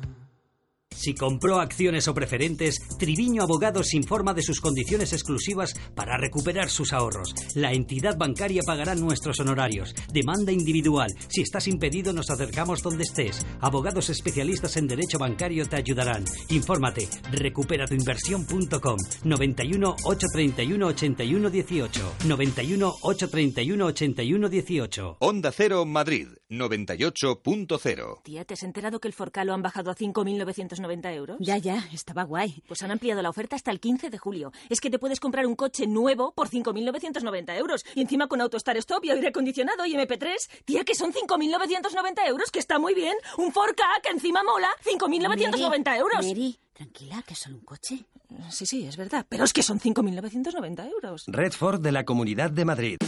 Si 1.01 1.15
compró 1.15 1.61
acciones 1.61 2.09
o 2.09 2.15
preferentes, 2.15 2.77
Triviño 2.99 3.43
Abogados 3.43 3.95
informa 3.95 4.35
de 4.35 4.43
sus 4.43 4.61
condiciones 4.61 5.15
exclusivas 5.15 5.73
para 5.95 6.19
recuperar 6.19 6.69
sus 6.69 6.93
ahorros. 6.93 7.35
La 7.55 7.73
entidad 7.73 8.19
bancaria 8.19 8.61
pagará 8.67 8.95
nuestros 8.95 9.41
honorarios. 9.41 9.95
Demanda 10.13 10.53
individual. 10.53 11.09
Si 11.29 11.41
estás 11.41 11.69
impedido, 11.69 12.13
nos 12.13 12.29
acercamos 12.29 12.83
donde 12.83 13.05
estés. 13.05 13.47
Abogados 13.63 14.11
especialistas 14.11 14.77
en 14.77 14.89
derecho 14.89 15.19
bancario 15.19 15.67
te 15.67 15.77
ayudarán. 15.77 16.23
Infórmate. 16.51 17.09
Recuperatuinversión.com 17.33 18.99
91 19.25 19.97
831 20.05 20.87
81 20.87 21.51
18 21.51 22.15
91 22.27 22.95
831 23.01 23.87
81 23.87 24.49
18 24.51 25.17
Onda 25.21 25.51
Cero 25.51 25.87
Madrid 25.87 26.29
98.0. 26.51 28.23
Tía, 28.23 28.45
¿te 28.45 28.55
has 28.55 28.63
enterado 28.65 29.01
que 29.01 29.09
el 29.09 29.15
Forca 29.15 29.45
lo 29.45 29.55
han 29.55 29.63
bajado 29.63 29.91
a 29.91 29.95
5.990 29.95 30.90
euros? 30.91 31.37
Ya, 31.41 31.57
ya, 31.59 31.89
estaba 31.93 32.25
guay. 32.25 32.63
Pues 32.67 32.83
han 32.83 32.91
ampliado 32.91 33.23
la 33.23 33.31
oferta 33.31 33.57
hasta 33.57 33.71
el 33.71 33.81
15 33.81 34.11
de 34.11 34.19
julio. 34.19 34.53
Es 34.69 34.81
que 34.81 34.91
te 34.91 34.99
puedes 34.99 35.21
comprar 35.21 35.47
un 35.47 35.55
coche 35.55 35.87
nuevo 35.87 36.33
por 36.33 36.49
5.990 36.49 37.57
euros. 37.57 37.85
Y 37.95 38.03
encima 38.03 38.27
con 38.29 38.41
AutoStar 38.41 38.77
Stop 38.77 39.05
y 39.05 39.11
aire 39.11 39.29
acondicionado 39.29 39.87
y 39.87 39.95
MP3. 39.95 40.65
Tía, 40.65 40.85
que 40.85 40.95
son 40.95 41.13
5.990 41.13 42.29
euros, 42.29 42.51
que 42.51 42.59
está 42.59 42.79
muy 42.79 42.95
bien. 42.95 43.17
Un 43.39 43.53
Forca 43.53 43.87
que 44.03 44.11
encima 44.11 44.43
mola. 44.43 44.69
5.990 44.85 45.99
euros. 45.99 46.27
Mary, 46.27 46.59
tranquila, 46.73 47.23
que 47.27 47.35
es 47.35 47.39
solo 47.39 47.57
un 47.57 47.65
coche. 47.65 48.05
Sí, 48.51 48.67
sí, 48.67 48.87
es 48.87 48.97
verdad. 48.97 49.27
Pero 49.29 49.45
es 49.45 49.53
que 49.53 49.63
son 49.63 49.81
5.990 49.81 50.91
euros. 50.91 51.25
Red 51.27 51.53
Ford 51.53 51.81
de 51.81 51.93
la 51.93 52.05
Comunidad 52.05 52.51
de 52.51 52.65
Madrid. 52.65 52.99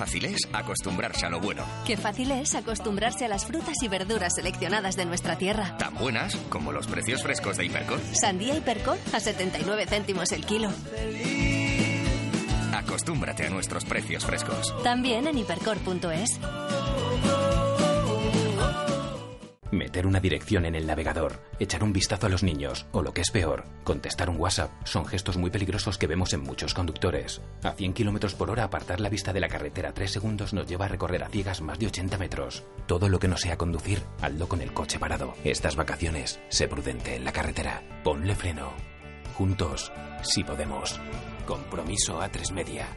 Fácil 0.00 0.24
es 0.24 0.48
acostumbrarse 0.54 1.26
a 1.26 1.28
lo 1.28 1.40
bueno. 1.40 1.62
Qué 1.86 1.98
fácil 1.98 2.30
es 2.30 2.54
acostumbrarse 2.54 3.26
a 3.26 3.28
las 3.28 3.44
frutas 3.44 3.74
y 3.82 3.88
verduras 3.88 4.32
seleccionadas 4.34 4.96
de 4.96 5.04
nuestra 5.04 5.36
tierra. 5.36 5.76
Tan 5.76 5.94
buenas 5.94 6.36
como 6.48 6.72
los 6.72 6.86
precios 6.86 7.22
frescos 7.22 7.58
de 7.58 7.66
Hipercor. 7.66 8.00
Sandía 8.18 8.56
y 8.56 8.62
percol 8.62 8.96
a 9.12 9.20
79 9.20 9.84
céntimos 9.86 10.32
el 10.32 10.46
kilo. 10.46 10.70
Acostúmbrate 12.72 13.46
a 13.46 13.50
nuestros 13.50 13.84
precios 13.84 14.24
frescos. 14.24 14.74
También 14.82 15.26
en 15.26 15.36
hipercor.es. 15.36 16.40
Meter 19.70 20.06
una 20.06 20.18
dirección 20.18 20.64
en 20.64 20.74
el 20.74 20.86
navegador, 20.86 21.40
echar 21.60 21.84
un 21.84 21.92
vistazo 21.92 22.26
a 22.26 22.28
los 22.28 22.42
niños, 22.42 22.86
o 22.90 23.02
lo 23.02 23.14
que 23.14 23.20
es 23.20 23.30
peor, 23.30 23.64
contestar 23.84 24.28
un 24.28 24.36
WhatsApp, 24.36 24.70
son 24.84 25.06
gestos 25.06 25.36
muy 25.36 25.50
peligrosos 25.50 25.96
que 25.96 26.08
vemos 26.08 26.32
en 26.32 26.40
muchos 26.40 26.74
conductores. 26.74 27.40
A 27.62 27.72
100 27.72 27.92
kilómetros 27.92 28.34
por 28.34 28.50
hora, 28.50 28.64
apartar 28.64 29.00
la 29.00 29.08
vista 29.08 29.32
de 29.32 29.40
la 29.40 29.48
carretera 29.48 29.92
3 29.92 30.10
segundos 30.10 30.52
nos 30.52 30.66
lleva 30.66 30.86
a 30.86 30.88
recorrer 30.88 31.22
a 31.22 31.28
ciegas 31.28 31.60
más 31.60 31.78
de 31.78 31.86
80 31.86 32.18
metros. 32.18 32.64
Todo 32.86 33.08
lo 33.08 33.20
que 33.20 33.28
no 33.28 33.36
sea 33.36 33.56
conducir, 33.56 34.02
hazlo 34.20 34.48
con 34.48 34.60
el 34.60 34.72
coche 34.72 34.98
parado. 34.98 35.34
Estas 35.44 35.76
vacaciones, 35.76 36.40
sé 36.48 36.66
prudente 36.66 37.14
en 37.14 37.24
la 37.24 37.32
carretera. 37.32 37.82
Ponle 38.02 38.34
freno. 38.34 38.72
Juntos, 39.34 39.92
si 40.22 40.42
podemos. 40.42 41.00
Compromiso 41.46 42.20
a 42.20 42.28
tres 42.28 42.50
media. 42.50 42.88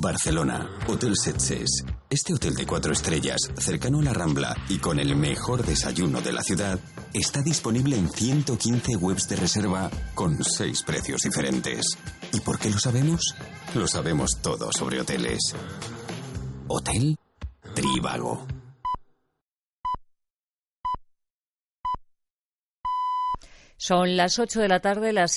Barcelona, 0.00 0.68
Hotel 0.88 1.14
Setses. 1.16 1.84
Este 2.10 2.34
hotel 2.34 2.54
de 2.54 2.66
cuatro 2.66 2.92
estrellas, 2.92 3.38
cercano 3.56 4.00
a 4.00 4.02
la 4.02 4.12
Rambla 4.12 4.56
y 4.68 4.78
con 4.78 4.98
el 4.98 5.14
mejor 5.14 5.64
desayuno 5.64 6.20
de 6.20 6.32
la 6.32 6.42
ciudad, 6.42 6.78
está 7.12 7.42
disponible 7.42 7.96
en 7.96 8.10
115 8.10 8.96
webs 8.96 9.28
de 9.28 9.36
reserva 9.36 9.90
con 10.14 10.42
seis 10.42 10.82
precios 10.82 11.22
diferentes. 11.22 11.86
¿Y 12.32 12.40
por 12.40 12.58
qué 12.58 12.70
lo 12.70 12.78
sabemos? 12.78 13.34
Lo 13.74 13.86
sabemos 13.86 14.38
todo 14.42 14.70
sobre 14.72 15.00
hoteles. 15.00 15.54
Hotel 16.68 17.16
Trivago. 17.74 18.46
Son 23.76 24.16
las 24.16 24.38
8 24.38 24.60
de 24.60 24.68
la 24.68 24.80
tarde, 24.80 25.12
las 25.12 25.32